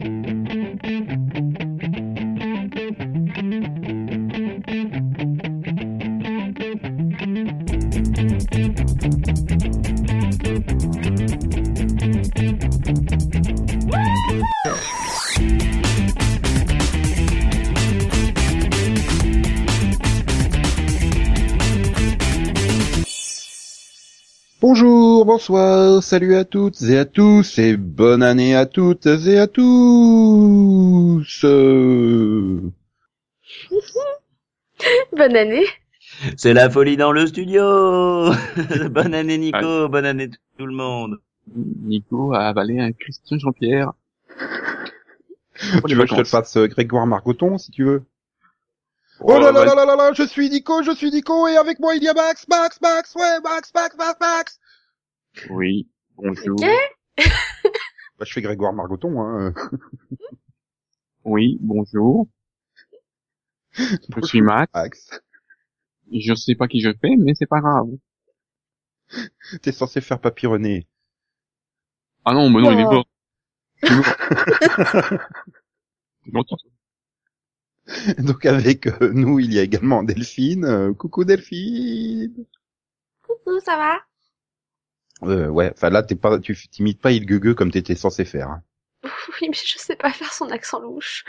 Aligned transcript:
Bonjour, 0.00 0.27
bonsoir, 25.38 26.02
salut 26.02 26.34
à 26.34 26.44
toutes 26.44 26.82
et 26.82 26.98
à 26.98 27.04
tous, 27.04 27.60
et 27.60 27.76
bonne 27.76 28.24
année 28.24 28.56
à 28.56 28.66
toutes 28.66 29.06
et 29.06 29.38
à 29.38 29.46
tous. 29.46 29.62
Bonne 35.16 35.36
année. 35.36 35.64
C'est 36.36 36.54
la 36.54 36.68
folie 36.68 36.96
dans 36.96 37.12
le 37.12 37.24
studio 37.28 37.62
Bonne 38.90 39.14
année 39.14 39.38
Nico, 39.38 39.88
bonne 39.88 40.06
année 40.06 40.28
tout 40.58 40.66
le 40.66 40.74
monde. 40.74 41.18
Nico 41.54 42.34
a 42.34 42.48
avalé 42.48 42.80
un 42.80 42.90
Christian 42.90 43.38
Jean-Pierre. 43.38 43.92
tu 45.86 45.94
veux 45.94 46.02
que 46.02 46.10
je 46.10 46.14
te 46.14 46.18
le 46.18 46.24
fasse 46.24 46.56
euh, 46.56 46.66
Grégoire 46.66 47.06
Margoton, 47.06 47.58
si 47.58 47.70
tu 47.70 47.84
veux? 47.84 48.02
Oh 49.20 49.38
là 49.38 49.52
là 49.52 49.64
là 49.64 49.76
là 49.76 49.84
là 49.84 49.94
là, 49.94 50.12
je 50.12 50.24
suis 50.24 50.50
Nico, 50.50 50.82
je 50.82 50.90
suis 50.96 51.12
Nico, 51.12 51.46
et 51.46 51.56
avec 51.56 51.78
moi 51.78 51.94
il 51.94 52.02
y 52.02 52.08
a 52.08 52.14
Max, 52.14 52.48
Max, 52.48 52.80
Max, 52.80 53.14
ouais, 53.14 53.40
Max, 53.44 53.70
Max, 53.72 53.96
Max, 53.96 54.16
Max 54.20 54.58
Oui, 55.50 55.88
bonjour. 56.16 56.56
Bah, 58.18 58.24
je 58.24 58.32
fais 58.32 58.42
Grégoire 58.42 58.72
Margoton, 58.72 59.20
hein. 59.20 59.54
Oui, 61.24 61.58
bonjour. 61.60 62.26
Je 63.72 64.26
suis 64.26 64.40
Max. 64.40 64.72
Max. 64.74 65.20
Je 66.12 66.34
sais 66.34 66.54
pas 66.54 66.68
qui 66.68 66.80
je 66.80 66.90
fais, 67.00 67.16
mais 67.16 67.34
c'est 67.34 67.46
pas 67.46 67.60
grave. 67.60 67.88
T'es 69.62 69.72
censé 69.72 70.00
faire 70.00 70.20
Papy 70.20 70.46
René. 70.46 70.86
Ah 72.24 72.34
non, 72.34 72.50
mais 72.50 72.60
non, 72.60 72.72
il 72.72 72.80
est 72.80 72.84
mort. 72.84 73.06
Il 73.82 73.88
est 76.28 76.32
mort. 76.32 76.44
Donc 78.18 78.44
avec 78.44 78.86
euh, 78.86 79.12
nous, 79.12 79.38
il 79.38 79.52
y 79.52 79.58
a 79.58 79.62
également 79.62 80.02
Delphine. 80.02 80.64
Euh, 80.64 80.92
coucou 80.92 81.24
Delphine 81.24 82.46
Coucou, 83.22 83.60
ça 83.60 83.76
va? 83.76 83.98
Euh, 85.22 85.48
Ouais, 85.48 85.70
enfin 85.74 85.90
là, 85.90 86.02
t'es 86.02 86.14
pas, 86.14 86.38
tu 86.38 86.56
t'imites 86.68 87.00
pas 87.00 87.12
Il 87.12 87.26
Gueux 87.26 87.54
comme 87.54 87.70
t'étais 87.70 87.94
censé 87.94 88.24
faire. 88.24 88.48
hein. 88.48 88.62
Oui, 89.40 89.48
mais 89.48 89.54
je 89.54 89.78
sais 89.78 89.96
pas 89.96 90.12
faire 90.12 90.32
son 90.32 90.50
accent 90.50 90.80
louche. 90.80 91.24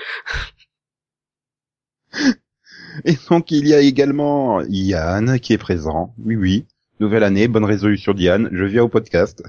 Et 3.06 3.16
donc 3.30 3.52
il 3.52 3.68
y 3.68 3.74
a 3.74 3.80
également 3.80 4.62
Yann 4.62 5.40
qui 5.40 5.54
est 5.54 5.58
présent. 5.58 6.14
Oui, 6.18 6.36
oui. 6.36 6.66
Nouvelle 7.00 7.24
année, 7.24 7.48
bonne 7.48 7.66
résolution 7.66 8.14
d'Yann. 8.14 8.50
Je 8.52 8.64
viens 8.66 8.84
au 8.84 8.90
podcast. 8.90 9.44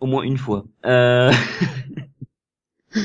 Au 0.00 0.06
moins 0.06 0.22
une 0.22 0.36
fois. 0.36 0.64
Euh... 0.84 1.32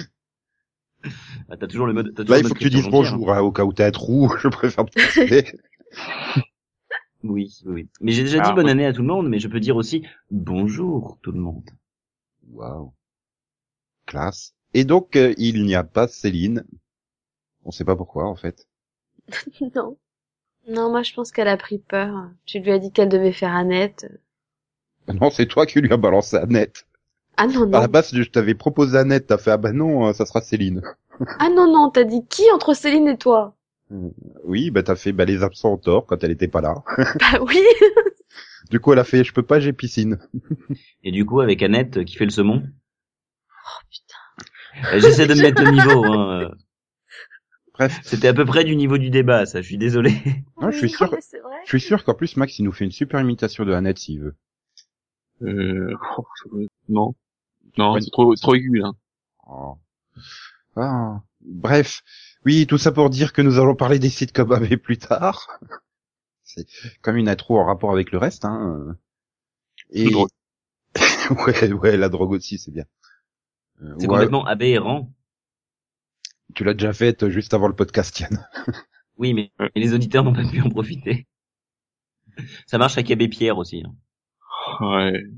ah, 1.50 1.58
t'as 1.58 1.67
toujours 1.67 1.88
le 1.88 1.94
mode. 1.94 2.14
t'as 2.16 2.23
toujours 2.23 2.36
Là, 2.36 2.42
il 2.42 2.48
faut 2.48 2.53
que 2.53 2.59
tu 2.59 2.70
dises 2.70 2.89
bonjour, 2.89 3.33
hein, 3.33 3.39
au 3.39 3.52
cas 3.52 3.64
où 3.64 3.73
t'as 3.73 3.88
un 3.88 3.92
trou. 3.92 4.31
Je 4.42 4.50
préfère 4.50 4.86
te 4.86 5.00
hein. 5.00 6.42
Oui, 7.23 7.52
oui. 7.66 7.89
Mais 8.00 8.11
j'ai 8.11 8.22
déjà 8.23 8.39
Ah, 8.39 8.41
dit 8.41 8.53
bonne 8.53 8.67
oui. 8.67 8.69
année 8.69 8.86
à 8.86 8.94
tout 8.94 9.02
le 9.02 9.08
monde, 9.08 9.27
mais 9.27 9.39
je 9.39 9.47
peux 9.47 9.59
dire 9.59 9.75
aussi 9.75 10.05
bonjour 10.30 11.17
tout 11.23 11.31
le 11.31 11.39
monde. 11.39 11.67
Waouh. 12.53 12.94
Classe. 14.05 14.53
Et 14.75 14.83
donc, 14.86 15.16
euh, 15.16 15.33
il 15.39 15.66
n'y 15.66 15.73
a 15.73 15.83
pas 15.83 16.08
Céline. 16.08 16.64
On 17.66 17.72
sait 17.72 17.86
pas 17.86 17.95
pourquoi, 17.95 18.25
en 18.27 18.36
fait. 18.36 18.67
non. 19.75 19.97
Non, 20.67 20.92
moi 20.92 21.03
je 21.03 21.14
pense 21.14 21.31
qu'elle 21.31 21.47
a 21.49 21.58
pris 21.58 21.80
peur. 21.80 22.31
Tu 22.45 22.59
lui 22.59 22.71
as 22.71 22.80
dit 22.80 22.92
qu'elle 22.92 23.10
devait 23.10 23.33
faire 23.33 23.55
Annette. 23.55 24.08
Non, 25.08 25.30
c'est 25.30 25.45
toi 25.45 25.67
qui 25.67 25.80
lui 25.80 25.93
as 25.93 25.98
balancé 25.98 26.37
Annette. 26.37 26.87
Ah 27.37 27.48
non, 27.48 27.67
À 27.71 27.80
la 27.81 27.87
non. 27.87 27.89
base, 27.89 28.14
je 28.15 28.23
t'avais 28.30 28.55
proposé 28.55 28.98
Annette, 28.98 29.27
t'as 29.27 29.37
fait, 29.37 29.52
ah 29.52 29.58
bah 29.58 29.73
non, 29.73 30.08
euh, 30.08 30.14
ça 30.14 30.26
sera 30.26 30.42
Céline. 30.42 30.81
Ah 31.39 31.49
non, 31.49 31.67
non, 31.70 31.89
t'as 31.89 32.05
dit 32.05 32.26
qui 32.30 32.49
entre 32.54 32.73
Céline 32.73 33.10
et 33.10 33.17
toi? 33.17 33.58
Oui, 34.44 34.72
bah 34.72 34.84
t'as 34.84 34.96
fait 34.96 35.12
bah, 35.12 35.26
les 35.26 35.44
absents 35.44 35.74
ont 35.74 35.78
tort 35.78 36.06
quand 36.06 36.24
elle 36.24 36.32
était 36.32 36.48
pas 36.48 36.62
là. 36.62 36.76
Bah 37.20 37.40
oui. 37.42 37.60
Du 38.70 38.80
coup, 38.80 38.94
elle 38.94 39.00
a 39.00 39.04
fait, 39.04 39.24
je 39.26 39.34
peux 39.34 39.44
pas, 39.44 39.60
j'ai 39.60 39.74
piscine. 39.74 40.18
Et 41.04 41.12
du 41.12 41.26
coup, 41.26 41.42
avec 41.42 41.62
Annette 41.62 41.98
euh, 41.98 42.04
qui 42.06 42.16
fait 42.16 42.24
le 42.26 42.32
saumon? 42.32 42.64
Euh, 44.94 45.00
J'essaie 45.00 45.28
de 45.28 45.34
me 45.34 45.42
mettre 45.42 45.62
au 45.68 45.72
niveau. 45.72 46.06
Hein. 46.06 46.42
euh. 46.44 46.50
Bref, 47.74 48.00
C'était 48.04 48.28
à 48.30 48.34
peu 48.34 48.46
près 48.46 48.64
du 48.64 48.76
niveau 48.76 48.98
du 48.98 49.10
débat, 49.10 49.46
ça. 49.46 49.62
Je 49.62 49.68
suis 49.68 49.78
désolé. 49.78 50.14
Non, 50.62 50.72
je 50.72 50.78
suis 50.78 50.90
sûr- 50.90 51.08
vrai. 51.08 51.20
je 51.66 51.70
suis 51.70 51.82
sûr 51.82 52.04
qu'en 52.04 52.14
plus, 52.14 52.38
Max, 52.38 52.58
il 52.60 52.64
nous 52.64 52.72
fait 52.72 52.86
une 52.86 52.92
super 52.92 53.20
imitation 53.20 53.66
de 53.66 53.73
Annette 53.73 53.98
s'il 54.00 54.22
veut. 54.22 54.36
Euh, 55.42 55.94
oh, 56.18 56.26
non. 56.88 57.16
Non, 57.78 57.94
Ouais. 57.94 58.02
c'est 58.02 58.12
trop, 58.12 58.36
c'est 58.36 58.42
trop 58.42 58.56
aigu, 58.56 58.78
là. 58.78 58.92
Oh. 59.48 59.76
Ah. 60.78 61.22
Bref, 61.42 62.02
oui, 62.46 62.68
tout 62.68 62.78
ça 62.78 62.92
pour 62.92 63.10
dire 63.10 63.34
que 63.34 63.42
nous 63.42 63.60
allons 63.60 63.76
parler 63.76 64.00
des 64.00 64.10
sites 64.10 64.32
comme 64.34 64.52
AB 64.54 64.76
plus 64.78 64.98
tard. 64.98 65.60
C'est 66.44 66.66
comme 67.02 67.18
une 67.18 67.30
intro 67.30 67.60
en 67.60 67.66
rapport 67.66 67.92
avec 67.92 68.12
le 68.12 68.18
reste, 68.18 68.46
hein. 68.46 68.98
Et 69.92 70.14
ouais, 71.48 71.72
ouais, 71.74 71.98
la 71.98 72.10
drogue 72.10 72.32
aussi, 72.32 72.58
c'est 72.58 72.72
bien. 72.72 72.86
Euh, 73.82 73.96
C'est 73.98 74.08
ouais, 74.08 74.08
complètement 74.08 74.46
aberrant. 74.46 75.12
Tu 76.56 76.64
l'as 76.64 76.74
déjà 76.74 76.94
faite 76.94 77.28
juste 77.30 77.54
avant 77.54 77.68
le 77.68 77.76
podcast, 77.76 78.20
Yann. 78.20 78.48
Oui, 79.18 79.34
mais 79.34 79.52
et 79.76 79.80
les 79.80 79.94
auditeurs 79.94 80.23
n'ont 80.23 80.34
pas 80.34 80.44
pu 80.48 80.60
en 80.62 80.70
profiter. 80.70 81.28
Ça 82.66 82.78
marche 82.78 82.98
avec 82.98 83.12
Abbé 83.12 83.28
Pierre 83.30 83.58
aussi. 83.58 83.84
hein. 83.86 83.94
Ouais. 84.80 85.32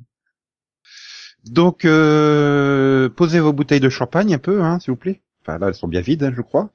Donc, 1.45 1.85
euh, 1.85 3.09
posez 3.09 3.39
vos 3.39 3.53
bouteilles 3.53 3.79
de 3.79 3.89
champagne 3.89 4.33
un 4.33 4.39
peu, 4.39 4.61
hein, 4.61 4.79
s'il 4.79 4.91
vous 4.91 4.97
plaît. 4.97 5.21
Enfin, 5.45 5.57
là, 5.59 5.67
elles 5.67 5.73
sont 5.75 5.87
bien 5.87 6.01
vides, 6.01 6.23
hein, 6.23 6.33
je 6.35 6.41
crois. 6.41 6.71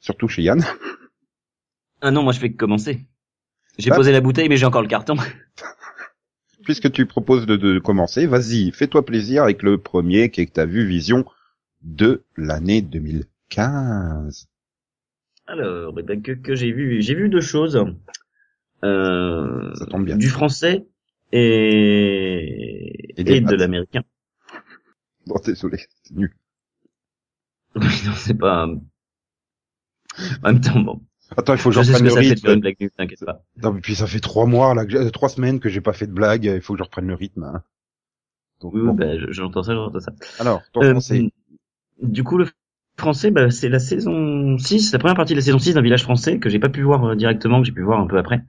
Surtout 0.00 0.28
chez 0.28 0.42
Yann. 0.42 0.62
Ah 2.00 2.10
non, 2.10 2.22
moi 2.22 2.32
je 2.32 2.40
fais 2.40 2.50
que 2.50 2.56
commencer. 2.56 3.06
J'ai 3.78 3.90
Bah. 3.90 3.96
posé 3.96 4.12
la 4.12 4.20
bouteille, 4.20 4.48
mais 4.48 4.56
j'ai 4.56 4.66
encore 4.66 4.82
le 4.82 4.88
carton. 4.88 5.14
Puisque 6.64 6.92
tu 6.92 7.06
proposes 7.06 7.46
de, 7.46 7.56
de 7.56 7.78
commencer, 7.78 8.26
vas-y, 8.26 8.70
fais-toi 8.72 9.04
plaisir 9.04 9.42
avec 9.44 9.62
le 9.62 9.78
premier 9.78 10.30
qui 10.30 10.40
est 10.42 10.46
que 10.46 10.52
t'as 10.52 10.64
vu 10.66 10.86
Vision 10.86 11.24
de 11.82 12.22
l'année 12.36 12.82
2015. 12.82 14.46
Alors, 15.46 15.94
eh 15.98 16.02
ben, 16.02 16.22
que, 16.22 16.32
que 16.32 16.54
j'ai 16.54 16.70
vu, 16.72 17.02
j'ai 17.02 17.14
vu 17.14 17.28
deux 17.28 17.40
choses. 17.40 17.84
Euh, 18.84 19.74
Ça 19.74 19.86
tombe 19.86 20.04
bien. 20.04 20.16
du 20.16 20.28
français 20.28 20.86
et, 21.32 23.14
Et 23.16 23.40
de 23.40 23.54
l'américain. 23.56 24.02
Bon, 25.26 25.36
désolé, 25.44 25.78
c'est 26.04 26.14
nul. 26.14 26.32
Non, 28.06 28.12
c'est 28.16 28.34
pas. 28.38 28.66
En 28.66 30.52
même 30.52 30.60
temps, 30.60 30.80
bon. 30.80 31.00
Attends, 31.36 31.54
il 31.54 31.58
faut 31.58 31.70
que 31.70 31.74
Je 31.76 31.80
reprenne 31.80 32.04
le 32.04 32.10
ça 32.10 32.22
fait 32.22 32.34
de 32.34 32.40
faire 32.40 32.50
une 32.50 32.56
rythme. 32.56 32.60
blague 32.60 32.76
nulle, 32.80 32.90
t'inquiète 32.90 33.24
pas. 33.24 33.42
Non, 33.62 33.72
mais 33.72 33.80
puis 33.80 33.94
ça 33.94 34.06
fait 34.06 34.20
trois 34.20 34.44
mois, 34.46 34.74
là, 34.74 34.84
que 34.84 35.08
trois 35.08 35.30
semaines 35.30 35.60
que 35.60 35.68
j'ai 35.70 35.80
pas 35.80 35.94
fait 35.94 36.06
de 36.06 36.12
blague, 36.12 36.44
il 36.44 36.60
faut 36.60 36.74
que 36.74 36.78
je 36.78 36.84
reprenne 36.84 37.06
le 37.06 37.14
rythme. 37.14 37.44
Hein. 37.44 37.62
Donc, 38.60 38.74
Oui, 38.74 38.82
bon. 38.82 38.92
bah, 38.94 39.18
je- 39.18 39.32
j'entends 39.32 39.62
ça, 39.62 39.74
j'entends 39.74 40.00
ça. 40.00 40.12
Alors, 40.38 40.60
ton 40.72 40.82
Euh, 40.82 40.90
français. 40.92 41.32
Du 42.02 42.22
coup, 42.22 42.36
le 42.36 42.46
français, 42.98 43.30
bah, 43.30 43.50
c'est 43.50 43.70
la 43.70 43.78
saison 43.78 44.58
6, 44.58 44.92
la 44.92 44.98
première 44.98 45.16
partie 45.16 45.32
de 45.32 45.38
la 45.38 45.42
saison 45.44 45.58
6 45.58 45.72
d'un 45.74 45.80
village 45.82 46.02
français 46.02 46.38
que 46.38 46.50
j'ai 46.50 46.58
pas 46.58 46.68
pu 46.68 46.82
voir 46.82 47.02
euh, 47.06 47.16
directement, 47.16 47.60
que 47.60 47.66
j'ai 47.66 47.72
pu 47.72 47.82
voir 47.82 47.98
un 48.00 48.06
peu 48.06 48.18
après. 48.18 48.42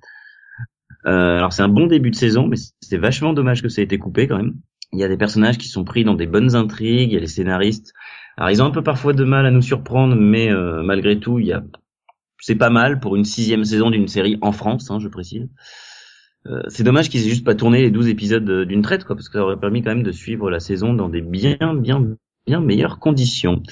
Euh, 1.06 1.38
alors 1.38 1.52
c'est 1.54 1.64
un 1.64 1.70
bon 1.70 1.88
début 1.88 2.12
de 2.12 2.16
saison, 2.16 2.48
mais 2.48 2.56
c'est 2.82 2.98
vachement 2.98 3.34
dommage 3.34 3.62
que 3.62 3.70
ça 3.70 3.82
ait 3.82 3.86
été 3.86 3.98
coupé 3.98 4.28
quand 4.28 4.38
même. 4.38 4.56
Il 4.92 5.00
y 5.00 5.04
a 5.04 5.08
des 5.08 5.18
personnages 5.18 5.58
qui 5.58 5.68
sont 5.68 5.84
pris 5.84 6.04
dans 6.04 6.14
des 6.14 6.28
bonnes 6.28 6.56
intrigues, 6.56 7.12
il 7.12 7.14
y 7.14 7.18
a 7.18 7.20
les 7.20 7.28
scénaristes. 7.28 7.94
Alors 8.38 8.52
ils 8.52 8.62
ont 8.62 8.66
un 8.66 8.72
peu 8.72 8.84
parfois 8.84 9.14
de 9.14 9.24
mal 9.24 9.46
à 9.46 9.52
nous 9.52 9.62
surprendre, 9.62 10.16
mais 10.16 10.52
euh, 10.52 10.82
malgré 10.84 11.20
tout, 11.20 11.40
il 11.40 11.48
y 11.48 11.54
a, 11.54 11.64
c'est 12.40 12.56
pas 12.56 12.70
mal 12.70 13.00
pour 13.00 13.16
une 13.16 13.26
sixième 13.26 13.66
saison 13.66 13.90
d'une 13.90 14.08
série 14.08 14.38
en 14.42 14.52
France, 14.52 14.90
hein, 14.92 15.00
je 15.00 15.08
précise. 15.08 15.50
Euh, 16.48 16.62
c'est 16.68 16.84
dommage 16.84 17.10
qu'ils 17.10 17.26
aient 17.26 17.30
juste 17.30 17.46
pas 17.46 17.56
tourné 17.56 17.82
les 17.82 17.92
12 17.92 18.10
épisodes 18.10 18.50
euh, 18.50 18.66
d'une 18.66 18.82
traite, 18.82 19.06
quoi, 19.06 19.16
parce 19.16 19.30
que 19.30 19.38
ça 19.38 19.44
aurait 19.44 19.60
permis 19.60 19.82
quand 19.82 19.92
même 19.92 20.04
de 20.04 20.12
suivre 20.12 20.50
la 20.50 20.60
saison 20.60 20.94
dans 20.94 21.08
des 21.08 21.22
bien, 21.22 21.58
bien, 21.76 22.06
bien 22.46 22.60
meilleures 22.60 23.00
conditions. 23.00 23.64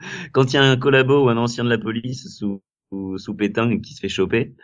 Quand 0.32 0.52
il 0.52 0.56
y 0.56 0.58
a 0.58 0.64
un 0.64 0.76
collabo 0.76 1.26
ou 1.26 1.28
un 1.28 1.36
ancien 1.36 1.62
de 1.62 1.68
la 1.68 1.78
police 1.78 2.36
sous, 2.36 2.62
sous, 2.90 3.18
sous 3.18 3.34
pétain 3.34 3.78
qui 3.78 3.94
se 3.94 4.00
fait 4.00 4.08
choper, 4.08 4.54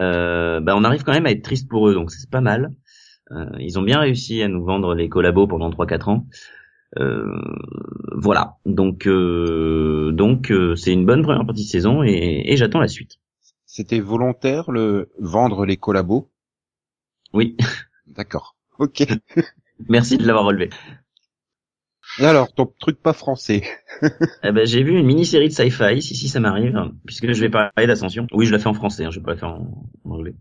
euh, 0.00 0.60
bah 0.60 0.74
on 0.76 0.84
arrive 0.84 1.02
quand 1.02 1.12
même 1.12 1.26
à 1.26 1.30
être 1.30 1.42
triste 1.42 1.68
pour 1.68 1.88
eux, 1.88 1.94
donc 1.94 2.10
c'est 2.10 2.30
pas 2.30 2.40
mal. 2.40 2.72
Euh, 3.30 3.44
ils 3.58 3.78
ont 3.78 3.82
bien 3.82 4.00
réussi 4.00 4.42
à 4.42 4.48
nous 4.48 4.64
vendre 4.64 4.94
les 4.94 5.08
collabos 5.08 5.46
pendant 5.46 5.70
3-4 5.70 6.08
ans. 6.08 6.26
Euh, 6.96 7.42
voilà, 8.16 8.56
donc 8.64 9.06
euh, 9.06 10.10
donc 10.12 10.50
euh, 10.50 10.74
c'est 10.74 10.92
une 10.92 11.04
bonne 11.04 11.22
première 11.22 11.44
partie 11.44 11.64
de 11.64 11.68
saison 11.68 12.02
et, 12.02 12.42
et 12.46 12.56
j'attends 12.56 12.80
la 12.80 12.88
suite. 12.88 13.18
C'était 13.66 14.00
volontaire, 14.00 14.70
le 14.70 15.10
vendre 15.18 15.66
les 15.66 15.76
collabos? 15.76 16.30
Oui, 17.32 17.56
D'accord. 18.06 18.56
Ok. 18.78 19.02
merci 19.88 20.16
de 20.18 20.26
l'avoir 20.26 20.44
relevé. 20.46 20.70
Et 22.20 22.24
alors, 22.24 22.52
ton 22.52 22.66
truc 22.78 23.00
pas 23.02 23.12
français? 23.12 23.62
Eh 24.44 24.52
ben, 24.52 24.64
j'ai 24.64 24.84
vu 24.84 24.96
une 24.96 25.06
mini-série 25.06 25.48
de 25.48 25.52
sci-fi, 25.52 26.00
si 26.00 26.14
si 26.14 26.28
ça 26.28 26.38
m'arrive, 26.38 26.78
puisque 27.04 27.32
je 27.32 27.40
vais 27.40 27.50
parler 27.50 27.86
d'Ascension. 27.88 28.26
Oui, 28.32 28.46
je 28.46 28.52
la 28.52 28.60
fais 28.60 28.68
en 28.68 28.74
français, 28.74 29.04
hein, 29.04 29.10
je 29.10 29.18
vais 29.18 29.24
pas 29.24 29.32
la 29.32 29.38
faire 29.38 29.48
en, 29.48 29.90
en 30.04 30.10
anglais. 30.12 30.34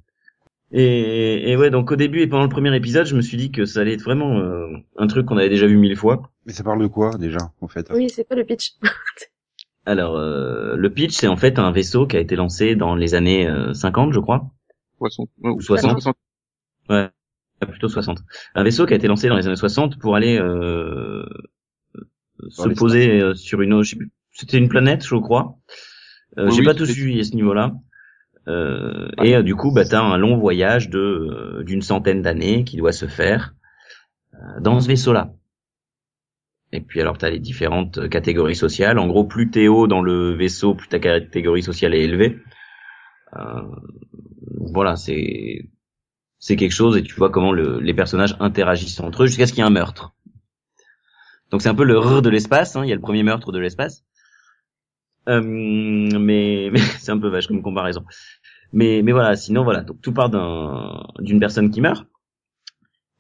Et, 0.72 1.52
et, 1.52 1.56
ouais, 1.56 1.70
donc 1.70 1.92
au 1.92 1.96
début 1.96 2.22
et 2.22 2.28
pendant 2.28 2.44
le 2.44 2.50
premier 2.50 2.76
épisode, 2.76 3.06
je 3.06 3.16
me 3.16 3.22
suis 3.22 3.38
dit 3.38 3.52
que 3.52 3.66
ça 3.66 3.82
allait 3.82 3.94
être 3.94 4.04
vraiment 4.04 4.38
euh, 4.38 4.68
un 4.98 5.08
truc 5.08 5.26
qu'on 5.26 5.38
avait 5.38 5.50
déjà 5.50 5.66
vu 5.66 5.78
mille 5.78 5.96
fois. 5.96 6.30
Mais 6.46 6.54
ça 6.54 6.64
parle 6.64 6.82
de 6.82 6.88
quoi 6.88 7.12
déjà, 7.18 7.40
en 7.62 7.68
fait? 7.68 7.90
Oui, 7.94 8.10
c'est 8.10 8.26
quoi 8.28 8.36
le 8.36 8.44
pitch? 8.44 8.74
Alors, 9.86 10.18
euh, 10.18 10.76
le 10.76 10.90
pitch, 10.92 11.14
c'est 11.14 11.28
en 11.28 11.38
fait 11.38 11.60
un 11.60 11.72
vaisseau 11.72 12.06
qui 12.06 12.18
a 12.18 12.20
été 12.20 12.36
lancé 12.36 12.76
dans 12.76 12.96
les 12.96 13.16
années 13.16 13.50
50, 13.74 14.14
je 14.14 14.20
crois. 14.20 14.52
60. 14.98 15.30
Ou 15.44 15.62
60. 15.62 16.04
Ouais, 16.90 17.10
plutôt 17.66 17.88
60. 17.88 18.20
Un 18.56 18.64
vaisseau 18.64 18.86
qui 18.86 18.94
a 18.94 18.98
été 18.98 19.08
lancé 19.08 19.30
dans 19.30 19.38
les 19.38 19.48
années 19.48 19.56
60 19.56 19.98
pour 20.00 20.16
aller 20.16 20.38
euh, 20.38 21.26
se 22.50 22.70
poser 22.70 23.22
euh, 23.22 23.34
sur 23.34 23.62
une... 23.62 23.82
C'était 24.32 24.58
une 24.58 24.70
planète, 24.70 25.06
je 25.06 25.16
crois. 25.16 25.58
Euh, 26.38 26.46
Oui, 26.46 26.52
J'ai 26.52 26.60
oui, 26.60 26.66
pas 26.66 26.76
tout 26.76 26.86
suivi 26.86 27.20
à 27.20 27.24
ce 27.24 27.34
niveau-là. 27.34 27.74
Euh, 28.48 29.10
et 29.24 29.36
euh, 29.36 29.44
du 29.44 29.56
coup, 29.56 29.72
bah, 29.72 29.84
t'as 29.86 30.02
un 30.02 30.18
long 30.18 30.38
voyage 30.38 30.90
de 30.90 31.00
euh, 31.00 31.64
d'une 31.64 31.82
centaine 31.82 32.22
d'années 32.22 32.64
qui 32.64 32.78
doit 32.78 32.94
se 32.94 33.06
faire 33.08 33.54
euh, 34.36 34.60
dans 34.62 34.80
ce 34.80 34.88
vaisseau-là. 34.88 35.34
Et 36.74 36.82
puis 36.82 37.02
alors, 37.02 37.18
t'as 37.18 37.30
les 37.30 37.40
différentes 37.40 38.10
catégories 38.10 38.56
sociales. 38.56 39.00
En 39.00 39.08
gros, 39.08 39.24
plus 39.26 39.50
t'es 39.50 39.68
haut 39.68 39.88
dans 39.88 40.02
le 40.02 40.34
vaisseau, 40.34 40.76
plus 40.76 40.88
ta 40.90 41.00
catégorie 41.00 41.64
sociale 41.64 41.94
est 41.94 42.04
élevée. 42.04 42.40
Euh, 43.36 43.62
voilà, 44.72 44.96
c'est 44.96 45.70
c'est 46.40 46.56
quelque 46.56 46.74
chose 46.74 46.98
et 46.98 47.04
tu 47.04 47.16
vois 47.16 47.30
comment 47.32 47.52
le- 47.52 47.80
les 47.80 47.94
personnages 47.94 48.36
interagissent 48.40 49.00
entre 49.00 49.24
eux 49.24 49.28
jusqu'à 49.28 49.48
ce 49.48 49.54
qu'il 49.54 49.60
y 49.60 49.64
ait 49.64 49.68
un 49.68 49.72
meurtre. 49.72 50.14
Donc 51.52 51.62
c'est 51.62 51.70
un 51.70 51.76
peu 51.76 51.84
le 51.86 51.98
rrr 51.98 52.22
de 52.22 52.30
l'espace. 52.30 52.76
hein, 52.76 52.84
Il 52.86 52.90
y 52.90 52.92
a 52.92 52.96
le 52.96 53.02
premier 53.02 53.24
meurtre 53.24 53.52
de 53.52 53.60
l'espace. 53.60 54.06
Euh, 55.28 55.42
mais, 55.42 56.70
mais 56.72 56.80
c'est 57.00 57.12
un 57.12 57.20
peu 57.20 57.30
vache 57.30 57.48
comme 57.48 57.62
comparaison. 57.62 58.04
Mais, 58.74 59.02
mais 59.04 59.12
voilà, 59.12 59.36
sinon 59.36 59.64
voilà, 59.64 59.82
donc 59.82 60.02
tout 60.02 60.14
part 60.14 60.30
d'un 60.30 61.06
d'une 61.20 61.40
personne 61.40 61.72
qui 61.72 61.82
meurt. 61.82 62.06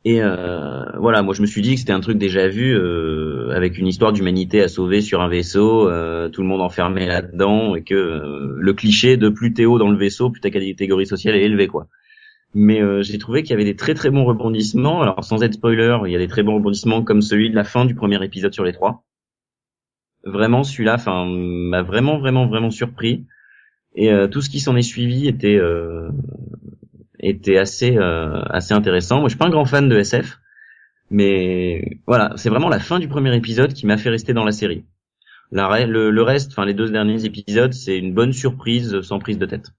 Et 0.05 0.21
euh, 0.21 0.85
voilà, 0.99 1.21
moi 1.21 1.33
je 1.33 1.41
me 1.41 1.47
suis 1.47 1.61
dit 1.61 1.73
que 1.73 1.79
c'était 1.81 1.91
un 1.91 1.99
truc 1.99 2.17
déjà 2.17 2.47
vu 2.47 2.73
euh, 2.77 3.51
avec 3.53 3.77
une 3.77 3.87
histoire 3.87 4.13
d'humanité 4.13 4.61
à 4.61 4.69
sauver 4.69 5.01
sur 5.01 5.21
un 5.21 5.27
vaisseau, 5.27 5.89
euh, 5.89 6.29
tout 6.29 6.41
le 6.41 6.47
monde 6.47 6.61
enfermé 6.61 7.05
là-dedans 7.07 7.75
et 7.75 7.83
que 7.83 7.95
euh, 7.95 8.55
le 8.57 8.73
cliché 8.73 9.17
de 9.17 9.27
plus 9.27 9.53
t'es 9.53 9.65
haut 9.65 9.79
dans 9.79 9.89
le 9.89 9.97
vaisseau, 9.97 10.29
plus 10.29 10.39
ta 10.39 10.49
catégorie 10.49 11.05
sociale 11.07 11.35
est 11.35 11.43
élevée 11.43 11.67
quoi. 11.67 11.87
Mais 12.53 12.81
euh, 12.81 13.01
j'ai 13.03 13.17
trouvé 13.17 13.43
qu'il 13.43 13.51
y 13.51 13.53
avait 13.55 13.65
des 13.65 13.75
très 13.75 13.95
très 13.95 14.09
bons 14.09 14.23
rebondissements. 14.23 15.01
Alors 15.01 15.23
sans 15.25 15.43
être 15.43 15.55
spoiler, 15.55 15.97
il 16.05 16.11
y 16.11 16.15
a 16.15 16.19
des 16.19 16.29
très 16.29 16.43
bons 16.43 16.55
rebondissements 16.55 17.03
comme 17.03 17.21
celui 17.21 17.49
de 17.49 17.55
la 17.55 17.65
fin 17.65 17.85
du 17.85 17.93
premier 17.93 18.23
épisode 18.23 18.53
sur 18.53 18.63
les 18.63 18.73
trois. 18.73 19.03
Vraiment 20.27 20.63
celui-là, 20.63 20.97
m'a 21.05 21.81
vraiment 21.81 22.17
vraiment 22.19 22.47
vraiment 22.47 22.71
surpris. 22.71 23.25
Et 23.95 24.11
euh, 24.11 24.27
tout 24.27 24.41
ce 24.41 24.49
qui 24.49 24.59
s'en 24.59 24.75
est 24.75 24.83
suivi 24.83 25.27
était 25.27 25.57
euh, 25.57 26.09
était 27.19 27.57
assez 27.57 27.97
euh, 27.97 28.41
assez 28.43 28.73
intéressant. 28.73 29.19
Moi, 29.19 29.29
je 29.29 29.31
suis 29.31 29.39
pas 29.39 29.47
un 29.47 29.51
grand 29.51 29.65
fan 29.65 29.89
de 29.89 29.97
SF, 29.97 30.39
mais 31.09 31.99
voilà, 32.05 32.33
c'est 32.35 32.49
vraiment 32.49 32.69
la 32.69 32.79
fin 32.79 32.99
du 32.99 33.07
premier 33.07 33.35
épisode 33.35 33.73
qui 33.73 33.87
m'a 33.87 33.97
fait 33.97 34.09
rester 34.09 34.33
dans 34.33 34.45
la 34.45 34.51
série. 34.51 34.85
Le, 35.51 36.11
le 36.11 36.21
reste, 36.21 36.51
enfin 36.51 36.65
les 36.65 36.73
deux 36.73 36.91
derniers 36.91 37.23
épisodes, 37.25 37.73
c'est 37.73 37.97
une 37.97 38.13
bonne 38.13 38.33
surprise 38.33 39.01
sans 39.01 39.19
prise 39.19 39.37
de 39.37 39.45
tête. 39.45 39.71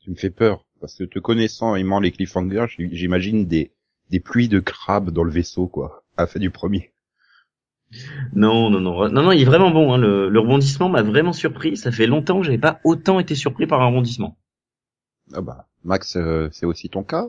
Tu 0.00 0.10
me 0.10 0.16
fais 0.16 0.30
peur, 0.30 0.64
parce 0.80 0.96
que 0.96 1.04
te 1.04 1.18
connaissant 1.18 1.76
aimant 1.76 2.00
les 2.00 2.10
cliffhangers, 2.10 2.66
j'imagine 2.90 3.46
des, 3.46 3.72
des 4.10 4.20
pluies 4.20 4.48
de 4.48 4.60
crabes 4.60 5.10
dans 5.10 5.24
le 5.24 5.30
vaisseau, 5.30 5.66
quoi, 5.66 6.04
à 6.16 6.26
fin 6.26 6.40
du 6.40 6.50
premier. 6.50 6.92
Non, 8.34 8.68
non, 8.70 8.80
non, 8.80 9.08
non, 9.08 9.22
non, 9.22 9.32
il 9.32 9.40
est 9.42 9.44
vraiment 9.46 9.70
bon. 9.70 9.92
Hein. 9.94 9.98
Le, 9.98 10.28
le 10.28 10.40
rebondissement 10.40 10.88
m'a 10.88 11.02
vraiment 11.02 11.32
surpris. 11.32 11.76
Ça 11.76 11.90
fait 11.90 12.06
longtemps 12.06 12.38
que 12.40 12.46
j'avais 12.46 12.58
pas 12.58 12.80
autant 12.84 13.18
été 13.20 13.34
surpris 13.34 13.66
par 13.66 13.80
un 13.80 13.86
rebondissement. 13.86 14.36
Ah 15.34 15.40
bah, 15.40 15.66
Max, 15.84 16.16
euh, 16.16 16.48
c'est 16.52 16.66
aussi 16.66 16.88
ton 16.90 17.02
cas 17.02 17.28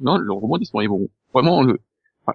Non, 0.00 0.16
le 0.16 0.32
rebondissement 0.32 0.80
est 0.80 0.88
bon. 0.88 1.08
Vraiment, 1.34 1.62
le, 1.62 1.78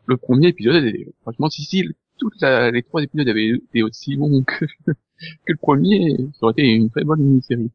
le 0.05 0.17
premier 0.17 0.47
épisode 0.49 0.83
est 0.83 1.07
franchement 1.21 1.49
si 1.49 1.63
si 1.63 1.83
toutes 2.19 2.39
la- 2.41 2.71
les 2.71 2.81
trois 2.83 3.01
épisodes 3.03 3.27
avaient 3.29 3.49
été 3.49 3.83
aussi 3.83 4.15
bons 4.15 4.43
que, 4.43 4.65
que 4.85 4.91
le 5.47 5.57
premier, 5.57 6.15
ça 6.33 6.39
aurait 6.43 6.53
été 6.53 6.63
une 6.67 6.89
très 6.89 7.03
bonne 7.03 7.19
mini-série. 7.21 7.71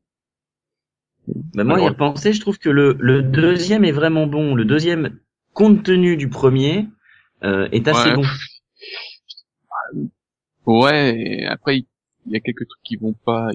Bah, 1.54 1.64
moi, 1.64 1.78
y 1.78 1.82
Alors- 1.82 1.90
repenser, 1.94 2.32
je 2.32 2.40
trouve 2.40 2.58
que 2.58 2.68
le, 2.70 2.96
le 3.00 3.22
deuxième 3.22 3.84
est 3.84 3.92
vraiment 3.92 4.26
bon. 4.26 4.54
Le 4.54 4.64
deuxième, 4.64 5.18
compte 5.52 5.82
tenu 5.84 6.16
du 6.16 6.28
premier, 6.28 6.88
euh, 7.44 7.68
est 7.72 7.86
assez 7.88 8.10
Ouais. 8.10 8.14
bon. 8.16 8.22
Ouais, 10.66 11.16
et 11.18 11.46
après, 11.46 11.84
il 12.26 12.32
y 12.32 12.36
a 12.36 12.40
quelques 12.40 12.68
trucs 12.68 12.82
qui 12.82 12.96
vont 12.96 13.12
pas, 13.12 13.50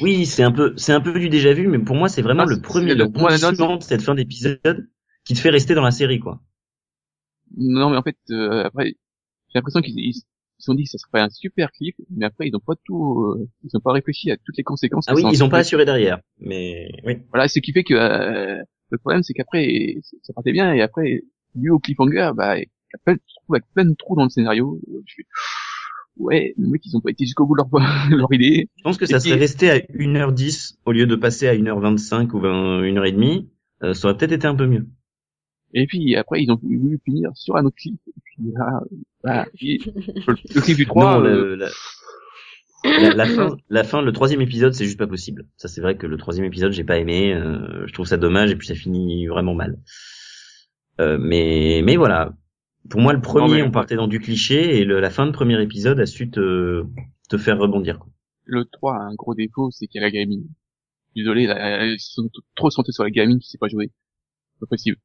Oui, 0.00 0.26
c'est 0.26 0.42
un 0.42 0.52
peu, 0.52 0.74
c'est 0.76 0.92
un 0.92 1.00
peu 1.00 1.18
du 1.18 1.28
déjà 1.28 1.52
vu, 1.52 1.68
mais 1.68 1.78
pour 1.78 1.96
moi, 1.96 2.08
c'est 2.08 2.22
vraiment 2.22 2.42
Ah, 2.42 2.50
le 2.50 2.60
premier, 2.60 2.94
le 2.94 3.04
rebondissement 3.04 3.76
de 3.76 3.82
cette 3.82 4.02
fin 4.02 4.14
d'épisode 4.14 4.88
qui 5.24 5.34
te 5.34 5.40
fait 5.40 5.50
rester 5.50 5.74
dans 5.74 5.82
la 5.82 5.90
série, 5.90 6.20
quoi. 6.20 6.40
Non, 7.56 7.90
mais 7.90 7.96
en 7.96 8.02
fait, 8.02 8.16
euh, 8.30 8.64
après, 8.64 8.88
j'ai 8.88 9.54
l'impression 9.54 9.80
qu'ils 9.80 9.98
ils 9.98 10.14
se 10.14 10.22
sont 10.58 10.74
dit 10.74 10.84
que 10.84 10.90
ça 10.90 10.98
serait 10.98 11.20
un 11.20 11.30
super 11.30 11.70
clip, 11.72 11.96
mais 12.10 12.26
après, 12.26 12.48
ils 12.48 12.56
ont 12.56 12.60
pas 12.60 12.74
tout, 12.84 13.22
euh, 13.22 13.48
ils 13.64 13.76
ont 13.76 13.80
pas 13.80 13.92
réfléchi 13.92 14.30
à 14.30 14.36
toutes 14.36 14.56
les 14.56 14.64
conséquences. 14.64 15.06
Ah 15.08 15.14
oui, 15.14 15.22
ils 15.22 15.26
ont 15.26 15.46
entraîne. 15.46 15.50
pas 15.50 15.58
assuré 15.58 15.84
derrière, 15.84 16.20
mais 16.40 16.90
oui. 17.04 17.18
Voilà, 17.30 17.48
ce 17.48 17.58
qui 17.60 17.72
fait 17.72 17.84
que 17.84 17.94
euh, 17.94 18.62
le 18.90 18.98
problème, 18.98 19.22
c'est 19.22 19.32
qu'après, 19.32 19.96
ça 20.22 20.32
partait 20.34 20.52
bien, 20.52 20.74
et 20.74 20.82
après, 20.82 21.22
dû 21.54 21.70
au 21.70 21.78
cliffhanger, 21.78 22.32
bah, 22.34 22.58
il 22.58 22.62
y 22.62 22.94
a 22.94 22.98
plein, 23.04 23.14
je 23.14 23.34
trouve, 23.36 23.56
avec 23.56 23.64
plein 23.72 23.84
de 23.84 23.94
trous 23.94 24.16
dans 24.16 24.24
le 24.24 24.30
scénario. 24.30 24.80
Je 25.06 25.14
fais, 25.16 25.26
ouais, 26.18 26.54
les 26.56 26.66
mecs, 26.68 26.84
ils 26.86 26.96
ont 26.96 27.00
pas 27.00 27.10
été 27.10 27.24
jusqu'au 27.24 27.46
bout 27.46 27.54
de 27.56 27.62
leur, 27.62 27.68
leur 28.18 28.32
idée. 28.32 28.68
Je 28.76 28.82
pense 28.82 28.96
que 28.98 29.04
Et 29.04 29.08
ça 29.08 29.18
puis- 29.18 29.28
serait 29.30 29.38
resté 29.40 29.70
à 29.70 29.78
1h10 29.78 30.78
au 30.84 30.92
lieu 30.92 31.06
de 31.06 31.16
passer 31.16 31.48
à 31.48 31.54
1h25 31.54 32.30
ou 32.34 32.40
20, 32.40 32.82
1h30. 32.82 33.46
Euh, 33.84 33.94
ça 33.94 34.08
aurait 34.08 34.16
peut-être 34.16 34.32
été 34.32 34.46
un 34.46 34.54
peu 34.56 34.66
mieux. 34.66 34.86
Et 35.74 35.86
puis 35.86 36.16
après, 36.16 36.42
ils 36.42 36.50
ont 36.50 36.58
voulu 36.62 36.98
finir 37.04 37.30
sur 37.34 37.56
un 37.56 37.64
autre 37.64 37.76
clip. 37.76 38.00
Et 38.08 38.20
puis 38.24 38.52
là, 38.54 38.80
bah, 39.22 39.46
puis, 39.54 39.78
le, 39.84 40.60
clip 40.60 40.76
du 40.76 40.86
3, 40.86 41.18
non, 41.20 41.24
euh, 41.26 41.56
le- 41.56 41.56
la, 41.56 41.68
la, 42.84 43.14
la 43.14 43.26
fin, 43.26 43.56
la 43.68 43.84
fin, 43.84 44.02
le 44.02 44.12
troisième 44.12 44.40
épisode, 44.40 44.72
c'est 44.72 44.84
juste 44.84 44.98
pas 44.98 45.06
possible. 45.06 45.44
Ça, 45.56 45.68
c'est 45.68 45.80
vrai 45.80 45.96
que 45.96 46.06
le 46.06 46.16
troisième 46.16 46.46
épisode, 46.46 46.72
j'ai 46.72 46.84
pas 46.84 46.98
aimé. 46.98 47.34
euh, 47.34 47.86
je 47.86 47.92
trouve 47.92 48.06
ça 48.06 48.16
dommage 48.16 48.50
et 48.50 48.56
puis 48.56 48.66
ça 48.68 48.74
finit 48.74 49.26
vraiment 49.26 49.54
mal. 49.54 49.78
Euh, 51.00 51.18
mais, 51.20 51.82
mais 51.84 51.96
voilà. 51.96 52.32
Pour 52.90 53.00
moi, 53.00 53.12
le 53.12 53.20
premier, 53.20 53.56
mais- 53.56 53.62
on 53.62 53.70
partait 53.70 53.96
dans 53.96 54.08
du 54.08 54.18
cliché 54.20 54.78
et 54.78 54.84
le, 54.84 55.00
la 55.00 55.10
fin 55.10 55.26
de 55.26 55.32
premier 55.32 55.60
épisode 55.62 56.00
a 56.00 56.06
su 56.06 56.30
te, 56.30 56.84
te 57.28 57.36
faire 57.38 57.58
rebondir. 57.58 57.98
Quoi. 57.98 58.08
le 58.44 58.64
3 58.64 58.94
a 58.96 59.00
un 59.00 59.14
gros 59.14 59.34
défaut, 59.34 59.70
c'est 59.70 59.86
qu'il 59.86 60.00
y 60.00 60.04
a 60.04 60.06
la 60.06 60.10
gamine. 60.10 60.46
Désolé, 61.14 61.46
là, 61.46 61.84
ils 61.86 61.98
sont 62.00 62.30
trop 62.54 62.70
centrés 62.70 62.92
sur 62.92 63.04
la 63.04 63.10
gamine 63.10 63.38
qui 63.40 63.48
sait 63.48 63.58
pas 63.58 63.68
jouer. 63.68 63.90
C'est 64.54 64.60
pas 64.60 64.66
possible. 64.66 64.96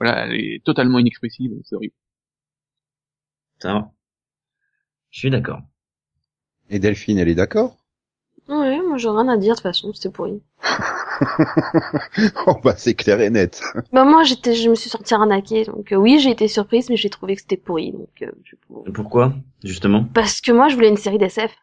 Voilà, 0.00 0.26
elle 0.26 0.34
est 0.34 0.64
totalement 0.64 0.98
inexpressive, 0.98 1.52
c'est 1.64 1.76
horrible. 1.76 1.94
Ça 3.60 3.72
va. 3.72 3.90
Je 5.10 5.18
suis 5.20 5.30
d'accord. 5.30 5.60
Et 6.68 6.78
Delphine, 6.78 7.18
elle 7.18 7.28
est 7.28 7.34
d'accord? 7.34 7.76
Ouais, 8.48 8.80
moi 8.82 8.98
j'ai 8.98 9.08
rien 9.08 9.28
à 9.28 9.36
dire 9.36 9.52
de 9.54 9.56
toute 9.56 9.62
façon, 9.62 9.92
c'était 9.94 10.10
pourri. 10.10 10.42
Oh 12.46 12.56
bah, 12.62 12.74
c'est 12.76 12.94
clair 12.94 13.20
et 13.20 13.30
net. 13.30 13.62
Bah 13.92 14.04
moi 14.04 14.22
j'étais, 14.24 14.54
je 14.54 14.68
me 14.70 14.74
suis 14.74 14.90
sortie 14.90 15.14
arnaquée, 15.14 15.64
donc 15.64 15.92
euh, 15.92 15.96
oui 15.96 16.18
j'ai 16.18 16.30
été 16.30 16.48
surprise, 16.48 16.90
mais 16.90 16.96
j'ai 16.96 17.10
trouvé 17.10 17.34
que 17.36 17.42
c'était 17.42 17.56
pourri, 17.56 17.92
donc 17.92 18.08
euh, 18.22 18.30
je- 18.44 18.56
Pourquoi, 18.92 19.32
justement? 19.62 20.04
Parce 20.14 20.40
que 20.40 20.52
moi 20.52 20.68
je 20.68 20.74
voulais 20.74 20.88
une 20.88 20.96
série 20.96 21.18
d'SF, 21.18 21.54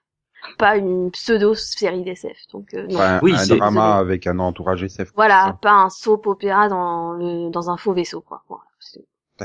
pas 0.57 0.75
une 0.77 1.11
pseudo 1.11 1.55
série 1.55 2.03
d'SF, 2.03 2.37
donc 2.53 2.73
euh, 2.73 2.87
non. 2.87 2.95
Enfin, 2.95 3.19
Oui, 3.23 3.33
un 3.35 3.45
drama 3.47 3.95
avec 3.97 4.27
un 4.27 4.39
entourage 4.39 4.83
SF. 4.83 5.11
Voilà, 5.15 5.57
pas 5.61 5.73
un 5.73 5.89
soap 5.89 6.27
opéra 6.27 6.67
dans 6.69 7.13
le 7.13 7.49
dans 7.49 7.69
un 7.69 7.77
faux 7.77 7.93
vaisseau 7.93 8.21
quoi. 8.21 8.43
Voilà, 8.49 8.63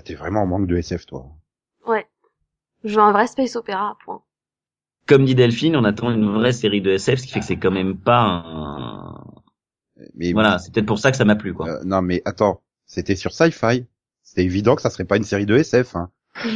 T'es 0.04 0.14
vraiment 0.14 0.42
en 0.42 0.46
manque 0.46 0.66
de 0.66 0.76
SF, 0.76 1.06
toi. 1.06 1.26
ouais, 1.86 2.06
je 2.84 2.94
veux 2.96 3.02
un 3.02 3.12
vrai 3.12 3.26
space 3.26 3.56
opéra. 3.56 3.96
Point. 4.04 4.22
Comme 5.08 5.24
dit 5.24 5.34
Delphine, 5.34 5.76
on 5.76 5.84
attend 5.84 6.10
une 6.10 6.28
vraie 6.34 6.52
série 6.52 6.80
de 6.82 6.90
SF, 6.90 7.20
ce 7.20 7.26
qui 7.26 7.32
fait 7.32 7.40
que 7.40 7.46
c'est 7.46 7.56
quand 7.56 7.70
même 7.70 7.96
pas 7.96 8.20
un... 8.20 9.24
Mais 10.14 10.32
Voilà, 10.32 10.58
c'est 10.58 10.72
peut-être 10.72 10.86
pour 10.86 10.98
ça 10.98 11.10
que 11.10 11.16
ça 11.16 11.24
m'a 11.24 11.36
plu, 11.36 11.54
quoi. 11.54 11.68
Euh, 11.68 11.84
non, 11.84 12.02
mais 12.02 12.22
attends, 12.24 12.62
c'était 12.84 13.16
sur 13.16 13.32
Sci-Fi. 13.32 13.86
C'était 14.22 14.44
évident 14.44 14.76
que 14.76 14.82
ça 14.82 14.90
serait 14.90 15.04
pas 15.04 15.16
une 15.16 15.24
série 15.24 15.46
de 15.46 15.56
SF. 15.56 15.96
Hein. 15.96 16.10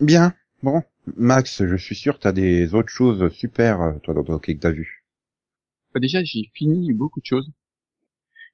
Bien. 0.00 0.34
Bon, 0.62 0.82
Max, 1.16 1.64
je 1.64 1.76
suis 1.76 1.94
sûr 1.94 2.16
que 2.16 2.22
t'as 2.22 2.32
des 2.32 2.74
autres 2.74 2.90
choses 2.90 3.32
super, 3.32 3.80
euh, 3.80 3.92
toi, 4.02 4.14
dans 4.14 4.24
ton 4.24 4.38
que 4.38 4.52
t'as 4.52 4.70
vu. 4.70 5.04
Bah, 5.94 6.00
déjà, 6.00 6.22
j'ai 6.22 6.50
fini 6.54 6.92
beaucoup 6.92 7.20
de 7.20 7.26
choses. 7.26 7.50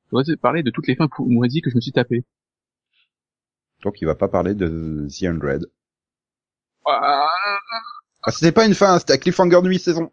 Je 0.05 0.11
voudrais 0.11 0.25
te 0.25 0.41
parler 0.41 0.63
de 0.63 0.71
toutes 0.71 0.87
les 0.87 0.95
fins 0.95 1.09
moisies 1.19 1.63
que 1.63 1.71
je 1.71 1.75
me 1.75 1.81
suis 1.81 1.93
tapé. 1.93 2.25
Donc, 3.83 4.01
il 4.01 4.05
va 4.05 4.15
pas 4.15 4.29
parler 4.29 4.55
de 4.55 5.09
The 5.11 5.25
Undread. 5.25 5.67
Ah, 6.87 7.27
Ah, 8.23 8.31
c'était 8.31 8.53
pas 8.53 8.67
une 8.67 8.75
fin, 8.75 8.99
c'était 8.99 9.15
à 9.15 9.19
Cliffhanger 9.19 9.61
Nuit 9.63 9.79
saison. 9.81 10.13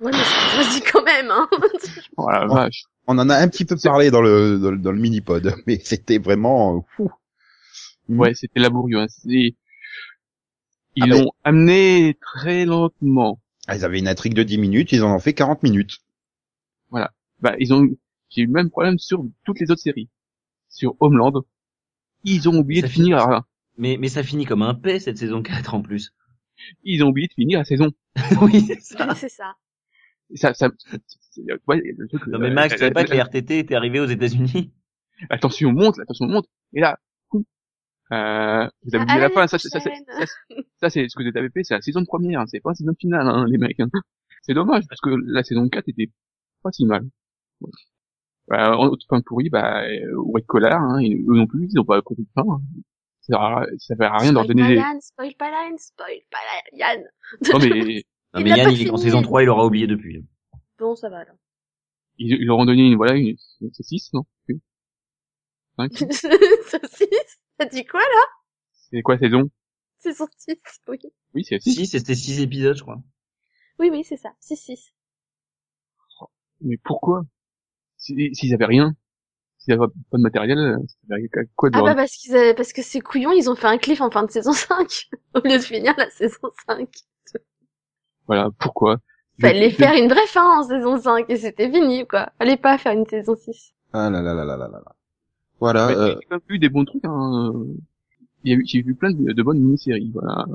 Ouais, 0.00 0.12
mais 0.12 0.18
c'est 0.18 0.56
vas-y 0.56 0.80
quand 0.92 1.02
même. 1.04 1.30
Hein. 1.30 1.48
oh 2.16 2.28
la 2.30 2.46
vache. 2.46 2.84
On 3.06 3.18
en 3.18 3.28
a 3.30 3.36
un 3.36 3.48
petit 3.48 3.64
peu 3.64 3.76
parlé 3.82 4.10
dans 4.10 4.20
le, 4.22 4.58
dans, 4.58 4.70
le- 4.70 4.78
dans 4.78 4.92
le 4.92 4.98
mini-pod, 5.00 5.54
mais 5.66 5.80
c'était 5.84 6.18
vraiment... 6.18 6.76
euh, 6.78 6.80
fou. 6.96 7.10
Ouais, 8.08 8.34
c'était 8.34 8.60
laborieux. 8.60 8.98
Hein. 8.98 9.06
C'est- 9.08 9.54
Ils 10.96 11.02
Ah 11.02 11.06
ben- 11.06 11.22
l'ont 11.24 11.30
amené 11.44 12.16
très 12.20 12.64
lentement. 12.64 13.40
Ah, 13.68 13.76
ils 13.76 13.84
avaient 13.84 13.98
une 13.98 14.08
intrigue 14.08 14.34
de 14.34 14.42
10 14.42 14.58
minutes, 14.58 14.92
ils 14.92 15.02
en 15.02 15.14
ont 15.14 15.18
fait 15.18 15.34
40 15.34 15.62
minutes. 15.62 15.98
Bah, 17.40 17.54
ils 17.58 17.74
ont, 17.74 17.86
j'ai 18.30 18.42
eu 18.42 18.46
le 18.46 18.52
même 18.52 18.70
problème 18.70 18.98
sur 18.98 19.22
toutes 19.44 19.60
les 19.60 19.70
autres 19.70 19.82
séries. 19.82 20.08
Sur 20.70 20.94
Homeland, 21.00 21.32
ils 22.24 22.48
ont 22.48 22.56
oublié 22.56 22.80
Ça 22.80 22.86
de 22.86 22.92
finir, 22.92 23.18
la- 23.28 23.44
Mais, 23.76 23.98
mais 24.00 24.08
ça 24.08 24.22
finit 24.22 24.46
comme 24.46 24.62
un 24.62 24.74
paix 24.74 24.98
cette 25.00 25.18
saison 25.18 25.42
4 25.42 25.74
en 25.74 25.82
plus. 25.82 26.14
ils 26.82 27.04
ont 27.04 27.08
oublié 27.08 27.28
de 27.28 27.34
finir 27.34 27.58
la 27.58 27.64
saison. 27.66 27.90
oui, 28.40 28.64
c'est 28.66 28.80
ça. 28.80 29.14
c'est 29.14 29.28
ça. 29.28 29.54
Ça, 30.34 30.52
ça, 30.54 30.68
ouais, 31.68 31.82
le 31.96 32.08
truc, 32.08 32.26
Non 32.26 32.38
mais 32.38 32.48
euh, 32.48 32.54
Max, 32.54 32.74
tu 32.74 32.78
savais 32.80 32.90
pas 32.92 33.04
que 33.04 33.10
les 33.12 33.18
RTT 33.20 33.58
étaient 33.60 33.74
arrivés 33.76 34.00
aux 34.00 34.06
États-Unis 34.06 34.72
la 35.30 35.38
tension 35.38 35.72
monte, 35.72 35.96
la 35.98 36.04
tension 36.04 36.26
monte, 36.26 36.46
et 36.72 36.80
là, 36.80 36.98
euh, 38.12 38.68
vous 38.82 38.94
avez 38.94 38.98
À 38.98 39.02
oublié 39.02 39.18
la 39.18 39.22
l'année 39.22 39.34
fin, 39.34 39.46
ça, 39.46 39.58
c'est- 39.58 39.68
ça, 39.68 39.80
ça, 39.80 39.90
ça, 40.80 40.90
c'est 40.90 41.08
ce 41.08 41.16
que 41.16 41.22
vous 41.28 41.36
avez 41.38 41.50
fait, 41.50 41.62
c'est 41.64 41.74
la 41.74 41.80
saison 41.82 42.04
première, 42.04 42.44
c'est 42.48 42.60
pas 42.60 42.70
la 42.70 42.74
saison 42.74 42.92
finale, 42.98 43.26
hein, 43.26 43.46
les 43.48 43.58
mecs. 43.58 43.78
hein. 43.80 43.88
C'est 44.42 44.54
dommage, 44.54 44.84
parce 44.88 45.00
que 45.00 45.10
la 45.10 45.42
saison 45.42 45.68
4 45.68 45.88
était 45.88 46.10
pas 46.62 46.70
si 46.72 46.86
mal. 46.86 47.02
Bah, 48.48 48.76
en 48.78 48.86
autre 48.86 49.04
fin 49.08 49.20
pourri, 49.22 49.48
bah, 49.50 49.82
euh, 49.84 50.14
White 50.16 50.46
Collar, 50.46 50.80
hein, 50.80 51.00
ils- 51.00 51.18
eux 51.28 51.34
non 51.34 51.46
plus, 51.48 51.66
ils 51.70 51.80
ont 51.80 51.84
pas 51.84 52.00
compris 52.02 52.22
de 52.24 52.28
fin. 52.34 52.42
hein. 52.48 52.60
Ça 53.22 53.32
sert 53.32 53.40
à- 53.42 53.66
ça 53.78 53.96
sert 53.96 54.12
à 54.14 54.18
rien 54.18 54.30
leur 54.32 54.44
Spoil 54.44 54.56
pas 54.56 54.68
des... 54.68 54.74
Yann, 54.76 55.00
spoil 55.00 55.34
pas 55.36 55.50
Yann, 55.50 55.78
spoil 55.78 56.18
pas 56.30 56.38
Yann. 56.76 57.02
Non 57.52 57.58
mais, 57.58 58.04
Non 58.36 58.42
mais 58.42 58.50
Yann, 58.50 58.70
il 58.72 58.86
est 58.86 58.90
en 58.90 58.96
saison 58.96 59.22
3, 59.22 59.42
il 59.42 59.48
aura 59.48 59.66
oublié 59.66 59.86
depuis. 59.86 60.24
Bon, 60.78 60.94
ça 60.94 61.08
va 61.08 61.18
alors. 61.18 61.36
ils, 62.18 62.36
ils 62.40 62.46
leur 62.46 62.58
ont 62.58 62.64
donné 62.66 62.82
une, 62.86 62.96
voilà, 62.96 63.14
une, 63.16 63.36
c'est 63.72 63.82
6, 63.82 64.10
non? 64.12 64.24
Oui. 64.48 64.60
Cinq. 65.76 65.92
Saucisse 66.12 67.38
T'as 67.58 67.66
dit 67.66 67.84
quoi 67.86 68.00
là? 68.00 68.22
C'est 68.90 69.02
quoi 69.02 69.18
saison? 69.18 69.50
C'est 69.98 70.12
son 70.12 70.26
6, 70.36 70.54
oui. 70.88 70.98
Oui, 71.34 71.44
c'est 71.44 71.60
6. 71.60 71.74
Si, 71.74 71.86
c'était 71.86 72.14
6 72.14 72.40
épisodes, 72.40 72.76
je 72.76 72.82
crois. 72.82 72.98
Oui, 73.78 73.88
oui, 73.90 74.04
c'est 74.04 74.16
ça. 74.16 74.30
6-6. 74.42 74.92
Mais 76.62 76.76
pourquoi? 76.84 77.22
Si- 77.98 78.34
S'ils 78.34 78.54
avaient 78.54 78.64
rien, 78.66 78.94
s'ils 79.58 79.74
avaient 79.74 79.86
pas 80.10 80.16
de 80.18 80.22
matériel, 80.22 80.78
quoi 81.54 81.70
de 81.70 81.76
Ah 81.76 81.82
bah 81.82 81.94
parce 81.94 82.16
qu'ils 82.16 82.34
avaient, 82.36 82.54
parce 82.54 82.72
que 82.72 82.82
ces 82.82 83.00
couillons, 83.00 83.32
ils 83.32 83.50
ont 83.50 83.54
fait 83.56 83.66
un 83.66 83.78
cliff 83.78 84.00
en 84.00 84.10
fin 84.10 84.24
de 84.24 84.30
saison 84.30 84.52
5. 84.54 85.08
Au 85.34 85.40
lieu 85.40 85.58
de 85.58 85.62
finir 85.62 85.94
la 85.98 86.08
saison 86.10 86.50
5. 86.66 86.88
Voilà, 88.26 88.50
pourquoi? 88.58 88.98
Fallait 89.40 89.70
faire 89.70 89.94
une 89.94 90.08
vraie 90.08 90.26
fin 90.28 90.60
en 90.60 90.62
saison 90.62 90.96
5 90.98 91.26
et 91.28 91.36
c'était 91.36 91.70
fini, 91.70 92.06
quoi. 92.06 92.30
Fallait 92.38 92.56
pas 92.56 92.78
faire 92.78 92.92
une 92.92 93.06
saison 93.06 93.34
6. 93.36 93.74
Ah 93.92 94.08
là 94.10 94.22
là 94.22 94.34
là 94.34 94.44
là 94.44 94.56
là 94.56 94.68
là 94.68 94.80
là. 94.84 94.92
Voilà, 95.60 95.88
euh, 95.88 96.08
J'ai 96.08 96.26
quand 96.26 96.36
même 96.36 96.40
vu 96.48 96.58
des 96.58 96.68
bons 96.68 96.84
trucs. 96.84 97.04
Hein. 97.04 97.52
J'ai 98.44 98.82
vu 98.82 98.94
plein 98.94 99.10
de, 99.10 99.32
de 99.32 99.42
bonnes 99.42 99.58
mini-séries. 99.60 100.10
Voilà, 100.14 100.46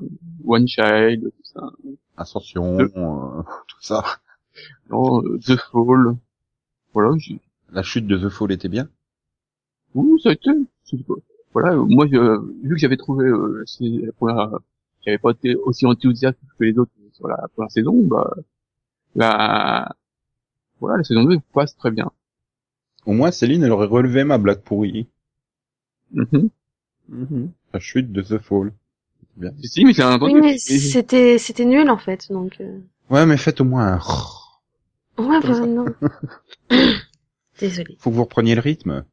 One 0.46 0.68
Child, 0.68 1.24
tout 1.24 1.44
ça. 1.44 1.62
Ascension, 2.18 2.80
euh, 2.80 2.88
tout 3.68 3.82
ça. 3.82 4.04
Non, 4.90 5.22
euh, 5.24 5.38
The 5.40 5.56
Fall. 5.58 6.16
Voilà, 6.94 7.16
j'ai... 7.18 7.40
La 7.72 7.84
chute 7.84 8.08
de 8.08 8.18
The 8.18 8.30
Fall 8.30 8.52
était 8.52 8.68
bien? 8.70 8.88
Ouh, 9.96 10.18
ça 10.20 10.30
a 10.30 10.34
été. 10.34 10.50
c'est- 10.84 10.98
Voilà, 11.54 11.74
euh, 11.74 11.86
moi, 11.88 12.06
je- 12.12 12.40
vu 12.64 12.70
que 12.76 12.78
j'avais 12.78 12.98
trouvé, 12.98 13.26
euh, 13.28 13.64
c'est 13.66 13.84
la 13.86 14.12
première, 14.14 14.50
j'avais 15.06 15.18
pas 15.18 15.32
été 15.32 15.56
aussi 15.56 15.86
enthousiaste 15.86 16.40
que 16.58 16.64
les 16.64 16.78
autres 16.78 16.92
sur 17.22 17.28
la 17.28 17.48
première 17.54 17.72
saison, 17.72 17.94
bah, 18.04 18.34
la, 19.16 19.96
voilà, 20.80 20.98
la 20.98 21.04
saison 21.04 21.24
2 21.24 21.38
passe 21.54 21.76
très 21.78 21.92
bien. 21.92 22.12
Au 23.06 23.14
moins, 23.14 23.32
Céline, 23.32 23.64
elle 23.64 23.72
aurait 23.72 23.88
relevé 23.88 24.24
ma 24.24 24.38
blague 24.38 24.62
pourrie. 24.62 25.08
Mhm. 26.12 26.50
La 27.74 27.80
chute 27.80 28.12
de 28.12 28.22
The 28.22 28.40
Fall. 28.40 28.74
Bien. 29.38 29.52
Si, 29.62 29.68
si, 29.68 29.86
mais 29.86 29.94
c'est 29.94 30.04
un 30.04 30.20
Oui, 30.20 30.34
mais 30.34 30.58
c'était, 30.58 31.38
c'était 31.38 31.66
nul, 31.66 31.90
en 31.90 31.98
fait, 31.98 32.32
donc, 32.32 32.58
euh... 32.60 32.80
Ouais, 33.10 33.26
mais 33.26 33.38
faites 33.38 33.62
au 33.62 33.66
moins 33.66 34.00
un... 34.00 35.24
Ouais, 35.24 35.40
bah, 35.44 35.60
non. 35.66 35.86
Désolée. 37.60 37.96
Faut 38.00 38.10
que 38.10 38.16
vous 38.16 38.24
repreniez 38.24 38.56
le 38.56 38.62
rythme. 38.62 39.06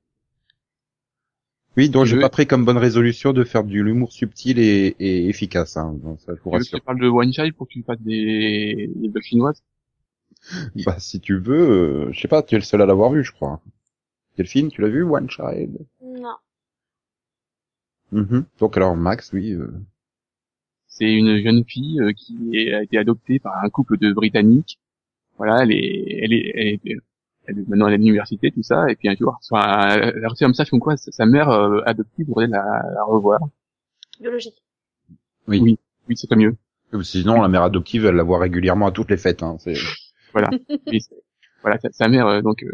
Oui, 1.78 1.88
donc 1.88 2.06
j'ai 2.06 2.18
pas 2.18 2.28
pris 2.28 2.46
comme 2.46 2.64
bonne 2.64 2.76
résolution 2.76 3.32
de 3.32 3.44
faire 3.44 3.62
du 3.64 3.82
l'humour 3.84 4.12
subtil 4.12 4.58
et, 4.58 4.96
et 4.98 5.28
efficace. 5.28 5.76
Hein. 5.76 5.94
Donc, 6.02 6.20
ça, 6.20 6.34
je 6.34 6.40
vous 6.42 6.50
Tu 6.50 6.56
veux 6.58 6.58
que 6.58 6.58
rassure. 6.58 6.78
je 6.80 6.84
parle 6.84 7.00
de 7.00 7.08
One 7.08 7.32
Child 7.32 7.54
pour 7.54 7.68
que 7.68 7.72
tu 7.72 7.82
fasses 7.84 8.00
des, 8.02 8.90
des 8.96 9.08
blagues 9.08 9.22
chinoises? 9.22 9.62
Bah, 10.84 10.96
si 10.98 11.20
tu 11.20 11.38
veux, 11.38 11.54
euh, 12.08 12.12
je 12.12 12.20
sais 12.20 12.28
pas, 12.28 12.42
tu 12.42 12.54
es 12.54 12.58
le 12.58 12.64
seul 12.64 12.82
à 12.82 12.86
l'avoir 12.86 13.10
vu, 13.12 13.22
je 13.24 13.32
crois. 13.32 13.60
Delphine, 14.36 14.70
tu 14.70 14.80
l'as 14.80 14.88
vu, 14.88 15.04
One 15.04 15.30
Child? 15.30 15.78
Non. 16.02 16.36
Mhm. 18.12 18.44
Donc 18.58 18.76
alors, 18.76 18.96
Max, 18.96 19.32
oui. 19.32 19.52
euh, 19.52 19.70
C'est 20.88 21.12
une 21.12 21.40
jeune 21.42 21.64
fille 21.64 22.00
euh, 22.00 22.12
qui 22.12 22.70
a 22.72 22.82
été 22.82 22.98
adoptée 22.98 23.38
par 23.38 23.62
un 23.62 23.68
couple 23.70 23.98
de 23.98 24.12
Britanniques. 24.12 24.78
Voilà, 25.36 25.62
elle 25.62 25.72
est, 25.72 26.18
elle 26.22 26.32
est, 26.32 26.52
elle 26.54 26.66
est, 26.68 26.80
elle 26.84 26.92
est- 26.92 27.00
maintenant 27.66 27.86
elle 27.86 27.92
est 27.92 27.96
à 27.96 27.98
l'université, 27.98 28.50
tout 28.50 28.62
ça, 28.62 28.90
et 28.90 28.96
puis 28.96 29.08
un 29.08 29.14
jour, 29.16 29.38
enfin, 29.50 29.88
elle 30.00 30.24
a 30.24 30.28
reçu 30.28 30.44
un 30.44 30.48
message 30.48 30.70
comme 30.70 30.80
quoi 30.80 30.96
sa 30.96 31.26
mère 31.26 31.48
euh, 31.50 31.80
adoptive 31.86 32.26
voudrait 32.26 32.46
la, 32.46 32.62
la 32.94 33.04
revoir. 33.04 33.40
Biologie. 34.20 34.54
Oui. 35.46 35.60
Oui. 35.60 35.78
Oui, 36.08 36.16
c'est 36.16 36.28
pas 36.28 36.36
mieux. 36.36 36.56
Sinon, 37.02 37.42
la 37.42 37.48
mère 37.48 37.62
adoptive, 37.62 38.06
elle 38.06 38.14
la 38.16 38.22
voit 38.22 38.38
régulièrement 38.38 38.86
à 38.86 38.92
toutes 38.92 39.10
les 39.10 39.16
fêtes. 39.18 39.42
Hein. 39.42 39.56
C'est... 39.58 39.74
Et 40.92 41.00
c'est- 41.00 41.14
voilà, 41.62 41.78
sa, 41.80 41.90
sa 41.92 42.08
mère, 42.08 42.26
euh, 42.26 42.40
donc, 42.40 42.62
euh, 42.62 42.70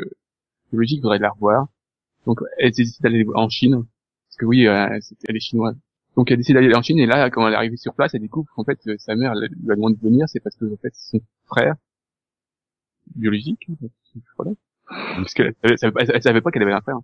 biologique 0.71 1.01
voudrait 1.03 1.19
la 1.19 1.31
revoir. 1.31 1.67
Donc, 2.27 2.41
elle 2.59 2.71
décide 2.73 3.03
d'aller 3.03 3.25
en 3.35 3.49
Chine. 3.49 3.85
Parce 4.29 4.37
que 4.39 4.47
oui, 4.47 4.67
euh, 4.67 4.87
c'est- 5.01 5.17
elle 5.29 5.37
est 5.37 5.41
chinoise. 5.41 5.77
Donc, 6.17 6.31
elle 6.31 6.37
décide 6.39 6.55
d'aller 6.55 6.75
en 6.75 6.83
Chine, 6.83 6.99
et 7.01 7.07
là, 7.07 7.29
quand 7.31 7.47
elle 7.47 7.55
est 7.55 7.57
arrivée 7.57 7.77
sur 7.77 7.95
place, 7.95 8.15
elle 8.15 8.21
découvre 8.21 8.49
qu'en 8.55 8.65
fait, 8.65 8.79
euh, 8.87 8.95
sa 8.99 9.17
mère 9.17 9.33
elle 9.33 9.49
lui 9.51 9.73
a 9.73 9.75
demandé 9.75 9.97
de 9.97 10.01
venir, 10.01 10.29
c'est 10.29 10.41
parce 10.41 10.55
que, 10.57 10.65
en 10.73 10.77
fait, 10.77 10.93
son 10.95 11.21
frère, 11.47 11.75
biologique, 13.15 13.67
voilà. 14.37 14.53
Parce 14.89 15.35
qu'elle 15.35 15.55
elle, 15.63 15.79
savait 15.79 15.93
pas- 15.93 16.05
elle 16.05 16.23
savait 16.23 16.41
pas 16.41 16.51
qu'elle 16.51 16.63
avait 16.63 16.73
un 16.73 16.81
frère. 16.81 16.99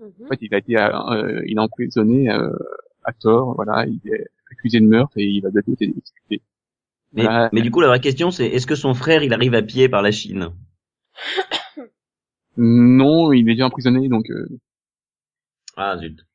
Mhm. 0.00 0.12
En 0.24 0.28
fait, 0.28 0.38
il 0.40 0.54
a 0.54 0.58
été, 0.58 0.76
euh, 0.78 1.42
il 1.46 1.58
a 1.58 1.62
emprisonné 1.62 2.30
euh, 2.30 2.50
à 3.04 3.12
tort, 3.12 3.54
voilà, 3.54 3.86
il 3.86 4.00
est 4.12 4.26
accusé 4.50 4.80
de 4.80 4.86
meurtre 4.86 5.12
et 5.16 5.24
il 5.24 5.40
va 5.40 5.50
bientôt 5.50 5.72
être 5.72 5.82
exécuté. 5.82 6.42
Mais, 7.12 7.24
Voilà. 7.24 7.50
mais 7.52 7.60
du 7.60 7.70
coup, 7.70 7.80
la 7.80 7.88
vraie 7.88 8.00
question, 8.00 8.30
c'est 8.30 8.46
est-ce 8.46 8.66
que 8.66 8.74
son 8.74 8.94
frère, 8.94 9.22
il 9.22 9.32
arrive 9.34 9.54
à 9.54 9.62
pied 9.62 9.88
par 9.88 10.02
la 10.02 10.10
Chine? 10.10 10.50
Non, 12.56 13.32
il 13.32 13.48
est 13.48 13.54
déjà 13.54 13.66
emprisonné, 13.66 14.08
donc 14.08 14.28
euh, 14.30 14.46
Ah 15.76 15.96
zut. 15.98 16.26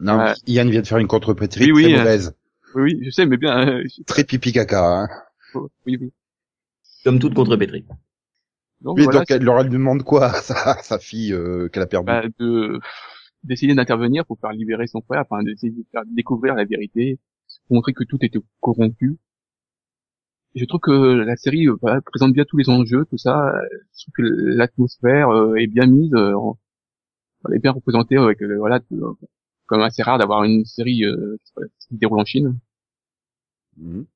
Non. 0.00 0.34
Yann 0.46 0.68
vient 0.70 0.82
de 0.82 0.86
faire 0.86 0.98
une 0.98 1.06
contre-pétrie 1.06 1.72
Oui, 1.72 1.92
euh, 1.94 1.98
mauvaise. 1.98 2.36
oui, 2.74 2.82
oui, 2.82 2.98
je 3.02 3.10
sais, 3.10 3.24
mais 3.26 3.36
bien, 3.38 3.66
euh, 3.68 3.84
Très 4.06 4.24
pipi 4.24 4.52
caca. 4.52 4.84
Hein. 5.04 5.08
oui, 5.86 5.96
oui. 6.00 6.12
Comme 7.04 7.18
toute 7.18 7.34
contre-pétrie. 7.34 7.84
Donc, 8.84 8.98
Oui, 8.98 9.04
voilà, 9.04 9.20
donc 9.20 9.30
elle 9.30 9.42
leur 9.42 9.64
demande 9.64 10.02
quoi 10.04 10.26
à 10.26 10.34
sa, 10.42 10.76
sa 10.82 10.98
fille 10.98 11.32
euh, 11.32 11.68
qu'elle 11.68 11.82
a 11.82 11.86
perdue 11.86 12.06
bah, 12.06 12.22
de 12.38 12.78
d'essayer 13.42 13.74
d'intervenir 13.74 14.24
pour 14.26 14.38
faire 14.40 14.52
libérer 14.52 14.86
son 14.86 15.02
frère, 15.02 15.22
enfin 15.28 15.42
d'essayer 15.42 15.72
de 15.72 15.84
faire 15.90 16.02
découvrir 16.06 16.54
la 16.54 16.64
vérité, 16.64 17.18
pour 17.66 17.76
montrer 17.76 17.92
que 17.92 18.04
tout 18.04 18.18
était 18.22 18.38
corrompu. 18.60 19.18
Et 20.54 20.60
je 20.60 20.64
trouve 20.66 20.80
que 20.80 20.90
la 21.24 21.36
série 21.36 21.66
euh, 21.68 21.76
voilà, 21.82 22.00
présente 22.00 22.32
bien 22.32 22.44
tous 22.46 22.56
les 22.56 22.68
enjeux, 22.70 23.04
tout 23.10 23.18
ça. 23.18 23.52
Je 23.96 24.04
trouve 24.04 24.14
que 24.16 24.22
l'atmosphère 24.22 25.28
euh, 25.30 25.56
est 25.56 25.66
bien 25.66 25.86
mise, 25.86 26.12
euh, 26.14 26.34
elle 27.48 27.54
est 27.56 27.58
bien 27.60 27.72
représentée 27.72 28.16
avec 28.16 28.42
euh, 28.42 28.56
voilà, 28.58 28.80
tout, 28.80 28.96
euh, 28.96 29.14
comme 29.66 29.80
assez 29.82 30.02
rare 30.02 30.18
d'avoir 30.18 30.44
une 30.44 30.64
série 30.64 31.04
euh, 31.04 31.36
qui 31.80 31.88
se 31.88 31.94
déroule 31.94 32.20
en 32.20 32.24
Chine. 32.24 32.58
Mhm. 33.76 34.06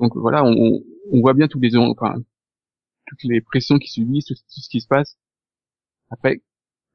Donc 0.00 0.16
voilà, 0.16 0.44
on, 0.44 0.80
on- 1.12 1.20
voit 1.20 1.34
bien 1.34 1.48
tous 1.48 1.60
les 1.60 1.76
en- 1.76 1.90
enfin, 1.90 2.16
toutes 3.10 3.24
les 3.24 3.40
pressions 3.40 3.78
qui 3.78 3.88
subissent, 3.90 4.26
tout, 4.26 4.34
tout 4.34 4.60
ce 4.60 4.68
qui 4.68 4.80
se 4.80 4.86
passe. 4.86 5.18
Après, 6.10 6.42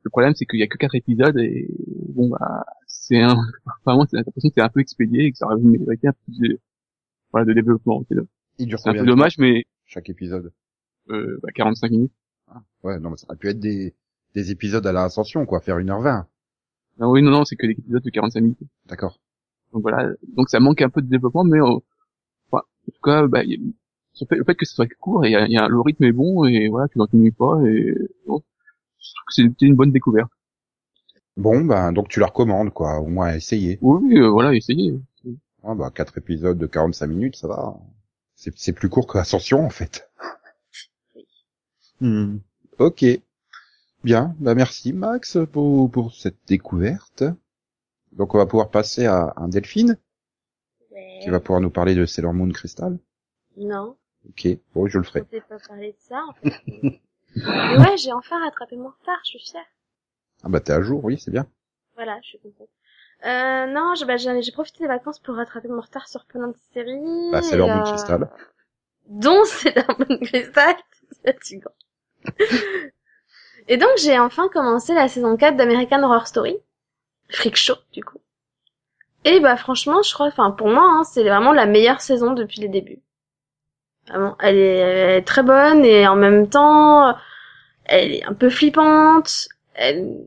le 0.04 0.10
problème 0.10 0.34
c'est 0.36 0.46
qu'il 0.46 0.60
y 0.60 0.64
a 0.64 0.68
que 0.68 0.78
quatre 0.78 0.96
épisodes 0.96 1.38
et 1.38 1.68
bon 2.10 2.30
bah 2.30 2.66
c'est 2.88 3.22
un 3.22 3.36
vraiment 3.86 4.06
c'est 4.10 4.18
l'impression 4.18 4.50
que 4.50 4.54
c'est 4.56 4.62
un 4.62 4.70
peu 4.70 4.80
expédié 4.80 5.26
et 5.26 5.32
que 5.32 5.38
ça 5.38 5.46
aurait 5.48 5.58
mérité 5.58 6.08
un 6.08 6.14
peu 6.14 6.32
de, 6.48 6.60
voilà, 7.32 7.46
de 7.46 7.54
développement. 7.54 8.04
C'est 8.10 8.16
Il 8.60 8.68
dure 8.68 8.80
c'est 8.80 8.90
un 8.90 8.94
peu 8.94 9.06
dommage, 9.06 9.38
mais 9.38 9.66
chaque 9.86 10.10
épisode? 10.10 10.52
Euh, 11.10 11.40
bah, 11.44 11.50
45 11.54 11.92
minutes. 11.92 12.14
Ouais, 12.84 13.00
non, 13.00 13.12
mais 13.12 13.18
ça 13.18 13.26
aurait 13.28 13.38
pu 13.38 13.50
être 13.50 13.60
des, 13.60 13.96
des 14.34 14.52
épisodes 14.52 14.86
à 14.86 14.92
l'ascension, 14.92 15.46
quoi, 15.46 15.60
faire 15.60 15.78
1h20. 15.78 16.26
Ah 17.00 17.10
oui 17.10 17.22
non 17.22 17.32
non 17.32 17.44
c'est 17.44 17.56
que 17.58 17.66
des 17.68 17.74
épisodes 17.74 18.04
de 18.04 18.10
45 18.10 18.42
minutes. 18.42 18.60
D'accord. 18.86 19.20
Donc 19.74 19.82
voilà, 19.82 20.14
donc 20.36 20.50
ça 20.50 20.60
manque 20.62 20.82
un 20.82 20.90
peu 20.90 21.02
de 21.02 21.08
développement, 21.10 21.44
mais 21.44 21.60
euh, 21.60 21.80
enfin, 22.50 22.64
en 22.64 22.92
tout 22.94 23.02
cas 23.04 23.28
bah, 23.28 23.44
il 23.44 23.52
y 23.52 23.56
a- 23.56 23.72
le 24.22 24.28
fait, 24.28 24.36
le 24.36 24.44
fait 24.44 24.56
que 24.56 24.66
ce 24.66 24.76
soit 24.76 24.88
court 25.00 25.26
et 25.26 25.30
il 25.30 25.32
y 25.34 25.36
a, 25.36 25.48
y 25.48 25.58
a- 25.58 25.68
le 25.68 25.80
rythme 25.82 26.04
est 26.06 26.12
bon 26.12 26.46
et 26.46 26.68
voilà 26.70 26.88
tu 26.88 26.98
n'en 26.98 27.08
t'ennuies 27.08 27.32
pas 27.32 27.60
et 27.66 27.96
bon, 28.28 28.42
je 29.00 29.10
trouve 29.14 29.26
que 29.28 29.34
c'était 29.34 29.66
une 29.66 29.76
bonne 29.76 29.92
découverte. 29.92 30.32
Bon, 31.38 31.66
ben, 31.66 31.92
donc 31.92 32.08
tu 32.08 32.20
la 32.22 32.28
recommandes, 32.28 32.72
quoi, 32.72 33.00
au 33.00 33.08
moins 33.08 33.28
à 33.28 33.36
essayer. 33.36 33.78
Oui, 33.82 34.00
oui, 34.04 34.20
euh, 34.20 34.30
voilà, 34.30 34.54
essayez. 34.56 34.98
Ouais, 35.64 35.76
bah, 35.76 35.92
quatre 35.94 36.18
épisodes 36.18 36.58
de 36.58 36.66
45 36.66 37.08
minutes, 37.08 37.36
ça 37.36 37.48
va. 37.50 37.76
C'est, 38.36 38.58
c'est 38.58 38.72
plus 38.72 38.88
court 38.88 39.06
que 39.08 39.18
Ascension, 39.18 39.66
en 39.66 39.70
fait. 39.70 40.10
Hmm. 42.00 42.38
Ok. 42.80 43.04
Bien. 44.04 44.36
Bah, 44.40 44.56
merci, 44.56 44.94
Max, 44.94 45.38
pour, 45.52 45.90
pour 45.92 46.14
cette 46.14 46.38
découverte. 46.48 47.24
Donc 48.12 48.34
on 48.34 48.38
va 48.38 48.46
pouvoir 48.46 48.70
passer 48.70 49.06
à 49.06 49.34
un 49.36 49.48
Delphine, 49.50 49.98
Ouais. 50.92 51.20
qui 51.24 51.30
va 51.30 51.40
pouvoir 51.42 51.60
nous 51.60 51.70
parler 51.70 51.96
de 51.96 52.06
Sailor 52.06 52.34
Moon 52.34 52.50
Crystal. 52.50 52.98
Non, 53.58 53.98
Ok, 54.30 54.48
bon, 54.74 54.88
je 54.88 54.98
le 54.98 55.04
je 55.04 55.10
ferai. 55.10 55.24
ne 55.32 55.40
pas 55.40 55.60
parler 55.68 55.92
de 55.92 55.98
ça, 56.00 56.24
en 56.28 56.34
fait. 56.34 56.62
Mais 57.36 57.78
ouais, 57.78 57.98
j'ai 57.98 58.12
enfin 58.14 58.40
rattrapé 58.44 58.76
mon 58.76 58.90
retard, 58.90 59.20
je 59.24 59.38
suis 59.38 59.40
fière. 59.52 59.66
Ah 60.44 60.50
bah 60.50 60.60
t'es 60.60 60.74
à 60.74 60.82
jour, 60.82 61.04
oui, 61.04 61.18
c'est 61.20 61.32
bien. 61.32 61.46
Voilà, 61.96 62.18
je 62.22 62.28
suis 62.30 62.40
contente. 62.40 62.70
Euh, 63.26 63.66
non, 63.68 63.96
je- 63.96 64.06
bah, 64.06 64.18
j'ai 64.18 64.42
j'ai 64.42 64.52
profité 64.52 64.80
des 64.84 64.88
vacances 64.88 65.20
pour 65.20 65.36
rattraper 65.36 65.68
mon 65.70 65.82
retard 65.82 66.08
sur 66.08 66.26
plein 66.26 66.48
de 66.48 66.56
séries. 66.74 67.30
Bah 67.32 67.42
et, 67.52 67.58
Moon 67.58 67.70
euh, 67.70 67.84
Crystal. 67.84 68.30
dont 69.08 69.44
Sailor 69.46 70.00
Moon 70.00 70.18
Crystal. 70.22 70.76
C'est 71.12 71.34
fatigant. 71.34 71.72
et 73.68 73.78
donc, 73.78 73.90
j'ai 73.98 74.20
enfin 74.20 74.50
commencé 74.50 74.94
la 74.94 75.08
saison 75.08 75.38
4 75.38 75.56
d'American 75.56 76.04
Horror 76.04 76.28
Story. 76.28 76.58
Freak 77.30 77.56
Show, 77.56 77.76
du 77.94 78.04
coup. 78.04 78.20
Et 79.24 79.40
bah, 79.40 79.58
franchement, 79.58 80.02
je 80.04 80.14
crois, 80.14 80.28
enfin, 80.28 80.52
pour 80.52 80.68
moi, 80.68 80.84
hein, 80.84 81.04
c'est 81.04 81.24
vraiment 81.24 81.52
la 81.54 81.66
meilleure 81.66 82.02
saison 82.02 82.34
depuis 82.34 82.62
les 82.62 82.68
débuts. 82.70 83.02
Vraiment, 84.10 84.36
elle 84.40 84.58
est, 84.58 84.78
elle 84.78 85.18
est 85.18 85.22
très 85.28 85.44
bonne 85.44 85.84
et 85.84 86.08
en 86.08 86.16
même 86.16 86.48
temps, 86.48 87.16
elle 87.86 88.14
est 88.14 88.24
un 88.26 88.34
peu 88.34 88.50
flippante. 88.50 89.48
Elle, 89.74 90.18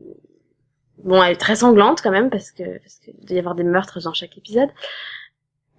bon, 1.03 1.23
elle 1.23 1.33
est 1.33 1.35
très 1.35 1.55
sanglante 1.55 2.01
quand 2.01 2.11
même 2.11 2.29
parce 2.29 2.51
que 2.51 2.79
parce 2.79 2.95
qu'il 2.99 3.13
doit 3.25 3.35
y 3.35 3.39
avoir 3.39 3.55
des 3.55 3.63
meurtres 3.63 4.01
dans 4.01 4.13
chaque 4.13 4.37
épisode. 4.37 4.69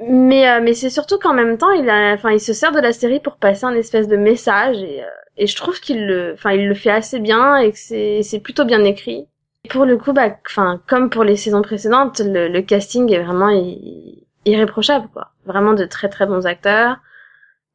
Mais 0.01 0.49
euh, 0.49 0.61
mais 0.63 0.73
c'est 0.73 0.89
surtout 0.91 1.19
qu'en 1.19 1.35
même 1.35 1.59
temps, 1.59 1.71
il 1.73 1.89
a, 1.91 2.15
enfin, 2.15 2.31
il 2.31 2.41
se 2.41 2.55
sert 2.55 2.73
de 2.73 2.81
la 2.81 2.93
série 2.93 3.21
pour 3.21 3.37
passer 3.37 3.67
un 3.67 3.75
espèce 3.75 4.09
de 4.09 4.17
message 4.17 4.79
et 4.79 5.03
euh, 5.03 5.07
et 5.37 5.47
je 5.47 5.57
trouve 5.57 5.81
qu'il 5.81 6.07
le, 6.07 6.33
enfin, 6.35 6.53
il 6.53 6.69
le 6.69 6.75
fait 6.75 6.91
assez 6.91 7.19
bien 7.21 7.57
et 7.57 7.73
que 7.73 7.79
c'est 7.79 8.23
c'est 8.23 8.41
plutôt 8.41 8.65
bien 8.65 8.83
écrit. 8.85 9.27
Et 9.65 9.69
pour 9.69 9.85
le 9.85 9.99
coup, 9.99 10.13
bah, 10.15 10.37
enfin, 10.47 10.81
comme 10.89 11.11
pour 11.11 11.23
les 11.25 11.37
saisons 11.37 11.63
précédentes, 11.63 12.21
le, 12.21 12.49
le 12.49 12.63
casting 12.63 13.13
est 13.13 13.23
vraiment 13.23 13.51
irréprochable, 14.47 15.09
quoi. 15.13 15.33
Vraiment 15.45 15.75
de 15.75 15.85
très 15.85 16.09
très 16.09 16.27
bons 16.27 16.47
acteurs 16.47 16.97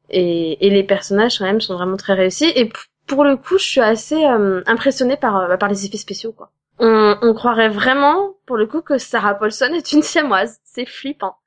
et 0.09 0.65
et 0.65 0.69
les 0.69 0.83
personnages 0.83 1.39
quand 1.39 1.45
même 1.45 1.61
sont 1.61 1.75
vraiment 1.75 1.97
très 1.97 2.13
réussis. 2.13 2.51
Et 2.55 2.71
pour 3.07 3.23
le 3.23 3.37
coup, 3.37 3.57
je 3.57 3.63
suis 3.63 3.81
assez 3.81 4.25
euh, 4.25 4.61
impressionnée 4.65 5.17
par 5.17 5.37
euh, 5.37 5.57
par 5.57 5.69
les 5.69 5.85
effets 5.85 5.97
spéciaux, 5.97 6.31
quoi. 6.31 6.51
On, 6.79 7.17
on 7.21 7.33
croirait 7.33 7.69
vraiment, 7.69 8.35
pour 8.45 8.57
le 8.57 8.67
coup, 8.67 8.81
que 8.81 8.97
Sarah 8.97 9.35
Paulson 9.35 9.71
est 9.73 9.93
une 9.93 10.01
siamoise. 10.03 10.59
C'est 10.65 10.85
flippant. 10.85 11.37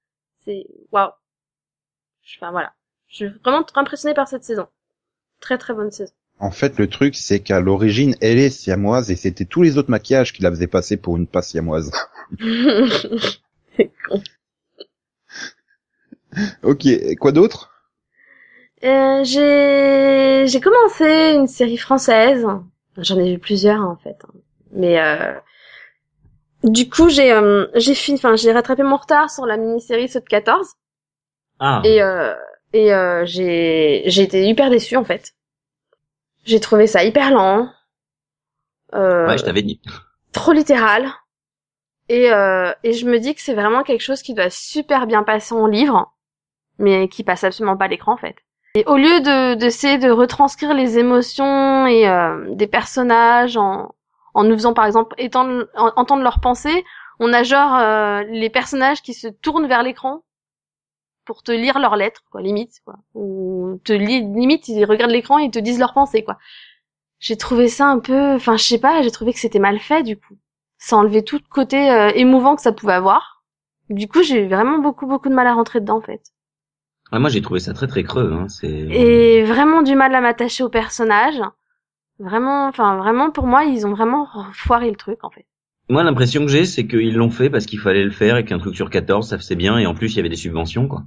C'est 0.45 0.67
waouh. 0.91 1.11
Enfin 2.37 2.51
voilà, 2.51 2.73
je 3.09 3.17
suis 3.17 3.29
vraiment 3.45 3.63
très 3.63 3.81
impressionnée 3.81 4.15
par 4.15 4.29
cette 4.29 4.45
saison. 4.45 4.67
Très 5.41 5.59
très 5.59 5.75
bonne 5.75 5.91
saison. 5.91 6.13
En 6.41 6.51
fait, 6.51 6.79
le 6.79 6.89
truc, 6.89 7.17
c'est 7.17 7.41
qu'à 7.41 7.61
l'origine, 7.61 8.15
elle 8.21 8.39
est 8.39 8.51
siamoise 8.51 9.11
et 9.11 9.17
c'était 9.17 9.45
tous 9.45 9.63
les 9.63 9.77
autres 9.77 9.91
maquillages 9.91 10.33
qui 10.33 10.43
la 10.43 10.51
faisaient 10.51 10.69
passer 10.69 10.97
pour 10.97 11.17
une 11.17 11.27
pas 11.27 11.43
siamoise. 11.43 11.91
C'est 13.77 13.91
con. 14.09 14.23
ok, 16.63 16.87
quoi 17.19 17.33
d'autre? 17.33 17.78
Euh, 18.85 19.25
j'ai 19.25 20.45
j'ai 20.47 20.61
commencé 20.61 21.33
une 21.35 21.47
série 21.49 21.77
française. 21.77 22.47
J'en 22.97 23.19
ai 23.19 23.33
vu 23.33 23.39
plusieurs 23.39 23.83
en 23.83 23.97
fait, 23.97 24.17
mais 24.73 25.01
euh, 25.01 25.35
du 26.65 26.89
coup 26.89 27.09
j'ai 27.09 27.33
euh, 27.33 27.67
j'ai 27.75 27.95
fini, 27.95 28.19
enfin 28.19 28.37
j'ai 28.37 28.53
rattrapé 28.53 28.83
mon 28.83 28.97
retard 28.97 29.31
sur 29.31 29.47
la 29.47 29.57
mini-série 29.57 30.09
Saut 30.09 30.21
de 30.21 30.25
14 30.25 30.69
Ah. 31.61 31.81
et 31.85 32.03
euh, 32.03 32.35
et 32.73 32.93
euh, 32.95 33.25
j'ai 33.27 34.03
j'ai 34.07 34.23
été 34.23 34.47
hyper 34.47 34.71
déçue 34.71 34.97
en 34.97 35.05
fait. 35.05 35.33
J'ai 36.45 36.61
trouvé 36.61 36.87
ça 36.87 37.03
hyper 37.05 37.31
lent, 37.31 37.69
euh, 38.95 39.27
Ouais, 39.27 39.39
je 39.39 39.45
t'avais 39.45 39.63
dit. 39.63 39.81
trop 40.33 40.53
littéral. 40.53 41.09
Et, 42.11 42.33
euh, 42.33 42.73
et 42.85 42.95
je 42.95 43.05
me 43.07 43.19
dis 43.19 43.35
que 43.35 43.43
c'est 43.43 43.53
vraiment 43.55 43.83
quelque 43.83 44.01
chose 44.01 44.23
qui 44.23 44.33
doit 44.33 44.49
super 44.49 45.07
bien 45.07 45.23
passer 45.25 45.55
en 45.55 45.67
livre, 45.67 46.15
mais 46.79 47.07
qui 47.09 47.23
passe 47.23 47.45
absolument 47.45 47.77
pas 47.77 47.85
à 47.85 47.89
l'écran 47.89 48.15
en 48.15 48.17
fait. 48.17 48.37
Et 48.79 48.85
au 48.87 48.97
lieu 48.97 49.21
de 49.21 49.55
d'essayer 49.55 49.99
de 49.99 50.09
retranscrire 50.11 50.73
les 50.73 50.99
émotions 50.99 51.87
et 51.87 52.09
euh, 52.09 52.55
des 52.55 52.67
personnages 52.67 53.57
en 53.59 53.95
en 54.35 54.45
nous 54.45 54.55
faisant 54.55 54.73
par 54.75 54.87
exemple 54.87 55.15
étendre, 55.19 55.67
en- 55.75 55.93
entendre 55.97 56.23
leurs 56.23 56.41
pensées, 56.41 56.85
on 57.19 57.33
a 57.33 57.43
genre 57.43 57.75
euh, 57.77 58.23
les 58.25 58.51
personnages 58.51 59.03
qui 59.03 59.13
se 59.15 59.29
tournent 59.29 59.67
vers 59.67 59.83
l'écran 59.83 60.23
pour 61.25 61.43
te 61.43 61.53
lire 61.53 61.79
leurs 61.79 61.97
lettres, 61.97 62.23
quoi, 62.31 62.41
limite, 62.41 62.81
quoi. 62.85 62.97
Ou 63.15 63.81
te 63.85 63.93
li- 63.93 64.23
limite 64.23 64.69
ils 64.69 64.85
regardent 64.85 65.11
l'écran 65.11 65.39
et 65.39 65.45
ils 65.45 65.51
te 65.51 65.59
disent 65.59 65.79
leurs 65.79 65.93
pensées, 65.95 66.25
quoi. 66.25 66.39
J'ai 67.21 67.37
trouvé 67.37 67.69
ça 67.69 67.87
un 67.87 68.01
peu, 68.01 68.35
enfin 68.35 68.57
je 68.59 68.65
sais 68.65 68.79
pas, 68.81 69.03
j'ai 69.03 69.11
trouvé 69.13 69.33
que 69.35 69.41
c'était 69.41 69.61
mal 69.61 69.79
fait 69.81 70.03
du 70.05 70.19
coup 70.19 70.37
ça 70.79 70.97
enlevait 70.99 71.23
tout 71.23 71.37
le 71.39 71.49
côté 71.51 71.91
euh, 71.91 72.11
émouvant 72.15 72.57
que 72.57 72.63
ça 72.63 72.73
pouvait 72.73 72.95
avoir. 72.95 73.45
Du 73.91 74.09
coup, 74.09 74.23
j'ai 74.23 74.45
eu 74.45 74.49
vraiment 74.49 74.79
beaucoup 74.79 75.07
beaucoup 75.07 75.29
de 75.31 75.35
mal 75.35 75.47
à 75.49 75.55
rentrer 75.55 75.81
dedans 75.81 75.99
en 75.99 76.03
fait. 76.03 76.23
Ouais, 77.13 77.19
moi, 77.19 77.31
j'ai 77.31 77.41
trouvé 77.41 77.61
ça 77.61 77.73
très 77.73 77.87
très 77.87 78.03
creux. 78.03 78.33
Hein. 78.33 78.49
C'est. 78.49 78.69
Et 78.69 79.43
vraiment 79.45 79.83
du 79.83 79.95
mal 79.95 80.15
à 80.15 80.21
m'attacher 80.21 80.63
au 80.63 80.69
personnage. 80.69 81.41
Vraiment, 82.19 82.67
enfin 82.67 82.97
vraiment 82.97 83.31
pour 83.31 83.47
moi, 83.47 83.65
ils 83.65 83.87
ont 83.87 83.93
vraiment 83.93 84.27
foiré 84.53 84.91
le 84.91 84.97
truc 84.97 85.23
en 85.23 85.31
fait. 85.31 85.47
Moi, 85.89 86.03
l'impression 86.03 86.45
que 86.45 86.51
j'ai, 86.51 86.67
c'est 86.67 86.87
qu'ils 86.87 87.15
l'ont 87.15 87.31
fait 87.31 87.49
parce 87.49 87.65
qu'il 87.65 87.79
fallait 87.79 88.05
le 88.05 88.11
faire 88.11 88.37
et 88.37 88.45
qu'un 88.45 88.59
truc 88.59 88.75
sur 88.75 88.91
14, 88.91 89.27
ça 89.27 89.39
faisait 89.39 89.55
bien 89.55 89.79
et 89.79 89.87
en 89.87 89.95
plus, 89.95 90.13
il 90.13 90.17
y 90.17 90.21
avait 90.21 90.29
des 90.29 90.37
subventions, 90.37 90.87
quoi. 90.87 91.05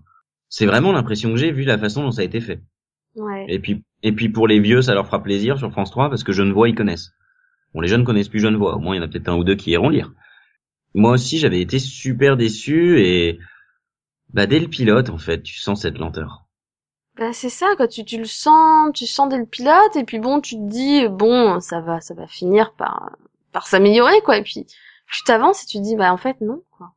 C'est 0.49 0.65
vraiment 0.65 0.91
l'impression 0.91 1.29
que 1.29 1.37
j'ai 1.37 1.51
vu 1.51 1.63
la 1.63 1.77
façon 1.77 2.03
dont 2.03 2.11
ça 2.11 2.21
a 2.21 2.25
été 2.25 2.41
fait. 2.41 2.61
Ouais. 3.15 3.45
Et 3.47 3.59
puis, 3.59 3.83
et 4.03 4.11
puis 4.13 4.29
pour 4.29 4.47
les 4.47 4.59
vieux, 4.59 4.81
ça 4.81 4.93
leur 4.93 5.05
fera 5.05 5.21
plaisir 5.21 5.57
sur 5.57 5.71
France 5.71 5.91
3 5.91 6.09
parce 6.09 6.23
que 6.23 6.31
Genevois, 6.31 6.67
ils 6.67 6.75
connaissent. 6.75 7.11
Bon, 7.73 7.81
les 7.81 7.87
jeunes 7.87 8.03
connaissent 8.03 8.29
plus 8.29 8.39
Genevois. 8.39 8.75
Au 8.75 8.79
moins, 8.79 8.95
il 8.95 8.97
y 8.97 9.01
en 9.01 9.05
a 9.05 9.07
peut-être 9.07 9.29
un 9.29 9.35
ou 9.35 9.43
deux 9.43 9.55
qui 9.55 9.71
iront 9.71 9.89
lire. 9.89 10.13
Moi 10.93 11.11
aussi, 11.11 11.37
j'avais 11.37 11.61
été 11.61 11.79
super 11.79 12.35
déçu 12.35 12.99
et, 12.99 13.39
bah, 14.33 14.45
dès 14.47 14.59
le 14.59 14.67
pilote, 14.67 15.09
en 15.09 15.17
fait, 15.17 15.41
tu 15.41 15.59
sens 15.59 15.81
cette 15.81 15.97
lenteur. 15.97 16.45
Bah 17.17 17.33
c'est 17.33 17.49
ça 17.49 17.67
quoi, 17.75 17.89
tu 17.89 18.05
tu 18.05 18.17
le 18.17 18.25
sens, 18.25 18.91
tu 18.93 19.05
sens 19.05 19.27
dès 19.27 19.37
le 19.37 19.45
pilote 19.45 19.95
et 19.95 20.05
puis 20.05 20.17
bon, 20.17 20.39
tu 20.39 20.55
te 20.55 20.69
dis 20.69 21.07
bon, 21.09 21.59
ça 21.59 21.81
va 21.81 21.99
ça 21.99 22.13
va 22.13 22.25
finir 22.25 22.73
par 22.73 23.17
par 23.51 23.67
s'améliorer 23.67 24.21
quoi 24.23 24.37
et 24.37 24.43
puis 24.43 24.65
tu 24.65 25.23
t'avances 25.25 25.63
et 25.63 25.65
tu 25.67 25.77
te 25.77 25.83
dis 25.83 25.97
bah 25.97 26.13
en 26.13 26.17
fait 26.17 26.39
non 26.39 26.63
quoi. 26.71 26.93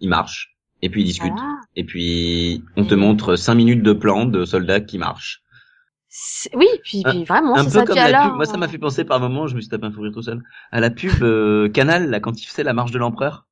Ils 0.00 0.08
marchent. 0.08 0.56
Et 0.82 0.88
puis 0.88 1.02
ils 1.02 1.04
discutent. 1.04 1.32
Voilà. 1.32 1.60
Et 1.76 1.84
puis, 1.84 2.64
on 2.76 2.84
te 2.84 2.94
montre 2.94 3.36
cinq 3.36 3.54
minutes 3.54 3.82
de 3.82 3.92
plan 3.92 4.24
de 4.24 4.44
soldats 4.44 4.80
qui 4.80 4.98
marchent. 4.98 5.42
Oui, 6.54 6.66
puis, 6.82 7.02
puis 7.04 7.24
vraiment, 7.24 7.56
un 7.56 7.64
peu 7.64 7.70
ça. 7.70 7.84
comme 7.84 7.96
la 7.96 8.06
alors, 8.06 8.28
pub. 8.28 8.36
Moi, 8.36 8.46
ça 8.46 8.56
m'a 8.56 8.66
fait 8.66 8.78
penser 8.78 9.04
par 9.04 9.20
moment, 9.20 9.46
je 9.46 9.54
me 9.54 9.60
suis 9.60 9.68
tapé 9.68 9.86
un 9.86 9.92
fou 9.92 10.00
rire 10.00 10.12
tout 10.12 10.22
seul, 10.22 10.42
à 10.72 10.80
la 10.80 10.90
pub 10.90 11.22
euh, 11.22 11.68
Canal, 11.68 12.10
là, 12.10 12.18
quand 12.18 12.42
il 12.42 12.46
faisait 12.46 12.64
la 12.64 12.72
marche 12.72 12.90
de 12.90 12.98
l'empereur, 12.98 13.46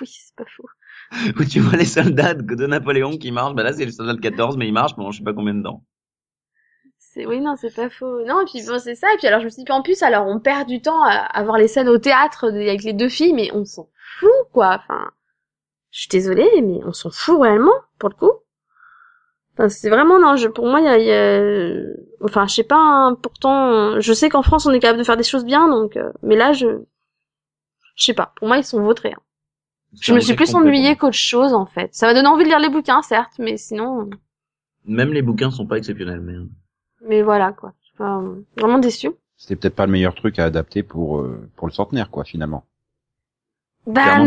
Oui, 0.00 0.08
c'est 0.08 0.34
pas 0.34 0.44
faux. 0.56 0.68
où 1.38 1.44
tu 1.44 1.60
vois 1.60 1.76
les 1.76 1.84
soldats 1.84 2.34
de, 2.34 2.66
Napoléon 2.66 3.16
qui 3.16 3.30
marchent. 3.32 3.54
Bah 3.54 3.62
là, 3.62 3.72
c'est 3.72 3.84
les 3.84 3.92
soldats 3.92 4.14
de 4.14 4.20
14, 4.20 4.56
mais 4.56 4.66
ils 4.68 4.72
marchent 4.72 4.94
pendant 4.96 5.10
je 5.10 5.18
sais 5.18 5.24
pas 5.24 5.34
combien 5.34 5.54
de 5.54 5.62
temps. 5.62 5.84
C'est 6.98 7.26
oui, 7.26 7.40
non, 7.40 7.54
c'est 7.56 7.74
pas 7.74 7.90
faux. 7.90 8.24
Non, 8.24 8.40
et 8.40 8.44
puis 8.44 8.62
bon, 8.66 8.78
c'est 8.78 8.94
ça. 8.96 9.12
Et 9.14 9.16
puis 9.18 9.26
alors, 9.28 9.40
je 9.40 9.44
me 9.44 9.50
suis 9.50 9.62
dit, 9.64 9.70
en 9.72 9.82
plus, 9.82 10.02
alors, 10.02 10.26
on 10.26 10.40
perd 10.40 10.68
du 10.68 10.80
temps 10.82 11.02
à, 11.04 11.42
voir 11.44 11.58
les 11.58 11.68
scènes 11.68 11.88
au 11.88 11.98
théâtre 11.98 12.48
avec 12.48 12.82
les 12.82 12.92
deux 12.92 13.08
filles, 13.08 13.32
mais 13.34 13.50
on 13.52 13.64
s'en 13.64 13.88
fout, 14.18 14.30
quoi. 14.52 14.80
Enfin, 14.82 15.10
je 15.90 16.00
suis 16.00 16.08
désolée, 16.08 16.50
mais 16.62 16.80
on 16.84 16.92
s'en 16.92 17.10
fout 17.10 17.40
réellement, 17.40 17.72
pour 17.98 18.08
le 18.10 18.16
coup. 18.16 18.32
Enfin, 19.54 19.68
c'est 19.68 19.90
vraiment 19.90 20.18
non. 20.18 20.36
Je, 20.36 20.48
pour 20.48 20.66
moi, 20.66 20.80
il 20.80 20.84
y 20.86 20.88
a, 20.88 20.98
il 20.98 21.06
y 21.06 21.12
a- 21.12 21.92
enfin, 22.24 22.46
je 22.46 22.54
sais 22.54 22.64
pas. 22.64 22.76
hein, 22.76 23.14
pourtant, 23.22 24.00
je 24.00 24.12
sais 24.12 24.28
qu'en 24.28 24.42
France, 24.42 24.66
on 24.66 24.72
est 24.72 24.80
capable 24.80 24.98
de 24.98 25.04
faire 25.04 25.16
des 25.16 25.22
choses 25.22 25.44
bien, 25.44 25.68
donc. 25.68 25.96
euh, 25.96 26.10
mais 26.22 26.36
là, 26.36 26.52
je, 26.52 26.66
je 27.96 28.04
sais 28.04 28.14
pas. 28.14 28.32
Pour 28.36 28.46
moi, 28.48 28.58
ils 28.58 28.64
sont 28.64 28.82
vautrés. 28.82 29.12
hein. 29.12 29.22
Je 30.00 30.12
me 30.14 30.20
suis 30.20 30.34
plus 30.34 30.54
ennuyée 30.54 30.96
qu'autre 30.96 31.16
chose, 31.16 31.52
en 31.54 31.66
fait. 31.66 31.94
Ça 31.94 32.06
m'a 32.06 32.14
donné 32.14 32.28
envie 32.28 32.44
de 32.44 32.48
lire 32.48 32.58
les 32.58 32.68
bouquins, 32.68 33.02
certes, 33.02 33.32
mais 33.38 33.56
sinon, 33.56 34.10
Même 34.86 35.12
les 35.12 35.22
bouquins 35.22 35.50
sont 35.50 35.66
pas 35.66 35.78
exceptionnels, 35.78 36.20
mais. 36.20 36.34
mais 37.08 37.22
voilà, 37.22 37.52
quoi. 37.52 37.72
Je 37.80 37.86
suis 37.86 37.96
pas- 37.96 38.22
vraiment 38.58 38.78
déçue. 38.78 39.10
C'était 39.36 39.56
peut-être 39.56 39.74
pas 39.76 39.86
le 39.86 39.92
meilleur 39.92 40.14
truc 40.14 40.38
à 40.38 40.44
adapter 40.44 40.82
pour 40.82 41.18
euh, 41.18 41.48
pour 41.56 41.66
le 41.66 41.72
centenaire, 41.72 42.10
quoi, 42.10 42.24
finalement. 42.24 42.64
Bah 43.86 44.02
Clairement 44.02 44.24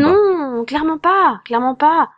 non, 0.58 0.66
clairement 0.66 0.98
pas, 1.00 1.42
clairement 1.46 1.76
pas. 1.76 2.10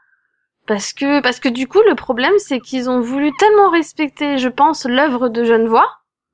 Parce 0.68 0.92
que 0.94 1.22
parce 1.22 1.40
que 1.40 1.50
du 1.50 1.68
coup 1.68 1.80
le 1.88 1.96
problème 1.96 2.34
c'est 2.38 2.60
qu'ils 2.60 2.90
ont 2.90 3.00
voulu 3.00 3.32
tellement 3.40 3.70
respecter, 3.70 4.38
je 4.38 4.50
pense, 4.50 4.86
l'œuvre 4.86 5.30
de 5.30 5.44
Genevois, 5.44 5.90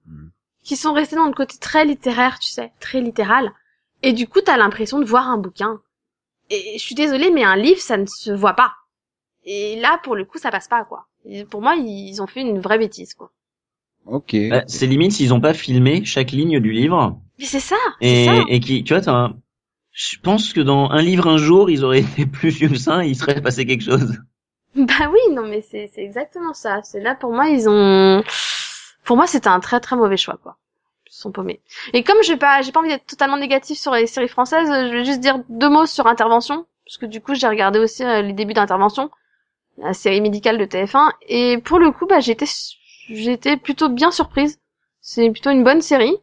Mhm. 0.08 0.32
qu'ils 0.64 0.78
sont 0.78 0.94
restés 0.94 1.16
dans 1.16 1.28
le 1.28 1.34
côté 1.34 1.58
très 1.60 1.86
littéraire, 1.86 2.40
tu 2.40 2.50
sais, 2.52 2.72
très 2.80 3.02
littéral. 3.02 3.52
Et 4.02 4.14
du 4.14 4.28
coup 4.28 4.42
t'as 4.42 4.58
l'impression 4.58 5.00
de 5.00 5.06
voir 5.06 5.30
un 5.30 5.38
bouquin. 5.38 5.80
Et 6.50 6.78
je 6.78 6.84
suis 6.84 6.96
désolée, 6.96 7.32
mais 7.32 7.44
un 7.44 7.56
livre 7.56 7.80
ça 7.82 7.98
ne 7.98 8.06
se 8.06 8.32
voit 8.32 8.54
pas. 8.54 8.72
Et 9.44 9.80
là 9.80 10.00
pour 10.04 10.16
le 10.16 10.26
coup 10.26 10.38
ça 10.38 10.52
passe 10.52 10.68
pas 10.68 10.84
quoi. 10.86 11.06
Et 11.26 11.46
pour 11.46 11.62
moi 11.62 11.76
ils 11.76 12.22
ont 12.22 12.28
fait 12.28 12.42
une 12.42 12.60
vraie 12.60 12.78
bêtise 12.80 13.14
quoi. 13.14 13.32
Ok. 14.06 14.36
Bah, 14.50 14.64
c'est 14.68 14.86
limite 14.88 15.14
s'ils 15.14 15.34
ont 15.34 15.42
pas 15.42 15.54
filmé 15.54 16.06
chaque 16.06 16.32
ligne 16.32 16.60
du 16.60 16.72
livre 16.72 17.20
Mais 17.40 17.46
c'est 17.46 17.60
ça, 17.60 17.76
c'est 18.00 18.08
et, 18.08 18.26
ça. 18.26 18.34
et 18.50 18.60
qui, 18.60 18.84
tu 18.84 18.94
vois, 18.94 19.02
t'as 19.02 19.14
un- 19.14 19.36
je 19.92 20.18
pense 20.20 20.54
que 20.54 20.62
dans 20.62 20.90
un 20.90 21.02
livre 21.02 21.28
un 21.28 21.38
jour, 21.38 21.70
ils 21.70 21.84
auraient 21.84 22.02
été 22.14 22.26
plus 22.26 22.50
vieux 22.50 22.70
que 22.70 22.78
ça, 22.78 23.06
il 23.06 23.16
serait 23.16 23.42
passé 23.42 23.66
quelque 23.66 23.84
chose. 23.84 24.18
Bah 24.76 25.10
oui, 25.12 25.34
non 25.34 25.48
mais 25.48 25.62
c'est 25.62 25.90
c'est 25.94 26.04
exactement 26.04 26.54
ça. 26.54 26.82
C'est 26.84 27.00
là 27.00 27.16
pour 27.16 27.32
moi 27.32 27.48
ils 27.48 27.68
ont 27.70 28.24
pour 29.06 29.16
moi 29.16 29.26
c'était 29.26 29.48
un 29.48 29.60
très 29.62 29.80
très 29.80 29.96
mauvais 29.96 30.18
choix 30.18 30.38
quoi. 30.44 30.58
Sont 31.18 31.32
paumés. 31.32 31.62
Et 31.94 32.04
comme 32.04 32.22
j'ai 32.24 32.36
pas 32.36 32.62
j'ai 32.62 32.74
pas 32.74 32.82
envie 32.82 32.90
d'être 32.90 33.06
totalement 33.06 33.38
négatif 33.38 33.80
sur 33.80 33.94
les 33.94 34.06
séries 34.06 34.28
françaises, 34.28 34.68
je 34.68 34.92
vais 34.92 35.06
juste 35.06 35.22
dire 35.22 35.40
deux 35.48 35.70
mots 35.70 35.86
sur 35.86 36.08
Intervention 36.08 36.66
parce 36.86 36.98
que 36.98 37.06
du 37.06 37.22
coup 37.22 37.36
j'ai 37.36 37.48
regardé 37.48 37.80
aussi 37.80 38.04
euh, 38.04 38.22
les 38.22 38.34
débuts 38.34 38.54
d'intervention, 38.54 39.10
la 39.78 39.94
série 39.94 40.20
médicale 40.20 40.58
de 40.58 40.66
TF1, 40.66 41.12
et 41.30 41.58
pour 41.60 41.80
le 41.80 41.92
coup 41.92 42.06
bah 42.06 42.20
j'étais 42.20 42.48
j'étais 43.08 43.56
plutôt 43.56 43.88
bien 43.88 44.12
surprise. 44.12 44.60
C'est 45.00 45.32
plutôt 45.32 45.52
une 45.52 45.64
bonne 45.64 45.82
série, 45.82 46.18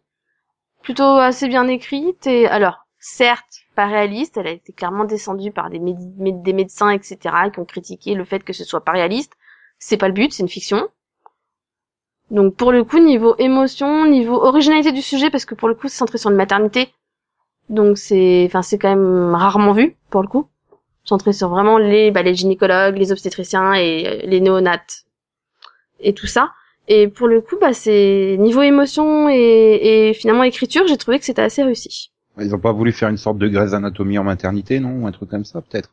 plutôt 0.83 1.17
assez 1.17 1.49
bien 1.49 1.67
écrite 1.69 2.27
et 2.27 2.47
alors 2.47 2.87
certes 2.99 3.63
pas 3.75 3.87
réaliste, 3.87 4.37
elle 4.37 4.47
a 4.47 4.51
été 4.51 4.75
clairement 4.75 5.07
descendue 5.07 5.53
par 5.53 5.71
des, 5.71 5.81
des 5.81 6.53
médecins 6.53 6.91
etc 6.91 7.35
qui 7.51 7.61
ont 7.61 7.65
critiqué 7.65 8.15
le 8.15 8.27
fait 8.27 8.45
que 8.45 8.53
ce 8.53 8.65
soit 8.65 8.85
pas 8.85 8.93
réaliste. 8.93 9.33
C'est 9.79 9.97
pas 9.97 10.09
le 10.09 10.15
but, 10.15 10.35
c'est 10.35 10.43
une 10.43 10.51
fiction. 10.51 10.87
Donc 12.33 12.57
pour 12.57 12.73
le 12.73 12.83
coup 12.83 12.99
niveau 12.99 13.37
émotion, 13.39 14.07
niveau 14.07 14.43
originalité 14.43 14.91
du 14.91 15.03
sujet 15.03 15.29
parce 15.29 15.45
que 15.45 15.55
pour 15.55 15.69
le 15.69 15.75
coup 15.75 15.89
c'est 15.89 15.99
centré 15.99 16.17
sur 16.17 16.31
une 16.31 16.37
maternité. 16.37 16.89
Donc 17.69 17.99
c'est 17.99 18.45
enfin 18.47 18.63
c'est 18.63 18.79
quand 18.79 18.89
même 18.89 19.35
rarement 19.35 19.75
vu 19.75 19.97
pour 20.09 20.23
le 20.23 20.29
coup. 20.29 20.49
Centré 21.05 21.35
sur 21.35 21.51
vraiment 21.51 21.77
les 21.77 22.11
bah, 22.11 22.23
les 22.23 22.35
gynécologues, 22.35 22.97
les 22.97 23.13
obstétriciens 23.13 23.75
et 23.75 24.07
euh, 24.07 24.27
les 24.27 24.41
néonates 24.41 25.05
et 26.01 26.15
tout 26.15 26.27
ça. 26.27 26.53
Et 26.89 27.07
pour 27.07 27.29
le 27.29 27.43
coup 27.43 27.57
bah 27.61 27.75
c'est 27.75 28.37
niveau 28.39 28.63
émotion 28.63 29.29
et, 29.29 30.13
finalement 30.19 30.45
écriture, 30.45 30.87
j'ai 30.87 30.97
trouvé 30.97 31.19
que 31.19 31.27
c'était 31.27 31.43
assez 31.43 31.63
réussi. 31.63 32.13
Ils 32.41 32.55
ont 32.55 32.59
pas 32.59 32.73
voulu 32.73 32.93
faire 32.93 33.11
une 33.11 33.19
sorte 33.19 33.37
de 33.37 33.47
Grey's 33.47 33.75
Anatomy 33.75 34.19
en 34.19 34.25
maternité, 34.25 34.81
non? 34.81 35.03
Ou 35.03 35.07
un 35.07 35.13
truc 35.13 35.29
comme 35.29 35.45
ça, 35.45 35.61
peut-être? 35.61 35.91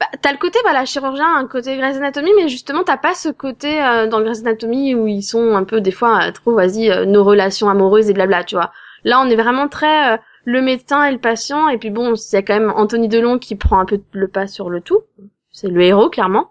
Bah, 0.00 0.06
t'as 0.20 0.32
le 0.32 0.38
côté, 0.38 0.58
la 0.64 0.84
chirurgien 0.84 1.36
un 1.36 1.46
côté 1.46 1.76
Grey's 1.76 1.96
Anatomy, 1.96 2.30
mais 2.36 2.48
justement, 2.48 2.82
t'as 2.82 2.96
pas 2.96 3.14
ce 3.14 3.28
côté 3.28 3.82
euh, 3.82 4.06
dans 4.08 4.20
Grey's 4.20 4.40
Anatomy 4.40 4.94
où 4.94 5.06
ils 5.06 5.22
sont 5.22 5.54
un 5.54 5.64
peu, 5.64 5.80
des 5.80 5.92
fois, 5.92 6.28
euh, 6.28 6.32
trop, 6.32 6.54
vas-y, 6.54 6.90
euh, 6.90 7.04
nos 7.04 7.22
relations 7.22 7.68
amoureuses 7.68 8.10
et 8.10 8.12
blabla, 8.12 8.42
tu 8.44 8.56
vois. 8.56 8.72
Là, 9.04 9.20
on 9.20 9.28
est 9.28 9.36
vraiment 9.36 9.68
très 9.68 10.14
euh, 10.14 10.16
le 10.44 10.62
médecin 10.62 11.04
et 11.04 11.12
le 11.12 11.18
patient, 11.18 11.68
et 11.68 11.78
puis 11.78 11.90
bon, 11.90 12.14
a 12.14 12.42
quand 12.42 12.54
même 12.54 12.72
Anthony 12.74 13.08
Delon 13.08 13.38
qui 13.38 13.54
prend 13.56 13.78
un 13.78 13.84
peu 13.84 14.00
le 14.12 14.28
pas 14.28 14.46
sur 14.46 14.70
le 14.70 14.80
tout. 14.80 15.02
C'est 15.52 15.68
le 15.68 15.82
héros, 15.82 16.10
clairement. 16.10 16.50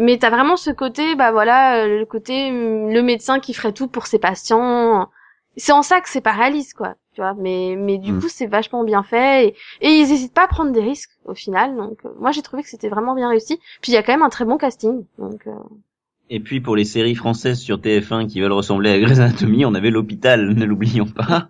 Mais 0.00 0.18
t'as 0.18 0.30
vraiment 0.30 0.56
ce 0.56 0.70
côté, 0.70 1.14
bah 1.16 1.32
voilà, 1.32 1.84
euh, 1.84 1.98
le 1.98 2.06
côté 2.06 2.50
hum, 2.50 2.90
le 2.90 3.02
médecin 3.02 3.40
qui 3.40 3.52
ferait 3.52 3.72
tout 3.72 3.88
pour 3.88 4.06
ses 4.06 4.18
patients. 4.18 5.10
C'est 5.56 5.72
en 5.72 5.82
ça 5.82 6.00
que 6.00 6.08
c'est 6.08 6.22
pas 6.22 6.32
réaliste, 6.32 6.74
quoi. 6.74 6.94
Tu 7.14 7.20
vois, 7.20 7.34
mais 7.34 7.74
mais 7.78 7.98
du 7.98 8.12
Mm. 8.12 8.20
coup 8.20 8.28
c'est 8.28 8.46
vachement 8.46 8.84
bien 8.84 9.02
fait 9.02 9.48
et, 9.48 9.54
et 9.82 9.90
ils 9.90 10.10
hésitent 10.12 10.32
pas 10.34 10.44
à 10.44 10.48
prendre 10.48 10.72
des 10.72 10.80
risques 10.80 11.10
au 11.26 11.34
final. 11.34 11.76
Donc 11.76 11.98
euh, 12.04 12.08
moi 12.18 12.30
j'ai 12.32 12.42
trouvé 12.42 12.62
que 12.62 12.68
c'était 12.70 12.88
vraiment 12.88 13.14
bien 13.14 13.28
réussi. 13.28 13.58
Puis 13.82 13.92
il 13.92 13.94
y 13.94 13.98
a 13.98 14.02
quand 14.02 14.12
même 14.12 14.22
un 14.22 14.30
très 14.30 14.44
bon 14.46 14.56
casting. 14.56 15.04
Donc 15.18 15.46
euh, 15.46 15.50
Et 16.30 16.40
puis 16.40 16.60
pour 16.60 16.74
les 16.76 16.84
séries 16.86 17.14
françaises 17.14 17.60
sur 17.60 17.78
TF1 17.78 18.28
qui 18.28 18.40
veulent 18.40 18.52
ressembler 18.52 18.90
à 18.92 18.98
Grey's 18.98 19.18
Anatomy, 19.20 19.66
on 19.66 19.74
avait 19.74 19.90
l'hôpital, 19.90 20.48
ne 20.54 20.64
l'oublions 20.64 21.06
pas. 21.06 21.48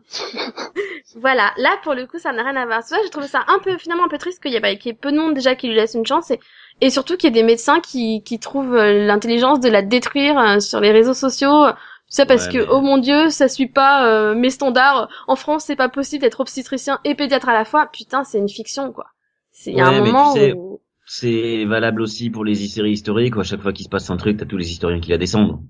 voilà, 1.16 1.52
là 1.58 1.70
pour 1.82 1.94
le 1.94 2.06
coup 2.06 2.18
ça 2.18 2.32
n'a 2.32 2.42
rien 2.42 2.56
à 2.56 2.66
voir. 2.66 2.82
Ça, 2.82 2.96
j'ai 3.04 3.10
trouvé 3.10 3.28
ça 3.28 3.44
un 3.48 3.58
peu 3.58 3.76
finalement 3.78 4.04
un 4.04 4.08
peu 4.08 4.18
triste 4.18 4.42
qu'il 4.42 4.52
y 4.52 4.56
ait, 4.56 4.60
bah, 4.60 4.74
qu'il 4.76 4.86
y 4.86 4.94
ait 4.94 4.98
peu 4.98 5.12
de 5.12 5.18
monde 5.18 5.34
déjà 5.34 5.54
qui 5.54 5.68
lui 5.68 5.74
laisse 5.74 5.94
une 5.94 6.06
chance 6.06 6.30
et 6.30 6.40
et 6.80 6.90
surtout 6.90 7.16
qu'il 7.16 7.28
y 7.28 7.38
ait 7.38 7.40
des 7.42 7.46
médecins 7.46 7.80
qui 7.80 8.22
qui 8.24 8.38
trouvent 8.40 8.74
euh, 8.74 9.06
l'intelligence 9.06 9.60
de 9.60 9.68
la 9.68 9.82
détruire 9.82 10.38
euh, 10.38 10.58
sur 10.58 10.80
les 10.80 10.90
réseaux 10.90 11.14
sociaux. 11.14 11.66
Ça 12.12 12.26
parce 12.26 12.46
Ouais, 12.46 12.52
que 12.52 12.58
mais- 12.58 12.66
oh 12.70 12.80
mon 12.80 12.98
dieu 12.98 13.30
ça 13.30 13.48
suit 13.48 13.66
pas 13.68 14.06
euh, 14.06 14.34
mes 14.34 14.50
standards. 14.50 15.08
En 15.28 15.36
France 15.36 15.64
c'est 15.66 15.76
pas 15.76 15.88
possible 15.88 16.22
d'être 16.22 16.40
obstétricien 16.40 17.00
et 17.04 17.14
pédiatre 17.16 17.48
à 17.48 17.54
la 17.54 17.64
fois. 17.64 17.86
Putain 17.92 18.22
c'est 18.24 18.38
une 18.38 18.48
fiction 18.48 18.92
quoi. 18.92 19.06
C'est 19.50 19.72
il 19.72 19.76
y 19.78 19.80
a 19.80 19.88
Ouais, 19.88 19.96
un 19.96 20.00
mais 20.02 20.08
tu 20.08 20.12
moment 20.12 20.34
sais, 20.34 20.52
où 20.52 20.80
C'est 21.06 21.64
valable 21.64 22.02
aussi 22.02 22.30
pour 22.30 22.44
les 22.44 22.54
séries 22.54 22.92
historiques 22.92 23.36
où 23.36 23.40
à 23.40 23.44
chaque 23.44 23.60
fois 23.62 23.72
qu'il 23.72 23.84
se 23.84 23.90
passe 23.90 24.08
un 24.10 24.16
truc, 24.16 24.36
t'as 24.36 24.46
tous 24.46 24.56
les 24.58 24.70
historiens 24.70 25.00
qui 25.00 25.10
la 25.10 25.18
descendent. 25.18 25.60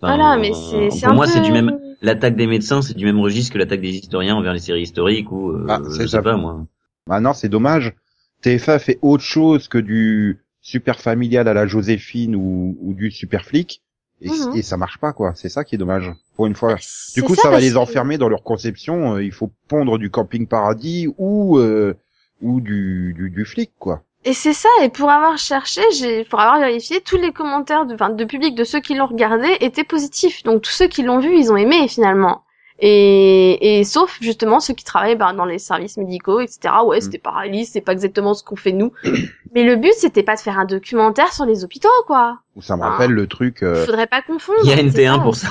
Enfin, 0.00 0.16
voilà 0.16 0.36
mais 0.36 0.50
euh, 0.50 0.54
c'est 0.54 0.90
c'est 0.90 1.06
Pour 1.06 1.08
un 1.10 1.14
moi, 1.14 1.26
peu... 1.26 1.32
c'est 1.32 1.40
du 1.40 1.52
même. 1.52 1.78
L'attaque 2.02 2.34
des 2.36 2.48
médecins, 2.48 2.82
c'est 2.82 2.96
du 2.96 3.04
même 3.04 3.20
registre 3.20 3.52
que 3.52 3.58
l'attaque 3.58 3.80
des 3.80 3.90
historiens 3.96 4.34
envers 4.34 4.52
les 4.52 4.58
séries 4.58 4.82
historiques 4.82 5.30
ou 5.30 5.50
euh, 5.52 5.66
Ah, 5.68 5.80
je 5.84 5.90
c'est 5.90 6.02
sais 6.02 6.08
ça. 6.08 6.22
pas 6.22 6.36
moi. 6.36 6.66
Ah 7.08 7.20
non, 7.20 7.32
c'est 7.32 7.48
dommage. 7.48 7.92
TF1 8.42 8.78
fait 8.80 8.98
autre 9.02 9.22
chose 9.22 9.68
que 9.68 9.78
du 9.78 10.40
super 10.60 10.98
familial 11.00 11.46
à 11.46 11.54
la 11.54 11.66
Joséphine 11.68 12.34
ou, 12.34 12.76
ou 12.80 12.92
du 12.94 13.12
super 13.12 13.44
flic. 13.44 13.82
Et, 14.24 14.30
Mhm. 14.30 14.56
et 14.56 14.62
ça 14.62 14.76
marche 14.76 14.98
pas, 14.98 15.12
quoi. 15.12 15.32
C'est 15.34 15.48
ça 15.48 15.64
qui 15.64 15.74
est 15.74 15.78
dommage. 15.78 16.12
Pour 16.36 16.46
une 16.46 16.54
fois. 16.54 16.76
Du 17.14 17.22
coup, 17.22 17.34
ça, 17.34 17.50
va 17.50 17.60
les 17.60 17.72
que- 17.72 17.76
enfermer 17.76 18.18
dans 18.18 18.28
leur 18.28 18.42
conception. 18.42 19.14
Euh, 19.16 19.22
il 19.24 19.32
faut 19.32 19.50
pondre 19.68 19.98
du 19.98 20.10
camping 20.10 20.46
paradis 20.46 21.08
ou 21.18 21.58
euh, 21.58 21.94
ou 22.40 22.60
du, 22.60 23.14
du, 23.16 23.30
du 23.30 23.44
flic, 23.44 23.70
quoi. 23.78 24.02
Et 24.24 24.32
c'est 24.34 24.52
ça, 24.52 24.68
et 24.82 24.88
pour 24.88 25.10
avoir 25.10 25.36
cherché, 25.36 25.80
j'ai, 25.98 26.24
pour 26.24 26.38
avoir 26.40 26.60
vérifié, 26.60 27.00
tous 27.00 27.16
les 27.16 27.32
commentaires 27.32 27.86
de, 27.86 27.94
enfin, 27.94 28.10
de 28.10 28.24
public 28.24 28.54
de 28.54 28.62
ceux 28.62 28.78
qui 28.80 28.94
l'ont 28.94 29.06
regardé 29.06 29.56
étaient 29.60 29.82
positifs. 29.84 30.44
Donc 30.44 30.62
tous 30.62 30.70
ceux 30.70 30.86
qui 30.86 31.02
l'ont 31.02 31.18
vu, 31.18 31.36
ils 31.36 31.50
ont 31.52 31.56
aimé 31.56 31.88
finalement. 31.88 32.42
Et, 32.84 33.78
et 33.78 33.84
sauf 33.84 34.18
justement 34.20 34.58
ceux 34.58 34.74
qui 34.74 34.82
travaillaient 34.84 35.14
bah, 35.14 35.32
dans 35.32 35.44
les 35.44 35.60
services 35.60 35.96
médicaux, 35.96 36.40
etc. 36.40 36.74
Ouais, 36.84 37.00
c'était 37.00 37.18
pas 37.18 37.30
réaliste, 37.30 37.74
c'est 37.74 37.80
pas 37.80 37.92
exactement 37.92 38.34
ce 38.34 38.42
qu'on 38.42 38.56
fait 38.56 38.72
nous. 38.72 38.92
Mais 39.54 39.62
le 39.62 39.76
but, 39.76 39.92
c'était 39.96 40.24
pas 40.24 40.34
de 40.34 40.40
faire 40.40 40.58
un 40.58 40.64
documentaire 40.64 41.32
sur 41.32 41.46
les 41.46 41.62
hôpitaux, 41.62 41.88
quoi. 42.08 42.40
Ou 42.56 42.62
ça 42.62 42.76
me 42.76 42.82
rappelle 42.82 43.12
le 43.12 43.26
truc. 43.28 43.62
euh, 43.62 43.86
Faudrait 43.86 44.08
pas 44.08 44.20
confondre. 44.22 44.58
Il 44.64 44.70
y 44.70 44.72
a 44.72 44.76
c'est 44.78 44.82
NT1 44.82 45.18
pour 45.20 45.28
aussi. 45.28 45.46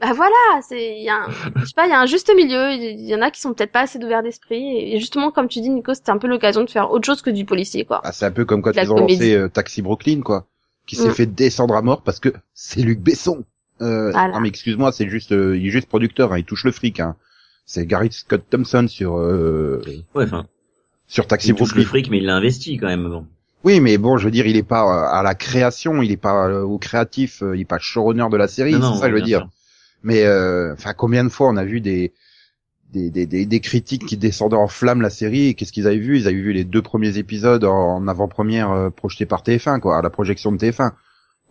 Bah 0.00 0.12
voilà, 0.14 0.34
c'est, 0.66 0.96
il 0.98 1.04
y 1.04 1.08
a 1.10 1.16
un, 1.16 1.28
je 1.56 1.66
sais 1.66 1.72
pas, 1.76 1.86
il 1.86 1.90
y 1.90 1.92
a 1.92 2.00
un 2.00 2.06
juste 2.06 2.32
milieu. 2.34 2.72
Il 2.72 3.06
y 3.06 3.14
en 3.14 3.20
a 3.22 3.30
qui 3.30 3.40
sont 3.40 3.52
peut-être 3.54 3.70
pas 3.72 3.80
assez 3.82 3.98
d'ouverts 3.98 4.22
d'esprit. 4.22 4.78
Et 4.94 4.98
justement, 4.98 5.30
comme 5.30 5.48
tu 5.48 5.60
dis, 5.60 5.68
Nico, 5.70 5.92
c'était 5.94 6.10
un 6.10 6.18
peu 6.18 6.26
l'occasion 6.28 6.64
de 6.64 6.70
faire 6.70 6.90
autre 6.90 7.04
chose 7.06 7.20
que 7.22 7.30
du 7.30 7.44
policier, 7.44 7.84
quoi. 7.84 8.00
ah, 8.04 8.12
c'est 8.12 8.24
un 8.24 8.30
peu 8.32 8.44
comme 8.44 8.62
quand 8.62 8.72
ils 8.74 8.92
ont 8.92 8.96
lancé 8.96 9.34
euh, 9.34 9.48
Taxi 9.48 9.82
Brooklyn, 9.82 10.22
quoi. 10.22 10.46
Qui 10.86 10.96
s'est 10.96 11.08
Mm. 11.08 11.14
fait 11.14 11.26
descendre 11.26 11.74
à 11.76 11.82
mort 11.82 12.02
parce 12.02 12.20
que 12.20 12.30
c'est 12.54 12.80
Luc 12.80 13.00
Besson. 13.00 13.44
Euh, 13.82 14.10
Voilà. 14.12 14.34
Non 14.34 14.40
mais 14.40 14.48
excuse-moi, 14.48 14.92
c'est 14.92 15.08
juste, 15.08 15.32
euh, 15.32 15.56
il 15.56 15.66
est 15.66 15.70
juste 15.70 15.88
producteur, 15.88 16.32
hein, 16.32 16.38
il 16.38 16.44
touche 16.44 16.64
le 16.64 16.72
fric. 16.72 17.00
Hein. 17.00 17.16
C'est 17.66 17.86
Gary 17.86 18.10
Scott 18.12 18.44
Thompson 18.50 18.86
sur 18.88 19.16
euh, 19.18 19.82
Ouais, 20.14 20.24
enfin, 20.24 20.46
sur 21.06 21.26
Taxi 21.26 21.48
il 21.48 21.54
touche 21.54 21.68
Brooklyn. 21.68 21.82
le 21.82 21.88
fric, 21.88 22.10
mais 22.10 22.18
il 22.18 22.26
l'a 22.26 22.36
investi 22.36 22.76
quand 22.76 22.86
même. 22.88 23.08
Bon. 23.08 23.26
Oui, 23.64 23.80
mais 23.80 23.96
bon, 23.96 24.18
je 24.18 24.26
veux 24.26 24.30
dire, 24.30 24.46
il 24.46 24.56
est 24.56 24.62
pas 24.62 24.82
euh, 24.84 25.18
à 25.18 25.22
la 25.22 25.34
création, 25.34 26.02
il 26.02 26.10
est 26.12 26.18
pas 26.18 26.48
euh, 26.48 26.62
au 26.62 26.78
créatif, 26.78 27.42
euh, 27.42 27.56
il 27.56 27.62
est 27.62 27.64
pas 27.64 27.78
showrunner 27.78 28.26
de 28.30 28.36
la 28.36 28.46
série, 28.48 28.72
Non, 28.72 28.78
non, 28.80 28.94
c'est 28.94 29.00
ça 29.00 29.06
que 29.06 29.12
je 29.12 29.16
veux 29.16 29.22
dire. 29.24 29.38
sûr. 29.38 29.48
Mais 30.02 30.24
euh, 30.24 30.74
enfin, 30.74 30.92
combien 30.92 31.24
de 31.24 31.30
fois 31.30 31.48
on 31.48 31.56
a 31.56 31.64
vu 31.64 31.80
des 31.80 32.12
des, 32.92 33.10
des, 33.10 33.26
des, 33.26 33.46
des 33.46 33.60
critiques 33.60 34.04
qui 34.06 34.16
descendaient 34.18 34.54
en 34.56 34.68
flammes 34.68 35.00
la 35.00 35.10
série 35.10 35.46
et 35.48 35.54
qu'est-ce 35.54 35.72
qu'ils 35.72 35.86
avaient 35.88 35.96
vu? 35.96 36.18
Ils 36.18 36.28
avaient 36.28 36.36
vu 36.36 36.52
les 36.52 36.62
deux 36.64 36.82
premiers 36.82 37.16
épisodes 37.18 37.64
en, 37.64 38.06
avant-première 38.06 38.90
projetés 38.94 39.26
par 39.26 39.42
TF1, 39.42 39.80
quoi, 39.80 39.98
à 39.98 40.02
la 40.02 40.10
projection 40.10 40.52
de 40.52 40.58
TF1. 40.58 40.92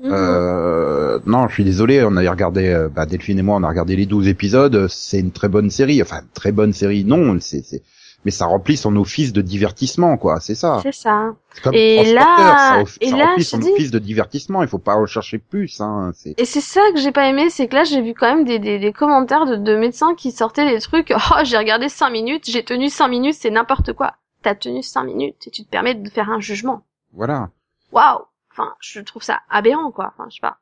Euh, 0.04 1.20
non, 1.26 1.48
je 1.48 1.54
suis 1.54 1.64
désolé, 1.64 2.04
on 2.04 2.16
avait 2.18 2.30
regardé, 2.30 2.68
euh, 2.68 2.90
bah, 2.90 3.06
Delphine 3.06 3.40
et 3.40 3.42
moi, 3.42 3.58
on 3.58 3.64
a 3.64 3.70
regardé 3.70 3.96
les 3.96 4.06
12 4.06 4.28
épisodes, 4.28 4.88
c'est 4.90 5.20
une 5.20 5.32
très 5.32 5.48
bonne 5.50 5.70
série, 5.70 6.02
enfin, 6.02 6.22
très 6.34 6.52
bonne 6.52 6.74
série, 6.74 7.04
non, 7.06 7.38
c'est, 7.40 7.64
c'est, 7.64 7.82
mais 8.26 8.32
ça 8.32 8.46
remplit 8.46 8.76
son 8.78 8.96
office 8.96 9.34
de 9.34 9.42
divertissement, 9.42 10.18
quoi, 10.18 10.40
c'est 10.40 10.56
ça. 10.56 10.80
C'est 10.84 10.94
ça. 10.94 11.36
Comme 11.64 11.74
Et 11.74 12.14
là- 12.14 12.84
ça, 12.84 12.84
et 13.02 13.10
ça 13.10 13.18
là, 13.18 13.26
remplit 13.28 13.44
son 13.44 13.58
dis- 13.60 13.70
office 13.72 13.92
de 13.92 14.00
divertissement, 14.00 14.62
il 14.62 14.68
faut 14.68 14.78
pas 14.78 14.96
en 14.96 15.06
chercher 15.06 15.38
plus, 15.38 15.80
hein, 15.82 16.12
Et 16.38 16.46
c'est 16.46 16.62
ça 16.62 16.82
que 16.94 17.00
j'ai 17.00 17.12
pas 17.12 17.28
aimé, 17.30 17.50
c'est 17.50 17.68
que 17.68 17.76
là 17.76 17.84
j'ai 17.84 18.02
vu 18.02 18.14
quand 18.14 18.34
même 18.34 18.46
des, 18.46 18.60
des, 18.60 18.80
des 18.80 18.92
commentaires 18.94 19.46
de, 19.46 19.56
de 19.56 19.76
médecins 19.76 20.16
qui 20.16 20.32
sortaient 20.32 20.70
des 20.70 20.80
trucs. 20.82 21.14
Oh, 21.16 21.36
j'ai 21.44 21.58
regardé 21.58 21.90
cinq 21.90 22.10
minutes, 22.10 22.50
j'ai 22.50 22.64
tenu 22.64 22.90
cinq 22.90 23.08
minutes, 23.10 23.36
c'est 23.40 23.52
n'importe 23.52 23.94
quoi. 23.94 24.16
T'as 24.42 24.56
tenu 24.56 24.82
cinq 24.84 25.04
minutes 25.06 25.48
et 25.48 25.52
tu 25.52 25.64
te 25.64 25.70
permets 25.70 25.96
de 25.96 26.10
faire 26.10 26.30
un 26.30 26.40
jugement. 26.40 26.84
voilà. 27.14 27.50
Waouh. 27.92 28.22
Enfin, 28.54 28.74
je 28.80 29.00
trouve 29.02 29.24
ça 29.24 29.42
aberrant 29.50 29.92
quoi. 29.92 30.14
Enfin, 30.14 30.28
je 30.30 30.36
sais 30.36 30.42
pas. 30.42 30.58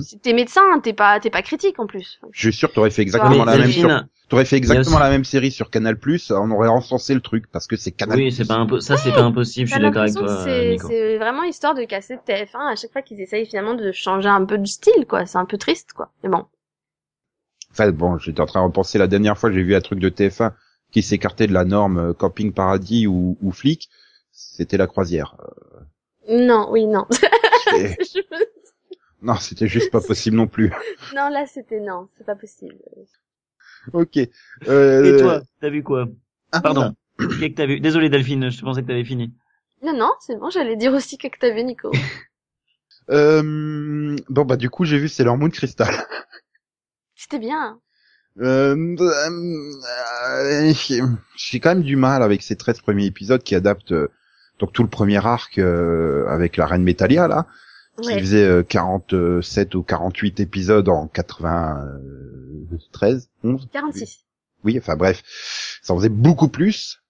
Si 0.00 0.18
t'es 0.20 0.32
médecin, 0.32 0.78
t'es 0.80 0.92
pas 0.92 1.18
t'es 1.20 1.30
pas 1.30 1.42
critique 1.42 1.78
en 1.80 1.86
plus. 1.86 2.20
Je 2.32 2.40
suis 2.40 2.52
sûr 2.52 2.68
que 2.70 2.74
t'aurais 2.74 2.90
fait 2.90 3.02
exactement 3.02 3.44
la 3.44 3.56
même 3.58 3.72
sur, 3.72 3.88
t'aurais 4.28 4.44
fait 4.44 4.56
exactement 4.56 4.96
aussi- 4.96 5.02
la 5.04 5.10
même 5.10 5.24
série 5.24 5.50
sur 5.50 5.70
Canal+, 5.70 5.98
on 6.30 6.50
aurait 6.52 6.68
encensé 6.68 7.14
le 7.14 7.20
truc, 7.20 7.50
parce 7.50 7.66
que 7.66 7.76
c'est 7.76 7.90
Canal+. 7.90 8.16
oui, 8.18 8.30
c'est 8.32 8.46
pas 8.46 8.58
impo- 8.64 8.80
ça 8.80 8.96
c'est 8.96 9.12
pas 9.12 9.22
impossible, 9.22 9.66
je 9.68 9.72
suis 9.74 9.80
d'accord 9.82 10.02
avec 10.02 10.14
toi, 10.20 10.28
euh, 10.48 10.76
c'est 10.88 11.18
vraiment 11.18 11.42
histoire 11.42 11.74
de 11.74 11.82
casser 11.84 12.16
TF1 12.24 12.72
à 12.72 12.76
chaque 12.76 12.92
fois 12.92 13.02
qu'ils 13.02 13.20
essayent 13.20 13.44
finalement 13.46 13.74
de 13.74 13.90
changer 13.92 14.28
un 14.28 14.44
peu 14.44 14.56
de 14.56 14.66
style 14.66 15.04
quoi. 15.08 15.26
C'est 15.26 15.38
un 15.38 15.44
peu 15.46 15.58
triste 15.58 15.92
quoi. 15.94 16.12
Mais 16.22 16.28
bon. 16.30 16.46
Enfin 17.72 17.90
bon, 17.90 18.18
j'étais 18.18 18.40
en 18.40 18.46
train 18.46 18.60
de 18.60 18.66
repenser 18.66 18.98
la 18.98 19.06
dernière 19.08 19.36
fois, 19.36 19.50
j'ai 19.50 19.62
vu 19.62 19.74
un 19.74 19.80
truc 19.80 19.98
de 19.98 20.08
TF1 20.08 20.52
qui 20.92 21.02
s'écartait 21.02 21.46
de 21.48 21.52
la 21.52 21.64
norme 21.64 21.98
euh, 21.98 22.12
camping 22.14 22.52
paradis 22.52 23.06
ou, 23.08 23.36
ou 23.42 23.50
flic, 23.52 23.90
c'était 24.30 24.76
la 24.76 24.86
croisière. 24.86 25.34
Non, 26.28 26.68
oui, 26.70 26.86
non. 26.86 27.06
Je 27.10 28.20
non, 29.22 29.36
c'était 29.36 29.66
juste 29.66 29.90
pas 29.90 30.00
possible 30.00 30.36
non 30.36 30.46
plus. 30.46 30.70
non, 31.14 31.28
là 31.30 31.46
c'était 31.46 31.80
non, 31.80 32.08
c'est 32.16 32.24
pas 32.24 32.36
possible. 32.36 32.76
ok. 33.92 34.18
Euh, 34.68 35.18
Et 35.18 35.20
toi, 35.20 35.42
t'as 35.60 35.70
vu 35.70 35.82
quoi? 35.82 36.06
Ah, 36.52 36.60
Pardon. 36.60 36.94
Qu'est-ce 37.18 37.38
que 37.38 37.54
t'as 37.54 37.66
vu? 37.66 37.80
Désolé 37.80 38.08
Delphine, 38.08 38.50
je 38.50 38.60
pensais 38.60 38.82
que 38.82 38.86
t'avais 38.86 39.04
fini. 39.04 39.32
Non, 39.82 39.96
non, 39.96 40.12
c'est 40.20 40.36
bon, 40.36 40.50
j'allais 40.50 40.76
dire 40.76 40.92
aussi 40.92 41.18
que 41.18 41.28
t'as 41.38 41.50
vu, 41.50 41.64
Nico. 41.64 41.90
Euh, 43.08 44.16
bon 44.28 44.44
bah 44.44 44.56
du 44.56 44.68
coup 44.68 44.84
j'ai 44.84 44.98
vu 44.98 45.08
Sailor 45.08 45.36
Moon 45.36 45.48
Crystal. 45.48 45.94
C'était 47.14 47.38
bien. 47.38 47.78
Euh, 48.40 48.96
euh, 49.00 50.72
j'ai 50.74 51.00
j'ai 51.36 51.60
quand 51.60 51.68
même 51.76 51.84
du 51.84 51.94
mal 51.94 52.24
avec 52.24 52.42
ces 52.42 52.56
13 52.56 52.80
premiers 52.80 53.06
épisodes 53.06 53.44
qui 53.44 53.54
adaptent 53.54 53.92
euh, 53.92 54.10
donc 54.58 54.72
tout 54.72 54.82
le 54.82 54.88
premier 54.88 55.24
arc 55.24 55.58
euh, 55.58 56.26
avec 56.28 56.56
la 56.56 56.66
reine 56.66 56.82
Métalia 56.82 57.28
là, 57.28 57.46
qui 58.00 58.08
Ouais. 58.08 58.18
faisait 58.20 58.44
euh, 58.44 58.62
47 58.62 59.74
ou 59.74 59.82
48 59.82 60.40
épisodes 60.40 60.88
en 60.88 61.06
93, 61.08 63.28
11. 63.44 63.68
46. 63.72 64.20
Oui, 64.64 64.78
enfin 64.78 64.96
bref, 64.96 65.22
ça 65.82 65.92
en 65.92 65.96
faisait 65.96 66.08
beaucoup 66.08 66.48
plus. 66.48 67.02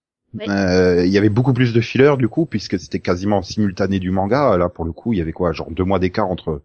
Euh, 0.48 1.04
Il 1.06 1.12
y 1.12 1.18
avait 1.18 1.28
beaucoup 1.30 1.52
plus 1.54 1.72
de 1.72 1.80
fillers 1.80 2.16
du 2.18 2.28
coup, 2.28 2.44
puisque 2.46 2.78
c'était 2.78 3.00
quasiment 3.00 3.42
simultané 3.42 3.98
du 3.98 4.10
manga. 4.10 4.56
Là, 4.58 4.68
pour 4.68 4.84
le 4.84 4.92
coup, 4.92 5.12
il 5.12 5.18
y 5.18 5.22
avait 5.22 5.32
quoi, 5.32 5.52
genre 5.52 5.70
deux 5.70 5.84
mois 5.84 5.98
d'écart 5.98 6.28
entre 6.28 6.62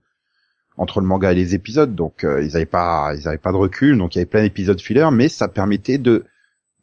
entre 0.77 1.01
le 1.01 1.05
manga 1.07 1.31
et 1.31 1.35
les 1.35 1.53
épisodes, 1.53 1.93
donc 1.95 2.23
euh, 2.23 2.41
ils 2.43 2.55
avaient 2.55 2.65
pas 2.65 3.13
ils 3.15 3.27
avaient 3.27 3.37
pas 3.37 3.51
de 3.51 3.57
recul, 3.57 3.97
donc 3.97 4.15
il 4.15 4.17
y 4.17 4.21
avait 4.21 4.25
plein 4.29 4.41
d'épisodes 4.41 4.79
fillers, 4.81 5.09
mais 5.11 5.27
ça 5.27 5.47
permettait 5.49 5.97
de 5.97 6.23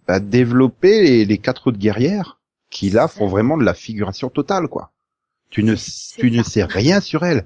bah, 0.07 0.21
développer 0.21 1.01
les, 1.03 1.25
les 1.25 1.39
quatre 1.39 1.69
autres 1.69 1.79
guerrières 1.79 2.38
qui 2.71 2.91
là 2.91 3.09
font 3.09 3.27
vraiment 3.27 3.57
de 3.57 3.65
la 3.65 3.75
figuration 3.75 4.29
totale, 4.29 4.69
quoi. 4.69 4.93
Tu 5.51 5.63
ne 5.63 5.75
tu 6.19 6.31
ne 6.31 6.43
sais 6.43 6.65
rien 6.65 7.01
sur 7.01 7.25
elles. 7.25 7.45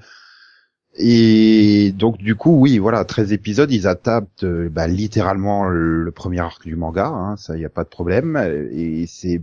Et 0.94 1.92
donc 1.92 2.18
du 2.18 2.34
coup, 2.34 2.58
oui, 2.58 2.78
voilà, 2.78 3.04
13 3.04 3.32
épisodes, 3.32 3.70
ils 3.70 3.86
adaptent 3.86 4.44
euh, 4.44 4.68
bah, 4.68 4.86
littéralement 4.86 5.68
le 5.68 6.10
premier 6.10 6.40
arc 6.40 6.64
du 6.64 6.76
manga, 6.76 7.06
hein, 7.06 7.36
ça 7.36 7.56
y 7.56 7.64
a 7.64 7.70
pas 7.70 7.84
de 7.84 7.88
problème. 7.88 8.36
Et 8.72 9.06
c'est 9.06 9.42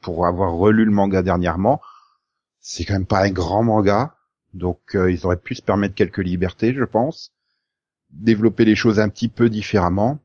pour 0.00 0.26
avoir 0.26 0.52
relu 0.52 0.84
le 0.84 0.90
manga 0.90 1.22
dernièrement, 1.22 1.80
c'est 2.60 2.84
quand 2.84 2.94
même 2.94 3.06
pas 3.06 3.24
un 3.24 3.30
grand 3.30 3.62
manga, 3.62 4.16
donc 4.52 4.80
euh, 4.94 5.10
ils 5.10 5.24
auraient 5.24 5.36
pu 5.36 5.54
se 5.54 5.62
permettre 5.62 5.94
quelques 5.94 6.18
libertés, 6.18 6.74
je 6.74 6.84
pense, 6.84 7.32
développer 8.10 8.64
les 8.64 8.74
choses 8.74 9.00
un 9.00 9.08
petit 9.08 9.28
peu 9.28 9.48
différemment. 9.48 10.18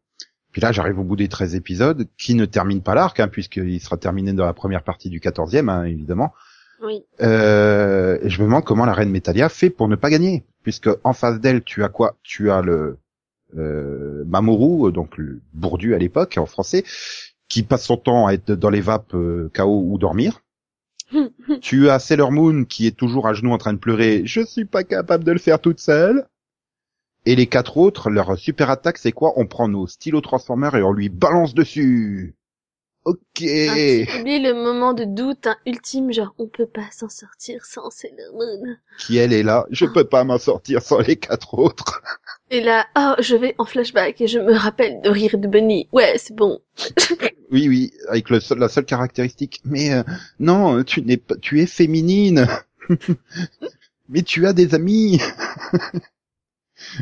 Puis 0.51 0.61
là, 0.61 0.71
j'arrive 0.71 0.99
au 0.99 1.03
bout 1.03 1.15
des 1.15 1.29
13 1.29 1.55
épisodes, 1.55 2.07
qui 2.17 2.35
ne 2.35 2.45
terminent 2.45 2.81
pas 2.81 2.95
l'arc, 2.95 3.19
hein, 3.19 3.27
puisqu'il 3.27 3.79
sera 3.79 3.97
terminé 3.97 4.33
dans 4.33 4.45
la 4.45 4.53
première 4.53 4.83
partie 4.83 5.09
du 5.09 5.19
14e, 5.19 5.69
hein, 5.69 5.83
évidemment. 5.83 6.33
Oui. 6.83 7.03
Euh, 7.21 8.17
et 8.21 8.29
je 8.29 8.39
me 8.41 8.45
demande 8.45 8.63
comment 8.63 8.85
la 8.85 8.93
reine 8.93 9.11
Metalia 9.11 9.49
fait 9.49 9.69
pour 9.69 9.87
ne 9.87 9.95
pas 9.95 10.09
gagner, 10.09 10.43
puisque 10.63 10.89
en 11.03 11.13
face 11.13 11.39
d'elle, 11.39 11.63
tu 11.63 11.83
as 11.83 11.89
quoi? 11.89 12.15
Tu 12.23 12.51
as 12.51 12.61
le 12.61 12.97
euh, 13.57 14.23
Mamoru, 14.25 14.91
donc 14.91 15.17
le 15.17 15.41
bourdu 15.53 15.93
à 15.93 15.97
l'époque 15.97 16.37
en 16.37 16.45
français, 16.45 16.83
qui 17.47 17.63
passe 17.63 17.85
son 17.85 17.97
temps 17.97 18.27
à 18.27 18.33
être 18.33 18.51
dans 18.51 18.69
les 18.69 18.81
vapes 18.81 19.13
euh, 19.13 19.49
KO 19.53 19.83
ou 19.85 19.97
dormir. 19.97 20.41
tu 21.61 21.89
as 21.89 21.99
Sailor 21.99 22.31
Moon 22.31 22.63
qui 22.63 22.87
est 22.87 22.95
toujours 22.97 23.27
à 23.27 23.33
genoux 23.33 23.51
en 23.51 23.57
train 23.57 23.73
de 23.73 23.77
pleurer. 23.77 24.23
Je 24.25 24.41
suis 24.41 24.65
pas 24.65 24.83
capable 24.83 25.23
de 25.23 25.31
le 25.31 25.39
faire 25.39 25.59
toute 25.59 25.79
seule. 25.79 26.25
Et 27.25 27.35
les 27.35 27.47
quatre 27.47 27.77
autres, 27.77 28.09
leur 28.09 28.37
super 28.37 28.69
attaque, 28.69 28.97
c'est 28.97 29.11
quoi? 29.11 29.33
On 29.35 29.45
prend 29.45 29.67
nos 29.67 29.87
stylos 29.87 30.21
transformers 30.21 30.75
et 30.75 30.81
on 30.83 30.91
lui 30.91 31.09
balance 31.09 31.53
dessus. 31.53 32.35
Ok. 33.03 33.17
Ah, 33.41 34.19
Oublie 34.19 34.39
le 34.39 34.53
moment 34.53 34.93
de 34.93 35.05
doute 35.05 35.47
hein, 35.47 35.55
ultime, 35.65 36.13
genre 36.13 36.35
on 36.37 36.47
peut 36.47 36.67
pas 36.67 36.85
s'en 36.91 37.09
sortir 37.09 37.65
sans 37.65 37.89
Moon. 38.33 38.75
Qui 38.99 39.17
elle 39.17 39.33
est 39.33 39.41
là? 39.41 39.65
Je 39.71 39.85
peux 39.85 40.03
pas 40.03 40.23
m'en 40.23 40.37
sortir 40.37 40.83
sans 40.83 40.99
les 40.99 41.15
quatre 41.15 41.55
autres. 41.57 42.01
Et 42.51 42.61
là, 42.61 42.85
oh, 42.95 43.13
je 43.19 43.35
vais 43.35 43.55
en 43.57 43.65
flashback 43.65 44.21
et 44.21 44.27
je 44.27 44.37
me 44.37 44.53
rappelle 44.53 45.01
de 45.01 45.09
rire 45.09 45.37
de 45.39 45.47
Bunny. 45.47 45.87
Ouais, 45.91 46.13
c'est 46.17 46.35
bon. 46.35 46.59
Oui, 47.53 47.67
oui, 47.67 47.91
avec 48.07 48.29
le 48.29 48.39
seul- 48.39 48.59
la 48.59 48.69
seule 48.69 48.85
caractéristique. 48.85 49.59
Mais 49.65 49.91
euh, 49.93 50.03
non, 50.39 50.83
tu 50.85 51.01
n'es 51.01 51.17
pas, 51.17 51.35
tu 51.35 51.59
es 51.59 51.65
féminine. 51.65 52.47
mais 54.09 54.21
tu 54.21 54.47
as 54.47 54.53
des 54.53 54.73
amis. 54.73 55.19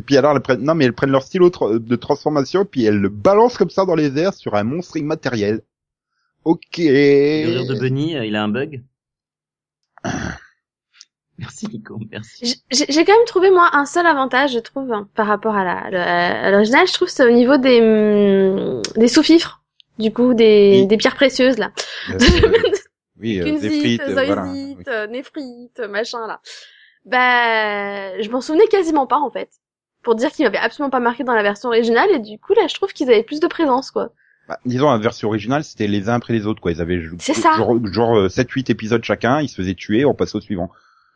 puis 0.06 0.18
alors, 0.18 0.34
elles 0.36 0.42
prennent, 0.42 0.62
non, 0.64 0.76
mais 0.76 0.86
elles 0.86 0.94
prennent 0.94 1.12
leur 1.12 1.24
stylo 1.24 1.50
tra- 1.50 1.78
de 1.78 1.96
transformation, 1.96 2.66
puis 2.66 2.84
elles 2.86 3.00
le 3.00 3.10
balancent 3.10 3.58
comme 3.58 3.70
ça 3.70 3.86
dans 3.86 3.96
les 3.96 4.18
airs 4.18 4.34
sur 4.34 4.56
un 4.56 4.64
monstre 4.64 4.98
immatériel. 4.98 5.62
Ok. 6.46 6.78
Le 6.78 7.46
rire 7.58 7.66
de 7.68 7.80
Bunny, 7.80 8.16
euh, 8.18 8.26
il 8.26 8.36
a 8.36 8.44
un 8.44 8.50
bug. 8.50 8.84
Merci 11.38 11.68
Nico, 11.68 11.98
merci. 12.12 12.62
J'ai 12.70 12.86
j'ai 12.90 13.06
quand 13.06 13.16
même 13.16 13.26
trouvé 13.26 13.50
moi 13.50 13.70
un 13.72 13.86
seul 13.86 14.06
avantage, 14.06 14.52
je 14.52 14.60
trouve, 14.60 14.92
hein, 14.92 15.08
par 15.16 15.26
rapport 15.28 15.56
à 15.56 15.64
la 15.64 15.90
la- 15.90 16.42
à 16.48 16.52
l'original, 16.52 16.86
je 16.86 16.92
trouve 16.94 17.08
c'est 17.08 17.26
au 17.26 17.32
niveau 17.32 17.56
des 17.58 17.80
hum, 17.80 18.82
des 18.98 19.08
sous-fifres, 19.08 19.64
du 20.00 20.12
coup 20.12 20.34
des 20.34 20.80
Oui. 20.82 20.88
des 20.88 20.98
pierres 20.98 21.16
précieuses 21.16 21.58
là. 21.58 21.72
Euh, 22.10 22.18
oui, 23.22 23.40
euh, 23.40 23.46
Kunzite, 23.46 23.72
Zéphrite, 23.72 24.02
euh, 24.02 24.14
voilà. 24.26 24.52
Euh, 24.90 25.08
Néphrite, 25.08 25.80
machin 25.90 26.28
là. 26.28 26.42
Bah, 27.06 28.22
je 28.22 28.30
m'en 28.30 28.42
souvenais 28.42 28.68
quasiment 28.68 29.08
pas 29.08 29.20
en 29.20 29.32
fait. 29.32 29.50
Pour 30.04 30.16
dire 30.16 30.32
qu'ils 30.32 30.46
m'avaient 30.46 30.58
absolument 30.58 30.90
pas 30.90 31.00
marqué 31.00 31.24
dans 31.24 31.34
la 31.34 31.44
version 31.44 31.70
originale 31.70 32.10
et 32.12 32.20
du 32.20 32.40
coup 32.40 32.54
là 32.54 32.68
je 32.68 32.74
trouve 32.74 32.94
qu'ils 32.94 33.10
avaient 33.10 33.24
plus 33.24 33.40
de 33.40 33.48
présence 33.48 33.92
quoi. 33.92 34.12
Bah, 34.48 34.58
disons, 34.66 34.90
la 34.90 34.98
version 34.98 35.28
originale, 35.28 35.64
c'était 35.64 35.86
les 35.86 36.10
uns 36.10 36.16
après 36.16 36.34
les 36.34 36.48
autres, 36.48 36.60
quoi. 36.60 36.72
Ils 36.72 36.82
avaient 36.82 37.00
C'est 37.20 37.36
ça. 37.36 37.54
genre, 37.56 37.76
genre 37.94 38.26
7-8 38.26 38.72
épisodes 38.72 39.04
chacun, 39.04 39.42
ils 39.42 39.48
se 39.48 39.56
faisaient 39.56 39.76
tuer, 39.76 40.06
on 40.06 40.16
passait 40.16 40.38
au 40.38 40.42
suivant. 40.42 40.72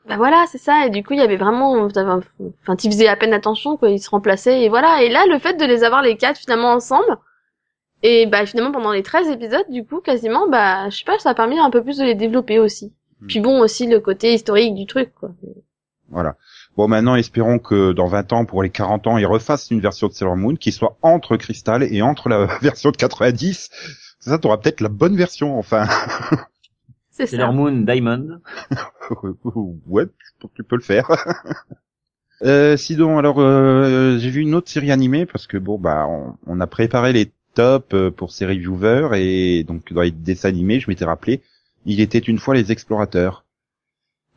Bah 0.08 0.18
voilà, 0.18 0.46
c'est 0.52 0.58
ça. 0.58 0.86
Et 0.86 0.90
du 0.90 1.04
coup, 1.04 1.14
il 1.14 1.20
y 1.20 1.24
avait 1.24 1.38
vraiment, 1.38 1.74
enfin, 1.82 2.76
tu 2.76 2.88
faisais 2.92 3.08
à 3.08 3.16
peine 3.16 3.34
attention, 3.34 3.76
quoi. 3.78 3.90
Ils 3.90 4.00
se 4.00 4.10
remplaçaient 4.10 4.62
et 4.62 4.70
voilà. 4.70 5.02
Et 5.02 5.10
là, 5.10 5.26
le 5.28 5.40
fait 5.40 5.56
de 5.56 5.66
les 5.66 5.84
avoir 5.84 6.02
les 6.02 6.18
quatre 6.18 6.38
finalement 6.38 6.74
ensemble, 6.74 7.18
et 8.04 8.26
bah 8.26 8.46
finalement 8.46 8.74
pendant 8.74 8.92
les 8.92 9.02
13 9.02 9.30
épisodes, 9.30 9.66
du 9.70 9.86
coup, 9.86 10.02
quasiment, 10.02 10.48
bah, 10.50 10.90
je 10.90 10.98
sais 10.98 11.06
pas, 11.06 11.18
ça 11.20 11.30
a 11.30 11.34
permis 11.34 11.58
un 11.58 11.70
peu 11.70 11.82
plus 11.82 11.98
de 11.98 12.04
les 12.04 12.16
développer 12.16 12.60
aussi. 12.60 12.94
Hmm. 13.22 13.28
Puis 13.28 13.40
bon, 13.40 13.62
aussi 13.62 13.88
le 13.88 14.00
côté 14.00 14.34
historique 14.34 14.76
du 14.76 14.86
truc, 14.86 15.14
quoi. 15.16 15.32
Voilà. 16.10 16.36
Bon, 16.76 16.88
maintenant, 16.88 17.16
espérons 17.16 17.60
que 17.60 17.92
dans 17.92 18.08
20 18.08 18.34
ans, 18.34 18.46
pour 18.46 18.64
les 18.64 18.70
40 18.70 19.08
ans, 19.08 19.18
ils 19.18 19.26
refassent 19.28 19.70
une 19.70 19.80
version 19.80 20.08
de 20.08 20.14
Sailor 20.14 20.36
Moon 20.36 20.56
qui 20.56 20.72
soit 20.72 20.98
entre 21.04 21.38
Crystal 21.38 21.84
et 21.84 22.02
entre 22.02 22.30
la 22.30 22.46
version 22.62 22.92
de 22.92 22.98
90. 22.98 23.70
Ça, 24.20 24.40
t'auras 24.40 24.58
peut-être 24.58 24.82
la 24.82 24.90
bonne 24.90 25.16
version, 25.16 25.58
enfin. 25.58 25.88
C'est 27.12 27.32
leur 27.38 27.54
Moon 27.54 27.72
Diamond. 27.72 28.42
ouais, 29.86 30.06
je 30.06 30.32
pense 30.40 30.52
que 30.52 30.56
tu 30.56 30.64
peux 30.64 30.76
le 30.78 30.82
faire. 30.82 31.08
euh, 32.44 32.76
sinon, 32.76 33.20
alors, 33.20 33.40
euh, 33.40 34.18
j'ai 34.18 34.30
vu 34.30 34.42
une 34.42 34.56
autre 34.56 34.70
série 34.70 34.92
animée 34.92 35.26
parce 35.26 35.46
que 35.46 35.58
bon, 35.58 35.78
bah, 35.78 36.08
on, 36.08 36.36
on 36.48 36.60
a 36.60 36.68
préparé 36.68 37.14
les 37.14 37.32
tops 37.54 37.94
euh, 37.94 38.12
pour 38.12 38.32
ces 38.32 38.46
reviewers 38.48 39.10
et 39.14 39.64
donc 39.64 39.94
dans 39.94 40.02
les 40.02 40.12
dessins 40.12 40.50
animés, 40.50 40.80
je 40.80 40.90
m'étais 40.90 41.06
rappelé, 41.06 41.42
il 41.86 42.02
était 42.02 42.20
une 42.20 42.40
fois 42.40 42.56
les 42.56 42.72
explorateurs. 42.72 43.43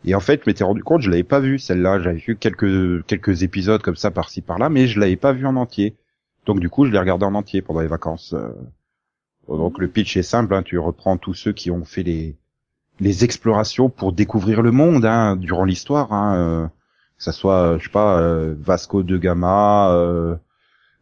Et 0.06 0.14
en 0.14 0.20
fait, 0.20 0.42
je 0.44 0.50
m'étais 0.50 0.64
rendu 0.64 0.82
compte, 0.82 1.02
je 1.02 1.10
l'avais 1.10 1.24
pas 1.24 1.40
vu 1.40 1.58
celle-là. 1.58 2.00
J'avais 2.00 2.18
vu 2.18 2.36
quelques 2.36 3.04
quelques 3.06 3.42
épisodes 3.42 3.82
comme 3.82 3.96
ça 3.96 4.10
par-ci 4.10 4.40
par-là, 4.40 4.68
mais 4.68 4.86
je 4.86 5.00
l'avais 5.00 5.16
pas 5.16 5.32
vu 5.32 5.46
en 5.46 5.56
entier. 5.56 5.96
Donc 6.46 6.60
du 6.60 6.70
coup, 6.70 6.86
je 6.86 6.92
l'ai 6.92 6.98
regardé 6.98 7.24
en 7.26 7.34
entier 7.34 7.62
pendant 7.62 7.80
les 7.80 7.88
vacances. 7.88 8.32
euh. 8.34 8.50
Donc 9.48 9.78
le 9.78 9.88
pitch 9.88 10.16
est 10.16 10.22
simple, 10.22 10.54
hein, 10.54 10.62
tu 10.62 10.78
reprends 10.78 11.16
tous 11.18 11.34
ceux 11.34 11.52
qui 11.52 11.70
ont 11.70 11.84
fait 11.84 12.02
les 12.02 12.36
les 13.00 13.24
explorations 13.24 13.90
pour 13.90 14.12
découvrir 14.12 14.62
le 14.62 14.70
monde 14.70 15.04
hein, 15.04 15.36
durant 15.36 15.64
l'histoire, 15.64 16.12
hein, 16.12 16.36
euh, 16.36 16.66
que 17.18 17.22
ça 17.24 17.32
soit, 17.32 17.74
euh, 17.74 17.78
je 17.78 17.84
sais 17.84 17.90
pas, 17.90 18.20
euh, 18.20 18.54
Vasco 18.58 19.02
de 19.02 19.18
Gama, 19.18 19.90
euh, 19.92 20.34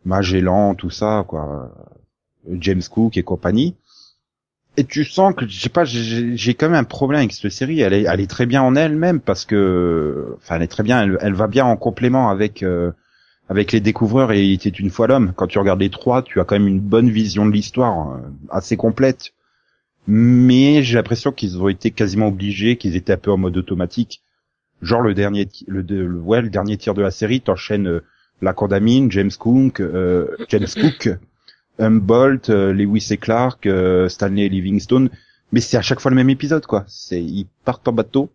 Magellan, 0.05 0.75
tout 0.75 0.91
ça, 0.91 1.25
quoi, 1.29 1.71
James 2.51 2.83
Cook 2.91 3.17
et 3.17 3.23
compagnie. 3.23 3.77
Et 4.77 4.85
tu 4.85 5.05
sens 5.05 5.35
que, 5.35 5.47
je 5.47 5.61
sais 5.61 5.69
pas, 5.69 5.85
j'ai 5.85 6.55
quand 6.55 6.69
même 6.69 6.79
un 6.81 6.85
problème 6.85 7.21
avec 7.21 7.33
cette 7.33 7.51
série. 7.53 7.81
Elle 7.81 7.93
est, 7.93 8.03
elle 8.03 8.21
est 8.21 8.27
très 8.31 8.45
bien 8.47 8.63
en 8.63 8.75
elle-même 8.75 9.21
parce 9.21 9.45
que, 9.45 10.35
enfin, 10.39 10.57
elle 10.57 10.63
est 10.63 10.67
très 10.69 10.83
bien. 10.83 11.17
Elle, 11.21 11.35
va 11.35 11.47
bien 11.47 11.65
en 11.65 11.77
complément 11.77 12.29
avec 12.29 12.63
euh, 12.65 12.91
avec 13.49 13.73
les 13.73 13.81
découvreurs 13.81 14.33
et 14.33 14.45
il 14.45 14.55
était 14.55 14.71
une 14.71 14.91
fois 14.91 15.07
l'homme. 15.07 15.33
Quand 15.37 15.47
tu 15.47 15.59
regardes 15.61 15.81
les 15.81 15.91
trois, 15.91 16.23
tu 16.23 16.41
as 16.41 16.45
quand 16.45 16.57
même 16.57 16.69
une 16.69 16.81
bonne 16.81 17.11
vision 17.11 17.47
de 17.47 17.53
l'histoire, 17.53 18.13
euh, 18.15 18.19
assez 18.51 18.77
complète 18.77 19.33
mais 20.07 20.83
j'ai 20.83 20.97
l'impression 20.97 21.33
qu'ils 21.33 21.61
ont 21.63 21.69
été 21.69 21.91
quasiment 21.91 22.29
obligés, 22.29 22.77
qu'ils 22.77 22.97
étaient 22.97 23.15
un 23.15 23.19
peu 23.19 23.31
en 23.31 23.37
mode 23.39 23.57
automatique. 23.57 24.23
Genre 24.83 25.01
le 25.01 25.15
dernier, 25.15 25.49
le, 25.67 25.83
le- 25.83 26.21
ouais, 26.21 26.43
le 26.43 26.51
dernier 26.51 26.77
tir 26.77 26.95
de 26.95 27.03
la 27.03 27.11
série, 27.11 27.41
t'enchaînes 27.41 27.89
euh, 27.89 28.01
la 28.43 28.53
Condamine, 28.53 29.11
James 29.11 29.31
Cook, 29.39 29.81
euh, 29.81 30.27
James 30.49 30.67
Cook, 30.81 31.11
Humboldt, 31.79 32.51
euh, 32.51 32.73
Lewis 32.73 33.09
et 33.11 33.17
Clark, 33.17 33.67
euh, 33.67 34.09
Stanley 34.09 34.47
et 34.47 34.49
Livingstone, 34.49 35.11
mais 35.53 35.61
c'est 35.61 35.77
à 35.77 35.83
chaque 35.83 36.01
fois 36.01 36.11
le 36.11 36.17
même 36.17 36.31
épisode, 36.31 36.67
quoi. 36.67 36.85
C'est 36.87 37.23
ils 37.23 37.47
partent 37.65 37.87
en 37.89 37.93
bateau 37.93 38.31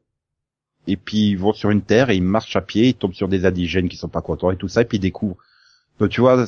et 0.87 0.95
puis 0.97 1.29
ils 1.29 1.35
vont 1.37 1.53
sur 1.53 1.69
une 1.69 1.81
terre 1.81 2.09
et 2.09 2.15
ils 2.15 2.23
marchent 2.23 2.55
à 2.55 2.61
pied, 2.61 2.87
ils 2.89 2.93
tombent 2.95 3.13
sur 3.13 3.27
des 3.27 3.45
indigènes 3.45 3.89
qui 3.89 3.97
sont 3.97 4.07
pas 4.09 4.21
contents 4.21 4.51
et 4.51 4.57
tout 4.57 4.67
ça, 4.67 4.81
et 4.81 4.85
puis 4.85 4.97
ils 4.97 5.01
découvrent. 5.01 5.37
Donc 5.99 6.09
tu 6.09 6.21
vois, 6.21 6.45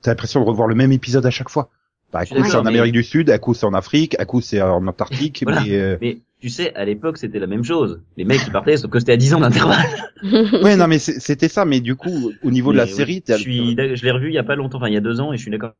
t'as 0.00 0.10
l'impression 0.10 0.40
de 0.40 0.46
revoir 0.46 0.68
le 0.68 0.74
même 0.74 0.92
épisode 0.92 1.26
à 1.26 1.30
chaque 1.30 1.48
fois. 1.48 1.70
Bah, 2.12 2.24
suis 2.26 2.34
coup 2.34 2.44
c'est 2.44 2.56
en 2.56 2.62
mais- 2.62 2.70
Amérique 2.70 2.92
du 2.92 3.02
Sud, 3.02 3.30
un 3.30 3.38
coup 3.38 3.54
c'est 3.54 3.64
en 3.66 3.72
Afrique, 3.72 4.16
un 4.18 4.24
coup 4.26 4.40
c'est 4.40 4.60
en 4.60 4.86
Antarctique, 4.86 5.40
Voilà. 5.44 5.62
mais 5.62 5.76
euh, 5.76 5.96
Mais 6.00 6.18
tu 6.40 6.50
sais, 6.50 6.74
à 6.74 6.84
l'époque, 6.84 7.16
c'était 7.18 7.38
la 7.38 7.46
même 7.46 7.64
chose. 7.64 8.02
Les 8.16 8.24
mecs, 8.24 8.40
ils 8.46 8.52
partaient, 8.52 8.76
sauf 8.76 8.90
que 8.90 8.98
c'était 8.98 9.12
à 9.12 9.16
10 9.16 9.34
ans 9.34 9.40
d'intervalle. 9.40 9.86
ouais 10.62 10.76
non 10.76 10.86
mais 10.88 10.98
c'était 10.98 11.48
ça, 11.48 11.64
mais 11.64 11.80
du 11.80 11.94
coup 11.96 12.32
au 12.42 12.50
niveau 12.50 12.72
de 12.72 12.76
la 12.76 12.86
série, 12.86 13.22
je 13.26 13.34
suis, 13.34 13.74
je 13.76 14.04
l'ai 14.04 14.10
revu 14.10 14.28
il 14.28 14.34
y 14.34 14.38
a 14.38 14.44
pas 14.44 14.56
longtemps, 14.56 14.78
enfin 14.78 14.88
il 14.88 14.94
y 14.94 14.96
a 14.96 15.00
deux 15.00 15.20
ans, 15.20 15.32
et 15.32 15.36
je 15.36 15.42
suis 15.42 15.50
d'accord 15.50 15.72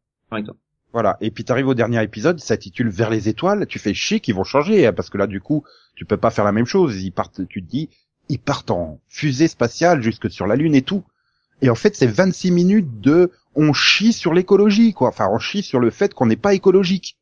voilà, 0.92 1.16
et 1.22 1.30
puis 1.30 1.44
t'arrives 1.44 1.68
au 1.68 1.74
dernier 1.74 2.02
épisode, 2.02 2.38
ça 2.38 2.48
s'intitule 2.48 2.90
Vers 2.90 3.08
les 3.08 3.28
étoiles, 3.28 3.66
tu 3.66 3.78
fais 3.78 3.94
chier 3.94 4.20
qu'ils 4.20 4.34
vont 4.34 4.44
changer, 4.44 4.86
hein, 4.86 4.92
parce 4.92 5.08
que 5.08 5.16
là 5.16 5.26
du 5.26 5.40
coup 5.40 5.64
tu 5.94 6.04
peux 6.04 6.18
pas 6.18 6.30
faire 6.30 6.44
la 6.44 6.52
même 6.52 6.66
chose, 6.66 7.02
ils 7.02 7.12
partent, 7.12 7.46
tu 7.48 7.62
te 7.62 7.70
dis, 7.70 7.88
ils 8.28 8.38
partent 8.38 8.70
en 8.70 9.00
fusée 9.08 9.48
spatiale 9.48 10.02
jusque 10.02 10.30
sur 10.30 10.46
la 10.46 10.54
lune 10.54 10.74
et 10.74 10.82
tout, 10.82 11.02
et 11.62 11.70
en 11.70 11.74
fait 11.74 11.96
c'est 11.96 12.06
26 12.06 12.50
minutes 12.50 13.00
de 13.00 13.30
on 13.54 13.72
chie 13.72 14.12
sur 14.12 14.34
l'écologie 14.34 14.92
quoi, 14.92 15.08
enfin 15.08 15.28
on 15.32 15.38
chie 15.38 15.62
sur 15.62 15.80
le 15.80 15.90
fait 15.90 16.12
qu'on 16.12 16.26
n'est 16.26 16.36
pas 16.36 16.54
écologique. 16.54 17.16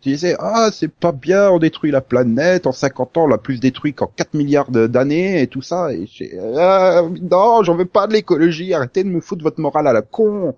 Tu 0.00 0.10
disais, 0.10 0.36
ah, 0.38 0.68
c'est 0.70 0.92
pas 0.92 1.12
bien, 1.12 1.48
on 1.48 1.58
détruit 1.58 1.90
la 1.90 2.02
planète, 2.02 2.66
en 2.66 2.72
50 2.72 3.16
ans, 3.16 3.24
on 3.24 3.26
l'a 3.26 3.38
plus 3.38 3.58
détruit 3.58 3.94
qu'en 3.94 4.06
4 4.06 4.34
milliards 4.34 4.70
d'années, 4.70 5.40
et 5.40 5.46
tout 5.46 5.62
ça, 5.62 5.94
et 5.94 6.06
ah, 6.58 7.04
non, 7.22 7.62
j'en 7.62 7.74
veux 7.74 7.86
pas 7.86 8.06
de 8.06 8.12
l'écologie, 8.12 8.74
arrêtez 8.74 9.02
de 9.02 9.08
me 9.08 9.22
foutre 9.22 9.42
votre 9.42 9.60
morale 9.60 9.86
à 9.86 9.94
la 9.94 10.02
con. 10.02 10.54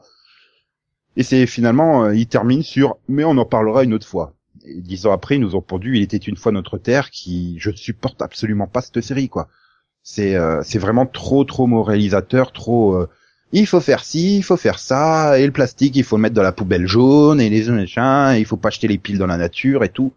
Et 1.17 1.23
c'est 1.23 1.47
finalement, 1.47 2.05
euh, 2.05 2.15
il 2.15 2.27
termine 2.27 2.63
sur, 2.63 2.97
mais 3.09 3.25
on 3.25 3.37
en 3.39 3.45
parlera 3.45 3.85
une 3.85 3.95
autre 3.95 4.07
fois. 4.07 4.35
Et 4.67 4.81
dix 4.81 5.07
ans 5.07 5.13
après, 5.13 5.37
ils 5.37 5.41
nous 5.41 5.55
ont 5.55 5.63
pondu 5.63 5.97
Il 5.97 6.03
était 6.03 6.17
une 6.17 6.37
fois 6.37 6.53
notre 6.53 6.79
terre, 6.79 7.11
qui 7.11 7.57
je 7.59 7.71
ne 7.71 7.77
supporte 7.77 8.21
absolument 8.23 8.67
pas 8.67 8.81
cette 8.83 9.01
série 9.01 9.29
quoi. 9.29 9.49
C'est 10.03 10.37
euh, 10.37 10.63
c'est 10.65 10.79
vraiment 10.79 11.07
trop 11.07 11.45
trop 11.45 11.67
moralisateur, 11.67 12.53
trop. 12.53 12.95
euh, 12.97 13.09
il 13.53 13.67
faut 13.67 13.81
faire 13.81 14.05
ci, 14.05 14.39
il 14.39 14.43
faut 14.43 14.57
faire 14.57 14.79
ça, 14.79 15.39
et 15.39 15.47
le 15.47 15.53
plastique, 15.53 15.97
il 15.97 16.05
faut 16.05 16.17
le 16.17 16.23
mettre 16.23 16.35
dans 16.35 16.43
la 16.43 16.53
poubelle 16.53 16.87
jaune, 16.87 17.41
et 17.41 17.49
les 17.49 17.71
machins, 17.71 18.33
et 18.35 18.41
il 18.41 18.45
faut 18.45 18.57
pas 18.57 18.71
jeter 18.71 18.89
les 18.89 18.99
piles 18.99 19.19
dans 19.19 19.27
la 19.27 19.37
nature 19.37 19.85
et 19.85 19.89
tout. 19.89 20.13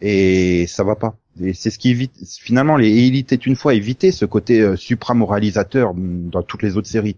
Et 0.00 0.66
ça 0.68 0.84
va 0.84 0.96
pas. 0.96 1.16
Et 1.40 1.54
c'est 1.54 1.70
ce 1.70 1.78
qui 1.78 1.90
évite, 1.90 2.14
finalement, 2.40 2.76
les 2.76 2.90
il 2.90 3.16
était 3.16 3.36
une 3.36 3.56
fois 3.56 3.74
évité 3.74 4.12
ce 4.12 4.24
côté 4.26 4.60
euh, 4.60 4.76
supramoralisateur 4.76 5.94
mm, 5.94 6.30
dans 6.30 6.42
toutes 6.42 6.62
les 6.62 6.76
autres 6.76 6.88
séries. 6.88 7.16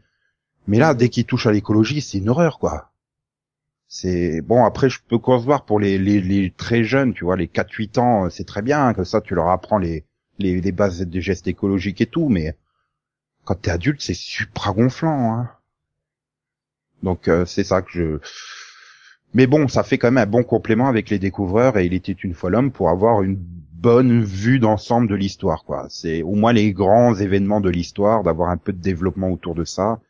Mais 0.68 0.78
là, 0.78 0.94
dès 0.94 1.08
qu'il 1.10 1.24
touche 1.26 1.46
à 1.46 1.52
l'écologie, 1.52 2.00
c'est 2.00 2.18
une 2.18 2.28
horreur, 2.30 2.58
quoi. 2.58 2.90
C'est 3.96 4.40
bon. 4.40 4.64
Après, 4.64 4.90
je 4.90 4.98
peux 5.06 5.18
concevoir 5.18 5.64
pour 5.64 5.78
les, 5.78 6.52
très 6.56 6.82
jeunes, 6.82 7.14
tu 7.14 7.22
vois, 7.22 7.36
les 7.36 7.46
4-8 7.46 8.00
ans, 8.00 8.24
euh, 8.24 8.28
c'est 8.28 8.42
très 8.42 8.60
bien 8.60 8.92
que 8.92 9.04
ça, 9.04 9.20
tu 9.20 9.36
leur 9.36 9.50
apprends 9.50 9.78
les, 9.78 10.04
les, 10.40 10.60
les 10.60 10.72
bases 10.72 11.02
des 11.02 11.20
gestes 11.20 11.46
écologiques 11.46 12.00
et 12.00 12.06
tout. 12.06 12.28
Mais 12.28 12.56
quand 13.44 13.54
t'es 13.54 13.70
adulte, 13.70 14.00
c'est 14.02 14.12
supra 14.12 14.72
gonflant. 14.72 15.34
Hein. 15.34 15.50
Donc 17.04 17.28
euh, 17.28 17.44
c'est 17.44 17.62
ça 17.62 17.82
que 17.82 17.90
je. 17.92 18.18
Mais 19.32 19.46
bon, 19.46 19.68
ça 19.68 19.84
fait 19.84 19.96
quand 19.96 20.10
même 20.10 20.24
un 20.24 20.26
bon 20.26 20.42
complément 20.42 20.88
avec 20.88 21.08
les 21.08 21.20
découvreurs 21.20 21.78
et 21.78 21.86
il 21.86 21.94
était 21.94 22.10
une 22.10 22.34
fois 22.34 22.50
l'homme 22.50 22.72
pour 22.72 22.88
avoir 22.90 23.22
une 23.22 23.36
bonne 23.36 24.24
vue 24.24 24.58
d'ensemble 24.58 25.06
de 25.06 25.14
l'histoire, 25.14 25.62
quoi. 25.64 25.86
C'est 25.88 26.24
au 26.24 26.34
moins 26.34 26.52
les 26.52 26.72
grands 26.72 27.14
événements 27.14 27.60
de 27.60 27.70
l'histoire, 27.70 28.24
d'avoir 28.24 28.50
un 28.50 28.56
peu 28.56 28.72
de 28.72 28.82
développement 28.82 29.30
autour 29.30 29.54
de 29.54 29.64
ça, 29.64 30.00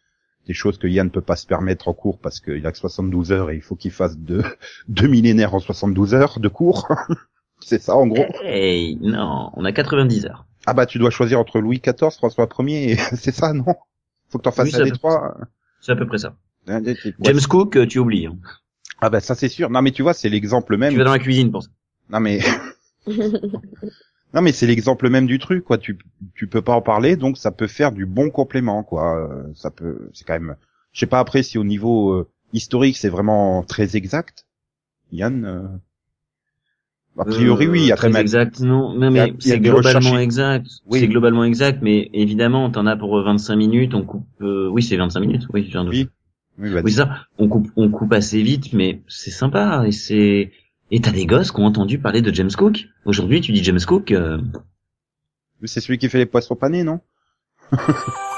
des 0.46 0.54
choses 0.54 0.78
que 0.78 0.86
Yann 0.86 1.06
ne 1.06 1.10
peut 1.12 1.20
pas 1.20 1.36
se 1.36 1.46
permettre 1.46 1.88
en 1.88 1.94
cours 1.94 2.18
parce 2.18 2.40
qu'il 2.40 2.66
a 2.66 2.72
que 2.72 2.78
72 2.78 3.32
heures 3.32 3.50
et 3.50 3.56
il 3.56 3.62
faut 3.62 3.76
qu'il 3.76 3.90
fasse 3.90 4.16
deux, 4.16 4.42
deux 4.88 5.06
millénaires 5.08 5.54
en 5.54 5.60
72 5.60 6.14
heures 6.14 6.38
de 6.40 6.48
cours. 6.48 6.88
C'est 7.60 7.80
ça, 7.80 7.96
en 7.96 8.06
gros. 8.06 8.26
Hey, 8.42 8.96
non, 9.00 9.50
on 9.54 9.64
a 9.64 9.72
90 9.72 10.26
heures. 10.26 10.44
Ah 10.66 10.74
bah, 10.74 10.84
tu 10.86 10.98
dois 10.98 11.10
choisir 11.10 11.38
entre 11.38 11.60
Louis 11.60 11.80
XIV, 11.80 12.10
François 12.10 12.48
Ier, 12.58 12.92
et 12.92 12.96
c'est 13.16 13.34
ça, 13.34 13.52
non? 13.52 13.64
Faut 14.28 14.38
que 14.38 14.42
t'en 14.42 14.50
fasses 14.50 14.72
Oui, 14.74 14.80
un 14.80 14.84
des 14.84 14.90
trois. 14.92 15.36
C'est 15.80 15.92
à 15.92 15.96
peu 15.96 16.06
près 16.06 16.18
ça. 16.18 16.36
Ouais. 16.66 16.80
James 17.20 17.40
Cook, 17.48 17.76
euh, 17.76 17.86
tu 17.86 17.98
oublies. 17.98 18.26
hein. 18.26 18.36
Ah 19.00 19.10
bah, 19.10 19.20
ça 19.20 19.34
c'est 19.34 19.48
sûr. 19.48 19.68
Non 19.70 19.82
mais 19.82 19.90
tu 19.92 20.02
vois, 20.02 20.14
c'est 20.14 20.28
l'exemple 20.30 20.76
même. 20.76 20.92
Tu 20.92 20.98
vas 20.98 21.04
dans 21.04 21.12
la 21.12 21.18
cuisine 21.18 21.50
pour 21.50 21.62
ça. 21.62 21.68
Non 22.10 22.20
mais 22.20 22.40
non 24.34 24.42
mais 24.42 24.52
c'est 24.52 24.66
l'exemple 24.66 25.08
même 25.08 25.26
du 25.26 25.38
truc 25.38 25.64
quoi. 25.64 25.78
Tu 25.78 25.98
tu 26.34 26.46
peux 26.46 26.62
pas 26.62 26.74
en 26.74 26.82
parler 26.82 27.16
donc 27.16 27.38
ça 27.38 27.50
peut 27.50 27.66
faire 27.68 27.92
du 27.92 28.04
bon 28.06 28.30
complément 28.30 28.82
quoi. 28.82 29.16
Euh, 29.18 29.44
Ça 29.54 29.70
peut 29.70 30.10
c'est 30.12 30.24
quand 30.26 30.34
même. 30.34 30.56
Je 30.92 31.00
sais 31.00 31.06
pas 31.06 31.20
après 31.20 31.42
si 31.42 31.56
au 31.58 31.64
niveau 31.64 32.12
euh, 32.12 32.28
historique 32.52 32.96
c'est 32.96 33.08
vraiment 33.08 33.62
très 33.62 33.96
exact. 33.96 34.46
Yann. 35.12 35.44
euh, 35.44 35.62
A 37.16 37.24
priori 37.24 37.66
oui. 37.68 37.82
Il 37.82 37.86
y 37.86 37.90
a 37.92 37.94
Euh, 37.94 37.96
très 37.96 38.08
même. 38.10 38.20
exact. 38.22 38.60
Non, 38.60 38.92
non 38.94 39.10
mais 39.10 39.34
c'est 39.38 39.60
globalement 39.60 40.18
exact. 40.18 40.66
Oui. 40.86 41.00
C'est 41.00 41.08
globalement 41.08 41.44
exact, 41.44 41.80
mais 41.82 42.10
évidemment, 42.12 42.70
t'en 42.70 42.86
as 42.86 42.96
pour 42.96 43.16
25 43.22 43.54
minutes. 43.56 43.94
On 43.94 44.02
coupe. 44.04 44.26
euh, 44.40 44.68
oui, 44.68 44.82
c'est 44.82 44.96
25 44.96 45.20
minutes. 45.20 45.46
Oui, 45.52 45.68
j'ai 45.70 45.78
un 45.78 45.84
doute. 45.84 45.94
Oui. 45.94 46.08
Oui, 46.58 46.72
bah, 46.72 46.80
Oui, 46.84 46.92
ça. 46.92 47.26
On 47.38 47.48
coupe, 47.48 47.68
on 47.76 47.88
coupe 47.90 48.12
assez 48.12 48.42
vite, 48.42 48.72
mais 48.72 49.02
c'est 49.08 49.30
sympa 49.30 49.84
et 49.86 49.92
c'est. 49.92 50.52
Et 50.90 51.00
t'as 51.00 51.12
des 51.12 51.26
gosses 51.26 51.50
qui 51.50 51.60
ont 51.60 51.66
entendu 51.66 51.98
parler 51.98 52.22
de 52.22 52.32
James 52.32 52.50
Cook? 52.50 52.88
Aujourd'hui, 53.04 53.40
tu 53.40 53.52
dis 53.52 53.64
James 53.64 53.80
Cook. 53.86 54.12
euh, 54.12 54.40
c'est 55.64 55.80
celui 55.80 55.98
qui 55.98 56.08
fait 56.08 56.18
les 56.18 56.26
poissons 56.26 56.56
panés 56.56 56.84
non? 56.84 57.00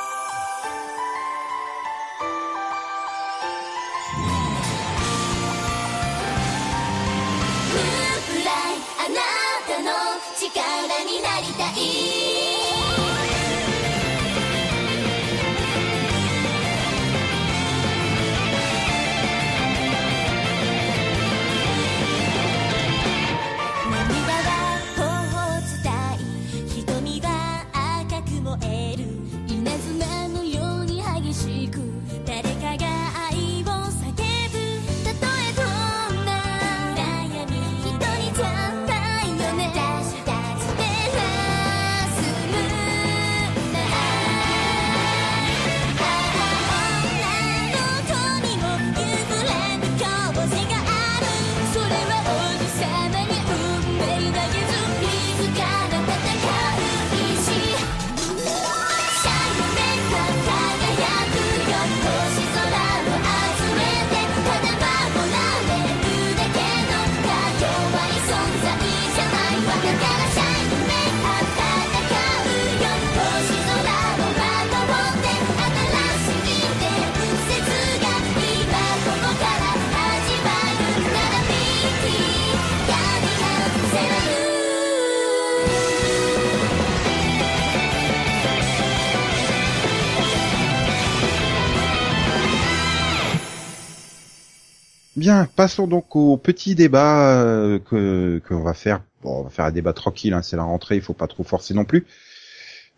Bien, 95.37 95.47
passons 95.55 95.87
donc 95.87 96.17
au 96.17 96.39
petit 96.39 96.75
débat 96.75 97.43
euh, 97.43 97.79
que 97.79 98.41
qu'on 98.49 98.63
va 98.63 98.73
faire. 98.73 99.03
Bon, 99.23 99.41
on 99.41 99.43
va 99.43 99.51
faire 99.51 99.67
un 99.67 99.71
débat 99.71 99.93
tranquille, 99.93 100.33
hein, 100.33 100.41
c'est 100.41 100.57
la 100.57 100.63
rentrée, 100.63 100.97
il 100.97 101.03
faut 101.03 101.13
pas 101.13 101.27
trop 101.27 101.43
forcer 101.43 101.75
non 101.75 101.85
plus. 101.85 102.07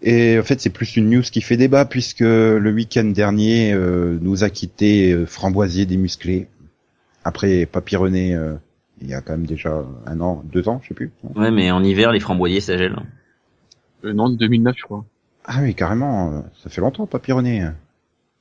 Et 0.02 0.38
en 0.38 0.44
fait, 0.44 0.60
c'est 0.60 0.70
plus 0.70 0.96
une 0.96 1.10
news 1.10 1.22
qui 1.22 1.40
fait 1.40 1.56
débat 1.56 1.84
puisque 1.84 2.20
le 2.20 2.70
week-end 2.70 3.06
dernier 3.06 3.72
euh, 3.72 4.18
nous 4.20 4.44
a 4.44 4.50
quitté 4.50 5.12
euh, 5.12 5.26
Framboisier 5.26 5.84
des 5.84 5.96
musclés. 5.96 6.46
Après 7.24 7.66
Papy 7.66 7.96
René, 7.96 8.36
euh, 8.36 8.54
il 9.00 9.08
y 9.08 9.14
a 9.14 9.20
quand 9.20 9.32
même 9.32 9.46
déjà 9.46 9.84
un 10.06 10.20
an, 10.20 10.44
deux 10.44 10.68
ans, 10.68 10.78
je 10.84 10.88
sais 10.88 10.94
plus. 10.94 11.10
Ouais, 11.34 11.50
mais 11.50 11.72
en 11.72 11.82
hiver, 11.82 12.12
les 12.12 12.20
framboisiers, 12.20 12.60
ça 12.60 12.78
gèle. 12.78 12.94
Euh, 14.04 14.12
non, 14.12 14.28
2009, 14.30 14.76
je 14.78 14.82
crois. 14.84 15.04
Ah 15.44 15.58
oui, 15.62 15.74
carrément, 15.74 16.44
ça 16.62 16.70
fait 16.70 16.80
longtemps 16.80 17.06
Papy 17.06 17.32
René. 17.32 17.66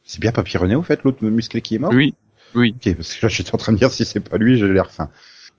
C'est 0.04 0.20
bien 0.20 0.32
Papy 0.32 0.58
René 0.58 0.76
au 0.76 0.84
fait, 0.84 1.04
l'autre 1.04 1.26
musclé 1.26 1.62
qui 1.62 1.76
est 1.76 1.80
mort? 1.80 1.94
Oui, 1.94 2.14
oui. 2.56 2.76
Ok, 2.76 2.96
parce 2.96 3.16
que 3.16 3.26
là 3.26 3.30
j'étais 3.30 3.54
en 3.54 3.58
train 3.58 3.74
de 3.74 3.78
dire 3.78 3.92
si 3.92 4.06
c'est 4.06 4.20
pas 4.20 4.38
lui, 4.38 4.58
j'ai 4.58 4.68
l'air 4.68 4.92
fin. 4.92 5.10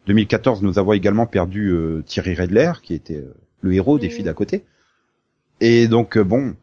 2014, 0.07 0.63
nous 0.63 0.79
avons 0.79 0.93
également 0.93 1.27
perdu 1.27 1.69
euh, 1.69 2.03
Thierry 2.07 2.35
Redler, 2.35 2.73
qui 2.83 2.95
était 2.95 3.17
euh, 3.17 3.35
le 3.61 3.75
héros 3.75 3.99
des 3.99 4.09
filles 4.09 4.25
d'à 4.25 4.33
côté. 4.33 4.65
Et 5.61 5.89
donc 5.89 6.17
euh, 6.17 6.25
bon, 6.25 6.55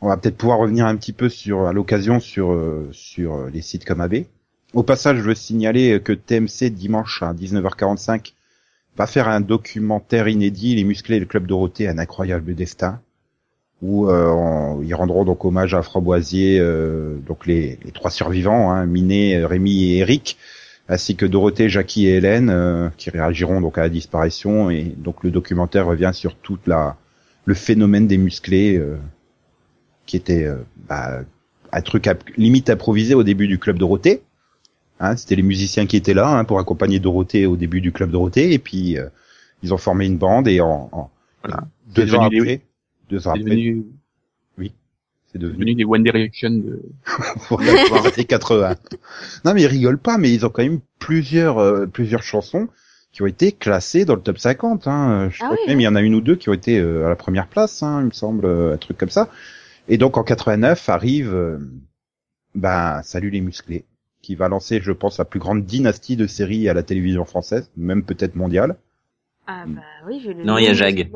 on 0.00 0.08
va 0.08 0.16
peut-être 0.16 0.36
pouvoir 0.36 0.58
revenir 0.58 0.86
un 0.86 0.96
petit 0.96 1.12
peu 1.12 1.28
sur 1.28 1.66
à 1.66 1.72
l'occasion 1.72 2.20
sur 2.20 2.52
euh, 2.52 2.88
sur 2.92 3.34
euh, 3.34 3.50
les 3.50 3.62
sites 3.62 3.84
comme 3.84 4.00
AB. 4.00 4.24
Au 4.74 4.82
passage, 4.82 5.18
je 5.18 5.22
veux 5.22 5.34
signaler 5.34 6.00
que 6.00 6.12
TMC 6.12 6.70
dimanche 6.70 7.22
à 7.22 7.32
19h45 7.32 8.32
va 8.96 9.06
faire 9.06 9.28
un 9.28 9.40
documentaire 9.40 10.28
inédit, 10.28 10.74
Les 10.74 10.84
musclés 10.84 11.16
et 11.16 11.20
le 11.20 11.26
club 11.26 11.46
Dorothée, 11.46 11.88
un 11.88 11.98
incroyable 11.98 12.54
destin, 12.54 13.00
où 13.84 14.08
euh, 14.08 14.30
on- 14.30 14.82
ils 14.82 14.94
rendront 14.94 15.24
donc 15.24 15.44
hommage 15.44 15.74
à 15.74 15.82
Framboisier, 15.82 16.58
euh, 16.58 17.16
donc 17.26 17.46
les, 17.46 17.78
les 17.84 17.92
trois 17.92 18.10
survivants, 18.10 18.70
hein, 18.72 18.86
Minet, 18.86 19.36
euh, 19.36 19.46
Rémi 19.46 19.84
et 19.92 19.98
Eric, 19.98 20.38
ainsi 20.88 21.16
que 21.16 21.26
Dorothée, 21.26 21.68
Jackie 21.68 22.06
et 22.06 22.16
Hélène, 22.16 22.50
euh, 22.50 22.88
qui 22.96 23.10
réagiront 23.10 23.60
donc 23.60 23.76
à 23.78 23.82
la 23.82 23.88
disparition. 23.90 24.70
Et 24.70 24.84
donc 24.96 25.22
le 25.22 25.30
documentaire 25.30 25.86
revient 25.86 26.12
sur 26.14 26.34
toute 26.36 26.66
la 26.66 26.96
le 27.46 27.54
phénomène 27.54 28.06
des 28.06 28.16
musclés, 28.18 28.78
euh, 28.78 28.96
qui 30.06 30.16
était 30.16 30.48
bah, 30.88 31.20
un 31.72 31.80
truc 31.82 32.06
ap- 32.06 32.24
limite 32.36 32.70
improvisé 32.70 33.14
au 33.14 33.22
début 33.22 33.48
du 33.48 33.58
club 33.58 33.78
Dorothée. 33.78 34.22
Hein, 35.00 35.16
C'était 35.16 35.36
les 35.36 35.42
musiciens 35.42 35.86
qui 35.86 35.96
étaient 35.96 36.14
là 36.14 36.28
hein, 36.28 36.44
pour 36.44 36.58
accompagner 36.58 37.00
Dorothée 37.00 37.46
au 37.46 37.56
début 37.56 37.80
du 37.80 37.92
club 37.92 38.10
Dorothée, 38.10 38.52
et 38.52 38.58
puis 38.58 38.96
euh, 38.98 39.08
ils 39.62 39.74
ont 39.74 39.78
formé 39.78 40.06
une 40.06 40.18
bande 40.18 40.46
et 40.48 40.60
en, 40.60 40.88
en 40.92 41.10
Voilà. 41.42 41.64
deux 41.94 42.14
ans 42.14 42.22
après, 42.22 42.60
deux 43.08 43.26
ans 43.28 43.32
après, 43.32 43.42
devenu, 43.44 43.84
c'est 44.58 44.72
c'est 45.26 45.38
devenu 45.38 45.58
devenu 45.58 45.74
des 45.74 45.84
One 45.84 46.02
Direction 46.04 46.50
de... 46.50 46.82
pour 47.48 47.60
la 47.60 47.86
soirée 47.86 48.24
80. 48.24 48.76
Non 49.44 49.54
mais 49.54 49.62
ils 49.62 49.66
rigolent 49.66 49.98
pas, 49.98 50.18
mais 50.18 50.32
ils 50.32 50.46
ont 50.46 50.50
quand 50.50 50.62
même 50.62 50.80
plusieurs 50.98 51.58
euh, 51.58 51.86
plusieurs 51.86 52.22
chansons 52.22 52.68
qui 53.12 53.22
ont 53.22 53.26
été 53.26 53.52
classés 53.52 54.04
dans 54.04 54.16
le 54.16 54.22
top 54.22 54.38
50. 54.38 54.86
Hein. 54.88 55.28
Je 55.30 55.38
Ah 55.40 55.46
crois 55.46 55.56
oui, 55.56 55.64
que 55.64 55.68
même 55.68 55.78
oui. 55.78 55.82
il 55.82 55.86
y 55.86 55.88
en 55.88 55.94
a 55.94 56.02
une 56.02 56.14
ou 56.14 56.20
deux 56.20 56.36
qui 56.36 56.48
ont 56.50 56.52
été 56.52 56.78
euh, 56.78 57.06
à 57.06 57.08
la 57.08 57.16
première 57.16 57.46
place, 57.46 57.82
hein, 57.82 58.00
il 58.00 58.06
me 58.06 58.10
semble, 58.10 58.44
euh, 58.44 58.74
un 58.74 58.76
truc 58.76 58.98
comme 58.98 59.10
ça. 59.10 59.28
Et 59.88 59.98
donc 59.98 60.16
en 60.16 60.24
89 60.24 60.88
arrive, 60.88 61.32
euh, 61.34 61.58
ben 62.54 63.02
salut 63.02 63.30
les 63.30 63.40
musclés, 63.40 63.84
qui 64.22 64.34
va 64.34 64.48
lancer, 64.48 64.80
je 64.82 64.92
pense, 64.92 65.18
la 65.18 65.24
plus 65.24 65.40
grande 65.40 65.64
dynastie 65.64 66.16
de 66.16 66.26
séries 66.26 66.68
à 66.68 66.74
la 66.74 66.82
télévision 66.82 67.24
française, 67.24 67.70
même 67.76 68.04
peut-être 68.04 68.34
mondiale. 68.34 68.76
Ah 69.46 69.64
bah 69.66 69.82
oui, 70.06 70.20
vu 70.20 70.32
le 70.34 70.42
Non, 70.44 70.58
il 70.58 70.64
y 70.64 70.68
a 70.68 70.72
Jag. 70.72 71.10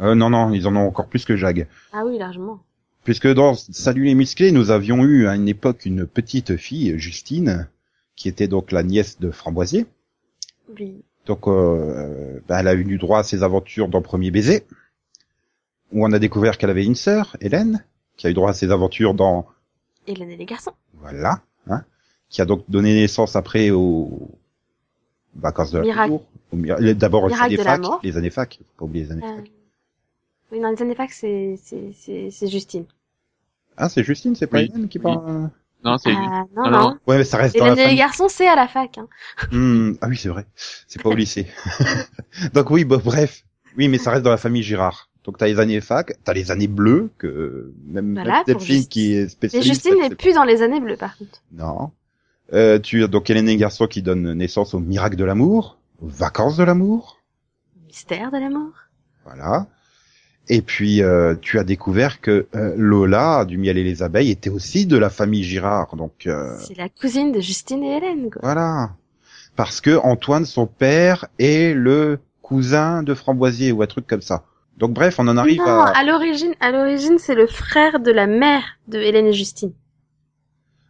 Euh, 0.00 0.14
non, 0.14 0.30
non, 0.30 0.52
ils 0.52 0.66
en 0.66 0.74
ont 0.76 0.86
encore 0.86 1.06
plus 1.08 1.24
que 1.24 1.36
Jag. 1.36 1.66
Ah 1.92 2.02
oui, 2.04 2.18
largement. 2.18 2.60
Puisque 3.04 3.26
dans 3.32 3.54
Salut 3.54 4.04
les 4.04 4.14
musclés, 4.14 4.52
nous 4.52 4.70
avions 4.70 5.04
eu 5.04 5.26
à 5.26 5.34
une 5.34 5.48
époque 5.48 5.84
une 5.86 6.06
petite 6.06 6.56
fille, 6.56 6.98
Justine, 6.98 7.68
qui 8.16 8.28
était 8.28 8.48
donc 8.48 8.70
la 8.72 8.82
nièce 8.82 9.18
de 9.20 9.30
Framboisier. 9.30 9.86
Oui. 10.78 11.02
Donc, 11.26 11.46
euh, 11.48 12.40
bah, 12.48 12.60
elle 12.60 12.68
a 12.68 12.74
eu 12.74 12.84
du 12.84 12.98
droit 12.98 13.20
à 13.20 13.22
ses 13.22 13.42
aventures 13.42 13.88
dans 13.88 14.02
Premier 14.02 14.30
baiser, 14.30 14.64
où 15.92 16.04
on 16.06 16.12
a 16.12 16.18
découvert 16.18 16.58
qu'elle 16.58 16.70
avait 16.70 16.84
une 16.84 16.94
sœur, 16.94 17.36
Hélène, 17.40 17.84
qui 18.16 18.26
a 18.26 18.30
eu 18.30 18.34
droit 18.34 18.50
à 18.50 18.54
ses 18.54 18.70
aventures 18.70 19.14
dans 19.14 19.46
Hélène 20.06 20.30
et 20.30 20.36
les 20.36 20.44
garçons. 20.46 20.72
voilà, 20.94 21.42
hein, 21.68 21.84
qui 22.28 22.40
a 22.40 22.44
donc 22.44 22.64
donné 22.68 22.94
naissance 22.94 23.36
après 23.36 23.70
aux 23.70 24.30
vacances 25.36 25.70
de 25.72 25.78
la 25.78 25.84
Miracle. 25.84 26.18
D'abord 26.96 27.28
les 27.28 27.34
années 27.34 27.56
fac, 27.56 27.80
les 28.02 28.16
années 28.16 28.30
fac, 28.30 28.58
faut 28.58 28.78
pas 28.78 28.84
oublier 28.84 29.04
les 29.06 29.12
années 29.12 29.22
Euh, 29.24 29.36
fac. 29.36 29.50
Oui, 30.52 30.60
dans 30.60 30.70
les 30.70 30.80
années 30.82 30.94
fac, 30.94 31.10
c'est, 31.10 31.58
c'est, 31.62 31.92
c'est, 31.98 32.30
c'est 32.30 32.46
Justine. 32.48 32.84
Ah, 33.76 33.88
c'est 33.88 34.04
Justine, 34.04 34.34
c'est 34.36 34.46
pas 34.46 34.58
Oui, 34.58 34.70
Hélène 34.72 34.88
qui 34.88 34.98
oui. 34.98 35.02
parle. 35.04 35.50
Non, 35.84 35.98
c'est 35.98 36.12
Ah, 36.14 36.44
non, 36.54 36.64
non, 36.64 36.70
non. 36.70 36.78
non. 36.90 36.98
Ouais, 37.06 37.16
mais 37.18 37.24
ça 37.24 37.38
reste 37.38 37.56
dans 37.58 37.64
la 37.66 37.72
Hélène 37.72 37.86
et 37.88 37.90
les 37.92 37.96
garçons, 37.96 38.28
c'est 38.28 38.46
à 38.46 38.54
la 38.54 38.68
fac. 38.68 38.98
Hein. 38.98 39.08
Hmm, 39.50 39.92
ah 40.00 40.06
oui, 40.08 40.16
c'est 40.16 40.28
vrai. 40.28 40.46
C'est 40.86 41.02
pas 41.02 41.08
au 41.08 41.14
lycée. 41.14 41.46
Donc 42.54 42.70
oui, 42.70 42.84
bah, 42.84 42.98
bref. 43.02 43.44
Oui, 43.76 43.88
mais 43.88 43.98
ça 43.98 44.10
reste 44.12 44.22
dans 44.22 44.30
la 44.30 44.36
famille 44.36 44.62
Girard. 44.62 45.08
Donc 45.24 45.38
t'as 45.38 45.46
les 45.46 45.58
années 45.60 45.80
fac, 45.80 46.12
t'as 46.24 46.32
les 46.32 46.50
années 46.50 46.66
bleues 46.66 47.10
que 47.16 47.72
même 47.86 48.14
Voilà, 48.14 48.42
cette 48.44 48.60
fille 48.60 48.76
Justine. 48.78 48.88
qui 48.90 49.14
est 49.14 49.22
Mais 49.22 49.28
spécialiste. 49.28 49.72
Justine 49.72 49.94
elle 50.02 50.10
n'est 50.10 50.16
plus 50.16 50.34
dans 50.34 50.44
les 50.44 50.62
années 50.62 50.80
bleues, 50.80 50.96
par 50.96 51.16
contre. 51.16 51.40
Non. 51.52 51.92
Euh, 52.52 52.78
tu 52.80 53.02
as 53.04 53.06
donc 53.06 53.30
Hélène 53.30 53.48
et 53.48 53.56
Garçon 53.56 53.86
qui 53.86 54.02
donne 54.02 54.32
naissance 54.34 54.74
au 54.74 54.80
miracle 54.80 55.16
de 55.16 55.24
l'amour, 55.24 55.78
aux 56.02 56.08
vacances 56.08 56.56
de 56.56 56.64
l'amour, 56.64 57.18
Mystère 57.86 58.30
de 58.32 58.38
l'amour. 58.38 58.72
voilà. 59.24 59.66
Et 60.54 60.60
puis 60.60 61.02
euh, 61.02 61.34
tu 61.40 61.58
as 61.58 61.64
découvert 61.64 62.20
que 62.20 62.46
euh, 62.54 62.74
Lola 62.76 63.46
du 63.46 63.56
miel 63.56 63.78
et 63.78 63.84
les 63.84 64.02
abeilles 64.02 64.30
était 64.30 64.50
aussi 64.50 64.84
de 64.84 64.98
la 64.98 65.08
famille 65.08 65.42
Girard, 65.42 65.96
donc 65.96 66.26
euh, 66.26 66.54
C'est 66.58 66.76
la 66.76 66.90
cousine 66.90 67.32
de 67.32 67.40
Justine 67.40 67.82
et 67.82 67.96
Hélène, 67.96 68.28
quoi. 68.30 68.42
voilà. 68.42 68.90
Parce 69.56 69.80
que 69.80 69.96
Antoine, 69.96 70.44
son 70.44 70.66
père, 70.66 71.24
est 71.38 71.72
le 71.72 72.18
cousin 72.42 73.02
de 73.02 73.14
Framboisier 73.14 73.72
ou 73.72 73.80
un 73.80 73.86
truc 73.86 74.06
comme 74.06 74.20
ça. 74.20 74.44
Donc 74.76 74.92
bref, 74.92 75.14
on 75.18 75.26
en 75.26 75.38
arrive 75.38 75.56
non, 75.60 75.64
à 75.64 75.96
à 75.96 76.04
l'origine, 76.04 76.52
à 76.60 76.70
l'origine, 76.70 77.18
c'est 77.18 77.34
le 77.34 77.46
frère 77.46 77.98
de 77.98 78.10
la 78.10 78.26
mère 78.26 78.62
de 78.88 78.98
Hélène 78.98 79.28
et 79.28 79.32
Justine. 79.32 79.72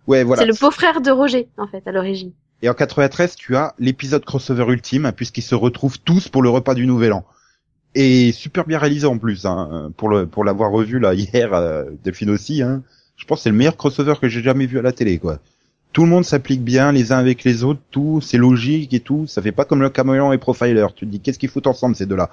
ouais 0.09 0.25
voilà. 0.25 0.43
C'est 0.43 0.49
le 0.49 0.59
beau-frère 0.59 1.01
de 1.01 1.13
Roger, 1.13 1.49
en 1.57 1.69
fait, 1.69 1.87
à 1.87 1.93
l'origine. 1.93 2.33
Et 2.63 2.69
en 2.69 2.75
93, 2.75 3.37
tu 3.37 3.55
as 3.55 3.77
l'épisode 3.79 4.25
crossover 4.25 4.65
ultime, 4.73 5.13
puisqu'ils 5.15 5.43
se 5.43 5.55
retrouvent 5.55 6.01
tous 6.01 6.29
pour 6.29 6.43
le 6.43 6.49
repas 6.49 6.75
du 6.75 6.85
Nouvel 6.85 7.13
An. 7.13 7.25
Et 7.95 8.33
super 8.33 8.65
bien 8.67 8.79
réalisé 8.79 9.07
en 9.07 9.19
plus, 9.19 9.45
hein, 9.45 9.93
pour 9.97 10.09
le 10.09 10.27
pour 10.27 10.45
l'avoir 10.45 10.71
revu 10.71 10.99
là 10.99 11.13
hier, 11.15 11.53
euh, 11.53 11.85
Delphine 12.05 12.31
aussi. 12.31 12.63
Hein, 12.63 12.83
je 13.17 13.25
pense 13.27 13.41
que 13.41 13.43
c'est 13.45 13.51
le 13.51 13.57
meilleur 13.57 13.77
crossover 13.77 14.15
que 14.21 14.29
j'ai 14.29 14.43
jamais 14.43 14.67
vu 14.67 14.79
à 14.79 14.83
la 14.83 14.93
télé, 14.93 15.19
quoi. 15.19 15.39
Tout 15.93 16.05
le 16.05 16.09
monde 16.09 16.25
s'applique 16.25 16.63
bien 16.63 16.91
les 16.91 17.13
uns 17.13 17.19
avec 17.19 17.45
les 17.45 17.65
autres, 17.65 17.83
tout, 17.91 18.23
c'est 18.23 18.39
logique 18.39 18.95
et 18.95 19.01
tout. 19.01 19.27
Ça 19.27 19.43
fait 19.43 19.53
pas 19.53 19.67
comme 19.67 19.83
le 19.83 19.91
caméléon 19.91 20.33
et 20.33 20.39
Profiler. 20.39 20.87
Tu 20.97 21.05
te 21.05 21.11
dis 21.11 21.21
qu'est-ce 21.21 21.39
qu'ils 21.39 21.51
foutent 21.51 21.67
ensemble 21.67 21.95
ces 21.95 22.07
deux-là? 22.07 22.31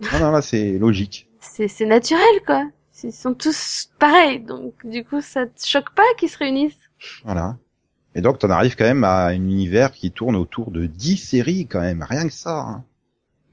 Non, 0.00 0.18
non, 0.18 0.30
là 0.32 0.42
c'est 0.42 0.78
logique. 0.78 1.28
C'est, 1.40 1.68
c'est 1.68 1.86
naturel, 1.86 2.22
quoi. 2.44 2.68
Ils 3.04 3.12
sont 3.12 3.34
tous 3.34 3.90
pareils, 4.00 4.40
donc 4.40 4.74
du 4.84 5.04
coup, 5.04 5.20
ça 5.20 5.46
te 5.46 5.64
choque 5.64 5.94
pas 5.94 6.02
qu'ils 6.18 6.28
se 6.28 6.38
réunissent? 6.38 6.74
Voilà. 7.24 7.56
Et 8.16 8.20
donc 8.20 8.40
t'en 8.40 8.50
arrives 8.50 8.74
quand 8.74 8.84
même 8.84 9.04
à 9.04 9.26
un 9.26 9.34
univers 9.34 9.92
qui 9.92 10.10
tourne 10.10 10.34
autour 10.34 10.72
de 10.72 10.86
10 10.86 11.16
séries 11.16 11.66
quand 11.68 11.80
même, 11.80 12.02
rien 12.02 12.26
que 12.26 12.32
ça. 12.32 12.58
hein. 12.58 12.84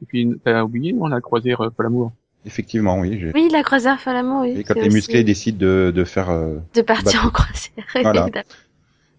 Et 0.02 0.06
puis, 0.06 0.30
t'as 0.44 0.64
oublié, 0.64 0.94
non, 0.94 1.08
la 1.08 1.22
croisière 1.22 1.62
euh, 1.62 1.70
Paul 1.70 1.86
Amour? 1.88 2.12
Effectivement, 2.46 3.00
oui. 3.00 3.18
j'ai- 3.20 3.32
Oui, 3.34 3.50
la 3.52 3.64
croisière 3.64 4.00
Falamo, 4.00 4.42
oui. 4.42 4.54
Et 4.60 4.64
quand 4.64 4.74
c'est 4.76 4.82
les 4.82 4.88
aussi 4.88 4.96
musclés 4.96 5.24
décident 5.24 5.58
de, 5.58 5.92
de 5.96 6.04
faire, 6.04 6.30
euh, 6.30 6.58
De 6.76 6.82
partir 6.82 7.26
en 7.26 7.30
croisière, 7.30 7.86
voilà. 8.04 8.24
évidemment. 8.24 8.46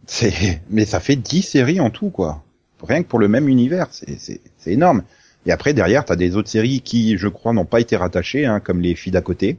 c'est, 0.07 0.62
mais 0.70 0.85
ça 0.85 1.01
fait 1.01 1.16
10 1.16 1.43
séries 1.43 1.81
en 1.81 1.91
tout, 1.91 2.11
quoi. 2.11 2.45
Rien 2.87 3.03
que 3.03 3.09
pour 3.09 3.18
le 3.18 3.27
même 3.29 3.49
univers, 3.49 3.89
c'est, 3.91 4.18
c'est, 4.20 4.41
c'est 4.59 4.72
énorme. 4.72 5.03
Et 5.47 5.53
après, 5.53 5.72
derrière, 5.74 6.05
t'as 6.05 6.16
des 6.16 6.37
autres 6.37 6.49
séries 6.49 6.81
qui, 6.83 7.16
je 7.18 7.29
crois, 7.29 7.53
n'ont 7.53 7.64
pas 7.64 7.81
été 7.81 7.97
rattachées, 7.97 8.47
hein, 8.47 8.61
comme 8.61 8.81
les 8.81 8.95
filles 8.95 9.12
d'à 9.12 9.22
côté. 9.22 9.59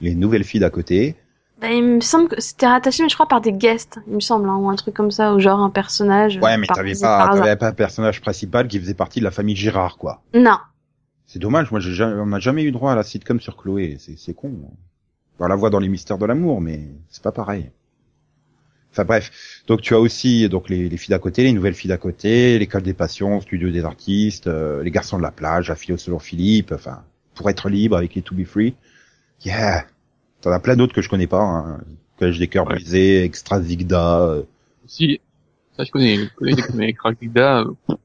Les 0.00 0.14
nouvelles 0.14 0.44
filles 0.44 0.60
d'à 0.60 0.70
côté. 0.70 1.14
Bah, 1.60 1.70
il 1.70 1.82
me 1.82 2.00
semble 2.00 2.28
que 2.28 2.40
c'était 2.40 2.66
rattaché, 2.66 3.02
mais 3.02 3.08
je 3.08 3.14
crois 3.14 3.28
par 3.28 3.40
des 3.40 3.52
guests, 3.52 3.98
il 4.06 4.14
me 4.14 4.20
semble, 4.20 4.48
hein, 4.48 4.56
ou 4.56 4.68
un 4.68 4.76
truc 4.76 4.94
comme 4.94 5.10
ça, 5.10 5.34
ou 5.34 5.40
genre 5.40 5.60
un 5.60 5.70
personnage. 5.70 6.38
Ouais, 6.42 6.58
mais 6.58 6.66
t'avais 6.66 6.94
pas, 6.94 7.30
t'avais 7.32 7.56
pas 7.56 7.68
un 7.68 7.72
personnage 7.72 8.20
principal 8.20 8.68
qui 8.68 8.78
faisait 8.78 8.94
partie 8.94 9.20
de 9.20 9.24
la 9.24 9.30
famille 9.30 9.56
Girard, 9.56 9.96
quoi. 9.96 10.22
Non. 10.34 10.58
C'est 11.26 11.38
dommage, 11.38 11.70
moi, 11.70 11.80
jamais, 11.80 12.20
on 12.20 12.26
n'a 12.26 12.40
jamais 12.40 12.62
eu 12.62 12.72
droit 12.72 12.92
à 12.92 12.94
la 12.94 13.02
sitcom 13.02 13.40
sur 13.40 13.56
Chloé. 13.56 13.96
C'est, 13.98 14.18
c'est 14.18 14.34
con. 14.34 14.54
On 15.38 15.46
la 15.46 15.56
voit 15.56 15.70
dans 15.70 15.80
les 15.80 15.88
mystères 15.88 16.18
de 16.18 16.26
l'amour, 16.26 16.60
mais 16.60 16.88
c'est 17.08 17.22
pas 17.22 17.32
pareil. 17.32 17.70
Enfin 18.92 19.04
bref, 19.04 19.30
donc 19.66 19.82
tu 19.82 19.94
as 19.94 20.00
aussi 20.00 20.48
donc 20.48 20.70
les, 20.70 20.88
les 20.88 20.96
filles 20.96 21.10
d'à 21.10 21.18
côté, 21.18 21.42
les 21.42 21.52
nouvelles 21.52 21.74
filles 21.74 21.90
d'à 21.90 21.98
côté, 21.98 22.58
l'école 22.58 22.80
des 22.80 22.94
passions, 22.94 23.42
studio 23.42 23.70
des 23.70 23.84
artistes, 23.84 24.46
euh, 24.46 24.82
les 24.82 24.90
garçons 24.90 25.18
de 25.18 25.22
la 25.22 25.30
plage, 25.30 25.68
la 25.68 25.74
philo 25.74 25.98
selon 25.98 26.18
Philippe, 26.18 26.72
enfin 26.72 27.02
pour 27.34 27.50
être 27.50 27.68
libre 27.68 27.98
avec 27.98 28.14
les 28.14 28.22
To 28.22 28.34
Be 28.34 28.44
Free. 28.44 28.74
Yeah, 29.44 29.84
t'en 30.46 30.52
as 30.52 30.60
plein 30.60 30.76
d'autres 30.76 30.94
que 30.94 31.02
je 31.02 31.08
connais 31.08 31.26
pas. 31.26 31.40
Hein. 31.42 31.80
Collège 32.18 32.38
des 32.38 32.48
cœurs 32.48 32.66
Ouais. 32.66 32.74
brisés, 32.74 33.22
Extra 33.24 33.60
Zigda, 33.60 34.20
euh, 34.20 34.42
Si, 34.86 35.20
ça 35.76 35.84
je 35.84 35.90
connais, 35.90 36.16
je 36.16 36.24
connais 36.36 36.54
des 36.54 36.62
avec 36.74 37.00
Rakida, 37.00 37.60
euh, 37.60 37.64
un 37.88 37.96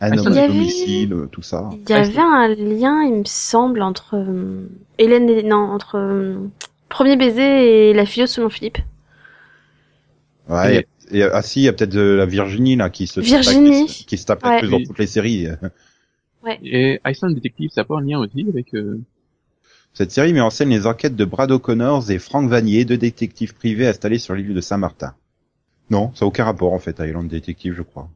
Ah, 0.00 0.08
y 0.14 0.18
avait- 0.38 0.48
domicile, 0.48 1.12
euh, 1.12 1.26
tout 1.26 1.42
ça. 1.42 1.70
Il 1.72 1.88
y 1.88 1.92
avait 1.92 2.18
un 2.18 2.48
lien, 2.48 3.02
il 3.04 3.14
me 3.14 3.24
semble, 3.24 3.82
entre 3.82 4.16
euh, 4.16 4.68
Hélène 4.98 5.28
et... 5.30 5.42
Non, 5.42 5.56
entre 5.70 5.96
euh, 5.98 6.36
Premier 6.88 7.16
baiser 7.16 7.90
et 7.90 7.94
la 7.94 8.06
fille 8.06 8.26
selon 8.28 8.48
Philippe. 8.50 8.78
Ouais. 10.48 10.86
Et, 11.10 11.18
et, 11.18 11.22
ah 11.22 11.42
si, 11.42 11.60
il 11.60 11.64
y 11.64 11.68
a 11.68 11.72
peut-être 11.72 11.96
euh, 11.96 12.16
la 12.16 12.26
Virginie 12.26 12.76
là 12.76 12.90
qui 12.90 13.06
se 13.06 13.20
Virginie. 13.20 13.86
qui, 13.86 13.92
se- 13.92 14.04
qui 14.06 14.18
se 14.18 14.26
tape 14.26 14.44
Ouais. 14.44 14.60
queue 14.60 14.68
dans 14.68 14.82
toutes 14.82 14.98
les 14.98 15.06
séries. 15.06 15.46
et 16.62 17.00
Iceland 17.06 17.30
Detective, 17.32 17.70
ça 17.70 17.82
a 17.82 17.84
pas 17.84 17.96
un 17.96 18.00
lien 18.02 18.18
aussi 18.18 18.46
avec, 18.48 18.74
euh, 18.74 18.98
Cette 19.98 20.12
série 20.12 20.32
met 20.32 20.40
en 20.40 20.50
scène 20.50 20.68
les 20.68 20.86
enquêtes 20.86 21.16
de 21.16 21.24
Brad 21.24 21.50
O'Connors 21.50 22.08
et 22.12 22.20
Frank 22.20 22.48
Vanier, 22.48 22.84
deux 22.84 22.96
détectives 22.96 23.52
privés 23.52 23.88
installés 23.88 24.20
sur 24.20 24.32
l'île 24.36 24.54
de 24.54 24.60
Saint-Martin. 24.60 25.12
Non, 25.90 26.12
ça 26.14 26.24
n'a 26.24 26.28
aucun 26.28 26.44
rapport 26.44 26.72
en 26.72 26.78
fait 26.78 27.00
à 27.00 27.08
Island 27.08 27.26
Detective, 27.26 27.74
je 27.76 27.82
crois. 27.82 28.08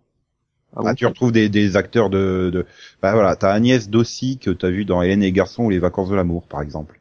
ah 0.76 0.82
Bah, 0.84 0.90
bon, 0.90 0.94
tu 0.94 1.06
retrouves 1.06 1.32
des, 1.32 1.48
des 1.48 1.76
acteurs 1.76 2.08
de, 2.08 2.50
de... 2.54 2.66
Bah 3.02 3.14
voilà, 3.14 3.34
t'as 3.34 3.50
Agnès 3.52 3.90
Dossi 3.90 4.38
que 4.38 4.50
t'as 4.52 4.70
vu 4.70 4.84
dans 4.84 5.02
Hélène 5.02 5.24
et 5.24 5.26
les 5.26 5.32
garçons 5.32 5.64
ou 5.64 5.70
Les 5.70 5.80
Vacances 5.80 6.08
de 6.08 6.14
l'amour, 6.14 6.46
par 6.46 6.62
exemple. 6.62 7.00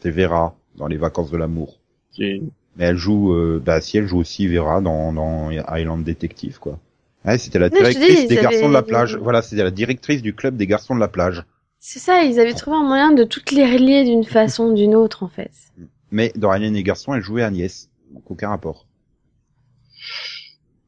C'est 0.00 0.12
Vera 0.12 0.54
dans 0.76 0.86
Les 0.86 0.96
Vacances 0.96 1.32
de 1.32 1.36
l'amour. 1.36 1.80
qui- 2.12 2.44
Mais 2.76 2.84
elle 2.84 2.96
joue, 2.96 3.32
euh, 3.32 3.60
bah 3.60 3.80
si 3.80 3.98
elle 3.98 4.06
joue 4.06 4.18
aussi 4.18 4.46
Vera 4.46 4.80
dans, 4.80 5.12
dans 5.12 5.50
Island 5.50 6.04
Detective, 6.04 6.60
quoi. 6.60 6.78
Ouais, 7.24 7.36
c'était 7.36 7.58
la 7.58 7.66
Oui, 7.66 7.72
directrice 7.80 8.20
dis, 8.20 8.26
des 8.28 8.36
garçons 8.36 8.68
de 8.68 8.74
la 8.74 8.82
plage. 8.82 9.16
Voilà, 9.16 9.42
c'était 9.42 9.64
la 9.64 9.72
directrice 9.72 10.22
du 10.22 10.34
club 10.36 10.56
des 10.56 10.68
garçons 10.68 10.94
de 10.94 11.00
la 11.00 11.08
plage. 11.08 11.42
C'est 11.80 11.98
ça, 12.00 12.22
ils 12.24 12.40
avaient 12.40 12.54
trouvé 12.54 12.76
un 12.76 12.82
moyen 12.84 13.12
de 13.12 13.24
toutes 13.24 13.52
les 13.52 13.64
relier 13.64 14.04
d'une 14.04 14.24
façon 14.24 14.66
ou 14.70 14.74
d'une 14.74 14.94
autre, 14.94 15.22
en 15.22 15.28
fait. 15.28 15.52
Mais 16.10 16.32
dans 16.36 16.52
Hélène 16.52 16.74
et 16.74 16.78
les 16.78 16.82
garçons, 16.82 17.14
elle 17.14 17.22
jouait 17.22 17.42
Agnès. 17.42 17.88
Donc 18.12 18.30
aucun 18.30 18.48
rapport. 18.48 18.86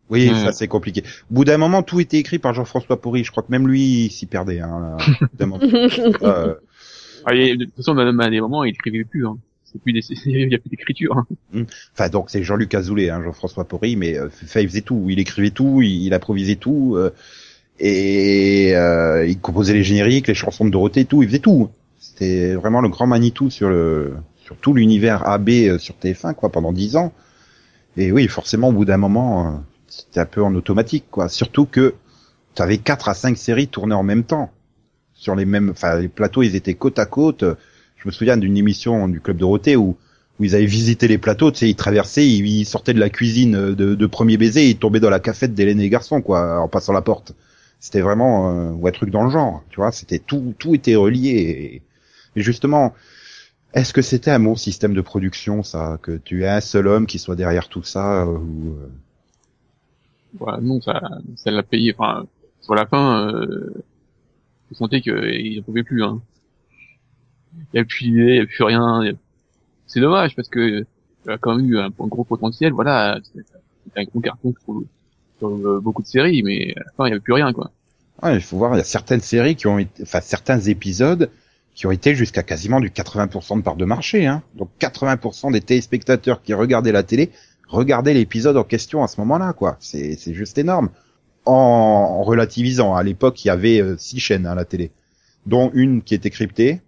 Oui, 0.08 0.28
Hmm. 0.30 0.34
ça 0.44 0.52
c'est 0.52 0.66
compliqué. 0.66 1.04
Au 1.30 1.34
bout 1.34 1.44
d'un 1.44 1.58
moment, 1.58 1.82
tout 1.84 2.00
était 2.00 2.16
écrit 2.18 2.38
par 2.40 2.52
Jean-François 2.54 3.00
Porry. 3.00 3.22
Je 3.22 3.30
crois 3.30 3.42
que 3.44 3.52
même 3.52 3.68
lui 3.68 4.06
il 4.06 4.10
s'y 4.10 4.26
perdait. 4.26 4.58
Hein, 4.60 4.96
là. 5.38 5.46
Euh, 6.22 6.54
Ah, 7.26 7.34
et 7.34 7.54
de 7.56 7.66
toute 7.66 7.76
façon, 7.76 7.94
même 7.94 8.18
à 8.18 8.30
des 8.30 8.40
moments, 8.40 8.64
il 8.64 8.70
écrivait 8.70 9.04
plus, 9.04 9.26
hein. 9.26 9.36
C'est 9.64 9.80
plus 9.80 9.92
des, 9.92 10.00
il 10.26 10.50
y 10.50 10.54
a 10.54 10.58
plus 10.58 10.70
d'écriture, 10.70 11.16
hein. 11.18 11.64
Enfin, 11.92 12.08
donc 12.08 12.30
c'est 12.30 12.42
Jean-Luc 12.42 12.74
Azoulay, 12.74 13.10
hein, 13.10 13.22
Jean-François 13.22 13.64
Porry, 13.68 13.94
mais 13.94 14.16
euh, 14.18 14.26
enfin, 14.42 14.60
il 14.60 14.68
faisait 14.68 14.80
tout. 14.80 15.06
Il 15.10 15.20
écrivait 15.20 15.50
tout, 15.50 15.80
il, 15.82 16.06
il 16.06 16.14
improvisait 16.14 16.56
tout, 16.56 16.94
euh, 16.96 17.10
et 17.80 18.76
euh, 18.76 19.26
il 19.26 19.40
composait 19.40 19.72
les 19.72 19.82
génériques, 19.82 20.28
les 20.28 20.34
chansons 20.34 20.66
de 20.66 20.70
Dorothée, 20.70 21.06
tout. 21.06 21.22
Il 21.22 21.28
faisait 21.28 21.38
tout. 21.38 21.70
C'était 21.98 22.54
vraiment 22.54 22.82
le 22.82 22.90
grand 22.90 23.06
Manitou 23.06 23.50
sur 23.50 23.70
le 23.70 24.14
sur 24.36 24.56
tout 24.56 24.74
l'univers 24.74 25.26
AB 25.26 25.48
euh, 25.48 25.78
sur 25.78 25.94
TF1, 25.94 26.34
quoi, 26.34 26.50
pendant 26.50 26.72
dix 26.72 26.96
ans. 26.96 27.12
Et 27.96 28.12
oui, 28.12 28.28
forcément, 28.28 28.68
au 28.68 28.72
bout 28.72 28.84
d'un 28.84 28.98
moment, 28.98 29.46
euh, 29.46 29.50
c'était 29.88 30.20
un 30.20 30.26
peu 30.26 30.42
en 30.42 30.54
automatique, 30.54 31.06
quoi. 31.10 31.28
Surtout 31.30 31.64
que 31.64 31.94
tu 32.54 32.62
avais 32.62 32.78
quatre 32.78 33.08
à 33.08 33.14
cinq 33.14 33.38
séries 33.38 33.68
tournées 33.68 33.94
en 33.94 34.02
même 34.02 34.24
temps 34.24 34.50
sur 35.14 35.34
les 35.34 35.44
mêmes, 35.44 35.70
enfin 35.70 35.98
les 36.00 36.08
plateaux, 36.08 36.42
ils 36.42 36.56
étaient 36.56 36.74
côte 36.74 36.98
à 36.98 37.06
côte. 37.06 37.44
Je 37.96 38.08
me 38.08 38.12
souviens 38.12 38.36
d'une 38.36 38.56
émission 38.56 39.08
du 39.08 39.20
club 39.20 39.38
Dorothée 39.38 39.76
où 39.76 39.96
où 40.38 40.44
ils 40.44 40.54
avaient 40.54 40.64
visité 40.64 41.06
les 41.06 41.18
plateaux, 41.18 41.50
tu 41.50 41.58
sais, 41.58 41.68
ils 41.68 41.76
traversaient, 41.76 42.26
ils, 42.26 42.64
sortaient 42.64 42.94
de 42.94 42.98
la 42.98 43.10
cuisine 43.10 43.74
de, 43.74 43.94
de 43.94 44.06
premier 44.06 44.38
baiser, 44.38 44.70
ils 44.70 44.78
tombaient 44.78 44.98
dans 44.98 45.10
la 45.10 45.20
cafette 45.20 45.52
d'Hélène 45.52 45.78
et 45.80 45.82
les 45.82 45.90
garçons, 45.90 46.22
quoi, 46.22 46.58
en 46.60 46.66
passant 46.66 46.94
la 46.94 47.02
porte. 47.02 47.34
C'était 47.80 48.02
vraiment 48.02 48.50
euh, 48.50 48.70
ouais 48.72 48.92
truc 48.92 49.10
dans 49.10 49.24
le 49.24 49.30
genre, 49.30 49.64
tu 49.70 49.76
vois. 49.76 49.90
C'était 49.90 50.18
tout, 50.18 50.54
tout 50.58 50.74
était 50.74 50.96
relié. 50.96 51.82
Et, 52.36 52.40
justement, 52.40 52.94
est-ce 53.72 53.94
que 53.94 54.02
c'était 54.02 54.30
un 54.30 54.38
bon 54.38 54.54
système 54.54 54.92
de 54.92 55.00
production, 55.00 55.62
ça, 55.62 55.98
que 56.02 56.18
tu 56.18 56.44
aies 56.44 56.48
un 56.48 56.60
seul 56.60 56.86
homme 56.86 57.06
qui 57.06 57.18
soit 57.18 57.36
derrière 57.36 57.68
tout 57.68 57.82
ça 57.82 58.24
euh, 58.24 58.36
ou 58.36 58.76
euh, 58.78 58.92
Voilà, 60.38 60.60
non, 60.60 60.80
ça, 60.82 61.00
ça 61.36 61.50
l'a 61.50 61.62
payé. 61.62 61.94
Enfin, 61.96 62.26
sur 62.60 62.74
la 62.74 62.86
fin, 62.86 63.28
euh, 63.28 63.72
je 64.70 64.76
sentais 64.76 65.00
qu'il 65.00 65.56
ne 65.56 65.62
pouvait 65.62 65.82
plus. 65.82 66.04
Hein. 66.04 66.20
Il 67.54 67.66
n'y 67.74 67.80
a 67.80 67.84
plus 67.84 68.06
il 68.06 68.12
n'y 68.14 68.40
a 68.40 68.46
plus 68.46 68.62
rien. 68.62 69.02
C'est 69.86 70.00
dommage 70.00 70.36
parce 70.36 70.48
que 70.48 70.84
il 71.24 71.30
a 71.30 71.38
quand 71.38 71.56
même 71.56 71.66
eu 71.66 71.78
un, 71.78 71.86
un 71.86 72.06
gros 72.06 72.24
potentiel. 72.24 72.72
Voilà, 72.74 73.18
c'est 73.22 73.98
un 73.98 74.04
gros 74.04 74.20
carton 74.20 74.52
sur, 74.64 74.82
euh, 75.48 75.80
beaucoup 75.80 76.02
de 76.02 76.06
séries, 76.06 76.42
mais 76.42 76.74
à 76.76 76.80
la 76.80 76.92
fin, 76.96 77.04
il 77.06 77.08
n'y 77.08 77.12
avait 77.12 77.20
plus 77.20 77.32
rien, 77.32 77.52
quoi. 77.52 77.70
Ouais, 78.22 78.34
il 78.34 78.42
faut 78.42 78.58
voir, 78.58 78.74
il 78.74 78.78
y 78.78 78.80
a 78.80 78.84
certaines 78.84 79.20
séries 79.20 79.56
qui 79.56 79.66
ont 79.66 79.78
été, 79.78 80.02
enfin 80.02 80.20
certains 80.20 80.60
épisodes 80.60 81.30
qui 81.74 81.86
ont 81.86 81.90
été 81.90 82.14
jusqu'à 82.14 82.42
quasiment 82.42 82.80
du 82.80 82.90
80% 82.90 83.58
de 83.58 83.62
part 83.62 83.76
de 83.76 83.84
marché. 83.84 84.26
Hein. 84.26 84.42
Donc 84.54 84.68
80% 84.80 85.52
des 85.52 85.60
téléspectateurs 85.60 86.42
qui 86.42 86.52
regardaient 86.52 86.92
la 86.92 87.02
télé 87.02 87.30
regardaient 87.68 88.14
l'épisode 88.14 88.56
en 88.56 88.64
question 88.64 89.02
à 89.02 89.08
ce 89.08 89.20
moment-là, 89.20 89.52
quoi. 89.52 89.76
C'est 89.80 90.16
c'est 90.16 90.34
juste 90.34 90.58
énorme. 90.58 90.90
En, 91.46 92.22
relativisant, 92.22 92.94
à 92.94 93.02
l'époque, 93.02 93.42
il 93.44 93.48
y 93.48 93.50
avait 93.50 93.80
euh, 93.80 93.96
six 93.96 94.20
chaînes 94.20 94.46
à 94.46 94.54
la 94.54 94.64
télé, 94.64 94.90
dont 95.46 95.70
une 95.72 96.02
qui 96.02 96.14
était 96.14 96.30
cryptée 96.30 96.82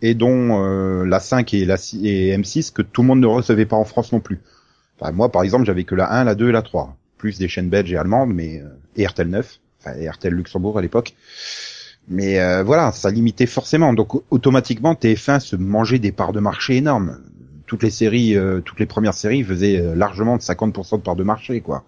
et 0.00 0.14
dont 0.14 0.64
euh, 0.64 1.04
la 1.04 1.20
5 1.20 1.52
et 1.54 1.64
la 1.64 1.76
6 1.76 2.06
et 2.06 2.36
M6 2.36 2.72
que 2.72 2.82
tout 2.82 3.02
le 3.02 3.08
monde 3.08 3.20
ne 3.20 3.26
recevait 3.26 3.66
pas 3.66 3.76
en 3.76 3.84
France 3.84 4.12
non 4.12 4.20
plus. 4.20 4.40
Enfin, 4.98 5.12
moi, 5.12 5.30
par 5.30 5.42
exemple, 5.42 5.66
j'avais 5.66 5.84
que 5.84 5.94
la 5.94 6.10
1, 6.12 6.24
la 6.24 6.34
2 6.34 6.48
et 6.48 6.52
la 6.52 6.62
3, 6.62 6.96
plus 7.18 7.38
des 7.38 7.48
chaînes 7.48 7.68
belges 7.68 7.92
et 7.92 7.96
allemandes, 7.98 8.32
mais 8.32 8.60
euh, 8.60 8.68
et 8.96 9.06
RTL 9.06 9.28
9, 9.28 9.60
enfin 9.80 9.96
et 9.98 10.08
RTL 10.08 10.34
Luxembourg 10.34 10.78
à 10.78 10.82
l'époque. 10.82 11.14
Mais 12.08 12.40
euh, 12.40 12.62
voilà, 12.62 12.92
ça 12.92 13.10
limitait 13.10 13.46
forcément. 13.46 13.92
Donc 13.92 14.14
au- 14.14 14.24
automatiquement, 14.30 14.94
TF1 14.94 15.40
se 15.40 15.56
mangeait 15.56 15.98
des 15.98 16.12
parts 16.12 16.32
de 16.32 16.40
marché 16.40 16.76
énormes. 16.76 17.18
Toutes 17.66 17.82
les 17.82 17.90
séries, 17.90 18.34
euh, 18.36 18.60
toutes 18.60 18.80
les 18.80 18.86
premières 18.86 19.14
séries 19.14 19.44
faisaient 19.44 19.78
euh, 19.80 19.94
largement 19.94 20.36
de 20.36 20.42
50% 20.42 20.96
de 20.96 21.02
parts 21.02 21.16
de 21.16 21.24
marché, 21.24 21.60
quoi. 21.60 21.84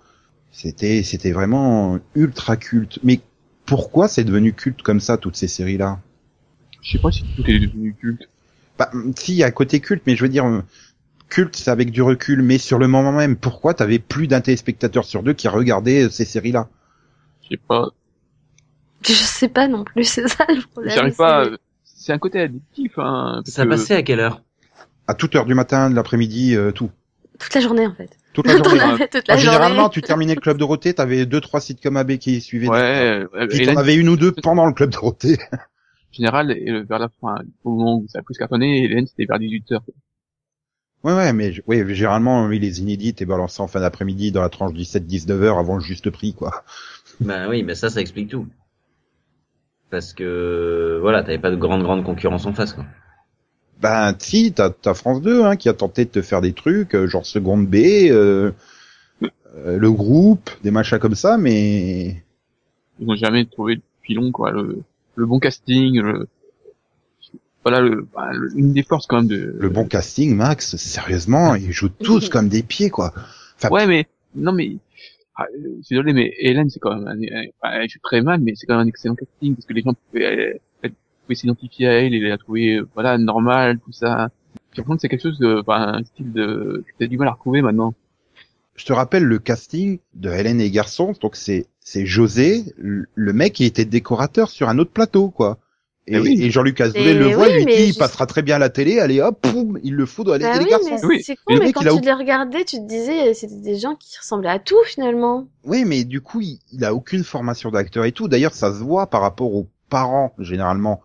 C'était, 0.52 1.02
c'était 1.02 1.32
vraiment 1.32 1.98
ultra 2.14 2.56
culte. 2.56 2.98
Mais 3.02 3.20
pourquoi 3.64 4.08
c'est 4.08 4.24
devenu 4.24 4.52
culte 4.52 4.82
comme 4.82 5.00
ça 5.00 5.16
toutes 5.16 5.36
ces 5.36 5.48
séries-là? 5.48 6.00
Je 6.82 6.92
sais 6.92 6.98
pas 6.98 7.10
si 7.12 7.24
tout 7.36 7.48
est 7.48 7.58
devenu 7.58 7.94
culte. 7.94 8.28
Bah, 8.78 8.90
si, 9.16 9.32
il 9.32 9.36
y 9.36 9.44
a 9.44 9.50
côté 9.50 9.80
culte, 9.80 10.02
mais 10.06 10.16
je 10.16 10.22
veux 10.22 10.28
dire, 10.28 10.44
culte, 11.30 11.56
c'est 11.56 11.70
avec 11.70 11.90
du 11.90 12.02
recul. 12.02 12.42
Mais 12.42 12.58
sur 12.58 12.78
le 12.78 12.86
moment 12.88 13.12
même, 13.12 13.36
pourquoi 13.36 13.72
t'avais 13.72 13.98
plus 13.98 14.26
d'un 14.26 14.40
téléspectateur 14.42 15.04
sur 15.06 15.22
deux 15.22 15.32
qui 15.32 15.48
regardait 15.48 16.04
euh, 16.04 16.08
ces 16.10 16.24
séries-là? 16.26 16.68
Je 17.44 17.48
sais 17.56 17.60
pas. 17.66 17.86
Je 19.06 19.12
sais 19.12 19.48
pas 19.48 19.66
non 19.68 19.84
plus, 19.84 20.04
c'est 20.04 20.28
ça 20.28 20.44
le 20.48 20.60
problème. 20.70 20.94
J'arrive 20.94 21.16
pas. 21.16 21.44
c'est- 21.84 22.12
euh, 22.12 22.14
un 22.14 22.18
côté 22.18 22.40
addictif, 22.40 22.92
hein. 22.98 23.40
parce 23.44 23.50
Ça 23.50 23.64
que- 23.64 23.70
passait 23.70 23.94
à 23.94 24.02
quelle 24.02 24.20
heure? 24.20 24.42
À 25.06 25.14
toute 25.14 25.34
heure 25.34 25.46
du 25.46 25.54
matin, 25.54 25.88
de 25.90 25.94
l'après-midi, 25.94 26.54
euh, 26.54 26.70
tout. 26.72 26.90
Toute 27.38 27.54
la 27.54 27.60
journée 27.62 27.86
en 27.86 27.94
fait. 27.94 28.10
Toute 28.34 28.46
la 28.46 28.56
journée. 28.58 28.80
avais 28.80 29.08
toute 29.08 29.26
la 29.26 29.34
Ah, 29.34 29.38
généralement, 29.38 29.74
journée. 29.76 29.90
tu 29.92 30.02
terminais 30.02 30.34
le 30.34 30.40
club 30.40 30.58
Dorothée, 30.58 30.92
t'avais 30.94 31.24
deux, 31.26 31.40
trois 31.40 31.60
sitcoms 31.60 31.96
AB 31.96 32.18
qui 32.18 32.40
suivaient. 32.40 32.68
Ouais, 32.68 33.24
Puis 33.48 33.64
t'en 33.66 33.76
avais 33.76 33.96
une 33.96 34.08
ou 34.10 34.16
deux 34.16 34.32
pendant 34.32 34.66
le 34.66 34.72
club 34.72 34.90
Dorothée. 34.90 35.38
en 35.52 36.12
général, 36.12 36.54
vers 36.88 36.98
la 36.98 37.08
fin, 37.20 37.36
au 37.64 37.70
moment 37.70 37.96
où 37.98 38.06
ça 38.08 38.18
a 38.18 38.22
plus 38.22 38.36
cartonné, 38.36 38.84
Hélène, 38.84 39.06
c'était 39.06 39.24
vers 39.24 39.38
18h. 39.38 39.80
Ouais, 41.03 41.14
ouais, 41.14 41.32
mais 41.32 41.53
ouais, 41.66 41.94
généralement, 41.94 42.46
oui, 42.46 42.59
les 42.59 42.80
inédits 42.80 43.09
étaient 43.09 43.24
balancés 43.24 43.62
en 43.62 43.68
fin 43.68 43.80
d'après-midi 43.80 44.32
dans 44.32 44.42
la 44.42 44.51
tranche 44.51 44.72
17-19 44.72 45.30
heures 45.42 45.59
avant 45.59 45.76
le 45.76 45.80
juste 45.80 46.11
prix, 46.11 46.34
quoi. 46.34 46.64
Ben 47.20 47.48
oui, 47.48 47.62
mais 47.62 47.74
ça, 47.74 47.88
ça 47.88 48.01
explique 48.01 48.28
tout. 48.28 48.46
Parce 49.90 50.12
que 50.12 50.98
voilà, 51.01 51.22
t'avais 51.22 51.38
pas 51.38 51.51
de 51.51 51.57
grande 51.57 51.82
grande 51.82 52.05
concurrence 52.05 52.46
en 52.46 52.53
face. 52.53 52.74
Quoi. 52.74 52.84
Ben, 53.80 54.14
si, 54.18 54.53
t'as, 54.53 54.70
t'as 54.70 54.94
France 54.94 55.22
2, 55.22 55.44
hein, 55.44 55.57
qui 55.57 55.68
a 55.68 55.74
tenté 55.74 56.05
de 56.05 56.11
te 56.11 56.22
faire 56.22 56.42
des 56.42 56.53
trucs, 56.53 56.94
euh, 56.94 57.07
genre 57.07 57.24
seconde 57.24 57.66
B, 57.66 57.76
euh, 58.11 58.53
euh, 59.57 59.78
le 59.78 59.90
groupe, 59.90 60.51
des 60.62 60.70
machins 60.70 60.98
comme 60.98 61.14
ça, 61.14 61.38
mais 61.38 62.22
Ils 63.01 63.09
ont 63.09 63.16
jamais 63.16 63.46
trouvé 63.46 63.76
le 63.76 63.82
filon, 64.03 64.32
quoi, 64.32 64.51
le, 64.51 64.82
le 65.16 65.26
bon 65.26 65.38
casting, 65.38 65.98
le, 65.98 66.28
voilà, 67.62 67.80
le, 67.80 68.06
bah, 68.14 68.30
le- 68.32 68.50
une 68.56 68.72
des 68.72 68.82
forces 68.82 69.06
quand 69.06 69.16
même 69.18 69.26
de. 69.28 69.54
le 69.58 69.68
bon 69.68 69.84
casting, 69.86 70.34
Max, 70.34 70.76
sérieusement, 70.76 71.54
ils 71.54 71.72
jouent 71.72 71.88
tous 71.90 72.28
comme 72.28 72.48
des 72.48 72.62
pieds, 72.62 72.90
quoi. 72.90 73.12
Enfin, 73.56 73.68
Ouais, 73.70 73.86
mais 73.86 74.06
non, 74.34 74.52
mais 74.52 74.76
ah, 75.36 75.44
euh, 75.54 75.76
je 75.78 75.82
suis 75.86 75.94
désolé, 75.96 76.12
mais 76.12 76.32
Hélène, 76.38 76.70
c'est 76.70 76.80
quand 76.80 76.94
même, 76.96 77.06
un, 77.08 77.20
un- 77.22 77.46
enfin, 77.62 77.74
elle 77.80 77.88
joue 77.90 77.98
très 78.02 78.22
mal, 78.22 78.40
mais 78.40 78.52
c'est 78.56 78.66
quand 78.66 78.76
même 78.78 78.86
un 78.86 78.88
excellent 78.88 79.14
casting 79.14 79.54
parce 79.54 79.66
que 79.66 79.72
les 79.74 79.82
gens 79.82 79.94
pouvaient, 80.11 80.61
euh, 80.84 80.88
s'identifier 81.34 81.86
à 81.86 81.92
elle 81.92 82.12
et 82.14 82.20
la 82.28 82.38
trouver, 82.38 82.76
euh, 82.76 82.88
voilà, 82.94 83.16
normale, 83.16 83.78
tout 83.78 83.92
ça. 83.92 84.30
Par 84.74 84.84
contre, 84.84 85.00
c'est 85.00 85.08
quelque 85.08 85.22
chose 85.22 85.38
de, 85.38 85.61
enfin, 85.61 85.94
un 85.98 86.04
style 86.04 86.32
de, 86.32 86.84
t'as 86.98 87.06
du 87.06 87.18
mal 87.18 87.28
à 87.28 87.32
retrouver 87.32 87.62
maintenant. 87.62 87.94
je 88.74 88.84
te 88.84 88.92
rappelle 88.92 89.24
le 89.24 89.38
casting 89.38 89.98
de 90.14 90.30
Hélène 90.30 90.61
et 90.61 90.70
Garçons, 90.70 91.12
donc 91.20 91.36
c'est, 91.36 91.66
c'est 91.80 92.04
José, 92.06 92.64
le 92.78 93.06
le 93.14 93.32
mec 93.32 93.52
qui 93.52 93.64
était 93.64 93.84
décorateur 93.84 94.48
sur 94.50 94.68
un 94.68 94.78
autre 94.78 94.90
plateau, 94.90 95.28
quoi. 95.30 95.58
Et, 96.07 96.14
Eh 96.16 96.18
oui. 96.18 96.38
et 96.42 96.51
Jean-Luc 96.51 96.80
Azoulay 96.80 97.05
Mais 97.05 97.14
le 97.14 97.26
voit, 97.34 97.46
oui, 97.48 97.64
lui 97.64 97.66
dit, 97.66 97.82
il 97.88 97.94
passera 97.94 98.26
très 98.26 98.42
bien 98.42 98.57
à 98.57 98.59
la 98.59 98.70
télé, 98.70 98.98
allez 98.98 99.20
hop, 99.20 99.38
poum, 99.42 99.78
il 99.84 99.94
le 99.94 100.07
fout 100.07 100.26
dans 100.26 100.34
Hélène 100.34 100.51
Bah 100.53 100.59
les 100.59 100.64
oui, 100.64 100.70
Garçons. 100.70 100.88
mais 100.90 101.05
Oui. 101.07 101.22
c'est 101.22 101.36
con, 101.36 101.55
mais 101.61 101.72
quand 101.72 101.86
a 101.86 101.94
tu 101.94 102.01
les 102.05 102.12
regardais, 102.12 102.64
tu 102.64 102.76
te 102.78 102.86
disais, 102.88 103.34
c'était 103.34 103.55
des 103.61 103.76
gens 103.78 103.94
qui 103.94 104.16
ressemblaient 104.18 104.48
à 104.48 104.59
tout 104.59 104.82
finalement. 104.86 105.46
Oui, 105.64 105.84
mais 105.84 106.05
du 106.05 106.20
coup, 106.20 106.40
il, 106.40 106.59
il 106.72 106.84
a 106.84 106.94
aucune 106.94 107.22
formation 107.22 107.70
d'acteur 107.70 108.05
et 108.07 108.12
tout. 108.12 108.28
D'ailleurs, 108.28 108.55
ça 108.55 108.72
se 108.72 108.78
voit 108.78 109.07
par 109.09 109.20
rapport 109.20 109.55
aux 109.55 109.68
parents, 109.90 110.32
généralement, 110.38 111.01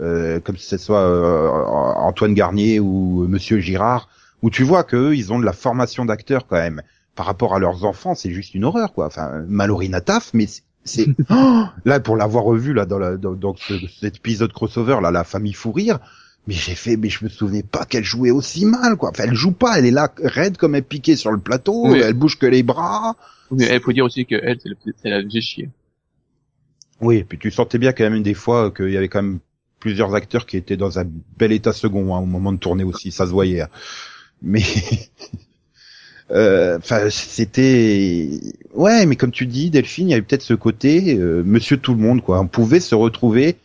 euh, 0.00 0.40
comme 0.40 0.56
si 0.56 0.66
ce 0.66 0.78
soit 0.78 0.98
euh, 1.00 1.48
Antoine 1.48 2.34
Garnier 2.34 2.80
ou 2.80 3.26
Monsieur 3.28 3.60
Girard, 3.60 4.08
où 4.42 4.50
tu 4.50 4.62
vois 4.64 4.82
qu'eux, 4.84 5.14
ils 5.14 5.32
ont 5.32 5.38
de 5.38 5.44
la 5.44 5.52
formation 5.52 6.04
d'acteur 6.04 6.46
quand 6.46 6.56
même. 6.56 6.82
Par 7.14 7.26
rapport 7.26 7.54
à 7.54 7.58
leurs 7.58 7.84
enfants, 7.84 8.14
c'est 8.14 8.30
juste 8.30 8.54
une 8.54 8.64
horreur, 8.64 8.92
quoi. 8.94 9.06
Enfin, 9.06 9.42
Mallory 9.46 9.88
Nataf, 9.90 10.30
mais 10.32 10.46
c'est- 10.84 11.06
Oh 11.30 11.64
là 11.84 12.00
pour 12.00 12.16
l'avoir 12.16 12.44
revu 12.44 12.72
là 12.72 12.86
dans, 12.86 12.98
la, 12.98 13.16
dans, 13.16 13.32
dans 13.34 13.54
ce- 13.56 13.86
cet 14.00 14.16
épisode 14.16 14.52
crossover 14.52 14.98
là, 15.02 15.10
la 15.10 15.24
famille 15.24 15.52
fou 15.52 15.72
rire. 15.72 15.98
Mais 16.46 16.54
j'ai 16.54 16.74
fait, 16.74 16.96
mais 16.96 17.10
je 17.10 17.22
me 17.22 17.28
souvenais 17.28 17.62
pas 17.62 17.84
qu'elle 17.84 18.02
jouait 18.02 18.30
aussi 18.30 18.64
mal, 18.64 18.96
quoi. 18.96 19.10
Enfin, 19.10 19.24
elle 19.24 19.34
joue 19.34 19.52
pas, 19.52 19.78
elle 19.78 19.84
est 19.84 19.90
là 19.90 20.10
raide 20.24 20.56
comme 20.56 20.74
elle 20.74 20.82
piquée 20.84 21.14
sur 21.14 21.30
le 21.30 21.38
plateau, 21.38 21.88
Oui. 21.90 22.00
elle 22.02 22.14
bouge 22.14 22.38
que 22.38 22.46
les 22.46 22.62
bras. 22.62 23.14
Mais 23.50 23.68
il 23.70 23.80
faut 23.80 23.92
dire 23.92 24.06
aussi 24.06 24.24
que 24.24 24.36
elle, 24.42 24.58
c'est 24.62 24.70
le- 24.70 24.76
c'est 25.02 25.10
la 25.10 25.22
faisait 25.22 25.40
chier. 25.42 25.68
Oui, 27.02 27.16
et 27.18 27.24
puis 27.24 27.38
tu 27.38 27.50
sentais 27.50 27.76
bien 27.78 27.92
quand 27.92 28.04
même 28.08 28.22
des 28.22 28.34
fois 28.34 28.70
qu'il 28.70 28.90
y 28.90 28.96
avait 28.96 29.08
quand 29.08 29.22
même 29.22 29.38
plusieurs 29.80 30.14
acteurs 30.14 30.46
qui 30.46 30.56
étaient 30.56 30.76
dans 30.78 30.98
un 30.98 31.04
bel 31.38 31.52
état 31.52 31.72
second 31.74 32.14
hein, 32.14 32.18
au 32.20 32.26
moment 32.26 32.52
de 32.52 32.58
tourner 32.58 32.84
aussi, 32.84 33.10
ça 33.12 33.26
se 33.26 33.30
voyait. 33.32 33.60
hein. 33.62 33.68
Mais 34.42 34.62
enfin 36.30 37.10
c'était 37.10 38.28
ouais, 38.74 39.06
mais 39.06 39.16
comme 39.16 39.32
tu 39.32 39.46
dis 39.46 39.70
Delphine, 39.70 40.08
il 40.08 40.10
y 40.10 40.14
avait 40.14 40.22
peut-être 40.22 40.42
ce 40.42 40.54
côté 40.54 41.16
euh, 41.18 41.42
Monsieur 41.44 41.76
tout 41.76 41.94
le 41.94 42.00
monde 42.00 42.22
quoi. 42.22 42.40
On 42.40 42.46
pouvait 42.46 42.80
se 42.80 42.94
retrouver, 42.94 43.56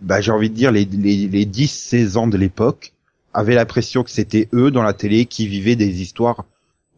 bah 0.00 0.20
j'ai 0.20 0.32
envie 0.32 0.50
de 0.50 0.54
dire 0.54 0.72
les 0.72 0.84
les, 0.84 1.26
les 1.26 1.46
10-16 1.46 2.16
ans 2.18 2.26
de 2.26 2.36
l'époque 2.36 2.92
avaient 3.32 3.54
l'impression 3.54 4.02
que 4.02 4.10
c'était 4.10 4.48
eux 4.52 4.70
dans 4.70 4.82
la 4.82 4.92
télé 4.92 5.24
qui 5.24 5.46
vivaient 5.46 5.76
des 5.76 6.02
histoires 6.02 6.44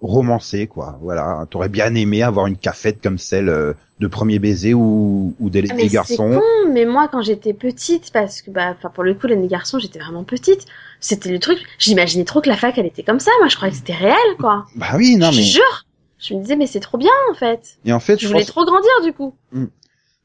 romancées 0.02 0.66
quoi. 0.66 0.98
Voilà, 1.00 1.46
t'aurais 1.48 1.68
bien 1.70 1.94
aimé 1.94 2.22
avoir 2.22 2.46
une 2.46 2.56
cafette 2.56 3.00
comme 3.02 3.18
celle 3.18 3.48
euh, 3.48 3.72
de 4.00 4.06
Premier 4.08 4.38
Baiser 4.40 4.74
ou, 4.74 5.34
ou 5.38 5.48
des, 5.48 5.60
Ah, 5.60 5.74
des 5.74 5.74
mais 5.74 5.82
c'est 5.84 5.94
garçons. 5.94 6.30
con, 6.40 6.70
mais 6.72 6.84
moi 6.84 7.08
quand 7.10 7.22
j'étais 7.22 7.54
petite, 7.54 8.12
parce 8.12 8.42
que 8.42 8.50
bah, 8.50 8.74
enfin 8.76 8.90
pour 8.90 9.04
le 9.04 9.14
coup 9.14 9.28
les 9.28 9.46
garçons 9.46 9.78
j'étais 9.78 10.00
vraiment 10.00 10.24
petite, 10.24 10.66
c'était 11.00 11.30
le 11.30 11.38
truc. 11.38 11.58
J'imaginais 11.78 12.24
trop 12.24 12.40
que 12.40 12.48
la 12.48 12.56
fac 12.56 12.76
elle 12.76 12.86
était 12.86 13.04
comme 13.04 13.20
ça. 13.20 13.30
Moi 13.40 13.48
je 13.48 13.56
croyais 13.56 13.70
que 13.72 13.78
c'était 13.78 13.94
réel 13.94 14.16
quoi. 14.38 14.66
Bah 14.76 14.88
oui, 14.96 15.16
non 15.16 15.30
je 15.30 15.38
mais 15.38 15.44
jure. 15.44 15.86
Je 16.18 16.34
me 16.34 16.40
disais 16.42 16.56
mais 16.56 16.66
c'est 16.66 16.80
trop 16.80 16.98
bien 16.98 17.10
en 17.30 17.34
fait. 17.34 17.78
et 17.84 17.92
en 17.92 18.00
fait, 18.00 18.16
Je 18.18 18.22
je 18.22 18.28
voulais 18.28 18.40
pense, 18.40 18.48
trop 18.48 18.64
grandir 18.64 18.90
du 19.04 19.12
coup. 19.12 19.34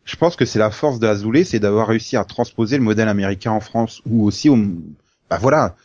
je 0.06 0.16
pense 0.16 0.36
que 0.36 0.46
c'est 0.46 0.60
la 0.60 0.72
force 0.72 1.00
de 1.00 1.08
Azoulay, 1.08 1.44
c'est 1.44 1.60
d'avoir 1.60 1.88
réussi 1.88 2.18
à 2.18 2.24
transposer 2.24 2.78
le 2.78 2.84
modèle 2.84 3.08
américain 3.10 3.52
en 3.52 3.60
France 3.60 4.02
ou 4.10 4.26
aussi 4.26 4.50
au, 4.50 4.58
bah 5.30 5.38
voilà, 5.42 5.76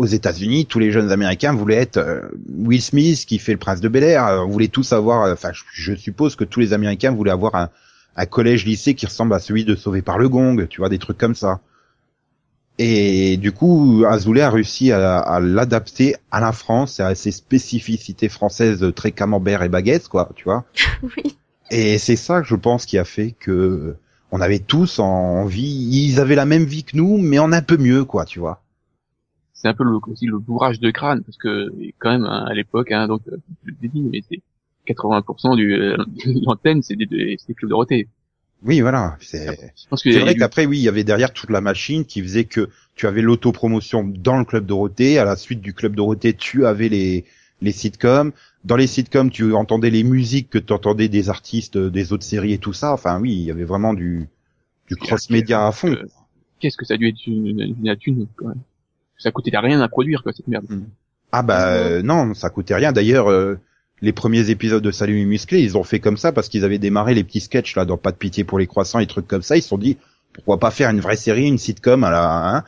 aux 0.00 0.06
États-Unis, 0.06 0.64
tous 0.64 0.78
les 0.78 0.92
jeunes 0.92 1.12
Américains 1.12 1.52
voulaient 1.52 1.76
être 1.76 1.98
euh, 1.98 2.22
Will 2.56 2.80
Smith 2.80 3.26
qui 3.26 3.38
fait 3.38 3.52
le 3.52 3.58
Prince 3.58 3.82
de 3.82 3.88
Bel 3.88 4.02
Air. 4.02 4.26
euh, 4.26 4.38
On 4.38 4.48
voulait 4.48 4.68
tous 4.68 4.94
avoir, 4.94 5.24
euh, 5.24 5.34
enfin, 5.34 5.50
je, 5.52 5.62
je 5.74 5.94
suppose 5.94 6.36
que 6.36 6.44
tous 6.44 6.58
les 6.58 6.72
Américains 6.72 7.10
voulaient 7.10 7.30
avoir 7.30 7.54
un, 7.54 7.68
un 8.16 8.24
collège-lycée 8.24 8.94
qui 8.94 9.04
ressemble 9.04 9.34
à 9.34 9.38
celui 9.38 9.66
de 9.66 9.74
Sauvé 9.76 10.00
par 10.00 10.18
le 10.18 10.30
Gong, 10.30 10.66
tu 10.70 10.80
vois, 10.80 10.88
des 10.88 10.98
trucs 10.98 11.18
comme 11.18 11.34
ça. 11.34 11.60
Et 12.78 13.36
du 13.36 13.52
coup, 13.52 14.04
Azoulay 14.08 14.40
a 14.40 14.48
réussi 14.48 14.90
à, 14.90 15.18
à 15.18 15.38
l'adapter 15.38 16.16
à 16.30 16.40
la 16.40 16.52
France, 16.52 16.98
à 16.98 17.14
ses 17.14 17.30
spécificités 17.30 18.30
françaises 18.30 18.90
très 18.96 19.12
camembert 19.12 19.62
et 19.62 19.68
baguettes, 19.68 20.08
quoi, 20.08 20.30
tu 20.34 20.44
vois. 20.44 20.64
oui. 21.02 21.36
Et 21.70 21.98
c'est 21.98 22.16
ça 22.16 22.42
je 22.42 22.54
pense 22.54 22.86
qui 22.86 22.96
a 22.96 23.04
fait 23.04 23.32
que 23.38 23.96
on 24.32 24.40
avait 24.40 24.60
tous 24.60 24.98
envie, 24.98 25.88
ils 25.92 26.20
avaient 26.20 26.36
la 26.36 26.46
même 26.46 26.64
vie 26.64 26.84
que 26.84 26.96
nous, 26.96 27.18
mais 27.18 27.38
en 27.38 27.52
un 27.52 27.60
peu 27.60 27.76
mieux, 27.76 28.06
quoi, 28.06 28.24
tu 28.24 28.38
vois. 28.38 28.62
C'est 29.60 29.68
un 29.68 29.74
peu 29.74 29.84
le, 29.84 29.98
aussi 30.08 30.26
le 30.26 30.38
bourrage 30.38 30.80
de 30.80 30.90
crâne 30.90 31.22
parce 31.22 31.36
que 31.36 31.70
quand 31.98 32.10
même 32.10 32.24
hein, 32.24 32.44
à 32.48 32.54
l'époque, 32.54 32.92
hein, 32.92 33.06
donc 33.08 33.20
euh, 33.28 33.36
je 33.66 33.72
le 33.82 33.88
dis, 33.88 34.00
mais 34.00 34.20
c'est 34.28 34.40
80% 34.86 35.54
du 35.56 35.74
euh, 35.74 35.96
l'antenne, 36.46 36.82
c'est 36.82 36.96
des, 36.96 37.36
c'est 37.38 37.54
Club 37.54 37.70
Dorothée. 37.70 38.08
Oui, 38.62 38.80
voilà. 38.80 39.16
C'est 39.20 40.18
vrai 40.18 40.34
eu- 40.34 40.38
qu'après, 40.38 40.66
oui, 40.66 40.78
il 40.78 40.82
y 40.82 40.88
avait 40.88 41.04
derrière 41.04 41.32
toute 41.32 41.50
la 41.50 41.60
machine 41.60 42.04
qui 42.04 42.22
faisait 42.22 42.44
que 42.44 42.68
tu 42.94 43.06
avais 43.06 43.22
l'autopromotion 43.22 44.04
dans 44.04 44.38
le 44.38 44.44
club 44.44 44.66
Dorothée. 44.66 45.18
À 45.18 45.24
la 45.24 45.36
suite 45.36 45.60
du 45.60 45.72
club 45.72 45.94
Dorothée, 45.96 46.34
tu 46.34 46.66
avais 46.66 46.88
les 46.88 47.24
les 47.62 47.72
sitcoms. 47.72 48.32
Dans 48.64 48.76
les 48.76 48.86
sitcoms, 48.86 49.30
tu 49.30 49.52
entendais 49.54 49.90
les 49.90 50.02
musiques 50.04 50.48
que 50.50 50.58
tu 50.58 50.72
entendais 50.72 51.08
des 51.08 51.28
artistes 51.28 51.76
euh, 51.76 51.90
des 51.90 52.12
autres 52.12 52.24
séries 52.24 52.52
et 52.54 52.58
tout 52.58 52.72
ça. 52.72 52.92
Enfin, 52.92 53.20
oui, 53.20 53.32
il 53.32 53.42
y 53.42 53.50
avait 53.50 53.64
vraiment 53.64 53.94
du 53.94 54.28
du 54.88 54.96
cross-média 54.96 55.66
à 55.66 55.72
fond. 55.72 55.92
euh, 55.92 56.06
Qu'est-ce 56.58 56.76
que 56.76 56.84
ça 56.84 56.94
a 56.94 56.96
dû 56.98 57.08
être 57.08 57.26
une, 57.26 57.46
une, 57.46 57.76
une 57.84 57.96
thune, 57.96 58.26
quand 58.36 58.48
même. 58.48 58.60
Ça 59.20 59.30
coûtait 59.30 59.56
rien 59.56 59.80
à 59.80 59.88
produire, 59.88 60.22
quoi, 60.22 60.32
cette 60.32 60.48
merde. 60.48 60.66
Ah 61.30 61.42
bah 61.42 61.68
euh, 61.68 62.02
non, 62.02 62.34
ça 62.34 62.50
coûtait 62.50 62.74
rien. 62.74 62.90
D'ailleurs, 62.90 63.30
euh, 63.30 63.56
les 64.02 64.12
premiers 64.12 64.50
épisodes 64.50 64.82
de 64.82 64.90
Salut 64.90 65.14
les 65.14 65.24
musclés, 65.24 65.60
ils 65.60 65.76
ont 65.76 65.84
fait 65.84 66.00
comme 66.00 66.16
ça 66.16 66.32
parce 66.32 66.48
qu'ils 66.48 66.64
avaient 66.64 66.78
démarré 66.78 67.14
les 67.14 67.22
petits 67.22 67.40
sketchs 67.40 67.76
là 67.76 67.84
dans 67.84 67.96
Pas 67.96 68.10
de 68.10 68.16
pitié 68.16 68.44
pour 68.44 68.58
les 68.58 68.66
croissants 68.66 68.98
et 68.98 69.06
trucs 69.06 69.28
comme 69.28 69.42
ça. 69.42 69.56
Ils 69.56 69.62
se 69.62 69.68
sont 69.68 69.78
dit 69.78 69.98
pourquoi 70.32 70.58
pas 70.58 70.70
faire 70.70 70.90
une 70.90 71.00
vraie 71.00 71.16
série, 71.16 71.46
une 71.46 71.58
sitcom 71.58 72.02
à 72.04 72.10
la 72.10 72.56
hein 72.56 72.64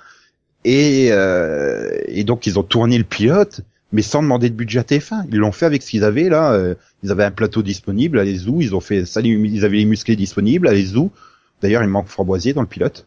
et 0.64 1.08
euh, 1.10 1.90
et 2.06 2.22
donc 2.24 2.46
ils 2.46 2.58
ont 2.58 2.62
tourné 2.62 2.98
le 2.98 3.04
pilote, 3.04 3.62
mais 3.92 4.02
sans 4.02 4.22
demander 4.22 4.48
de 4.48 4.54
budget 4.54 4.80
à 4.80 4.82
TF1. 4.82 5.24
Ils 5.30 5.38
l'ont 5.38 5.52
fait 5.52 5.66
avec 5.66 5.82
ce 5.82 5.90
qu'ils 5.90 6.04
avaient 6.04 6.28
là. 6.28 6.52
euh, 6.52 6.74
ils 7.02 7.10
avaient 7.10 7.24
un 7.24 7.32
plateau 7.32 7.62
disponible, 7.62 8.18
allez 8.18 8.36
zoo. 8.36 8.60
Ils 8.60 8.74
ont 8.74 8.80
fait 8.80 9.04
Salut, 9.04 9.48
ils 9.48 9.64
avaient 9.64 9.78
les 9.78 9.84
musclés 9.84 10.16
disponibles, 10.16 10.68
allez 10.68 10.84
zoo. 10.84 11.10
D'ailleurs, 11.62 11.82
il 11.82 11.88
manque 11.88 12.08
Framboisier 12.08 12.52
dans 12.52 12.60
le 12.60 12.66
pilote. 12.66 13.06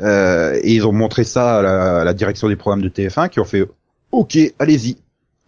Euh, 0.00 0.58
et 0.62 0.74
ils 0.74 0.86
ont 0.86 0.92
montré 0.92 1.24
ça 1.24 1.58
à 1.58 1.62
la, 1.62 2.00
à 2.00 2.04
la 2.04 2.14
direction 2.14 2.48
des 2.48 2.56
programmes 2.56 2.82
de 2.82 2.88
TF1 2.88 3.28
qui 3.28 3.40
ont 3.40 3.44
fait 3.44 3.66
OK, 4.12 4.38
allez-y. 4.58 4.96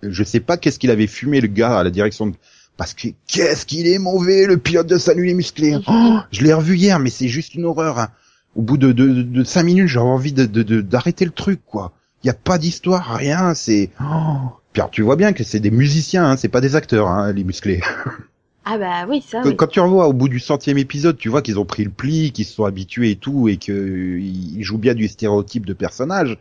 Je 0.03 0.25
sais 0.25 0.41
pas 0.41 0.57
qu'est-ce 0.57 0.79
qu'il 0.79 0.91
avait 0.91 1.07
fumé 1.07 1.41
le 1.41 1.49
gars 1.49 1.79
à 1.79 1.83
la 1.85 1.91
direction 1.91 2.27
de... 2.27 2.35
Parce 2.77 2.95
que 2.95 3.09
qu'est-ce 3.27 3.65
qu'il 3.67 3.87
est 3.87 3.99
mauvais 3.99 4.47
le 4.47 4.57
pilote 4.59 4.87
de 4.87 4.99
Salut 4.99 5.27
les 5.27 5.35
musclés. 5.35 5.77
Oh, 5.87 6.19
je 6.31 6.43
l'ai 6.43 6.53
revu 6.53 6.77
hier 6.77 6.99
mais 6.99 7.11
c'est 7.11 7.29
juste 7.29 7.55
une 7.55 7.65
horreur. 7.65 7.99
hein. 7.99 8.09
Au 8.57 8.63
bout 8.63 8.77
de, 8.77 8.93
de, 8.93 9.07
de, 9.09 9.23
de 9.23 9.45
cinq 9.45 9.63
minutes 9.63 9.89
j'avais 9.89 10.05
envie 10.07 10.33
de 10.33 10.47
d'arrêter 10.81 11.25
le 11.25 11.31
truc 11.31 11.61
quoi. 11.67 11.93
Il 12.25 12.27
y 12.27 12.31
a 12.31 12.35
pas 12.35 12.59
d'histoire, 12.59 13.17
rien, 13.17 13.53
c'est... 13.55 13.91
Oh. 14.01 14.51
Alors, 14.77 14.91
tu 14.91 15.03
vois 15.03 15.17
bien 15.17 15.33
que 15.33 15.43
c'est 15.45 15.59
des 15.61 15.71
musiciens, 15.73 16.25
hein, 16.25 16.37
c'est 16.37 16.49
pas 16.49 16.61
des 16.61 16.77
acteurs 16.77 17.09
hein, 17.09 17.33
les 17.33 17.43
musclés. 17.45 17.81
Ah 18.65 18.79
bah 18.79 19.07
oui, 19.09 19.23
ça 19.27 19.41
Quand- 19.43 19.49
oui. 19.49 19.57
Quand 19.57 19.67
tu 19.67 19.81
revois 19.81 20.07
au 20.07 20.13
bout 20.13 20.29
du 20.29 20.39
centième 20.39 20.79
épisode, 20.79 21.17
tu 21.17 21.29
vois 21.29 21.43
qu'ils 21.43 21.59
ont 21.59 21.65
pris 21.65 21.85
le 21.85 21.91
pli, 21.91 22.31
qu'ils 22.33 22.45
se 22.45 22.55
sont 22.55 22.65
habitués 22.65 23.11
et 23.11 23.17
tout, 23.17 23.49
et 23.49 23.57
qu'ils 23.57 24.63
jouent 24.63 24.79
bien 24.79 24.95
du 24.95 25.09
stéréotype 25.09 25.67
de 25.67 25.73
personnage. 25.73 26.39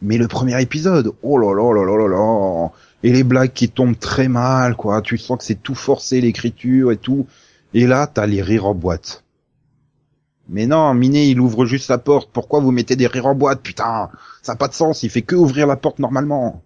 Mais 0.00 0.18
le 0.18 0.26
premier 0.26 0.60
épisode, 0.60 1.12
oh 1.22 1.38
là 1.38 1.54
là 1.54 1.72
là 1.72 1.84
là 1.84 1.96
là 1.96 2.08
là, 2.08 2.68
et 3.04 3.12
les 3.12 3.22
blagues 3.22 3.52
qui 3.52 3.68
tombent 3.68 3.98
très 3.98 4.26
mal, 4.26 4.74
quoi. 4.74 5.00
Tu 5.02 5.16
sens 5.18 5.38
que 5.38 5.44
c'est 5.44 5.62
tout 5.62 5.76
forcé 5.76 6.20
l'écriture 6.20 6.90
et 6.90 6.96
tout. 6.96 7.26
Et 7.74 7.86
là, 7.86 8.08
t'as 8.08 8.26
les 8.26 8.42
rires 8.42 8.66
en 8.66 8.74
boîte. 8.74 9.22
Mais 10.48 10.66
non, 10.66 10.92
Minet, 10.94 11.28
il 11.30 11.40
ouvre 11.40 11.64
juste 11.66 11.88
la 11.88 11.98
porte. 11.98 12.30
Pourquoi 12.32 12.58
vous 12.60 12.72
mettez 12.72 12.96
des 12.96 13.06
rires 13.06 13.26
en 13.26 13.34
boîte, 13.36 13.62
putain 13.62 14.10
Ça 14.42 14.52
n'a 14.52 14.56
pas 14.56 14.66
de 14.68 14.74
sens. 14.74 15.04
Il 15.04 15.10
fait 15.10 15.22
que 15.22 15.36
ouvrir 15.36 15.68
la 15.68 15.76
porte 15.76 16.00
normalement. 16.00 16.60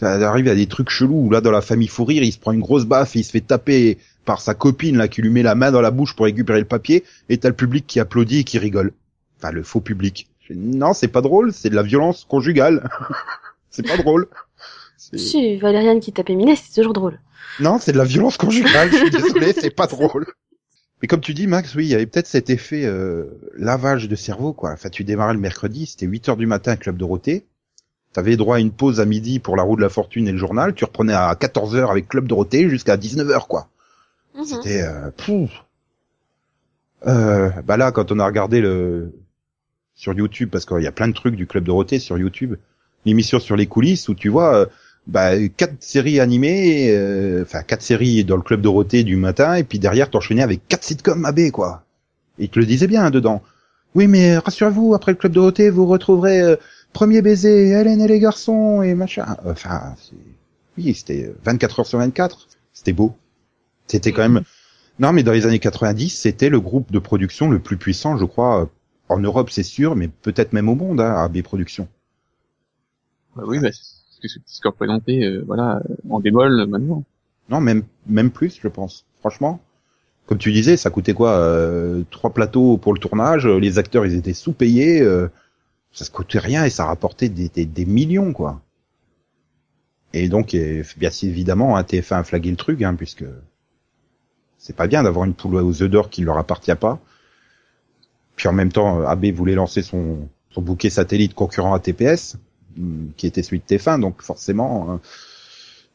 Ça 0.00 0.28
arrive 0.28 0.48
à 0.48 0.54
des 0.54 0.66
trucs 0.66 0.90
chelous. 0.90 1.30
Là, 1.30 1.40
dans 1.40 1.50
la 1.50 1.60
famille 1.60 1.88
Fou 1.88 2.04
Rire, 2.04 2.22
il 2.22 2.32
se 2.32 2.38
prend 2.38 2.52
une 2.52 2.60
grosse 2.60 2.84
baffe 2.84 3.14
et 3.16 3.20
il 3.20 3.24
se 3.24 3.30
fait 3.30 3.40
taper 3.40 3.98
par 4.24 4.40
sa 4.40 4.54
copine 4.54 4.96
là 4.96 5.08
qui 5.08 5.22
lui 5.22 5.30
met 5.30 5.42
la 5.42 5.54
main 5.54 5.70
dans 5.70 5.80
la 5.80 5.90
bouche 5.90 6.16
pour 6.16 6.24
récupérer 6.24 6.58
le 6.58 6.64
papier. 6.64 7.04
Et 7.28 7.38
t'as 7.38 7.48
le 7.48 7.54
public 7.54 7.86
qui 7.86 8.00
applaudit 8.00 8.40
et 8.40 8.44
qui 8.44 8.58
rigole. 8.58 8.92
Enfin, 9.38 9.52
le 9.52 9.62
faux 9.62 9.80
public. 9.80 10.28
Non, 10.50 10.92
c'est 10.92 11.08
pas 11.08 11.20
drôle. 11.20 11.52
C'est 11.52 11.70
de 11.70 11.76
la 11.76 11.82
violence 11.82 12.26
conjugale. 12.28 12.88
c'est 13.70 13.86
pas 13.86 13.96
drôle. 13.96 14.26
Si, 14.96 15.56
Valériane 15.58 16.00
qui 16.00 16.12
tapait 16.12 16.34
Minet, 16.34 16.56
c'est 16.56 16.74
toujours 16.74 16.92
drôle. 16.92 17.20
Non, 17.60 17.78
c'est 17.78 17.92
de 17.92 17.98
la 17.98 18.04
violence 18.04 18.36
conjugale. 18.36 18.90
Je 18.90 18.96
suis 18.96 19.10
désolé, 19.10 19.52
c'est 19.58 19.74
pas 19.74 19.86
drôle. 19.86 20.26
Mais 21.02 21.08
comme 21.08 21.20
tu 21.20 21.34
dis, 21.34 21.46
Max, 21.46 21.74
oui, 21.74 21.84
il 21.84 21.90
y 21.90 21.94
avait 21.94 22.06
peut-être 22.06 22.26
cet 22.26 22.50
effet 22.50 22.84
euh, 22.84 23.26
lavage 23.56 24.08
de 24.08 24.16
cerveau, 24.16 24.52
quoi. 24.52 24.72
Enfin, 24.72 24.88
tu 24.88 25.04
démarrais 25.04 25.34
le 25.34 25.40
mercredi, 25.40 25.86
c'était 25.86 26.06
8 26.06 26.30
heures 26.30 26.36
du 26.36 26.46
matin, 26.46 26.76
Club 26.76 26.96
Dorothée. 26.96 27.44
T'avais 28.14 28.36
droit 28.36 28.56
à 28.56 28.60
une 28.60 28.70
pause 28.70 29.00
à 29.00 29.04
midi 29.04 29.40
pour 29.40 29.56
la 29.56 29.64
roue 29.64 29.76
de 29.76 29.82
la 29.82 29.88
fortune 29.90 30.28
et 30.28 30.32
le 30.32 30.38
journal. 30.38 30.72
Tu 30.72 30.84
reprenais 30.84 31.12
à 31.12 31.34
14 31.34 31.74
heures 31.74 31.90
avec 31.90 32.08
Club 32.08 32.26
Dorothée 32.26 32.70
jusqu'à 32.70 32.96
19 32.96 33.28
heures, 33.30 33.48
quoi. 33.48 33.68
Mhm. 34.36 34.44
C'était 34.44 34.82
euh, 34.82 35.10
pouf. 35.16 35.50
Euh, 37.06 37.50
bah 37.66 37.76
là, 37.76 37.92
quand 37.92 38.12
on 38.12 38.18
a 38.20 38.24
regardé 38.24 38.60
le 38.60 39.12
sur 39.94 40.12
YouTube, 40.14 40.48
parce 40.50 40.64
qu'il 40.64 40.82
y 40.82 40.86
a 40.86 40.92
plein 40.92 41.08
de 41.08 41.12
trucs 41.12 41.36
du 41.36 41.46
Club 41.46 41.64
Dorothée 41.64 41.98
sur 41.98 42.16
YouTube, 42.16 42.54
l'émission 43.04 43.38
sur 43.40 43.56
les 43.56 43.66
coulisses 43.66 44.08
où 44.08 44.14
tu 44.14 44.28
vois 44.28 44.54
euh, 44.54 44.66
bah, 45.06 45.36
quatre 45.48 45.74
séries 45.80 46.20
animées, 46.20 46.90
euh, 46.90 47.42
enfin 47.42 47.62
quatre 47.62 47.82
séries 47.82 48.24
dans 48.24 48.36
le 48.36 48.42
Club 48.42 48.60
Dorothée 48.60 49.04
du 49.04 49.16
matin, 49.16 49.54
et 49.54 49.64
puis 49.64 49.78
derrière 49.78 50.10
t'enchaînais 50.10 50.42
avec 50.42 50.66
quatre 50.68 50.84
sitcoms 50.84 51.24
AB, 51.24 51.50
quoi. 51.50 51.84
Et 52.38 52.44
ils 52.44 52.48
te 52.48 52.58
le 52.58 52.66
disaient 52.66 52.86
bien 52.86 53.04
hein, 53.04 53.10
dedans. 53.10 53.42
Oui, 53.94 54.08
mais 54.08 54.38
rassurez-vous, 54.38 54.94
après 54.94 55.12
le 55.12 55.16
Club 55.16 55.32
Dorothée, 55.32 55.70
vous 55.70 55.86
retrouverez 55.86 56.40
euh, 56.40 56.56
Premier 56.94 57.20
baiser, 57.20 57.68
Hélène 57.70 58.00
et 58.00 58.08
les 58.08 58.20
garçons, 58.20 58.80
et 58.80 58.94
machin. 58.94 59.36
Enfin, 59.44 59.94
c'est- 59.98 60.14
oui, 60.78 60.94
c'était 60.94 61.34
24 61.44 61.80
heures 61.80 61.86
sur 61.86 61.98
24. 61.98 62.48
C'était 62.72 62.94
beau. 62.94 63.14
C'était 63.86 64.12
quand 64.12 64.22
même... 64.22 64.42
Non, 64.98 65.12
mais 65.12 65.22
dans 65.24 65.32
les 65.32 65.44
années 65.44 65.58
90, 65.58 66.08
c'était 66.08 66.48
le 66.48 66.60
groupe 66.60 66.90
de 66.92 66.98
production 67.00 67.50
le 67.50 67.58
plus 67.58 67.76
puissant, 67.76 68.16
je 68.16 68.24
crois, 68.24 68.62
euh, 68.62 68.66
en 69.08 69.18
Europe, 69.18 69.50
c'est 69.50 69.64
sûr, 69.64 69.96
mais 69.96 70.08
peut-être 70.08 70.52
même 70.54 70.68
au 70.68 70.76
monde, 70.76 71.00
hein, 71.00 71.14
AB 71.16 71.42
Productions. 71.42 71.88
Bah 73.36 73.42
oui, 73.46 73.58
bah, 73.58 73.70
c'est 73.72 74.28
ce 74.46 74.60
qu'on 74.60 74.70
représentait, 74.70 75.24
euh, 75.24 75.42
voilà, 75.46 75.82
euh, 75.90 75.94
en 76.08 76.20
bémol 76.20 76.60
euh, 76.60 76.66
maintenant. 76.66 77.02
Non, 77.50 77.60
même 77.60 77.82
même 78.06 78.30
plus, 78.30 78.58
je 78.62 78.68
pense. 78.68 79.04
Franchement, 79.20 79.60
comme 80.26 80.38
tu 80.38 80.52
disais, 80.52 80.76
ça 80.76 80.90
coûtait 80.90 81.14
quoi 81.14 81.32
euh, 81.38 82.02
Trois 82.10 82.30
plateaux 82.32 82.76
pour 82.78 82.94
le 82.94 83.00
tournage, 83.00 83.46
euh, 83.46 83.58
les 83.58 83.78
acteurs 83.78 84.06
ils 84.06 84.14
étaient 84.14 84.32
sous-payés, 84.34 85.02
euh, 85.02 85.28
ça 85.94 86.04
se 86.04 86.10
coûtait 86.10 86.38
rien 86.38 86.64
et 86.64 86.70
ça 86.70 86.84
rapportait 86.84 87.28
des, 87.30 87.48
des, 87.48 87.64
des 87.64 87.84
millions 87.86 88.32
quoi. 88.32 88.60
Et 90.12 90.28
donc, 90.28 90.54
et, 90.54 90.82
bien 90.96 91.10
évidemment, 91.22 91.76
hein, 91.76 91.82
TF1 91.82 92.20
a 92.20 92.24
flagué 92.24 92.50
le 92.50 92.56
truc, 92.56 92.82
hein, 92.82 92.94
puisque 92.94 93.24
c'est 94.58 94.76
pas 94.76 94.86
bien 94.86 95.02
d'avoir 95.02 95.24
une 95.24 95.34
poule 95.34 95.56
aux 95.56 95.82
œufs 95.82 95.90
d'or 95.90 96.08
qui 96.08 96.22
leur 96.22 96.38
appartient 96.38 96.74
pas. 96.74 97.00
Puis 98.36 98.48
en 98.48 98.52
même 98.52 98.70
temps, 98.70 99.00
euh, 99.00 99.06
AB 99.06 99.26
voulait 99.26 99.54
lancer 99.54 99.82
son, 99.82 100.28
son 100.50 100.62
bouquet 100.62 100.90
satellite 100.90 101.34
concurrent 101.34 101.74
à 101.74 101.80
TPS, 101.80 102.36
hum, 102.78 103.10
qui 103.16 103.26
était 103.26 103.42
celui 103.42 103.58
de 103.58 103.64
TF1, 103.64 104.00
donc 104.00 104.22
forcément, 104.22 104.92
euh, 104.92 104.96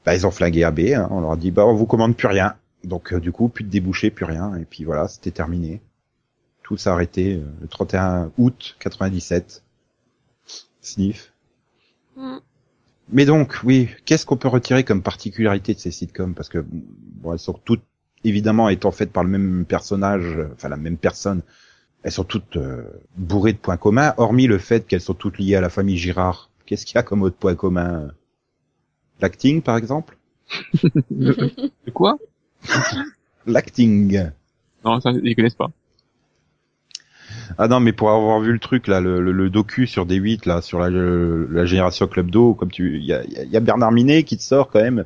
bah, 0.06 0.16
ils 0.16 0.28
ont 0.28 0.32
flingué 0.32 0.64
AB, 0.64 0.80
hein, 0.96 1.08
on 1.12 1.22
leur 1.22 1.32
a 1.32 1.38
dit 1.38 1.52
bah 1.52 1.66
on 1.66 1.74
vous 1.74 1.86
commande 1.86 2.16
plus 2.16 2.28
rien. 2.28 2.56
Donc 2.84 3.14
euh, 3.14 3.20
du 3.20 3.32
coup 3.32 3.50
plus 3.50 3.64
de 3.64 3.70
débouchés, 3.70 4.10
plus 4.12 4.26
rien, 4.26 4.56
et 4.56 4.66
puis 4.66 4.84
voilà, 4.84 5.08
c'était 5.08 5.32
terminé. 5.32 5.82
Tout 6.64 6.78
s'est 6.78 6.90
arrêté 6.90 7.36
euh, 7.36 7.46
le 7.62 7.68
31 7.68 8.32
août 8.38 8.76
97. 8.80 9.64
Sniff. 10.82 11.34
Mhm. 12.16 12.42
Mais 13.12 13.26
donc 13.26 13.60
oui, 13.64 13.90
qu'est-ce 14.06 14.26
qu'on 14.26 14.38
peut 14.38 14.48
retirer 14.48 14.84
comme 14.84 15.02
particularité 15.02 15.74
de 15.74 15.80
ces 15.80 15.92
sitcoms? 15.92 16.36
Parce 16.36 16.50
que 16.50 16.64
bon, 16.70 17.34
elles 17.34 17.40
sont 17.40 17.54
toutes 17.54 17.84
évidemment 18.24 18.70
étant 18.70 18.92
faites 18.92 19.12
par 19.12 19.24
le 19.24 19.30
même 19.30 19.66
personnage, 19.66 20.38
enfin 20.54 20.70
la 20.70 20.78
même 20.78 20.98
personne, 20.98 21.42
elles 22.04 22.12
sont 22.12 22.24
toutes 22.24 22.58
euh, 22.58 22.84
bourrées 23.18 23.54
de 23.54 23.58
points 23.58 23.78
communs, 23.78 24.14
hormis 24.18 24.48
le 24.48 24.58
fait 24.58 24.86
qu'elles 24.86 25.02
sont 25.02 25.14
toutes 25.14 25.40
liées 25.40 25.56
à 25.56 25.62
la 25.62 25.70
famille 25.70 25.98
Girard. 25.98 26.50
Qu'est-ce 26.66 26.86
qu'il 26.86 26.96
y 26.96 27.00
a 27.00 27.04
comme 27.04 27.24
autre 27.24 27.38
point 27.38 27.56
commun? 27.56 28.12
L'acting 29.22 29.62
par 29.62 29.78
exemple? 29.78 30.18
De 31.12 31.92
quoi? 31.94 32.18
L'acting. 33.46 34.32
Non, 34.86 35.00
ça, 35.00 35.12
ils 35.12 35.36
connaissent 35.36 35.56
pas. 35.56 35.72
Ah 37.58 37.68
non, 37.68 37.80
mais 37.80 37.94
pour 37.94 38.10
avoir 38.12 38.40
vu 38.42 38.52
le 38.54 38.60
truc 38.60 38.88
là, 38.88 39.02
le, 39.02 39.22
le, 39.22 39.32
le 39.32 39.50
docu 39.50 39.88
sur 39.88 40.06
D8 40.06 40.48
là, 40.48 40.62
sur 40.62 40.80
la, 40.80 40.90
la 40.90 41.66
génération 41.66 42.08
Club 42.08 42.30
Do, 42.30 42.54
comme 42.54 42.72
tu, 42.72 42.98
il 42.98 43.04
y 43.06 43.14
a, 43.14 43.24
il 43.24 43.50
y 43.50 43.58
a 43.58 43.60
Bernard 43.60 43.92
Minet 43.92 44.24
qui 44.24 44.38
te 44.38 44.44
sort 44.44 44.70
quand 44.70 44.82
même. 44.82 45.06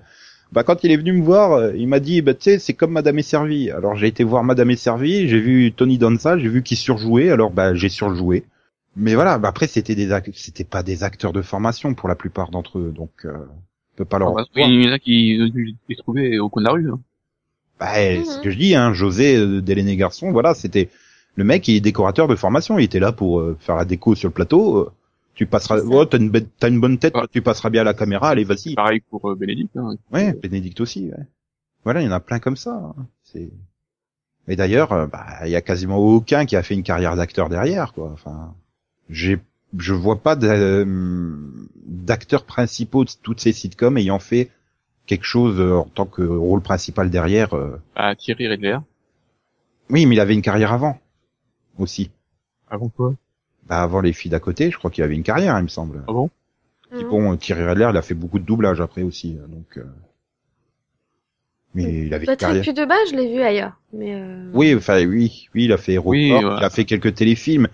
Bah 0.51 0.63
quand 0.63 0.83
il 0.83 0.91
est 0.91 0.97
venu 0.97 1.13
me 1.13 1.23
voir, 1.23 1.53
euh, 1.53 1.73
il 1.75 1.87
m'a 1.87 1.99
dit, 1.99 2.21
bah 2.21 2.33
tu 2.35 2.43
sais, 2.43 2.59
c'est 2.59 2.73
comme 2.73 2.91
Madame 2.91 3.17
est 3.17 3.23
servie. 3.23 3.71
Alors 3.71 3.95
j'ai 3.95 4.07
été 4.07 4.23
voir 4.23 4.43
Madame 4.43 4.69
est 4.69 4.75
servie, 4.75 5.27
j'ai 5.27 5.39
vu 5.39 5.71
Tony 5.71 5.97
Danza, 5.97 6.37
j'ai 6.37 6.47
vu 6.49 6.61
qu'il 6.61 6.77
surjouait, 6.77 7.29
alors 7.31 7.49
bah 7.49 7.73
j'ai 7.73 7.89
surjoué. 7.89 8.43
Mais 8.95 9.15
voilà, 9.15 9.39
bah 9.39 9.49
après 9.49 9.67
c'était 9.67 9.95
des, 9.95 10.09
c'était 10.35 10.63
pas 10.63 10.83
des 10.83 11.03
acteurs 11.03 11.33
de 11.33 11.41
formation 11.41 11.95
pour 11.95 12.07
la 12.07 12.15
plupart 12.15 12.51
d'entre 12.51 12.77
eux, 12.77 12.93
donc 12.95 13.11
euh, 13.25 13.33
on 13.33 13.97
peut 13.97 14.05
pas 14.05 14.19
leur. 14.19 14.37
Ah, 14.37 14.43
bah, 14.55 14.61
il 14.67 14.83
y 14.83 14.87
en 14.87 14.91
a 14.91 14.99
qui 14.99 15.39
ont 15.41 15.47
dû 15.47 15.75
les 15.89 15.95
trouver 15.95 16.37
au 16.39 16.49
coin 16.49 16.61
de 16.61 16.67
la 16.67 16.73
rue. 16.73 16.91
hein. 16.91 16.99
Bah, 17.79 17.93
c'est 17.95 18.23
ce 18.23 18.39
que 18.41 18.51
je 18.51 18.57
dis, 18.57 18.75
hein, 18.75 18.93
José 18.93 19.35
euh, 19.35 19.61
et 19.65 19.95
Garçon, 19.95 20.31
voilà, 20.31 20.53
c'était 20.53 20.89
le 21.35 21.43
mec, 21.43 21.67
il 21.67 21.75
est 21.75 21.81
décorateur 21.81 22.27
de 22.27 22.35
formation, 22.35 22.77
il 22.79 22.83
était 22.83 22.99
là 22.99 23.11
pour 23.11 23.39
euh, 23.39 23.57
faire 23.59 23.75
la 23.75 23.85
déco 23.85 24.15
sur 24.15 24.29
le 24.29 24.33
plateau. 24.33 24.77
euh, 24.77 24.91
tu 25.35 25.47
passeras, 25.47 25.79
oh, 25.79 26.05
t'as 26.05 26.19
une, 26.19 26.31
une 26.67 26.79
bonne 26.79 26.99
tête, 26.99 27.15
tu 27.31 27.41
passeras 27.41 27.71
bien 27.71 27.81
à 27.81 27.85
la 27.85 27.95
caméra, 27.95 28.29
allez, 28.29 28.43
vas-y. 28.43 28.75
Pareil 28.75 29.01
pour 29.09 29.27
euh, 29.31 29.35
Bénédicte. 29.35 29.75
Hein. 29.77 29.95
Ouais, 30.11 30.33
Bénédicte 30.33 30.79
aussi. 30.79 31.09
Ouais. 31.09 31.23
Voilà, 31.83 32.01
il 32.01 32.05
y 32.05 32.07
en 32.07 32.11
a 32.11 32.19
plein 32.19 32.37
comme 32.39 32.55
ça. 32.55 32.71
hein. 32.75 33.07
C'est. 33.23 33.49
Et 34.47 34.55
d'ailleurs, 34.55 34.91
euh, 34.91 35.07
bah, 35.07 35.25
il 35.45 35.49
y 35.49 35.55
a 35.55 35.61
quasiment 35.61 35.97
aucun 35.97 36.45
qui 36.45 36.55
a 36.55 36.61
fait 36.61 36.75
une 36.75 36.83
carrière 36.83 37.15
d'acteur 37.15 37.49
derrière, 37.49 37.93
quoi. 37.93 38.11
Enfin, 38.13 38.53
j'ai, 39.09 39.39
je 39.77 39.93
vois 39.93 40.21
pas 40.21 40.35
d'acteurs 41.85 42.45
principaux 42.45 43.03
de 43.05 43.09
toutes 43.23 43.39
ces 43.39 43.53
sitcoms 43.53 43.97
ayant 43.97 44.19
fait 44.19 44.49
quelque 45.07 45.25
chose 45.25 45.59
en 45.59 45.85
tant 45.85 46.05
que 46.05 46.21
rôle 46.21 46.61
principal 46.61 47.09
derrière. 47.09 47.55
Bah, 47.95 48.15
Thierry 48.15 48.47
Redler. 48.49 48.77
Oui, 49.89 50.05
mais 50.05 50.15
il 50.15 50.19
avait 50.19 50.33
une 50.33 50.41
carrière 50.41 50.73
avant. 50.73 50.99
Aussi. 51.77 52.11
Avant 52.69 52.89
quoi? 52.89 53.13
Bah 53.67 53.81
avant 53.81 54.01
les 54.01 54.13
filles 54.13 54.31
d'à 54.31 54.39
côté, 54.39 54.71
je 54.71 54.77
crois 54.77 54.91
qu'il 54.91 55.03
avait 55.03 55.15
une 55.15 55.23
carrière, 55.23 55.57
il 55.59 55.63
me 55.63 55.67
semble. 55.67 56.03
Ah 56.07 56.11
bon? 56.13 56.29
Puis 56.91 57.05
bon, 57.05 57.35
Thierry 57.37 57.65
Redler, 57.65 57.87
il 57.91 57.97
a 57.97 58.01
fait 58.01 58.13
beaucoup 58.13 58.37
de 58.39 58.43
doublage 58.45 58.79
après 58.81 59.01
aussi, 59.03 59.37
euh, 59.41 59.47
donc. 59.47 59.77
euh, 59.77 59.83
Mais 61.73 62.05
il 62.05 62.13
avait 62.13 62.23
une 62.25 62.27
Patrick 62.27 62.39
carrière. 62.39 62.61
Puy 62.63 62.73
de 62.73 62.85
bas, 62.85 62.95
je 63.09 63.15
l'ai 63.15 63.33
vu 63.33 63.41
ailleurs. 63.41 63.79
Mais 63.93 64.13
euh... 64.13 64.51
Oui, 64.53 64.75
enfin 64.75 65.03
oui, 65.05 65.47
oui, 65.55 65.63
il 65.65 65.71
a 65.71 65.77
fait 65.77 65.97
Oui, 65.97 66.27
il 66.27 66.31
voilà. 66.41 66.65
a 66.65 66.69
fait 66.69 66.85
quelques 66.85 67.15
téléfilms. 67.15 67.67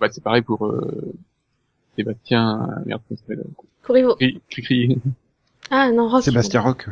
Bah 0.00 0.08
c'est 0.10 0.22
pareil 0.24 0.42
pour 0.42 0.66
euh, 0.66 1.12
Sébastien, 1.96 2.68
euh, 2.78 2.82
merde, 2.86 3.02
s'appelle 3.10 3.44
Corriveau. 3.82 4.14
Cri- 4.16 4.40
Cri-Cri. 4.48 4.98
Ah 5.70 5.90
non, 5.92 6.08
Rock. 6.08 6.22
Sébastien 6.22 6.60
Rock. 6.62 6.86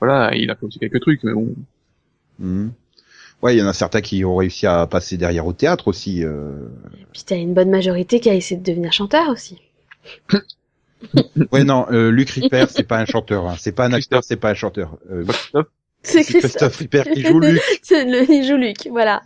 Voilà, 0.00 0.34
il 0.34 0.50
a 0.50 0.56
fait 0.56 0.64
aussi 0.66 0.78
quelques 0.78 1.00
trucs, 1.00 1.22
mais 1.24 1.32
bon. 1.34 1.54
Mhm. 2.38 2.72
Ouais, 3.42 3.54
il 3.54 3.58
y 3.58 3.62
en 3.62 3.66
a 3.66 3.72
certains 3.72 4.00
qui 4.00 4.24
ont 4.24 4.36
réussi 4.36 4.66
à 4.66 4.86
passer 4.86 5.16
derrière 5.16 5.46
au 5.46 5.52
théâtre 5.52 5.88
aussi. 5.88 6.24
euh. 6.24 6.68
Et 7.00 7.06
puis 7.12 7.22
t'as 7.24 7.36
une 7.36 7.54
bonne 7.54 7.70
majorité 7.70 8.20
qui 8.20 8.30
a 8.30 8.34
essayé 8.34 8.60
de 8.60 8.64
devenir 8.64 8.92
chanteur 8.92 9.28
aussi. 9.28 9.58
Ouais, 11.52 11.64
non, 11.64 11.86
euh, 11.90 12.10
Luc 12.10 12.30
Ripper, 12.30 12.66
c'est 12.70 12.84
pas 12.84 12.98
un 12.98 13.04
chanteur, 13.04 13.46
hein. 13.48 13.56
c'est 13.58 13.72
pas 13.72 13.84
un 13.86 13.92
acteur, 13.92 14.20
Christophe. 14.20 14.24
c'est 14.24 14.36
pas 14.36 14.50
un 14.50 14.54
chanteur. 14.54 14.98
Euh, 15.10 15.24
Christophe, 15.24 15.66
C'est 16.02 16.22
c'est 16.22 16.34
Christophe 16.38 16.76
Ripper 16.76 17.04
qui 17.12 17.24
joue 17.24 17.40
Luc. 17.40 17.62
C'est 17.82 18.04
le, 18.04 18.30
il 18.30 18.44
joue 18.46 18.56
Luc, 18.56 18.86
voilà. 18.90 19.22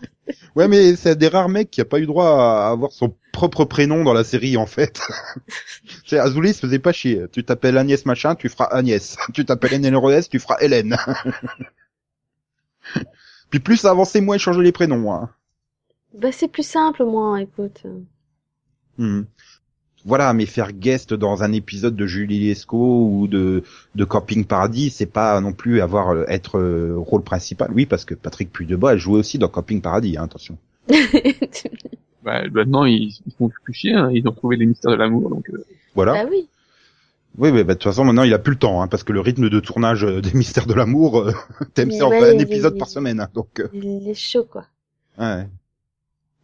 Ouais, 0.56 0.68
mais 0.68 0.96
c'est 0.96 1.16
des 1.16 1.28
rares 1.28 1.48
mecs 1.48 1.70
qui 1.70 1.80
a 1.80 1.84
pas 1.84 1.98
eu 1.98 2.06
droit 2.06 2.26
à 2.28 2.70
avoir 2.70 2.92
son 2.92 3.14
propre 3.32 3.64
prénom 3.64 4.04
dans 4.04 4.12
la 4.12 4.24
série, 4.24 4.56
en 4.56 4.66
fait. 4.66 5.00
c'est 6.06 6.18
Azoulay 6.18 6.52
se 6.52 6.61
faisait 6.61 6.78
pas 6.78 6.92
chier. 6.92 7.22
Tu 7.32 7.44
t'appelles 7.44 7.78
Agnès 7.78 8.04
machin, 8.06 8.34
tu 8.34 8.48
feras 8.48 8.66
Agnès. 8.66 9.16
Tu 9.34 9.44
t'appelles 9.44 9.74
Hélène 9.74 9.96
Rodez, 9.96 10.22
tu 10.30 10.38
feras 10.38 10.56
Hélène. 10.61 10.96
Puis 13.51 13.61
plus 13.61 13.76
ça 13.78 13.90
avançait, 13.90 14.20
moins 14.20 14.36
il 14.36 14.40
changeait 14.40 14.62
les 14.62 14.72
prénoms. 14.72 15.12
Hein. 15.12 15.30
Bah 16.18 16.32
c'est 16.32 16.48
plus 16.48 16.66
simple 16.66 17.03
au 17.03 17.11
moins, 17.11 17.36
écoute. 17.36 17.82
Hmm. 18.98 19.22
Voilà, 20.05 20.32
mais 20.32 20.46
faire 20.46 20.72
guest 20.72 21.12
dans 21.12 21.42
un 21.42 21.53
épisode 21.53 21.94
de 21.94 22.07
Julie 22.07 22.40
Lescaut 22.40 23.07
ou 23.11 23.28
de, 23.28 23.62
de 23.94 24.05
Camping 24.05 24.46
Paradis, 24.46 24.88
c'est 24.90 25.05
pas 25.05 25.38
non 25.42 25.53
plus 25.53 25.82
avoir 25.82 26.11
euh, 26.11 26.24
être 26.28 26.59
euh, 26.59 26.94
rôle 26.96 27.22
principal. 27.22 27.70
Oui, 27.74 27.84
parce 27.84 28.07
que 28.07 28.14
Patrick 28.14 28.51
Puydebois 28.51 28.92
a 28.92 28.96
joué 28.96 29.18
aussi 29.18 29.36
dans 29.38 29.48
Camping 29.48 29.82
Paradis, 29.82 30.16
hein, 30.16 30.24
attention. 30.24 30.57
bah 32.24 32.42
maintenant 32.51 32.84
ils, 32.84 33.12
ils 33.26 33.32
font 33.38 33.51
plus 33.62 33.74
chier, 33.74 33.94
hein, 33.94 34.11
ils 34.12 34.26
ont 34.26 34.32
trouvé 34.32 34.57
les 34.57 34.66
mystères 34.66 34.90
de 34.90 34.96
l'amour, 34.96 35.28
donc 35.28 35.48
euh, 35.51 35.64
Voilà. 35.94 36.24
bah 36.24 36.30
oui. 36.30 36.48
Oui, 37.38 37.52
mais 37.52 37.64
bah, 37.64 37.74
de 37.74 37.78
toute 37.78 37.84
façon, 37.90 38.04
maintenant, 38.04 38.24
il 38.24 38.34
a 38.34 38.38
plus 38.38 38.52
le 38.52 38.58
temps, 38.58 38.82
hein, 38.82 38.88
parce 38.88 39.02
que 39.04 39.12
le 39.12 39.20
rythme 39.20 39.48
de 39.48 39.60
tournage 39.60 40.04
euh, 40.04 40.20
des 40.20 40.32
Mystères 40.34 40.66
de 40.66 40.74
l'amour, 40.74 41.20
euh, 41.20 41.32
TMC 41.74 42.02
en 42.02 42.10
fait 42.10 42.34
un 42.34 42.38
épisode 42.38 42.74
il- 42.74 42.78
par 42.78 42.88
semaine, 42.88 43.20
hein, 43.20 43.28
donc. 43.34 43.60
euh, 43.60 43.68
Il 43.72 44.08
est 44.08 44.14
chaud 44.14 44.44
quoi. 44.44 44.66
ouais. 45.18 45.46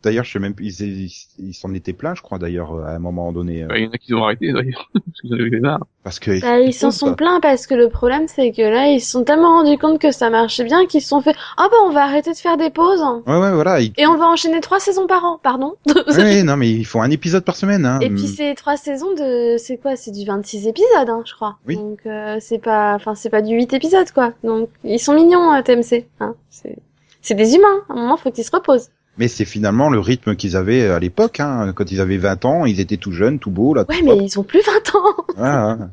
D'ailleurs, 0.02 0.24
je 0.24 0.32
sais 0.32 0.38
même, 0.38 0.54
ils 0.60 0.80
ils 0.82 1.12
ils 1.38 1.54
s'en 1.54 1.74
étaient 1.74 1.92
pleins, 1.92 2.14
je 2.14 2.22
crois, 2.22 2.38
d'ailleurs, 2.38 2.78
à 2.84 2.90
un 2.92 2.98
moment 3.00 3.32
donné, 3.32 3.64
euh, 3.64 3.66
bah, 3.66 3.78
il 3.78 3.84
y 3.84 3.88
en 3.88 3.90
a 3.90 3.98
qui 3.98 4.14
ont 4.14 4.22
arrêté 4.24 4.52
d'ailleurs, 4.52 4.88
parce 4.94 5.20
qu'ils 5.20 5.34
en 5.34 5.38
avaient 5.38 5.58
marre. 5.60 5.80
parce 6.04 6.20
que. 6.20 6.40
Bah, 6.40 6.60
ils 6.60 6.72
s'en 6.74 6.90
sont 6.92 7.14
plaints 7.14 7.40
parce 7.40 7.66
que 7.66 7.74
le 7.74 7.88
problème 7.88 8.28
c'est 8.28 8.52
que 8.52 8.62
là 8.62 8.88
ils 8.88 9.00
se 9.00 9.10
sont 9.10 9.24
tellement 9.24 9.62
rendus 9.62 9.78
compte 9.78 9.98
que 10.00 10.12
ça 10.12 10.30
marchait 10.30 10.62
bien 10.64 10.86
qu'ils 10.86 11.00
se 11.02 11.08
sont 11.08 11.20
fait 11.22 11.34
ah 11.56 11.66
bah 11.70 11.76
on 11.86 11.90
va 11.90 12.04
arrêter 12.04 12.30
de 12.32 12.36
faire 12.36 12.56
des 12.56 12.70
pauses 12.70 13.02
Ouais, 13.26 13.36
ouais, 13.38 13.52
voilà. 13.52 13.80
ils- 13.80 13.92
et 13.96 14.06
on 14.06 14.16
va 14.16 14.26
enchaîner 14.28 14.60
trois 14.60 14.78
saisons 14.78 15.06
par 15.08 15.24
an, 15.24 15.40
pardon. 15.42 15.74
Ouais, 16.16 16.42
non, 16.44 16.56
mais 16.56 16.70
ils 16.70 16.84
font 16.84 17.02
un 17.02 17.10
épisode 17.10 17.44
par 17.44 17.56
semaine, 17.56 17.84
hein. 17.84 17.98
Et 18.00 18.10
puis 18.10 18.26
c'est 18.28 18.54
trois 18.54 18.76
saisons 18.76 19.12
de 19.14 19.56
c'est 19.58 19.78
quoi 19.78 19.96
c'est 19.96 20.12
du 20.12 20.24
26 20.24 20.68
épisodes 20.68 21.08
hein, 21.08 21.22
je 21.24 21.34
crois. 21.34 21.56
Oui. 21.66 21.76
Donc 21.76 22.00
euh, 22.06 22.36
c'est 22.40 22.58
pas 22.62 22.94
enfin 22.94 23.14
c'est 23.16 23.30
pas 23.30 23.42
du 23.42 23.54
8 23.54 23.72
épisodes 23.72 24.10
quoi. 24.12 24.32
Donc 24.44 24.68
ils 24.84 25.00
sont 25.00 25.14
mignons 25.14 25.52
euh, 25.52 25.62
TMC 25.62 26.06
hein. 26.20 26.34
C'est 26.50 26.76
c'est 27.22 27.34
des 27.34 27.56
humains, 27.56 27.80
à 27.88 27.94
un 27.94 27.96
moment 27.96 28.16
faut 28.16 28.30
qu'ils 28.30 28.44
se 28.44 28.52
reposent. 28.54 28.90
Mais 29.18 29.28
c'est 29.28 29.44
finalement 29.46 29.88
le 29.88 29.98
rythme 29.98 30.36
qu'ils 30.36 30.56
avaient 30.56 30.88
à 30.88 30.98
l'époque, 30.98 31.40
hein. 31.40 31.72
Quand 31.74 31.90
ils 31.90 32.00
avaient 32.00 32.18
20 32.18 32.44
ans, 32.44 32.66
ils 32.66 32.80
étaient 32.80 32.98
tout 32.98 33.12
jeunes, 33.12 33.38
tout 33.38 33.50
beaux, 33.50 33.72
là. 33.74 33.84
Ouais 33.88 33.98
tout 33.98 34.04
mais 34.04 34.16
ils 34.24 34.38
ont 34.38 34.42
plus 34.44 34.60
20 34.64 34.94
ans. 34.96 35.24
Voilà. 35.36 35.90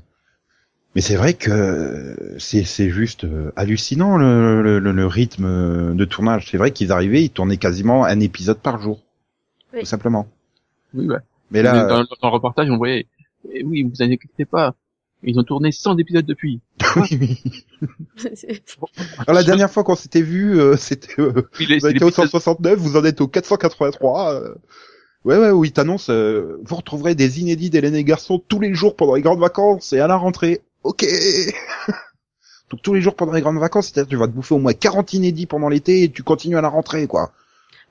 Mais 0.95 1.01
c'est 1.01 1.15
vrai 1.15 1.33
que 1.33 2.35
c'est 2.37 2.63
c'est 2.65 2.89
juste 2.89 3.23
euh, 3.23 3.51
hallucinant 3.55 4.17
le, 4.17 4.61
le, 4.61 4.77
le- 4.79 4.91
le 4.91 5.07
rythme 5.07 5.95
de 5.95 6.05
tournage. 6.05 6.49
C'est 6.51 6.57
vrai 6.57 6.71
qu'ils 6.71 6.91
arrivaient, 6.91 7.23
ils 7.23 7.29
tournaient 7.31 7.57
quasiment 7.57 8.03
un 8.05 8.19
épisode 8.19 8.59
par 8.59 8.79
jour, 8.81 8.99
Oui. 9.73 9.79
tout 9.79 9.85
simplement. 9.87 10.27
Oui, 10.93 11.07
bah. 11.07 11.21
Mais 11.49 11.63
là, 11.63 11.85
dans, 11.85 12.03
dans 12.03 12.29
le 12.29 12.33
reportage, 12.33 12.69
on 12.69 12.77
voyait, 12.77 13.07
eh 13.51 13.63
oui, 13.63 13.83
vous 13.83 14.03
inquiétez 14.03 14.45
pas, 14.45 14.75
ils 15.23 15.39
ont 15.39 15.43
tourné 15.43 15.71
100 15.71 15.97
épisodes 15.97 16.25
depuis. 16.25 16.61
oui, 16.95 17.17
oui. 17.19 17.65
Alors, 19.19 19.35
la 19.35 19.43
dernière 19.43 19.71
fois 19.71 19.83
qu'on 19.83 19.95
s'était 19.95 20.21
vu, 20.21 20.59
euh, 20.59 20.75
c'était 20.77 21.19
euh, 21.19 21.47
Oui, 21.59 21.65
vous 21.65 21.87
étiez 21.87 22.03
au 22.03 22.07
l'épisode- 22.07 22.13
169, 22.29 22.79
vous 22.79 22.97
en 22.97 23.03
êtes 23.05 23.21
au 23.21 23.27
483. 23.27 24.33
euh. 24.33 24.55
Ouais, 25.25 25.37
ouais, 25.37 25.51
où 25.51 25.63
il 25.63 25.71
t'annonce, 25.71 26.09
euh, 26.09 26.59
vous 26.65 26.75
retrouverez 26.75 27.15
des 27.15 27.39
inédits 27.39 27.69
d'Hélène 27.69 27.95
et 27.95 28.03
Garçon 28.03 28.39
tous 28.45 28.59
les 28.59 28.73
jours 28.73 28.95
pendant 28.95 29.15
les 29.15 29.21
grandes 29.21 29.39
vacances 29.39 29.93
et 29.93 29.99
à 29.99 30.07
la 30.07 30.17
rentrée. 30.17 30.61
Ok. 30.83 31.05
Donc 32.69 32.81
tous 32.81 32.93
les 32.93 33.01
jours 33.01 33.15
pendant 33.15 33.31
les 33.33 33.41
grandes 33.41 33.59
vacances, 33.59 33.87
c'est-à-dire 33.87 34.09
tu 34.09 34.15
vas 34.17 34.27
te 34.27 34.33
bouffer 34.33 34.55
au 34.55 34.59
moins 34.59 34.73
40 34.73 35.13
inédits 35.13 35.45
pendant 35.45 35.69
l'été 35.69 36.03
et 36.03 36.11
tu 36.11 36.23
continues 36.23 36.57
à 36.57 36.61
la 36.61 36.67
rentrée, 36.69 37.07
quoi. 37.07 37.31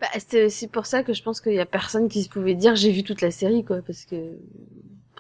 Bah, 0.01 0.09
c'est 0.29 0.45
aussi 0.45 0.67
pour 0.67 0.87
ça 0.87 1.05
que 1.05 1.15
je 1.15 1.23
pense 1.23 1.41
qu'il 1.41 1.53
y 1.55 1.61
a 1.61 1.67
personne 1.67 2.09
qui 2.09 2.25
se 2.25 2.29
pouvait 2.29 2.55
dire 2.57 2.75
j'ai 2.75 2.91
vu 2.91 3.05
toute 3.05 3.21
la 3.21 3.31
série 3.31 3.65
quoi 3.65 3.79
parce 3.87 4.05
que 4.05 4.17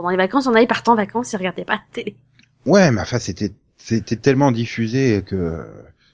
pendant 0.02 0.10
les 0.10 0.16
vacances 0.16 0.46
on 0.46 0.54
allait 0.54 0.66
partir 0.66 0.92
en 0.92 0.96
vacances 0.96 1.32
et 1.32 1.36
regardait 1.36 1.64
pas 1.64 1.74
la 1.74 1.82
télé. 1.92 2.16
Ouais, 2.66 2.90
mais 2.90 3.00
enfin, 3.00 3.18
c'était, 3.18 3.52
c'était 3.76 4.16
tellement 4.16 4.52
diffusé 4.52 5.22
que, 5.24 5.64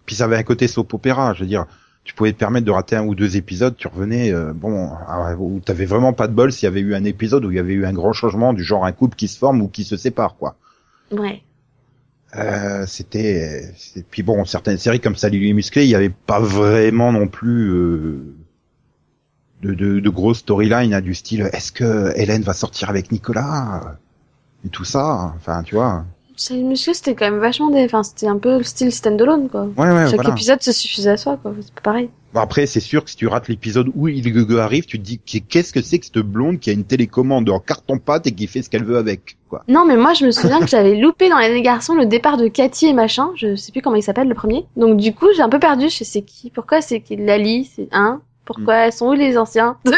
puis 0.06 0.14
ça 0.14 0.24
avait 0.24 0.36
un 0.36 0.42
côté 0.42 0.68
soap 0.68 0.94
opéra, 0.94 1.34
je 1.34 1.40
veux 1.40 1.46
dire. 1.46 1.66
Tu 2.04 2.14
pouvais 2.14 2.32
te 2.32 2.38
permettre 2.38 2.64
de 2.64 2.70
rater 2.70 2.96
un 2.96 3.04
ou 3.04 3.14
deux 3.14 3.36
épisodes, 3.36 3.76
tu 3.76 3.86
revenais, 3.86 4.32
euh, 4.32 4.54
bon, 4.54 4.90
ah, 5.06 5.34
où 5.38 5.60
t'avais 5.60 5.84
vraiment 5.84 6.14
pas 6.14 6.26
de 6.26 6.32
bol 6.32 6.52
s'il 6.52 6.64
y 6.64 6.66
avait 6.66 6.80
eu 6.80 6.94
un 6.94 7.04
épisode 7.04 7.44
où 7.44 7.50
il 7.50 7.56
y 7.56 7.58
avait 7.58 7.74
eu 7.74 7.84
un 7.84 7.92
grand 7.92 8.14
changement 8.14 8.54
du 8.54 8.64
genre 8.64 8.86
un 8.86 8.92
couple 8.92 9.16
qui 9.16 9.28
se 9.28 9.38
forme 9.38 9.60
ou 9.60 9.68
qui 9.68 9.84
se 9.84 9.96
sépare, 9.98 10.36
quoi. 10.36 10.56
Ouais. 11.10 11.42
Euh, 12.36 12.84
c'était, 12.86 13.72
puis 14.10 14.22
bon, 14.22 14.44
certaines 14.46 14.78
séries 14.78 15.00
comme 15.00 15.16
Salut 15.16 15.40
les 15.40 15.52
musclés, 15.52 15.84
il 15.84 15.90
y 15.90 15.94
avait 15.94 16.08
pas 16.08 16.40
vraiment 16.40 17.12
non 17.12 17.26
plus 17.26 17.70
euh, 17.70 18.34
de, 19.62 19.74
de, 19.74 20.00
de 20.00 20.10
grosses 20.10 20.38
storylines 20.38 20.94
hein, 20.94 21.00
du 21.00 21.14
style 21.14 21.48
est-ce 21.52 21.72
que 21.72 22.12
Hélène 22.16 22.42
va 22.42 22.52
sortir 22.52 22.90
avec 22.90 23.10
Nicolas? 23.12 23.96
Et 24.64 24.68
tout 24.68 24.84
ça, 24.84 25.32
enfin 25.36 25.62
tu 25.62 25.74
vois. 25.74 26.04
Monsieur 26.52 26.94
c'était 26.94 27.14
quand 27.16 27.28
même 27.28 27.40
vachement 27.40 27.68
des 27.68 27.84
enfin 27.84 28.04
c'était 28.04 28.28
un 28.28 28.38
peu 28.38 28.58
le 28.58 28.62
style 28.62 28.92
standalone 28.92 29.48
quoi. 29.48 29.68
Ouais 29.76 29.90
ouais 29.92 30.06
Chaque 30.06 30.14
voilà. 30.16 30.30
épisode 30.30 30.62
se 30.62 30.70
suffisait 30.70 31.10
à 31.10 31.16
soi 31.16 31.36
quoi, 31.36 31.52
c'est 31.60 31.74
pas 31.74 31.80
pareil. 31.80 32.10
Bon, 32.32 32.40
après 32.40 32.66
c'est 32.66 32.80
sûr 32.80 33.02
que 33.04 33.10
si 33.10 33.16
tu 33.16 33.26
rates 33.26 33.48
l'épisode 33.48 33.90
où 33.94 34.06
il 34.06 34.58
arrive, 34.58 34.84
tu 34.84 34.98
te 34.98 35.04
dis 35.04 35.18
qu'est-ce 35.18 35.72
que 35.72 35.82
c'est 35.82 35.98
que 35.98 36.06
cette 36.06 36.18
blonde 36.18 36.60
qui 36.60 36.70
a 36.70 36.74
une 36.74 36.84
télécommande 36.84 37.48
en 37.50 37.58
carton 37.58 37.98
pâte 37.98 38.26
et 38.28 38.32
qui 38.32 38.46
fait 38.46 38.62
ce 38.62 38.70
qu'elle 38.70 38.84
veut 38.84 38.98
avec 38.98 39.36
quoi. 39.48 39.64
Non 39.66 39.84
mais 39.84 39.96
moi 39.96 40.14
je 40.14 40.26
me 40.26 40.30
souviens 40.30 40.60
que 40.60 40.68
j'avais 40.68 40.94
loupé 40.94 41.28
dans 41.28 41.38
les 41.38 41.62
garçons 41.62 41.94
le 41.94 42.06
départ 42.06 42.36
de 42.36 42.46
Cathy 42.46 42.86
et 42.86 42.92
machin, 42.92 43.30
je 43.34 43.56
sais 43.56 43.72
plus 43.72 43.82
comment 43.82 43.96
il 43.96 44.02
s'appelle 44.02 44.28
le 44.28 44.34
premier. 44.34 44.64
Donc 44.76 44.96
du 44.96 45.12
coup 45.14 45.26
j'ai 45.34 45.42
un 45.42 45.48
peu 45.48 45.58
perdu, 45.58 45.88
je 45.88 45.96
sais 45.96 46.04
c'est 46.04 46.22
qui, 46.22 46.50
pourquoi 46.50 46.80
c'est 46.80 47.02
Lali, 47.10 47.68
c'est 47.74 47.88
un, 47.90 48.20
pourquoi 48.48 48.74
Mm. 48.74 48.78
elles 48.86 48.92
sont 48.94 49.08
où 49.08 49.12
les 49.12 49.36
anciens 49.36 49.78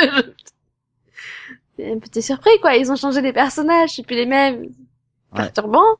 un 1.82 1.98
petit 1.98 2.20
surpris 2.20 2.58
quoi, 2.60 2.74
ils 2.76 2.90
ont 2.92 2.96
changé 2.96 3.22
les 3.22 3.32
personnages, 3.32 3.94
c'est 3.94 4.04
plus 4.04 4.16
les 4.16 4.26
mêmes. 4.26 4.62
Ouais. 5.32 5.36
Perturbant. 5.36 5.96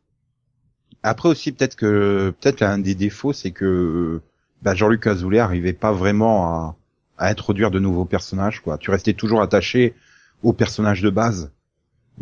Après 1.02 1.28
aussi 1.28 1.52
peut-être 1.52 1.76
que 1.76 2.34
peut-être 2.40 2.60
l'un 2.60 2.78
des 2.78 2.94
défauts 2.94 3.32
c'est 3.32 3.52
que 3.52 4.20
bah, 4.62 4.74
Jean-Luc 4.74 5.06
Azoulay 5.06 5.38
arrivait 5.38 5.72
pas 5.72 5.92
vraiment 5.92 6.44
à, 6.48 6.76
à 7.16 7.28
introduire 7.28 7.70
de 7.70 7.78
nouveaux 7.78 8.04
personnages 8.04 8.60
quoi. 8.60 8.76
Tu 8.76 8.90
restais 8.90 9.14
toujours 9.14 9.40
attaché 9.40 9.94
aux 10.42 10.52
personnages 10.52 11.00
de 11.02 11.10
base. 11.10 11.50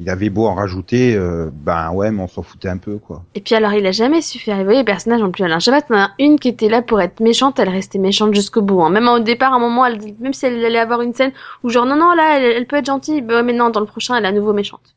Il 0.00 0.08
avait 0.10 0.30
beau 0.30 0.46
en 0.46 0.54
rajouter, 0.54 1.16
euh, 1.16 1.50
ben 1.52 1.90
ouais, 1.90 2.12
mais 2.12 2.22
on 2.22 2.28
s'en 2.28 2.42
foutait 2.42 2.68
un 2.68 2.76
peu 2.78 2.98
quoi. 2.98 3.24
Et 3.34 3.40
puis 3.40 3.56
alors 3.56 3.72
il 3.72 3.84
a 3.84 3.90
jamais 3.90 4.22
su 4.22 4.38
faire 4.38 4.58
évoluer 4.58 4.76
les 4.78 4.84
personnages 4.84 5.22
en 5.22 5.30
plus. 5.32 5.42
Alain 5.42 5.58
Chabat, 5.58 5.80
il 5.90 5.92
y 5.92 5.96
en 5.96 6.02
a 6.02 6.10
une 6.20 6.38
qui 6.38 6.48
était 6.48 6.68
là 6.68 6.82
pour 6.82 7.00
être 7.00 7.18
méchante, 7.20 7.58
elle 7.58 7.68
restait 7.68 7.98
méchante 7.98 8.32
jusqu'au 8.32 8.62
bout. 8.62 8.80
Hein. 8.82 8.90
Même 8.90 9.08
au 9.08 9.18
départ, 9.18 9.52
à 9.52 9.56
un 9.56 9.58
moment, 9.58 9.84
elle, 9.84 9.98
même 10.20 10.32
si 10.32 10.46
elle 10.46 10.64
allait 10.64 10.78
avoir 10.78 11.02
une 11.02 11.14
scène 11.14 11.32
où 11.64 11.68
genre 11.68 11.84
non 11.84 11.96
non 11.96 12.14
là, 12.14 12.38
elle, 12.38 12.44
elle 12.58 12.66
peut 12.66 12.76
être 12.76 12.86
gentille, 12.86 13.22
bah, 13.22 13.34
ouais, 13.36 13.42
mais 13.42 13.52
non, 13.52 13.70
dans 13.70 13.80
le 13.80 13.86
prochain, 13.86 14.14
elle 14.14 14.24
est 14.24 14.28
à 14.28 14.32
nouveau 14.32 14.52
méchante. 14.52 14.94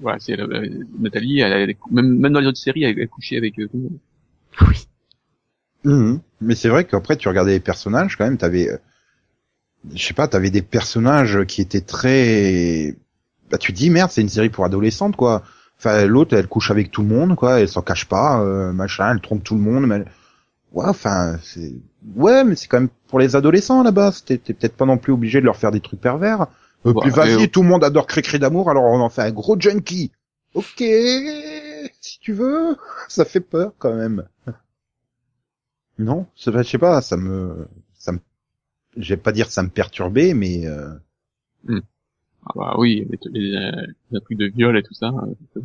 Voilà, 0.00 0.18
c'est 0.18 0.40
euh, 0.40 0.68
Nathalie, 0.98 1.40
elle, 1.40 1.52
elle- 1.52 1.76
même, 1.90 2.18
même 2.18 2.32
dans 2.32 2.40
les 2.40 2.46
autres 2.46 2.58
séries, 2.58 2.84
elle 2.84 2.98
a 3.00 3.06
couché 3.06 3.36
avec 3.36 3.58
euh, 3.58 3.68
tout 3.68 3.76
le 3.76 3.82
monde. 3.82 3.98
Oui. 4.62 4.86
Mhm. 5.84 6.20
Mais 6.40 6.54
c'est 6.54 6.70
vrai 6.70 6.84
qu'après 6.84 7.16
tu 7.18 7.28
regardais 7.28 7.52
les 7.52 7.60
personnages 7.60 8.16
quand 8.16 8.24
même, 8.24 8.38
t'avais, 8.38 8.70
euh, 8.70 8.78
je 9.94 10.02
sais 10.02 10.14
pas, 10.14 10.28
t'avais 10.28 10.50
des 10.50 10.62
personnages 10.62 11.44
qui 11.46 11.60
étaient 11.60 11.82
très, 11.82 12.96
bah 13.50 13.58
tu 13.58 13.72
te 13.72 13.76
dis 13.78 13.90
merde, 13.90 14.10
c'est 14.10 14.20
une 14.22 14.28
série 14.28 14.50
pour 14.50 14.64
adolescentes 14.64 15.16
quoi. 15.16 15.42
Enfin 15.78 16.06
l'autre 16.06 16.36
elle 16.36 16.46
couche 16.48 16.70
avec 16.70 16.90
tout 16.90 17.02
le 17.02 17.08
monde 17.08 17.36
quoi, 17.36 17.60
elle 17.60 17.68
s'en 17.68 17.82
cache 17.82 18.06
pas, 18.06 18.40
euh, 18.42 18.72
machin, 18.72 19.12
elle 19.12 19.20
trompe 19.20 19.44
tout 19.44 19.54
le 19.54 19.60
monde, 19.60 19.86
mais 19.86 20.04
ouais, 20.72 20.86
enfin 20.88 21.38
c'est, 21.42 21.74
ouais, 22.16 22.44
mais 22.44 22.56
c'est 22.56 22.68
quand 22.68 22.80
même 22.80 22.90
pour 23.08 23.18
les 23.18 23.36
adolescents 23.36 23.82
là-bas. 23.82 24.12
T'es 24.24 24.38
peut-être 24.38 24.76
pas 24.76 24.86
non 24.86 24.98
plus 24.98 25.12
obligé 25.12 25.40
de 25.40 25.46
leur 25.46 25.56
faire 25.56 25.70
des 25.72 25.80
trucs 25.80 26.00
pervers. 26.00 26.42
Euh, 26.86 26.92
Ouais, 26.92 26.94
puis 27.02 27.10
vas-y, 27.10 27.44
et- 27.44 27.48
tout 27.48 27.62
le 27.62 27.68
monde 27.68 27.84
adore 27.84 28.06
Cricri 28.06 28.38
d'amour, 28.38 28.70
alors 28.70 28.84
on 28.84 29.00
en 29.00 29.08
fait 29.10 29.22
un 29.22 29.32
gros 29.32 29.58
junkie. 29.58 30.12
Ok, 30.54 30.82
si 32.00 32.18
tu 32.20 32.32
veux, 32.32 32.76
ça 33.08 33.24
fait 33.24 33.40
peur 33.40 33.72
quand 33.78 33.94
même. 33.94 34.24
Non, 35.98 36.26
je 36.36 36.62
sais 36.62 36.78
pas, 36.78 37.00
ça 37.02 37.16
me, 37.16 37.68
ça 37.94 38.12
me, 38.12 38.18
je 38.96 39.10
vais 39.14 39.20
pas 39.20 39.32
dire 39.32 39.50
ça 39.50 39.62
me 39.62 39.68
perturbait, 39.68 40.34
mais 40.34 40.66
euh, 40.66 40.92
Ah 42.46 42.52
bah 42.54 42.74
oui, 42.78 43.06
les, 43.10 43.18
les, 43.32 43.70
les 44.10 44.20
trucs 44.20 44.38
de 44.38 44.46
viol 44.46 44.76
et 44.76 44.82
tout 44.82 44.94
ça. 44.94 45.08
euh, 45.08 45.62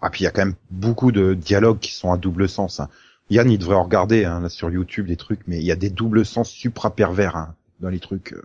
ah 0.00 0.10
puis 0.10 0.22
il 0.22 0.24
y 0.24 0.26
a 0.26 0.30
quand 0.30 0.44
même 0.44 0.56
beaucoup 0.70 1.12
de 1.12 1.34
dialogues 1.34 1.78
qui 1.78 1.94
sont 1.94 2.12
à 2.12 2.16
double 2.18 2.48
sens. 2.48 2.80
hein. 2.80 2.88
Yann, 3.30 3.50
il 3.50 3.58
devrait 3.58 3.76
en 3.76 3.84
regarder 3.84 4.24
hein, 4.24 4.48
sur 4.48 4.70
YouTube 4.70 5.06
des 5.06 5.16
trucs, 5.16 5.40
mais 5.46 5.58
il 5.58 5.64
y 5.64 5.72
a 5.72 5.76
des 5.76 5.90
doubles 5.90 6.24
sens 6.26 6.50
supra 6.50 6.94
pervers 6.94 7.36
hein, 7.36 7.54
dans 7.80 7.88
les 7.90 8.00
trucs, 8.00 8.32
euh, 8.32 8.42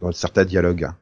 dans 0.00 0.12
certains 0.12 0.44
dialogues. 0.44 0.84
hein. 0.84 0.96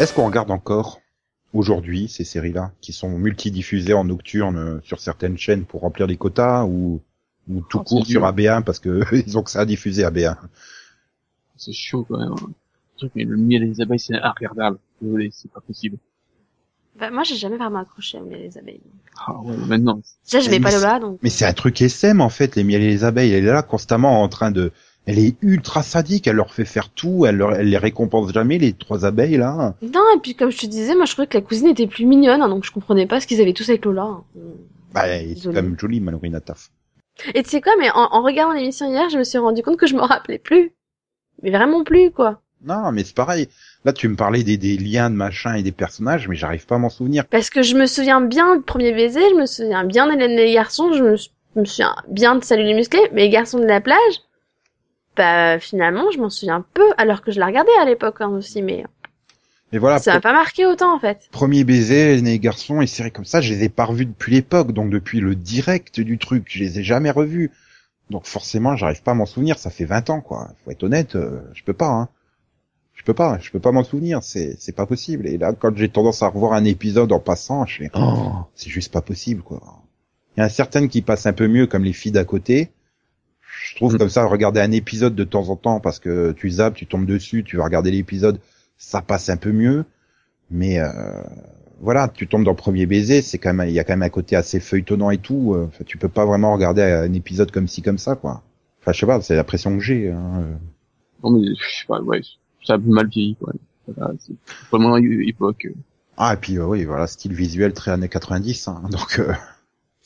Est-ce 0.00 0.12
qu'on 0.12 0.26
regarde 0.26 0.50
encore 0.50 1.00
aujourd'hui 1.52 2.08
ces 2.08 2.24
séries-là 2.24 2.72
qui 2.80 2.92
sont 2.92 3.10
multidiffusées 3.18 3.94
en 3.94 4.04
nocturne 4.04 4.56
euh, 4.58 4.80
sur 4.84 5.00
certaines 5.00 5.38
chaînes 5.38 5.64
pour 5.64 5.80
remplir 5.80 6.06
les 6.06 6.16
quotas 6.16 6.64
ou 6.64 7.00
ou 7.48 7.62
tout 7.62 7.78
Oh, 7.78 7.82
court 7.84 8.06
sur 8.06 8.20
dur. 8.20 8.30
AB1 8.30 8.62
parce 8.62 8.78
que 8.78 9.02
ils 9.26 9.38
ont 9.38 9.42
que 9.42 9.50
ça 9.50 9.60
à 9.60 9.64
diffuser 9.64 10.02
AB1. 10.04 10.36
C'est 11.56 11.72
chaud 11.72 12.04
quand 12.08 12.18
même. 12.18 12.32
hein. 12.32 12.50
Le 12.94 12.98
truc, 12.98 13.12
mais 13.14 13.24
le 13.24 13.36
miel 13.36 13.62
et 13.62 13.66
les 13.66 13.80
abeilles, 13.80 13.98
c'est 14.00 14.16
regardable. 14.16 14.78
Désolé, 15.00 15.30
c'est 15.32 15.50
pas 15.50 15.60
possible. 15.60 15.96
Bah, 16.98 17.10
moi, 17.10 17.22
j'ai 17.22 17.36
jamais 17.36 17.56
vraiment 17.56 17.78
accroché 17.78 18.18
à 18.18 18.20
Miel 18.20 18.40
et 18.40 18.48
les 18.48 18.58
abeilles. 18.58 18.80
Ah 19.24 19.38
ouais, 19.40 19.56
maintenant. 19.68 20.00
Déjà, 20.24 20.40
j'aimais 20.40 20.58
Mais 20.58 20.64
pas 20.64 20.70
c'est- 20.72 20.76
Lola, 20.78 20.98
donc. 20.98 21.18
Mais 21.22 21.30
c'est 21.30 21.46
un 21.46 21.52
truc 21.52 21.80
SM 21.80 22.20
en 22.20 22.28
fait, 22.28 22.56
les 22.56 22.64
miel 22.64 22.82
et 22.82 22.88
les 22.88 23.04
abeilles. 23.04 23.32
Elle 23.32 23.46
est 23.46 23.52
là 23.52 23.62
constamment 23.62 24.20
en 24.22 24.28
train 24.28 24.50
de. 24.50 24.72
Elle 25.08 25.18
est 25.18 25.36
ultra 25.42 25.82
sadique. 25.82 26.26
Elle 26.26 26.36
leur 26.36 26.52
fait 26.52 26.64
faire 26.64 26.90
tout. 26.90 27.24
Elle, 27.26 27.36
leur... 27.36 27.54
elle 27.54 27.68
les 27.70 27.78
récompense 27.78 28.32
jamais 28.32 28.58
les 28.58 28.72
trois 28.74 29.04
abeilles 29.06 29.36
là. 29.38 29.74
Non, 29.82 30.04
et 30.14 30.20
puis 30.22 30.34
comme 30.34 30.50
je 30.50 30.58
te 30.58 30.66
disais, 30.66 30.94
moi 30.94 31.06
je 31.06 31.12
trouvais 31.12 31.26
que 31.26 31.36
la 31.36 31.42
cousine 31.42 31.68
était 31.68 31.86
plus 31.86 32.04
mignonne, 32.06 32.42
hein, 32.42 32.48
donc 32.48 32.64
je 32.64 32.70
comprenais 32.70 33.06
pas 33.06 33.20
ce 33.20 33.26
qu'ils 33.26 33.40
avaient 33.40 33.52
tous 33.54 33.68
avec 33.70 33.84
Lola. 33.84 34.02
hein. 34.02 34.22
Bah, 34.94 35.02
c'est 35.06 35.20
quand 35.24 35.34
Désolée. 35.34 35.62
même 35.62 35.76
joli 35.78 36.00
Malorina 36.00 36.40
Taf. 36.40 36.68
Et 37.34 37.42
tu 37.42 37.50
sais 37.50 37.60
quoi, 37.60 37.72
mais 37.80 37.90
en, 37.90 38.08
en 38.12 38.22
regardant 38.22 38.52
l'émission 38.54 38.88
hier, 38.90 39.08
je 39.10 39.18
me 39.18 39.24
suis 39.24 39.38
rendu 39.38 39.62
compte 39.62 39.76
que 39.76 39.86
je 39.86 39.94
me 39.96 40.00
rappelais 40.02 40.38
plus. 40.38 40.72
Mais 41.42 41.50
vraiment 41.50 41.84
plus, 41.84 42.10
quoi. 42.10 42.40
Non, 42.64 42.90
mais 42.92 43.04
c'est 43.04 43.14
pareil. 43.14 43.48
Là, 43.84 43.92
tu 43.92 44.08
me 44.08 44.16
parlais 44.16 44.42
des, 44.42 44.56
des 44.56 44.76
liens 44.76 45.10
de 45.10 45.14
machin 45.14 45.54
et 45.54 45.62
des 45.62 45.72
personnages, 45.72 46.26
mais 46.28 46.34
j'arrive 46.36 46.66
pas 46.66 46.74
à 46.74 46.78
m'en 46.78 46.90
souvenir. 46.90 47.24
Parce 47.26 47.50
que 47.50 47.62
je 47.62 47.76
me 47.76 47.86
souviens 47.86 48.20
bien 48.20 48.56
du 48.56 48.62
premier 48.62 48.92
baiser, 48.92 49.20
je 49.30 49.34
me 49.36 49.46
souviens 49.46 49.84
bien 49.84 50.08
d'Hélène 50.10 50.32
et 50.32 50.46
les 50.46 50.52
garçons, 50.54 50.92
je 50.92 51.02
me, 51.02 51.16
je 51.16 51.28
me 51.56 51.64
souviens 51.64 51.94
bien 52.08 52.34
de 52.36 52.42
Salut 52.42 52.64
les 52.64 52.74
musclés, 52.74 53.08
mais 53.12 53.22
les 53.22 53.30
garçons 53.30 53.58
de 53.60 53.64
la 53.66 53.80
plage, 53.80 54.20
bah 55.18 55.58
finalement 55.58 56.10
je 56.12 56.18
m'en 56.18 56.30
souviens 56.30 56.64
peu, 56.72 56.88
alors 56.96 57.20
que 57.20 57.32
je 57.32 57.40
la 57.40 57.46
regardais 57.46 57.76
à 57.80 57.84
l'époque 57.84 58.20
hein, 58.20 58.28
aussi, 58.28 58.62
mais 58.62 58.84
Et 59.72 59.78
voilà. 59.78 59.98
ça 59.98 60.14
m'a 60.14 60.20
pas 60.20 60.32
marqué 60.32 60.64
autant 60.64 60.94
en 60.94 60.98
fait. 60.98 61.28
Premier 61.32 61.64
baiser, 61.64 62.20
les 62.20 62.38
garçons 62.38 62.80
et 62.80 62.86
séries 62.86 63.12
comme 63.12 63.24
ça, 63.24 63.40
je 63.40 63.52
les 63.52 63.64
ai 63.64 63.68
pas 63.68 63.84
revus 63.84 64.06
depuis 64.06 64.32
l'époque, 64.32 64.72
donc 64.72 64.90
depuis 64.90 65.20
le 65.20 65.34
direct 65.34 66.00
du 66.00 66.16
truc, 66.16 66.46
je 66.48 66.60
les 66.60 66.78
ai 66.78 66.82
jamais 66.82 67.10
revus. 67.10 67.50
Donc 68.08 68.24
forcément, 68.24 68.76
j'arrive 68.76 69.02
pas 69.02 69.10
à 69.10 69.14
m'en 69.14 69.26
souvenir, 69.26 69.58
ça 69.58 69.68
fait 69.68 69.84
20 69.84 70.08
ans 70.08 70.20
quoi. 70.20 70.48
Faut 70.64 70.70
être 70.70 70.84
honnête, 70.84 71.16
euh, 71.16 71.40
je 71.52 71.62
peux 71.64 71.74
pas 71.74 71.88
hein. 71.88 72.08
Je 72.94 73.04
peux 73.04 73.14
pas, 73.14 73.38
je 73.40 73.50
peux 73.50 73.60
pas 73.60 73.70
m'en 73.72 73.84
souvenir, 73.84 74.22
c'est 74.22 74.56
c'est 74.58 74.74
pas 74.74 74.86
possible. 74.86 75.26
Et 75.26 75.36
là 75.36 75.52
quand 75.52 75.76
j'ai 75.76 75.88
tendance 75.88 76.22
à 76.22 76.28
revoir 76.28 76.52
un 76.54 76.64
épisode 76.64 77.12
en 77.12 77.20
passant, 77.20 77.66
je 77.66 77.78
fais 77.78 77.90
oh, 77.94 78.32
c'est 78.54 78.70
juste 78.70 78.92
pas 78.92 79.02
possible 79.02 79.42
quoi. 79.42 79.60
Il 80.36 80.40
y 80.40 80.42
en 80.42 80.46
a 80.46 80.48
certaines 80.48 80.88
qui 80.88 81.02
passent 81.02 81.26
un 81.26 81.32
peu 81.32 81.48
mieux 81.48 81.66
comme 81.66 81.84
les 81.84 81.92
filles 81.92 82.12
d'à 82.12 82.24
côté. 82.24 82.70
Je 83.62 83.76
trouve 83.76 83.94
Mm. 83.94 83.98
comme 83.98 84.08
ça 84.08 84.24
regarder 84.24 84.60
un 84.60 84.72
épisode 84.72 85.14
de 85.14 85.24
temps 85.24 85.48
en 85.48 85.56
temps 85.56 85.80
parce 85.80 85.98
que 85.98 86.32
tu 86.32 86.50
zappes, 86.50 86.74
tu 86.74 86.86
tombes 86.86 87.06
dessus, 87.06 87.44
tu 87.44 87.56
vas 87.56 87.64
regarder 87.64 87.90
l'épisode, 87.90 88.38
ça 88.76 89.02
passe 89.02 89.28
un 89.30 89.36
peu 89.36 89.52
mieux. 89.52 89.84
Mais 90.50 90.78
euh, 90.80 90.88
voilà, 91.80 92.08
tu 92.08 92.26
tombes 92.26 92.44
dans 92.44 92.52
le 92.52 92.56
premier 92.56 92.86
baiser, 92.86 93.22
c'est 93.22 93.38
quand 93.38 93.52
même, 93.54 93.68
il 93.68 93.74
y 93.74 93.78
a 93.78 93.84
quand 93.84 93.92
même 93.92 94.02
un 94.02 94.08
côté 94.08 94.36
assez 94.36 94.60
feuilletonnant 94.60 95.10
et 95.10 95.18
tout. 95.18 95.54
euh, 95.54 95.66
Enfin, 95.68 95.84
tu 95.86 95.98
peux 95.98 96.08
pas 96.08 96.24
vraiment 96.24 96.52
regarder 96.54 96.82
un 96.82 97.12
épisode 97.12 97.50
comme 97.50 97.68
ci 97.68 97.82
comme 97.82 97.98
ça, 97.98 98.14
quoi. 98.16 98.42
Enfin, 98.80 98.92
je 98.92 99.00
sais 99.00 99.06
pas, 99.06 99.20
c'est 99.20 99.36
la 99.36 99.44
pression 99.44 99.76
que 99.76 99.82
j'ai. 99.82 100.10
Hein. 100.10 100.40
euh. 100.42 100.54
Non 101.24 101.30
mais, 101.32 101.46
je 101.58 101.76
sais 101.80 101.86
pas, 101.86 102.00
ouais, 102.00 102.20
ça 102.64 102.74
a 102.74 102.78
mal 102.78 103.08
vieilli, 103.08 103.36
quoi. 103.36 103.52
Voilà, 103.88 104.12
c'est 104.20 104.34
vraiment 104.70 104.96
une 104.96 105.22
époque. 105.28 105.66
euh, 105.66 105.74
Ah, 106.16 106.34
et 106.34 106.36
puis 106.36 106.58
euh, 106.58 106.64
oui, 106.66 106.84
voilà, 106.84 107.06
style 107.06 107.32
visuel 107.34 107.72
très 107.72 107.90
années 107.90 108.08
90. 108.08 108.68
Hein, 108.68 108.82
donc, 108.90 109.18
euh, 109.18 109.32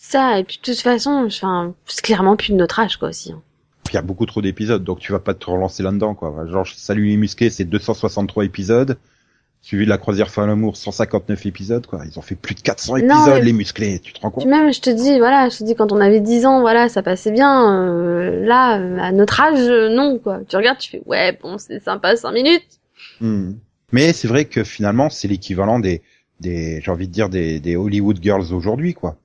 Ça, 0.04 0.38
et 0.40 0.44
puis 0.44 0.58
de 0.58 0.62
toute 0.72 0.80
façon, 0.80 1.24
enfin, 1.26 1.74
c'est 1.86 2.02
clairement 2.02 2.34
plus 2.36 2.50
de 2.52 2.56
notre 2.56 2.80
âge 2.80 2.96
quoi 2.96 3.10
aussi. 3.10 3.30
hein. 3.32 3.40
il 3.88 3.94
y 3.94 3.98
a 3.98 4.02
beaucoup 4.02 4.26
trop 4.26 4.42
d'épisodes, 4.42 4.82
donc 4.82 4.98
tu 4.98 5.12
vas 5.12 5.20
pas 5.20 5.32
te 5.32 5.48
relancer 5.48 5.82
là-dedans, 5.84 6.14
quoi. 6.14 6.34
Genre, 6.50 6.66
Salut 6.66 7.06
les 7.06 7.16
musqués, 7.16 7.50
c'est 7.50 7.64
263 7.64 8.44
épisodes. 8.44 8.98
Suivi 9.60 9.84
de 9.84 9.90
la 9.90 9.98
croisière 9.98 10.28
fin 10.28 10.44
l'amour, 10.44 10.76
159 10.76 11.46
épisodes, 11.46 11.86
quoi. 11.86 12.00
Ils 12.04 12.18
ont 12.18 12.22
fait 12.22 12.34
plus 12.34 12.56
de 12.56 12.60
400 12.62 12.94
Non, 12.94 12.98
épisodes, 12.98 13.34
mais- 13.34 13.42
les 13.42 13.52
musclés. 13.52 14.00
Tu 14.00 14.12
te 14.12 14.20
rends 14.20 14.30
compte? 14.32 14.44
Même, 14.46 14.72
je 14.72 14.80
te 14.80 14.90
dis, 14.90 15.18
voilà, 15.20 15.48
je 15.50 15.58
te 15.58 15.62
dis, 15.64 15.76
quand 15.76 15.92
on 15.92 16.00
avait 16.00 16.18
10 16.20 16.46
ans, 16.46 16.60
voilà, 16.62 16.88
ça 16.88 17.02
passait 17.04 17.30
bien. 17.30 17.72
euh, 17.88 18.44
là, 18.44 18.72
à 19.04 19.12
notre 19.12 19.40
âge, 19.40 19.60
euh, 19.60 19.88
non, 19.88 20.18
quoi. 20.18 20.40
Tu 20.48 20.56
regardes, 20.56 20.78
tu 20.78 20.90
fais, 20.90 21.02
ouais, 21.06 21.38
bon, 21.40 21.58
c'est 21.58 21.78
sympa, 21.80 22.16
5 22.16 22.32
minutes. 22.32 22.80
Hmm. 23.20 23.52
Mais 23.92 24.12
c'est 24.12 24.26
vrai 24.26 24.46
que 24.46 24.64
finalement, 24.64 25.10
c'est 25.10 25.28
l'équivalent 25.28 25.78
des, 25.78 26.02
des, 26.40 26.80
j'ai 26.80 26.90
envie 26.90 27.06
de 27.06 27.12
dire 27.12 27.28
des, 27.28 27.60
des 27.60 27.76
Hollywood 27.76 28.18
girls 28.20 28.52
aujourd'hui, 28.52 28.94
quoi. 28.94 29.16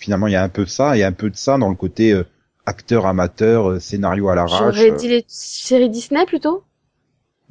Finalement, 0.00 0.26
il 0.28 0.32
y 0.32 0.36
a 0.36 0.42
un 0.42 0.48
peu 0.48 0.64
ça 0.64 0.96
et 0.96 1.04
un 1.04 1.12
peu 1.12 1.28
de 1.28 1.36
ça 1.36 1.58
dans 1.58 1.68
le 1.68 1.74
côté 1.74 2.12
euh, 2.12 2.24
acteur 2.64 3.04
amateur, 3.06 3.68
euh, 3.68 3.78
scénario 3.80 4.30
à 4.30 4.34
l'arrache. 4.34 4.74
J'aurais 4.74 4.90
euh. 4.92 4.96
dit 4.96 5.08
les 5.08 5.24
séries 5.28 5.90
Disney 5.90 6.24
plutôt? 6.24 6.64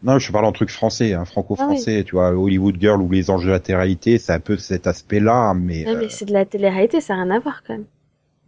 Non, 0.02 0.18
je 0.18 0.32
parle 0.32 0.45
en 0.45 0.52
truc 0.52 0.70
français, 0.72 1.14
hein, 1.14 1.26
franco-français, 1.26 2.04
tu 2.06 2.16
vois, 2.16 2.32
Hollywood 2.32 2.78
girl 2.80 3.02
ou 3.02 3.12
les 3.12 3.30
anges 3.30 3.45
de 3.45 3.52
la 3.52 3.60
télé-réalité, 3.60 4.18
c'est 4.18 4.32
un 4.34 4.39
peu 4.39 4.58
cet 4.58 4.88
aspect-là, 4.88 5.54
mais 5.54 5.86
Ouais, 5.86 5.91
euh, 5.95 6.00
mais 6.00 6.10
c'est 6.10 6.26
de 6.26 6.34
la 6.34 6.45
télé-réalité, 6.45 7.02
ça 7.02 7.16
n'a 7.16 7.24
rien 7.24 7.36
à 7.36 7.39
voir 7.39 7.62
quand 7.68 7.74
même. 7.74 7.86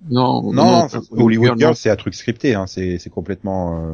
Non, 0.10 0.52
non, 0.52 0.88
ça, 0.90 1.00
Hollywood 1.12 1.46
Girl, 1.50 1.60
girl, 1.60 1.70
non. 1.72 1.76
c'est 1.76 1.90
un 1.92 1.96
truc 1.96 2.16
scripté, 2.16 2.56
hein, 2.56 2.66
c'est, 2.68 2.98
c'est 2.98 3.10
complètement. 3.12 3.86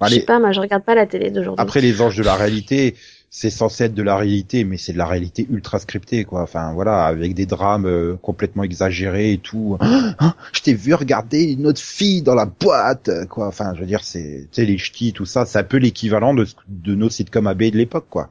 euh, 0.00 0.06
Je 0.06 0.14
sais 0.14 0.20
pas, 0.20 0.38
moi 0.38 0.52
je 0.52 0.60
regarde 0.60 0.84
pas 0.84 0.94
la 0.94 1.06
télé 1.06 1.30
d'aujourd'hui. 1.30 1.60
Après 1.60 1.80
les 1.82 2.00
anges 2.00 2.16
de 2.16 2.22
la 2.22 2.36
réalité, 2.36 2.94
c'est 3.32 3.50
censé 3.50 3.84
être 3.84 3.94
de 3.94 4.02
la 4.02 4.16
réalité, 4.16 4.64
mais 4.64 4.76
c'est 4.76 4.92
de 4.92 4.98
la 4.98 5.06
réalité 5.06 5.46
ultra 5.48 5.78
scriptée, 5.78 6.24
quoi. 6.24 6.42
Enfin 6.42 6.72
voilà, 6.74 7.04
avec 7.04 7.34
des 7.34 7.46
drames 7.46 7.86
euh, 7.86 8.16
complètement 8.20 8.64
exagérés 8.64 9.32
et 9.32 9.38
tout. 9.38 9.76
Ah, 9.78 10.14
ah, 10.18 10.34
je 10.52 10.62
t'ai 10.62 10.74
vu 10.74 10.94
regarder 10.94 11.44
une 11.52 11.68
autre 11.68 11.80
fille 11.80 12.22
dans 12.22 12.34
la 12.34 12.46
boîte, 12.46 13.08
quoi. 13.28 13.46
Enfin, 13.46 13.72
je 13.74 13.80
veux 13.80 13.86
dire, 13.86 14.02
c'est, 14.02 14.48
tu 14.50 14.60
sais, 14.60 14.64
les 14.64 14.78
ch'tis, 14.78 15.12
tout 15.12 15.26
ça, 15.26 15.46
c'est 15.46 15.60
un 15.60 15.64
peu 15.64 15.76
l'équivalent 15.76 16.34
de, 16.34 16.94
nos 16.94 17.08
sitcoms 17.08 17.46
AB 17.46 17.62
de 17.70 17.76
l'époque, 17.76 18.06
quoi. 18.10 18.30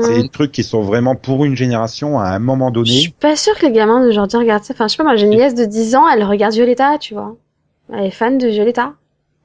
C'est 0.00 0.22
des 0.22 0.28
trucs 0.30 0.50
qui 0.50 0.62
sont 0.62 0.80
vraiment 0.80 1.14
pour 1.14 1.44
une 1.44 1.54
génération 1.54 2.18
à 2.18 2.30
un 2.30 2.38
moment 2.38 2.72
Je 2.74 2.84
suis 2.84 3.02
donné. 3.02 3.14
pas 3.20 3.36
sûre 3.36 3.54
que 3.58 3.66
les 3.66 3.72
gamins 3.72 4.02
d'aujourd'hui 4.02 4.38
regardent 4.38 4.64
ça. 4.64 4.72
Enfin, 4.72 4.88
je 4.88 4.92
sais 4.92 4.96
pas, 4.96 5.04
moi 5.04 5.16
j'ai 5.16 5.26
une 5.26 5.36
nièce 5.36 5.54
de 5.54 5.66
10 5.66 5.96
ans, 5.96 6.08
elle 6.08 6.24
regarde 6.24 6.54
Violetta, 6.54 6.96
tu 6.98 7.12
vois. 7.12 7.36
Elle 7.92 8.06
est 8.06 8.10
fan 8.10 8.38
de 8.38 8.48
Violetta. 8.48 8.94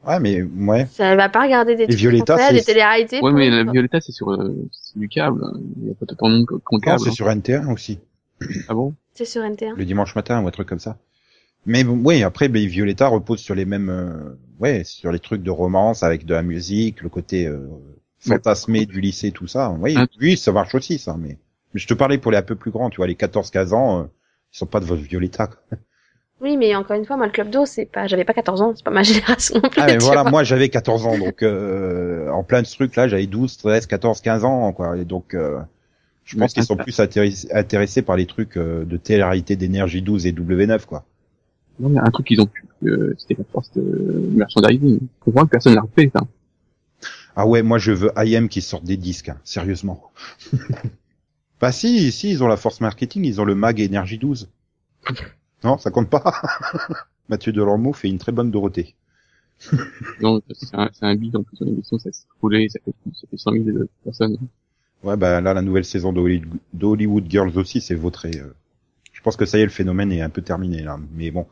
Ouais, 0.08 0.20
mais 0.20 0.42
ouais. 0.42 0.88
Elle 0.98 1.18
va 1.18 1.30
pas 1.30 1.44
regarder 1.44 1.76
des 1.76 1.86
trucs 1.86 1.98
Violetta, 1.98 2.38
français, 2.38 2.48
c'est- 2.54 2.60
des 2.60 2.64
téléréalités. 2.66 3.20
Ouais, 3.22 3.32
mais 3.34 3.50
la. 3.50 3.70
Violetta, 3.70 4.00
c'est 4.02 4.12
sur, 4.14 4.32
euh, 4.32 4.56
c'est 4.72 4.98
du 4.98 5.10
câble. 5.10 5.42
Il 5.82 5.88
y 5.88 5.92
a 5.92 5.94
pas 5.94 6.06
qu'on 6.16 6.30
Non, 6.30 6.80
câble. 6.80 7.00
c'est 7.02 7.10
hein. 7.10 7.12
sur 7.12 7.28
NT1 7.30 7.72
aussi, 7.74 8.00
Ah 8.70 8.74
bon? 8.74 8.94
C'est 9.14 9.26
sur 9.26 9.42
NT1. 9.44 9.76
le 9.76 9.86
dimanche 9.86 10.16
matin 10.16 10.42
ou 10.42 10.48
un 10.48 10.52
truc 10.52 10.68
comme 10.70 10.80
ça. 10.80 10.98
Mais 11.66 11.84
bon, 11.84 12.00
oui, 12.04 12.24
après, 12.24 12.48
ben, 12.48 12.66
Violetta 12.66 13.08
repose 13.08 13.40
sur 13.40 13.54
les 13.56 13.66
mêmes, 13.66 13.90
euh, 13.90 14.38
ouais, 14.60 14.84
sur 14.86 15.12
les 15.12 15.20
trucs 15.20 15.44
de 15.44 15.52
romance 15.52 16.04
avec 16.04 16.26
de 16.26 16.34
la 16.34 16.42
musique, 16.44 17.02
le 17.02 17.10
côté 17.10 17.46
euh, 17.48 17.68
fantasmé 18.20 18.86
du 18.86 19.02
lycée, 19.02 19.32
tout 19.32 19.48
ça. 19.48 19.70
Oui, 19.80 19.96
Hein? 19.98 20.08
oui, 20.22 20.38
ça 20.38 20.54
marche 20.54 20.74
aussi, 20.76 20.98
ça. 20.98 21.18
Mais, 21.20 21.38
mais 21.74 21.80
je 21.82 21.88
te 21.88 21.94
parlais 21.94 22.18
pour 22.18 22.32
les 22.32 22.38
un 22.38 22.42
peu 22.42 22.56
plus 22.56 22.72
grands, 22.72 22.90
tu 22.90 22.98
vois, 22.98 23.08
les 23.08 23.16
14-15 23.16 23.74
ans, 23.74 24.00
euh, 24.00 24.04
ils 24.54 24.58
sont 24.58 24.66
pas 24.66 24.80
de 24.80 24.86
votre 24.86 25.02
Violetta. 25.02 25.48
quoi. 25.48 25.78
Oui, 26.42 26.56
mais 26.56 26.74
encore 26.76 26.96
une 26.96 27.06
fois, 27.06 27.18
moi 27.18 27.26
le 27.26 27.32
club 27.32 27.50
d'eau, 27.50 27.66
c'est 27.66 27.86
pas, 27.86 28.08
j'avais 28.08 28.24
pas 28.24 28.34
14 28.34 28.62
ans, 28.62 28.74
c'est 28.76 28.84
pas 28.84 28.92
ma 28.92 29.04
génération 29.04 29.60
non 29.62 29.70
plus. 29.70 29.82
Ah, 29.82 29.88
mais 29.88 29.98
voilà, 29.98 30.22
vois. 30.22 30.32
moi 30.32 30.44
j'avais 30.44 30.70
14 30.70 31.06
ans, 31.06 31.18
donc 31.18 31.44
euh, 31.44 32.30
en 32.30 32.44
plein 32.44 32.62
de 32.62 32.68
ce 32.68 32.76
truc 32.76 32.96
là, 32.96 33.08
j'avais 33.08 33.28
12, 33.28 33.58
13, 33.58 33.86
14, 33.88 34.22
15 34.22 34.46
ans, 34.46 34.72
quoi. 34.72 34.98
Et 34.98 35.06
donc, 35.06 35.34
euh, 35.34 35.60
je 36.24 36.38
pense 36.38 36.54
qu'ils 36.54 36.64
sont 36.64 36.78
ça- 36.78 36.84
plus 36.84 37.00
intéressés, 37.00 37.48
intéressés 37.54 38.02
par 38.02 38.16
les 38.16 38.26
trucs 38.26 38.58
euh, 38.58 38.86
de 38.86 38.98
télé-réalité 38.98 39.56
d'énergie 39.56 40.02
12 40.02 40.26
et 40.28 40.32
W9, 40.32 40.86
quoi. 40.86 41.04
Non, 41.80 41.90
mais 41.90 42.00
un 42.00 42.12
truc 42.12 42.28
qu'ils 42.28 42.42
ont 42.42 42.46
pu, 42.46 42.66
euh, 42.86 43.14
c'était 43.18 43.36
la 43.38 43.46
force 43.52 43.72
de 43.74 43.82
merchandising. 44.34 45.00
Je 45.02 45.24
comprends 45.26 45.46
que 45.46 45.50
personne 45.52 45.76
l'a 45.76 45.82
refait, 45.82 46.10
ça. 46.14 46.22
Ah 47.36 47.48
ouais, 47.48 47.62
moi 47.64 47.78
je 47.78 47.92
veux 47.94 48.12
IM 48.18 48.50
qui 48.50 48.62
sorte 48.62 48.84
des 48.84 48.98
disques, 48.98 49.30
hein, 49.30 49.38
sérieusement. 49.44 50.12
bah 51.62 51.72
si, 51.72 52.12
si, 52.12 52.30
ils 52.32 52.44
ont 52.44 52.48
la 52.48 52.58
force 52.58 52.82
marketing, 52.82 53.24
ils 53.26 53.40
ont 53.40 53.46
le 53.46 53.56
mag 53.56 53.80
Énergie 53.80 54.18
12. 54.18 54.50
Non, 55.64 55.78
ça 55.78 55.92
compte 55.92 56.10
pas. 56.10 56.24
Mathieu 57.30 57.52
Delormeau 57.52 57.94
fait 57.94 58.08
une 58.10 58.18
très 58.18 58.32
bonne 58.32 58.52
Dorothée. 58.52 58.96
Non, 60.22 60.42
c'est 60.54 60.74
un, 60.76 60.90
un 61.02 61.16
bide 61.16 61.36
en 61.36 61.44
plus 61.44 61.58
dans 61.60 61.66
l'émission, 61.66 62.00
ça 62.00 62.12
s'est 62.12 62.24
roulé, 62.42 62.70
ça 62.70 62.80
fait, 62.84 62.94
ça 63.14 63.28
fait 63.30 63.38
100 63.38 63.52
000 63.52 63.66
personnes. 64.04 64.38
Ouais, 65.04 65.18
bah 65.18 65.42
là, 65.42 65.54
la 65.54 65.62
nouvelle 65.62 65.86
saison 65.86 66.14
d'Hollywood 66.14 66.48
d'Hollywood 66.74 67.26
Girls 67.30 67.58
aussi, 67.58 67.82
c'est 67.82 67.96
vautré. 67.96 68.32
euh. 68.38 68.54
Je 69.12 69.22
pense 69.22 69.36
que 69.36 69.46
ça 69.46 69.58
y 69.58 69.62
est, 69.62 69.66
le 69.66 69.70
phénomène 69.72 70.12
est 70.14 70.22
un 70.22 70.30
peu 70.30 70.42
terminé 70.42 70.82
là. 70.82 70.98
Mais 71.14 71.30
bon. 71.30 71.46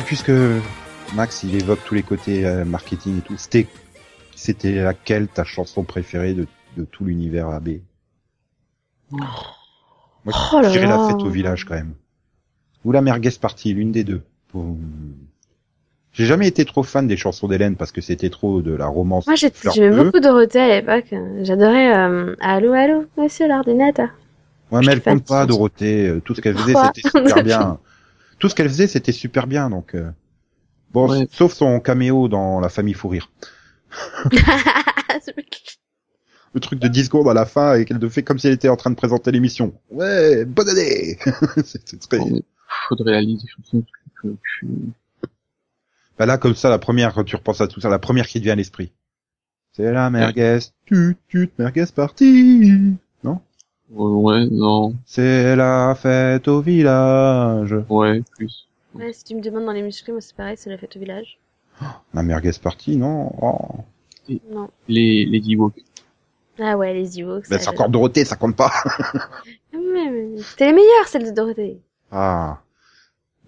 Bah 0.00 0.06
puisque 0.06 0.32
Max 1.14 1.42
il 1.42 1.54
évoque 1.56 1.80
tous 1.86 1.94
les 1.94 2.02
côtés 2.02 2.46
euh, 2.46 2.64
marketing 2.64 3.18
et 3.18 3.20
tout, 3.20 3.36
c'était 3.36 3.66
c'était 4.34 4.82
laquelle 4.82 5.28
ta 5.28 5.44
chanson 5.44 5.84
préférée 5.84 6.32
de, 6.32 6.46
de 6.76 6.84
tout 6.84 7.04
l'univers 7.04 7.48
AB 7.50 7.68
Moi, 9.10 9.20
Oh 10.26 10.60
je 10.62 10.70
dirais 10.70 10.86
la 10.86 10.98
fête 10.98 11.22
au 11.24 11.28
village 11.28 11.64
quand 11.64 11.74
même. 11.74 11.92
Ou 12.84 12.92
la 12.92 13.02
merguez 13.02 13.30
partie, 13.32 13.74
l'une 13.74 13.92
des 13.92 14.04
deux. 14.04 14.22
Pour- 14.48 14.76
J'ai 16.14 16.24
jamais 16.24 16.48
été 16.48 16.64
trop 16.64 16.82
fan 16.82 17.06
des 17.06 17.18
chansons 17.18 17.48
d'Hélène 17.48 17.76
parce 17.76 17.92
que 17.92 18.00
c'était 18.00 18.30
trop 18.30 18.62
de 18.62 18.72
la 18.72 18.86
romance. 18.86 19.26
Moi, 19.26 19.36
j'aimais 19.36 20.04
beaucoup 20.04 20.20
Dorothée 20.20 20.60
à 20.60 20.80
l'époque. 20.80 21.14
J'adorais 21.42 21.94
euh, 21.94 22.36
Allô, 22.40 22.72
allô, 22.72 23.04
monsieur 23.18 23.48
l'ordinateur. 23.48 24.08
Ouais, 24.72 24.80
mais 24.80 24.92
elle 24.92 25.02
compte 25.02 25.26
pas. 25.26 25.44
Dorothée. 25.44 26.08
Euh, 26.08 26.20
Tout 26.20 26.34
ce 26.34 26.40
qu'elle 26.40 26.56
faisait, 26.56 26.74
c'était 26.86 27.08
super 27.08 27.42
bien. 27.44 27.78
Tout 28.40 28.48
ce 28.48 28.54
qu'elle 28.56 28.68
faisait, 28.68 28.88
c'était 28.88 29.12
super 29.12 29.46
bien. 29.46 29.70
Donc 29.70 29.94
euh, 29.94 30.10
bon, 30.92 31.08
Ouais. 31.08 31.28
sauf 31.30 31.52
son 31.52 31.78
caméo 31.78 32.26
dans 32.26 32.58
La 32.58 32.68
Famille 32.68 32.94
Fou 32.94 33.08
Rire. 33.08 33.30
Le 36.52 36.58
truc 36.58 36.80
de 36.80 36.88
10 36.88 37.04
secondes 37.04 37.28
à 37.28 37.34
la 37.34 37.46
fin 37.46 37.76
et 37.76 37.84
qu'elle 37.84 38.00
te 38.00 38.08
fait 38.08 38.24
comme 38.24 38.40
si 38.40 38.48
elle 38.48 38.54
était 38.54 38.68
en 38.68 38.74
train 38.76 38.90
de 38.90 38.96
présenter 38.96 39.30
l'émission. 39.30 39.72
Ouais, 39.90 40.44
bonne 40.44 40.68
année. 40.68 41.16
C'était 41.64 41.96
très. 41.96 42.18
Faudrait 42.88 43.22
la 43.22 43.22
Bah 46.18 46.26
là, 46.26 46.38
comme 46.38 46.56
ça, 46.56 46.68
la 46.68 46.78
première, 46.78 47.14
quand 47.14 47.24
tu 47.24 47.36
repenses 47.36 47.60
à 47.60 47.68
tout 47.68 47.80
ça, 47.80 47.88
la 47.88 48.00
première 48.00 48.26
qui 48.26 48.40
te 48.40 48.44
vient 48.44 48.54
à 48.54 48.56
l'esprit. 48.56 48.92
C'est 49.72 49.92
la 49.92 50.10
merguez, 50.10 50.58
tu, 50.84 51.16
tu, 51.28 51.50
merguez 51.56 51.86
partie. 51.94 52.96
Ouais, 53.90 54.46
non, 54.50 54.94
C'est 55.04 55.56
la 55.56 55.96
fête 56.00 56.46
au 56.48 56.60
village. 56.60 57.74
ouais, 57.88 58.22
plus. 58.36 58.68
Ouais, 58.94 59.12
si 59.12 59.24
tu 59.24 59.34
me 59.34 59.40
demandes 59.40 59.64
dans 59.66 59.72
les 59.72 59.82
muscles, 59.82 60.12
moi 60.12 60.20
c'est 60.20 60.34
pareil, 60.34 60.56
c'est 60.56 60.70
la 60.70 60.78
fête 60.78 60.96
au 60.96 61.00
village. 61.00 61.38
La 62.14 62.22
merguez 62.22 62.52
partie, 62.62 62.96
non? 62.96 63.32
Oh. 63.40 63.84
Non. 64.50 64.68
Les, 64.88 65.24
les 65.26 65.40
Ewoks. 65.52 65.80
Ah 66.58 66.76
ouais, 66.76 66.92
les 66.94 67.18
Ewoks. 67.18 67.48
Ben, 67.48 67.58
c'est 67.58 67.68
encore 67.68 67.88
Dorothée, 67.88 68.24
ça 68.24 68.36
compte 68.36 68.54
pas. 68.56 68.70
C'était 69.72 70.66
les 70.66 70.72
meilleures, 70.72 71.06
celles 71.08 71.24
de 71.24 71.30
Dorothée. 71.30 71.80
Ah. 72.10 72.60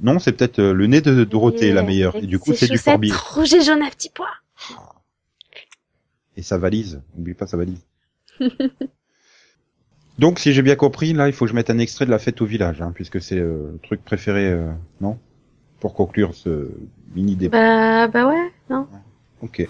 Non, 0.00 0.18
c'est 0.18 0.32
peut-être 0.32 0.58
euh, 0.58 0.72
le 0.72 0.86
nez 0.86 1.00
de 1.00 1.24
Dorothée 1.24 1.72
la 1.72 1.82
meilleure. 1.82 2.16
Et 2.16 2.26
du 2.26 2.38
coup, 2.38 2.52
c'est 2.54 2.66
du 2.66 2.72
chaussettes 2.72 2.92
Forbier. 2.94 3.12
rouges 3.12 3.54
et 3.54 3.60
jaunes 3.62 3.82
à 3.82 3.90
petits 3.90 4.10
pois. 4.10 4.30
Et 6.36 6.42
sa 6.42 6.58
valise. 6.58 7.00
N'oublie 7.14 7.34
pas 7.34 7.46
sa 7.46 7.56
valise. 7.56 7.84
Donc, 10.18 10.38
si 10.38 10.52
j'ai 10.52 10.62
bien 10.62 10.76
compris, 10.76 11.12
là, 11.12 11.28
il 11.28 11.32
faut 11.32 11.46
que 11.46 11.50
je 11.50 11.54
mette 11.54 11.70
un 11.70 11.78
extrait 11.78 12.04
de 12.04 12.10
la 12.10 12.18
fête 12.18 12.40
au 12.40 12.46
village, 12.46 12.82
hein, 12.82 12.92
puisque 12.94 13.20
c'est 13.20 13.38
euh, 13.38 13.72
le 13.72 13.78
truc 13.82 14.04
préféré, 14.04 14.50
euh, 14.50 14.70
non? 15.00 15.18
Pour 15.80 15.94
conclure 15.94 16.34
ce 16.34 16.70
mini 17.14 17.34
débat. 17.34 18.06
Bah, 18.06 18.08
bah 18.08 18.28
ouais, 18.28 18.52
non. 18.70 18.86
Ok. 19.40 19.66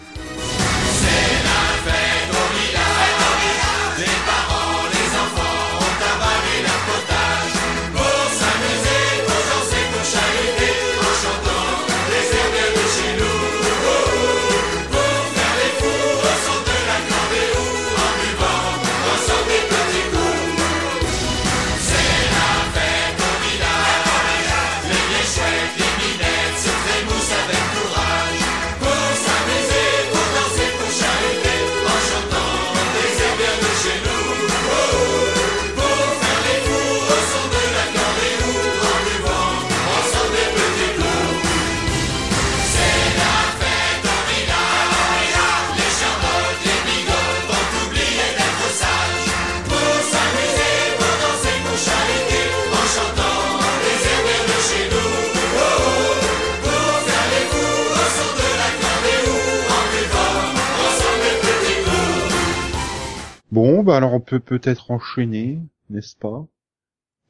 Bah 63.92 63.98
alors 63.98 64.14
on 64.14 64.20
peut 64.20 64.40
peut-être 64.40 64.90
enchaîner, 64.90 65.58
n'est-ce 65.90 66.16
pas 66.16 66.46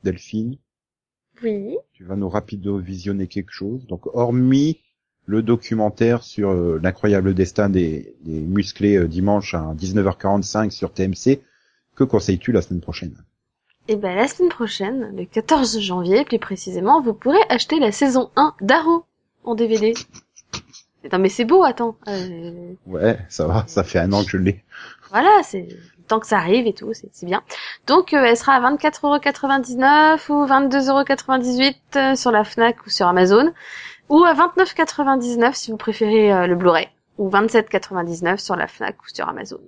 Delphine, 0.04 0.58
Oui. 1.42 1.76
tu 1.92 2.04
vas 2.04 2.14
nous 2.14 2.28
rapido 2.28 2.78
visionner 2.78 3.26
quelque 3.26 3.50
chose. 3.50 3.84
Donc, 3.88 4.06
hormis 4.14 4.78
le 5.26 5.42
documentaire 5.42 6.22
sur 6.22 6.50
euh, 6.50 6.78
l'incroyable 6.80 7.34
destin 7.34 7.68
des, 7.68 8.14
des 8.20 8.40
musclés 8.40 8.96
euh, 8.96 9.08
dimanche 9.08 9.54
à 9.54 9.74
19h45 9.74 10.70
sur 10.70 10.92
TMC, 10.92 11.40
que 11.96 12.04
conseilles-tu 12.04 12.52
la 12.52 12.62
semaine 12.62 12.80
prochaine? 12.80 13.16
Et 13.88 13.96
ben 13.96 14.14
la 14.14 14.28
semaine 14.28 14.48
prochaine, 14.50 15.16
le 15.16 15.24
14 15.24 15.80
janvier 15.80 16.24
plus 16.24 16.38
précisément, 16.38 17.02
vous 17.02 17.12
pourrez 17.14 17.42
acheter 17.48 17.80
la 17.80 17.90
saison 17.90 18.30
1 18.36 18.54
d'Arrow 18.60 19.04
en 19.42 19.56
DVD. 19.56 19.94
Non 21.12 21.18
mais 21.18 21.28
c'est 21.28 21.44
beau, 21.44 21.64
attends. 21.64 21.96
Euh, 22.06 22.74
Ouais, 22.86 23.18
ça 23.28 23.48
va, 23.48 23.64
ça 23.66 23.82
fait 23.82 23.98
un 23.98 24.12
an 24.12 24.22
que 24.22 24.30
je 24.30 24.36
l'ai. 24.36 24.62
voilà, 25.10 25.42
c'est 25.42 25.66
tant 26.08 26.20
que 26.20 26.26
ça 26.26 26.38
arrive 26.38 26.66
et 26.66 26.72
tout, 26.72 26.92
c'est 26.92 27.26
bien. 27.26 27.42
Donc 27.86 28.12
euh, 28.12 28.24
elle 28.24 28.36
sera 28.36 28.54
à 28.54 28.60
24,99€ 28.72 30.30
ou 30.30 30.46
22,98€ 30.46 31.74
euh, 31.96 32.14
sur 32.14 32.30
la 32.30 32.44
Fnac 32.44 32.84
ou 32.86 32.90
sur 32.90 33.06
Amazon, 33.06 33.52
ou 34.08 34.24
à 34.24 34.34
29,99€ 34.34 35.54
si 35.54 35.70
vous 35.70 35.76
préférez 35.76 36.32
euh, 36.32 36.46
le 36.46 36.54
Blu-ray, 36.56 36.88
ou 37.18 37.28
27,99€ 37.30 38.38
sur 38.38 38.56
la 38.56 38.66
Fnac 38.66 38.96
ou 39.02 39.08
sur 39.12 39.28
Amazon. 39.28 39.58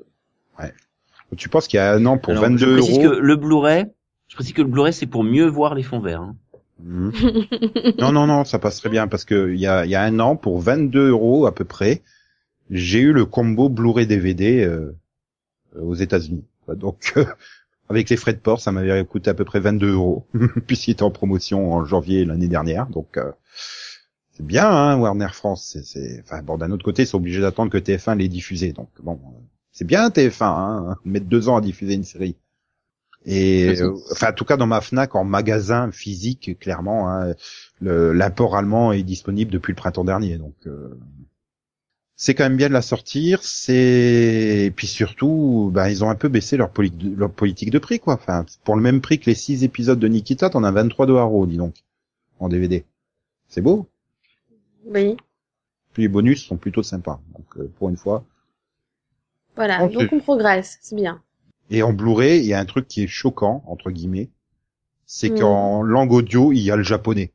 Tu 1.36 1.48
penses 1.48 1.66
qu'il 1.66 1.78
y 1.78 1.80
a 1.80 1.92
un 1.92 2.06
an 2.06 2.16
pour 2.16 2.32
Alors, 2.32 2.44
je 2.44 2.48
22 2.50 2.76
précise 2.76 2.98
euros 2.98 3.10
que 3.10 3.16
le 3.20 3.36
Blu-ray, 3.36 3.86
je 4.28 4.36
précise 4.36 4.52
que 4.52 4.62
le 4.62 4.68
Blu-ray 4.68 4.92
c'est 4.92 5.06
pour 5.06 5.24
mieux 5.24 5.46
voir 5.46 5.74
les 5.74 5.82
fonds 5.82 6.00
verts. 6.00 6.20
hein. 6.20 6.36
Mhm. 6.80 7.12
non, 7.98 8.12
non, 8.12 8.26
non, 8.26 8.44
ça 8.44 8.58
passe 8.58 8.78
très 8.78 8.88
bien 8.88 9.08
parce 9.08 9.24
que 9.24 9.52
il 9.52 9.58
y 9.60 9.66
a, 9.66 9.84
il 9.84 9.90
y 9.90 9.94
a 9.94 10.02
un 10.02 10.18
an, 10.20 10.36
pour 10.36 10.60
22 10.60 11.08
euros 11.10 11.46
à 11.46 11.54
peu 11.54 11.64
près, 11.64 12.02
j'ai 12.70 13.00
eu 13.00 13.12
le 13.12 13.24
combo 13.24 13.68
Blu-ray 13.68 14.06
DVD 14.06 14.64
euh, 14.64 14.94
aux 15.80 15.94
États-Unis. 15.94 16.44
Donc, 16.68 17.12
euh, 17.16 17.24
avec 17.88 18.08
les 18.10 18.16
frais 18.16 18.32
de 18.32 18.38
port, 18.38 18.60
ça 18.60 18.72
m'avait 18.72 19.04
coûté 19.04 19.30
à 19.30 19.34
peu 19.34 19.44
près 19.44 19.60
22 19.60 19.92
euros, 19.92 20.26
puisqu'il 20.66 20.92
était 20.92 21.02
en 21.02 21.10
promotion 21.10 21.72
en 21.72 21.84
janvier 21.84 22.24
l'année 22.24 22.48
dernière. 22.48 22.86
Donc, 22.86 23.16
euh, 23.16 23.30
c'est 24.32 24.46
bien, 24.46 24.68
hein, 24.68 24.98
Warner 24.98 25.28
France. 25.32 25.70
C'est, 25.72 25.84
c'est... 25.84 26.20
Enfin, 26.24 26.42
bon, 26.42 26.56
d'un 26.56 26.70
autre 26.70 26.84
côté, 26.84 27.02
ils 27.02 27.06
sont 27.06 27.18
obligés 27.18 27.40
d'attendre 27.40 27.70
que 27.70 27.78
TF1 27.78 28.16
les 28.16 28.28
diffusé. 28.28 28.72
Donc, 28.72 28.88
bon, 29.02 29.14
euh, 29.14 29.38
c'est 29.72 29.86
bien 29.86 30.08
TF1, 30.08 30.44
hein, 30.44 30.96
mettre 31.04 31.26
deux 31.26 31.48
ans 31.48 31.56
à 31.56 31.60
diffuser 31.60 31.94
une 31.94 32.04
série. 32.04 32.36
Et 33.26 33.80
euh, 33.80 33.94
enfin, 34.12 34.30
en 34.30 34.32
tout 34.34 34.44
cas, 34.44 34.56
dans 34.56 34.66
ma 34.66 34.80
Fnac, 34.80 35.14
en 35.14 35.24
magasin 35.24 35.90
physique, 35.92 36.58
clairement, 36.58 37.10
hein, 37.10 37.34
le, 37.80 38.12
l'import 38.12 38.54
allemand 38.54 38.92
est 38.92 39.02
disponible 39.02 39.50
depuis 39.50 39.72
le 39.72 39.76
printemps 39.76 40.04
dernier. 40.04 40.36
Donc, 40.36 40.54
euh, 40.66 40.98
c'est 42.16 42.34
quand 42.34 42.44
même 42.44 42.56
bien 42.56 42.68
de 42.68 42.72
la 42.74 42.82
sortir. 42.82 43.42
C'est 43.42 44.64
et 44.66 44.70
puis 44.70 44.86
surtout, 44.86 45.70
ben, 45.72 45.88
ils 45.88 46.04
ont 46.04 46.10
un 46.10 46.14
peu 46.14 46.28
baissé 46.28 46.56
leur, 46.56 46.70
poli- 46.70 46.92
leur 47.16 47.30
politique 47.32 47.70
de 47.70 47.78
prix, 47.78 47.98
quoi. 48.00 48.14
Enfin, 48.14 48.44
pour 48.64 48.76
le 48.76 48.82
même 48.82 49.00
prix 49.00 49.18
que 49.18 49.26
les 49.26 49.34
six 49.34 49.64
épisodes 49.64 49.98
de 49.98 50.08
Nikita, 50.08 50.50
t'en 50.50 50.64
as 50.64 50.70
23 50.70 51.06
de 51.06 51.14
Haro, 51.14 51.46
dis 51.46 51.56
donc, 51.56 51.74
en 52.40 52.48
DVD. 52.48 52.84
C'est 53.48 53.60
beau. 53.62 53.86
Oui. 54.86 55.16
Puis 55.92 56.02
les 56.02 56.08
bonus 56.08 56.44
sont 56.44 56.56
plutôt 56.56 56.82
sympas. 56.82 57.20
Donc, 57.34 57.46
euh, 57.58 57.70
pour 57.78 57.88
une 57.88 57.96
fois. 57.96 58.24
Voilà. 59.56 59.86
Donc 59.86 60.08
on 60.12 60.18
progresse. 60.20 60.78
C'est 60.82 60.96
bien. 60.96 61.22
Et 61.70 61.82
en 61.82 61.92
Blu-ray, 61.92 62.40
il 62.40 62.46
y 62.46 62.54
a 62.54 62.58
un 62.60 62.64
truc 62.64 62.88
qui 62.88 63.02
est 63.02 63.06
choquant, 63.08 63.62
entre 63.66 63.90
guillemets. 63.90 64.30
C'est 65.06 65.30
Mhm. 65.30 65.38
qu'en 65.40 65.82
langue 65.82 66.12
audio, 66.12 66.52
il 66.52 66.60
y 66.60 66.70
a 66.70 66.76
le 66.76 66.82
japonais. 66.82 67.32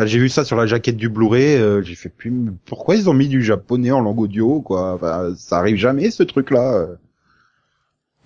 J'ai 0.00 0.18
vu 0.18 0.28
ça 0.28 0.44
sur 0.44 0.56
la 0.56 0.66
jaquette 0.66 0.96
du 0.96 1.08
Blu-ray, 1.08 1.56
euh, 1.56 1.82
j'ai 1.82 1.94
fait 1.94 2.08
plus, 2.08 2.32
pourquoi 2.64 2.96
ils 2.96 3.10
ont 3.10 3.14
mis 3.14 3.28
du 3.28 3.42
japonais 3.42 3.92
en 3.92 4.00
langue 4.00 4.20
audio, 4.20 4.60
quoi? 4.60 4.98
Ça 5.36 5.58
arrive 5.58 5.76
jamais, 5.76 6.10
ce 6.10 6.22
truc-là. 6.22 6.88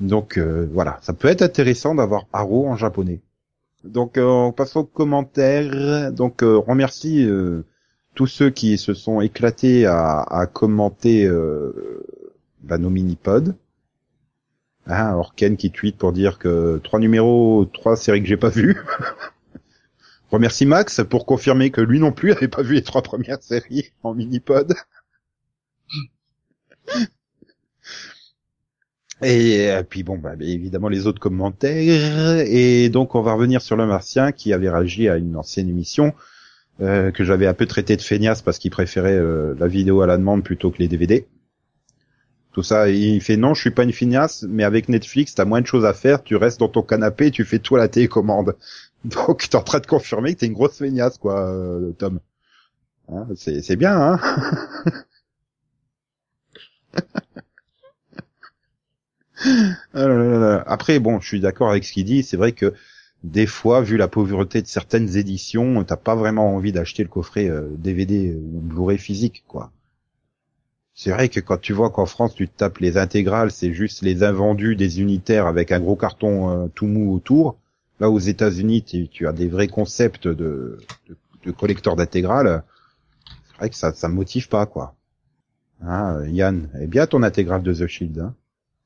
Donc, 0.01 0.39
euh, 0.39 0.69
voilà. 0.73 0.99
Ça 1.03 1.12
peut 1.12 1.29
être 1.29 1.43
intéressant 1.43 1.95
d'avoir 1.95 2.27
Haro 2.33 2.69
en 2.69 2.77
japonais. 2.77 3.21
Donc, 3.85 4.19
euh, 4.19 4.25
on 4.25 4.53
passe 4.53 4.77
aux 4.77 4.85
commentaires. 4.85 6.12
Donc, 6.12 6.43
euh, 6.43 6.57
remercie 6.57 7.29
tous 8.14 8.27
ceux 8.27 8.51
qui 8.51 8.79
se 8.79 8.95
sont 8.95 9.21
éclatés 9.21 9.87
à, 9.87 10.49
commenter 10.53 11.29
bah, 12.62 12.79
nos 12.79 12.91
mini-pods. 12.91 13.55
Hein, 14.89 15.14
Orken 15.14 15.57
qui 15.57 15.73
tweet 15.73 15.99
pour 15.99 16.12
dire 16.12 16.39
que 16.39 16.81
trois 16.85 17.01
numéros, 17.01 17.64
trois 17.73 17.97
séries 17.97 18.23
que 18.23 18.29
j'ai 18.29 18.37
pas 18.37 18.51
vues. 18.51 18.77
Remercie 20.31 20.66
Max 20.66 21.03
pour 21.09 21.24
confirmer 21.24 21.70
que 21.70 21.81
lui 21.81 22.01
non 22.01 22.12
plus 22.12 22.33
avait 22.33 22.49
pas 22.49 22.62
vu 22.62 22.74
les 22.74 22.83
trois 22.83 23.03
premières 23.03 23.43
séries 23.43 23.93
en 24.03 24.14
mini-pod. 24.14 24.74
Et 29.22 29.70
euh, 29.70 29.83
puis 29.83 30.03
bon, 30.03 30.18
bah, 30.18 30.35
évidemment 30.41 30.89
les 30.89 31.07
autres 31.07 31.20
commentaires. 31.20 32.41
Et 32.47 32.89
donc 32.89 33.14
on 33.14 33.22
va 33.22 33.33
revenir 33.35 33.62
sur 33.62 33.77
le 33.77 33.87
Martien 33.87 34.33
qui 34.33 34.53
avait 34.53 34.68
réagi 34.68 35.09
à 35.09 35.16
une 35.16 35.37
ancienne 35.37 35.68
émission 35.68 36.12
euh, 36.83 37.11
que 37.11 37.24
j'avais 37.24 37.47
un 37.47 37.55
peu 37.55 37.66
traité 37.66 37.97
de 37.97 38.03
feignasse 38.03 38.43
parce 38.43 38.59
qu'il 38.59 38.70
préférait 38.70 39.16
euh, 39.16 39.55
la 39.59 39.68
vidéo 39.68 40.03
à 40.03 40.07
la 40.07 40.18
demande 40.18 40.43
plutôt 40.43 40.70
que 40.70 40.79
les 40.79 40.89
DVD. 40.89 41.27
Tout 42.57 42.62
ça, 42.62 42.88
il 42.88 43.20
fait 43.20 43.36
non, 43.36 43.52
je 43.52 43.61
suis 43.61 43.70
pas 43.70 43.82
une 43.82 43.92
feignasse, 43.92 44.42
mais 44.48 44.64
avec 44.64 44.88
Netflix, 44.88 45.34
t'as 45.34 45.44
moins 45.44 45.61
de 45.61 45.66
choses 45.66 45.84
à 45.84 45.92
faire, 45.92 46.22
tu 46.22 46.36
restes 46.36 46.59
dans 46.59 46.70
ton 46.70 46.80
canapé, 46.80 47.30
tu 47.30 47.44
fais 47.44 47.59
tout 47.59 47.76
à 47.76 47.78
la 47.78 47.88
télécommande. 47.88 48.57
Donc 49.04 49.46
t'es 49.50 49.57
en 49.57 49.62
train 49.62 49.78
de 49.78 49.86
confirmer 49.86 50.34
que 50.34 50.40
t'es 50.40 50.46
une 50.46 50.54
grosse 50.54 50.78
feignasse, 50.78 51.18
quoi, 51.18 51.50
euh, 51.50 51.92
Tom. 51.98 52.18
Hein, 53.11 53.26
c'est 53.36 53.76
bien, 53.76 53.94
hein 53.94 54.20
Ah. 59.94 60.62
Après, 60.66 60.98
bon, 60.98 61.20
je 61.20 61.28
suis 61.28 61.40
d'accord 61.40 61.68
avec 61.70 61.84
ce 61.84 61.92
qu'il 61.92 62.07
dit. 62.07 62.22
C'est 62.22 62.38
vrai 62.38 62.52
que 62.52 62.72
des 63.22 63.46
fois, 63.46 63.82
vu 63.82 63.98
la 63.98 64.09
pauvreté 64.09 64.62
de 64.62 64.66
certaines 64.66 65.18
éditions, 65.18 65.84
t'as 65.84 65.96
pas 65.96 66.14
vraiment 66.14 66.54
envie 66.54 66.72
d'acheter 66.72 67.02
le 67.02 67.11
coffret 67.11 67.50
euh, 67.50 67.68
DVD 67.76 68.34
ou 68.34 68.61
Blu-ray 68.61 68.96
physique, 68.98 69.44
quoi. 69.46 69.72
C'est 70.99 71.11
vrai 71.11 71.28
que 71.28 71.40
quand 71.40 71.61
tu 71.61 71.74
vois 71.74 71.90
qu'en 71.90 72.07
France, 72.07 72.34
tu 72.34 72.49
te 72.49 72.57
tapes 72.57 72.78
les 72.78 72.97
intégrales, 72.97 73.51
c'est 73.51 73.74
juste 73.74 74.01
les 74.03 74.22
invendus 74.24 74.76
des 74.76 75.01
unitaires 75.03 75.47
avec 75.47 75.70
un 75.70 75.78
gros 75.78 75.94
carton 75.94 76.49
euh, 76.64 76.68
tout 76.74 76.86
mou 76.86 77.14
autour. 77.14 77.59
Là, 78.01 78.09
aux 78.11 78.18
États-Unis, 78.18 78.82
tu, 78.82 79.07
tu 79.09 79.26
as 79.28 79.32
des 79.34 79.47
vrais 79.49 79.68
concepts 79.68 80.26
de, 80.26 80.78
de, 81.09 81.16
de 81.44 81.51
collecteurs 81.53 81.97
d'intégrales. 81.97 82.62
C'est 83.51 83.57
vrai 83.59 83.68
que 83.70 83.76
ça, 83.76 83.92
ça 83.92 84.09
me 84.09 84.14
motive 84.14 84.49
pas, 84.49 84.64
quoi. 84.64 84.94
Hein, 85.82 86.20
euh, 86.22 86.28
Yann, 86.30 86.70
eh 86.80 86.86
bien 86.86 87.07
ton 87.07 87.22
intégrale 87.22 87.62
de 87.62 87.74
The 87.74 87.86
Shield. 87.86 88.18
Hein. 88.18 88.34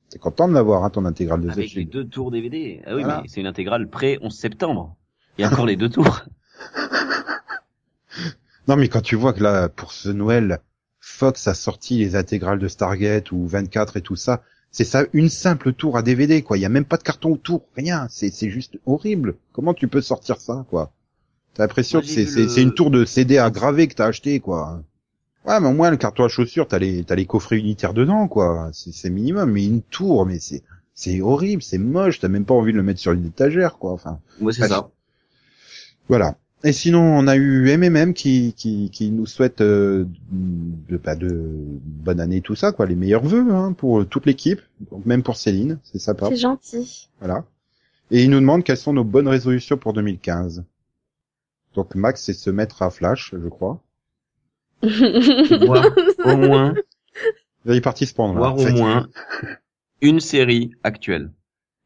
T'es 0.08 0.18
content 0.18 0.48
de 0.48 0.54
l'avoir, 0.54 0.82
hein, 0.82 0.90
ton 0.90 1.04
intégrale 1.04 1.40
de 1.42 1.46
The 1.46 1.52
Avec 1.52 1.64
les 1.66 1.68
Shield. 1.68 1.90
deux 1.90 2.04
tours 2.06 2.32
DVD. 2.32 2.82
Ah 2.86 2.96
oui, 2.96 3.02
Voilà. 3.04 3.20
mais 3.22 3.28
c'est 3.28 3.40
une 3.40 3.46
intégrale 3.46 3.88
pré 3.88 4.18
11 4.20 4.34
septembre. 4.36 4.96
Il 5.38 5.42
y 5.42 5.44
a 5.44 5.48
encore 5.52 5.66
les 5.66 5.76
deux 5.76 5.88
tours. 5.90 6.22
Non, 8.68 8.76
mais 8.76 8.88
quand 8.88 9.00
tu 9.00 9.16
vois 9.16 9.32
que 9.32 9.42
là, 9.42 9.68
pour 9.68 9.90
ce 9.90 10.08
Noël, 10.11 10.61
Fox 11.01 11.48
a 11.48 11.55
sorti 11.55 11.98
les 11.98 12.14
intégrales 12.16 12.59
de 12.59 12.68
Stargate 12.68 13.32
ou 13.32 13.46
24 13.46 13.96
et 13.96 14.03
tout 14.03 14.16
ça, 14.16 14.42
c'est 14.70 14.84
ça, 14.84 15.05
une 15.12 15.28
simple 15.28 15.72
tour 15.72 15.96
à 15.96 16.03
DVD, 16.03 16.42
quoi. 16.42 16.57
Il 16.57 16.61
y 16.61 16.64
a 16.64 16.68
même 16.68 16.84
pas 16.84 16.96
de 16.96 17.03
carton 17.03 17.32
autour, 17.32 17.64
rien. 17.76 18.07
C'est, 18.11 18.30
c'est 18.32 18.51
juste 18.51 18.78
horrible. 18.86 19.34
Comment 19.53 19.74
tu 19.74 19.88
peux 19.88 20.01
sortir 20.01 20.40
ça, 20.40 20.64
quoi? 20.70 20.92
T'as 21.55 21.64
l'impression 21.64 21.98
Moi, 21.98 22.03
que 22.07 22.09
c'est, 22.09 22.26
c'est, 22.26 22.42
le- 22.42 22.48
c'est 22.48 22.62
une 22.62 22.74
tour 22.74 22.90
de 22.92 23.05
CD 23.05 23.38
à 23.38 23.51
graver 23.51 23.88
que 23.88 23.94
t'as 23.94 24.07
acheté, 24.07 24.38
quoi. 24.38 24.82
Ouais, 25.46 25.59
mais 25.59 25.66
au 25.68 25.72
moins, 25.72 25.90
le 25.90 25.96
carton 25.96 26.24
à 26.24 26.28
chaussures, 26.28 26.68
t'as 26.68 26.78
les, 26.78 27.03
t'as 27.03 27.16
les 27.16 27.26
coffrets 27.26 27.59
unitaires 27.59 27.94
dedans, 27.94 28.28
quoi. 28.28 28.70
C'est, 28.72 29.11
minimum. 29.11 29.51
Mais 29.51 29.64
une 29.66 29.82
tour, 29.82 30.26
mais 30.26 30.38
c'est, 30.38 30.62
c'est 30.94 31.20
horrible, 31.20 31.62
c'est 31.62 31.78
moche. 31.78 32.20
T'as 32.20 32.28
même 32.28 32.44
pas 32.44 32.55
envie 32.55 32.72
de 32.72 32.76
le 32.76 32.84
mettre 32.84 33.01
sur 33.01 33.12
une 33.12 33.26
étagère, 33.26 33.78
quoi. 33.78 33.92
Enfin. 33.92 34.20
Moi, 34.40 34.53
c'est 34.53 34.61
Bah, 34.61 34.68
ça. 34.68 34.90
Voilà. 36.09 36.36
Et 36.62 36.72
sinon, 36.72 37.00
on 37.00 37.26
a 37.26 37.36
eu 37.36 37.74
MMM 37.76 38.12
qui, 38.12 38.52
qui, 38.54 38.90
qui 38.90 39.11
nous 39.11 39.24
souhaite 39.26 39.62
euh, 39.62 40.04
de, 40.30 40.98
pas 40.98 41.16
de 41.16 41.30
bonne 41.32 42.20
année, 42.20 42.42
tout 42.42 42.54
ça, 42.54 42.72
quoi, 42.72 42.84
les 42.84 42.96
meilleurs 42.96 43.24
vœux 43.24 43.50
hein, 43.54 43.72
pour 43.72 44.06
toute 44.06 44.26
l'équipe, 44.26 44.61
donc 44.90 45.06
même 45.06 45.22
pour 45.22 45.36
Céline, 45.36 45.78
c'est 45.84 45.98
sympa. 45.98 46.28
C'est 46.28 46.36
gentil. 46.36 47.08
Voilà. 47.20 47.44
Et 48.10 48.24
il 48.24 48.30
nous 48.30 48.40
demande 48.40 48.62
quelles 48.62 48.76
sont 48.76 48.93
nos 48.93 49.05
bonnes 49.05 49.28
résolutions 49.28 49.78
pour 49.78 49.94
2015. 49.94 50.64
Donc 51.74 51.94
Max, 51.94 52.22
c'est 52.22 52.35
se 52.35 52.51
mettre 52.51 52.82
à 52.82 52.90
Flash, 52.90 53.35
je 53.40 53.48
crois. 53.48 53.80
Voir 54.82 55.86
au 56.24 56.36
moins, 56.36 56.74
Là, 57.64 57.74
il 57.74 57.76
est 57.76 57.82
parti 57.82 58.06
se 58.06 58.14
prendre. 58.14 58.35
là, 58.35 58.51
voir 58.51 58.56
au 58.59 58.70
moins 58.70 59.09
une 60.01 60.20
série 60.20 60.74
actuelle. 60.82 61.30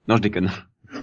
Non, 0.08 0.16
je 0.16 0.22
déconne. 0.22 0.50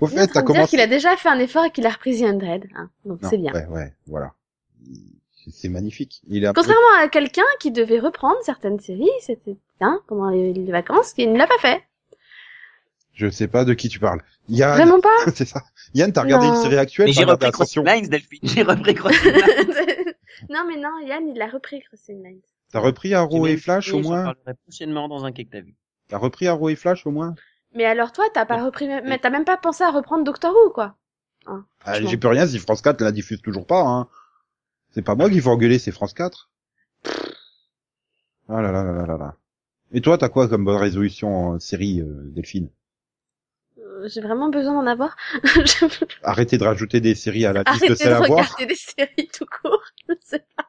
Au 0.00 0.06
fait, 0.06 0.26
t'as 0.28 0.42
commencé. 0.42 0.70
qu'il 0.70 0.80
a 0.80 0.86
déjà 0.86 1.16
fait 1.16 1.28
un 1.28 1.38
effort 1.38 1.64
et 1.64 1.70
qu'il 1.70 1.86
a 1.86 1.90
repris 1.90 2.18
The 2.20 2.24
Undead. 2.24 2.66
Hein. 2.76 2.90
Donc 3.04 3.18
c'est 3.28 3.38
bien. 3.38 3.52
Ouais, 3.52 3.66
ouais, 3.66 3.92
voilà. 4.06 4.32
Il- 4.86 5.12
C'est 5.52 5.68
magnifique. 5.68 6.22
Il 6.28 6.46
a. 6.46 6.52
Contrairement 6.54 6.94
à 7.02 7.08
quelqu'un 7.08 7.42
qui 7.60 7.70
devait 7.70 7.98
reprendre 8.00 8.36
certaines 8.42 8.80
séries, 8.80 9.10
c'était 9.20 9.56
bien 9.80 10.00
pendant 10.08 10.30
les, 10.30 10.52
les 10.54 10.72
vacances, 10.72 11.12
qui 11.12 11.26
ne 11.26 11.36
l'a 11.36 11.46
pas 11.46 11.58
fait. 11.58 11.82
Je 13.12 13.28
sais 13.30 13.46
pas 13.46 13.64
de 13.64 13.74
qui 13.74 13.88
tu 13.88 14.00
parles. 14.00 14.20
Yann, 14.48 14.74
Vraiment 14.76 15.00
pas. 15.00 15.08
c'est 15.34 15.44
ça. 15.46 15.62
Yann, 15.94 16.12
t'as 16.12 16.22
regardé 16.22 16.46
Non. 16.48 16.54
une 16.56 16.62
série 16.62 16.78
actuelle 16.78 17.12
j'ai 17.12 17.24
repris 17.24 17.50
Crossing 17.52 17.84
Lines, 17.86 18.08
Delphine. 18.08 18.40
J'ai 18.42 18.62
repris 18.62 18.94
Crossing 18.94 19.32
Lines. 19.32 19.74
non 20.50 20.64
mais 20.66 20.76
non, 20.76 20.98
Yann 21.06 21.28
il 21.28 21.40
a 21.40 21.46
repris 21.46 21.80
Crossing 21.82 22.22
Lines. 22.24 22.40
T'as 22.72 22.80
repris 22.80 23.14
Arrow 23.14 23.46
et 23.46 23.56
Flash 23.56 23.92
au 23.92 24.00
moins 24.00 24.24
parlerai 24.24 24.54
prochainement 24.66 25.08
dans 25.08 25.24
un 25.24 25.30
quai 25.32 25.44
que 25.44 25.50
t'as 25.50 25.60
vu. 25.60 25.74
T'as 26.08 26.18
repris 26.18 26.48
Arrow 26.48 26.70
et 26.70 26.74
Flash 26.74 27.06
au 27.06 27.10
moins 27.12 27.34
Mais 27.74 27.84
alors 27.84 28.12
toi, 28.12 28.24
t'as 28.32 28.46
pas 28.46 28.62
repris, 28.64 28.86
mais 28.88 29.18
t'as 29.18 29.30
même 29.30 29.44
pas 29.44 29.56
pensé 29.56 29.82
à 29.84 29.90
reprendre 29.90 30.24
Doctor 30.24 30.52
Who 30.54 30.70
quoi. 30.70 30.94
Hein, 31.46 31.64
ah. 31.84 32.00
J'ai 32.00 32.16
plus 32.16 32.28
rien 32.28 32.46
si 32.46 32.58
France 32.58 32.82
4 32.82 33.00
la 33.02 33.12
diffuse 33.12 33.42
toujours 33.42 33.66
pas. 33.66 33.82
Hein. 33.82 34.08
C'est 34.92 35.02
pas 35.02 35.14
moi 35.14 35.28
qui 35.28 35.40
faut 35.40 35.50
engueuler, 35.50 35.78
c'est 35.78 35.90
France 35.92 36.14
4. 36.14 36.50
Ah 38.48 38.60
là 38.62 38.70
là 38.72 38.84
là 38.84 38.92
là 38.92 39.06
là 39.06 39.16
là. 39.18 39.34
Et 39.92 40.00
toi, 40.00 40.18
t'as 40.18 40.28
quoi 40.28 40.48
comme 40.48 40.64
bonne 40.64 40.76
résolution 40.80 41.36
en 41.36 41.60
série, 41.60 42.00
euh, 42.00 42.22
Delphine? 42.34 42.68
Euh, 43.78 44.08
J'ai 44.08 44.20
vraiment 44.20 44.48
besoin 44.48 44.74
d'en 44.74 44.86
avoir. 44.86 45.16
Arrêtez 46.22 46.58
de 46.58 46.64
rajouter 46.64 47.00
des 47.00 47.14
séries 47.14 47.46
à 47.46 47.52
la 47.52 47.62
liste 47.62 47.66
de 47.66 47.70
Arrêtez 47.70 47.88
de 47.88 47.94
celles 47.94 48.12
à 48.12 48.20
voir. 48.20 48.44
regarder 48.44 48.66
des 48.66 48.74
séries 48.76 49.28
tout 49.32 49.46
court. 49.46 49.82
Je 50.08 50.14
sais 50.22 50.44
pas. 50.56 50.68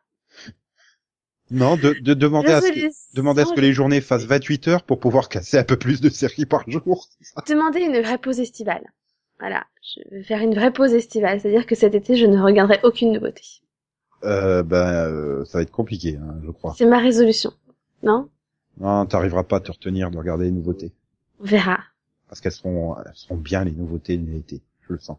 Non, 1.51 1.75
de, 1.75 1.93
de 1.93 2.13
demander 2.15 2.51
à 2.51 2.61
ce 2.61 2.71
que, 2.71 3.15
demander 3.15 3.43
à 3.43 3.45
ce 3.45 3.53
que 3.53 3.61
les 3.61 3.71
journées 3.71 4.01
fassent 4.01 4.25
28 4.25 4.67
heures 4.67 4.83
pour 4.83 4.99
pouvoir 4.99 5.29
casser 5.29 5.57
un 5.57 5.63
peu 5.63 5.77
plus 5.77 6.01
de 6.01 6.09
séries 6.09 6.45
par 6.45 6.67
jour. 6.69 7.07
Demander 7.47 7.81
une 7.81 8.01
vraie 8.01 8.17
pause 8.17 8.39
estivale. 8.39 8.91
Voilà, 9.39 9.65
je 9.83 10.15
vais 10.15 10.23
faire 10.23 10.41
une 10.41 10.55
vraie 10.55 10.71
pause 10.71 10.93
estivale, 10.93 11.39
c'est-à-dire 11.39 11.65
que 11.65 11.75
cet 11.75 11.93
été, 11.93 12.15
je 12.15 12.25
ne 12.25 12.41
regarderai 12.41 12.79
aucune 12.83 13.11
nouveauté. 13.11 13.43
Euh, 14.23 14.63
ben, 14.63 14.87
euh, 14.87 15.45
ça 15.45 15.59
va 15.59 15.61
être 15.61 15.71
compliqué, 15.71 16.17
hein, 16.17 16.35
je 16.43 16.51
crois. 16.51 16.73
C'est 16.77 16.85
ma 16.85 16.99
résolution. 16.99 17.51
Non? 18.01 18.29
Non, 18.79 19.05
t'arriveras 19.05 19.43
pas 19.43 19.57
à 19.57 19.59
te 19.59 19.71
retenir 19.71 20.09
de 20.09 20.17
regarder 20.17 20.45
les 20.45 20.51
nouveautés. 20.51 20.93
On 21.39 21.45
verra. 21.45 21.79
Parce 22.27 22.41
qu'elles 22.41 22.53
seront, 22.53 22.95
elles 22.97 23.11
seront 23.13 23.37
bien 23.37 23.63
les 23.63 23.71
nouveautés 23.71 24.17
de 24.17 24.29
l'été, 24.31 24.61
je 24.87 24.93
le 24.93 24.99
sens. 24.99 25.17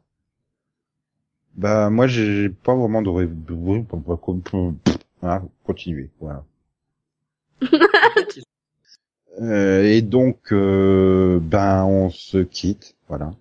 Bah 1.54 1.88
moi 1.88 2.06
j'ai 2.06 2.50
pas 2.50 2.74
vraiment 2.74 3.00
de 3.00 3.08
voilà, 5.20 5.42
continuer, 5.64 6.10
voilà. 6.20 6.44
Euh, 9.40 9.82
et 9.84 10.00
donc 10.00 10.50
euh, 10.52 11.38
ben 11.42 11.84
on 11.84 12.08
se 12.08 12.38
quitte, 12.38 12.96
voilà. 13.06 13.32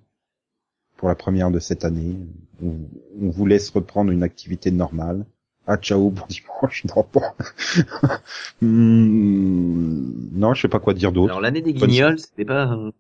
Pour 0.97 1.07
la 1.07 1.15
première 1.15 1.51
de 1.51 1.59
cette 1.59 1.85
année, 1.85 2.17
on, 2.61 2.73
on 3.21 3.29
vous 3.29 3.45
laisse 3.45 3.69
reprendre 3.69 4.11
une 4.11 4.23
activité 4.23 4.71
normale. 4.71 5.25
Ah 5.67 5.77
ciao 5.77 6.09
bon 6.09 6.25
dimanche, 6.27 6.83
non 6.85 7.05
bon. 7.13 7.21
Hmm, 8.61 10.29
non, 10.33 10.53
je 10.53 10.63
sais 10.63 10.67
pas 10.67 10.79
quoi 10.79 10.93
dire 10.93 11.11
d'autre. 11.13 11.29
Alors 11.31 11.41
l'année 11.41 11.61
des 11.61 11.73
guignols, 11.73 12.19
c'était 12.19 12.45
pas. 12.45 12.73
euh, 12.73 12.91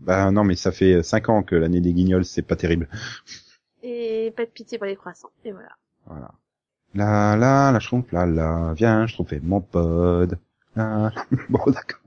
Bah 0.00 0.30
non 0.32 0.42
mais 0.42 0.56
ça 0.56 0.72
fait 0.72 1.02
cinq 1.04 1.28
ans 1.28 1.42
que 1.44 1.54
l'année 1.54 1.80
des 1.80 1.92
guignols 1.92 2.24
c'est 2.24 2.42
pas 2.42 2.56
terrible. 2.56 2.88
Et 3.84 4.32
pas 4.36 4.44
de 4.44 4.50
pitié 4.50 4.76
pour 4.78 4.86
les 4.86 4.96
croissants. 4.96 5.30
Et 5.44 5.52
voilà. 5.52 5.70
Voilà. 6.06 6.32
La 6.94 7.36
la 7.36 7.70
la 7.72 7.80
schtroumpf 7.80 8.10
la 8.12 8.26
la 8.26 8.72
viens 8.74 9.06
je 9.06 9.14
trouve 9.14 9.28
mon 9.42 9.60
pod. 9.60 10.38
La... 10.74 11.12
Bon 11.48 11.60
d'accord. 11.66 12.00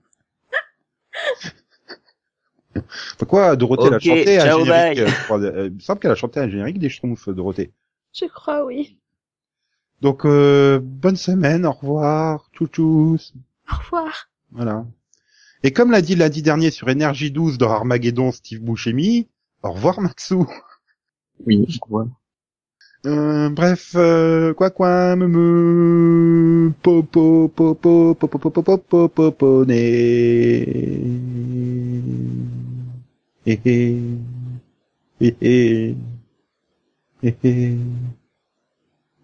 Pourquoi 3.18 3.56
Dorothée 3.56 3.90
l'a 3.90 4.00
chanté 4.00 4.40
à 4.40 4.58
générique 4.58 5.00
euh, 5.00 5.08
je 5.08 5.24
crois, 5.26 5.40
euh, 5.40 5.68
Il 5.68 5.76
me 5.76 5.80
semble 5.80 6.00
qu'elle 6.00 6.12
a 6.12 6.16
chanté 6.16 6.40
un 6.40 6.50
générique 6.50 6.80
des 6.80 6.90
schtroumpfs 6.90 7.30
Dorothée. 7.30 7.72
Je 8.14 8.26
crois, 8.26 8.66
oui. 8.66 8.98
Donc 10.02 10.26
euh, 10.26 10.80
bonne 10.82 11.16
semaine, 11.16 11.66
au 11.66 11.72
revoir, 11.72 12.50
tchou-tchous. 12.54 13.34
Au 13.72 13.76
revoir. 13.76 14.30
Voilà. 14.52 14.86
Et 15.64 15.72
comme 15.72 15.92
l'a 15.92 16.02
dit 16.02 16.16
lundi 16.16 16.42
dernier 16.42 16.72
sur 16.72 16.90
Énergie 16.90 17.32
12 17.32 17.58
dans 17.58 17.72
Armageddon 17.72 18.32
Steve 18.32 18.62
Buscemi, 18.62 19.28
au 19.64 19.72
revoir 19.72 20.02
Maxou. 20.02 20.48
Oui, 21.46 21.66
je 21.70 21.80
crois. 21.80 22.08
Euh, 23.06 23.50
bref, 23.50 23.96
euh, 23.96 24.54
quoi 24.54 24.70
quoi, 24.70 25.16
me 25.16 25.28
me, 25.28 26.72
po 26.84 27.02
po 27.02 27.50
po 27.50 27.74
po 27.74 28.14
po 28.14 28.28
po 28.28 28.40
po 28.40 28.52
po 28.52 28.62
po 28.62 28.78
po 28.78 29.10
po 29.10 29.32
po 29.32 29.66
né. 29.66 29.82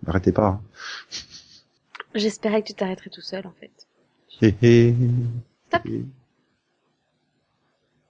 Arrêtez 0.07 0.31
pas. 0.31 0.47
hein. 0.47 0.61
J'espérais 2.15 2.61
que 2.63 2.67
tu 2.67 2.73
t'arrêterais 2.73 3.09
tout 3.11 3.21
seul, 3.21 3.45
en 3.45 3.53
fait. 3.59 3.71
Hé 4.41 4.55
hé. 4.61 4.95
Stop. 5.67 5.83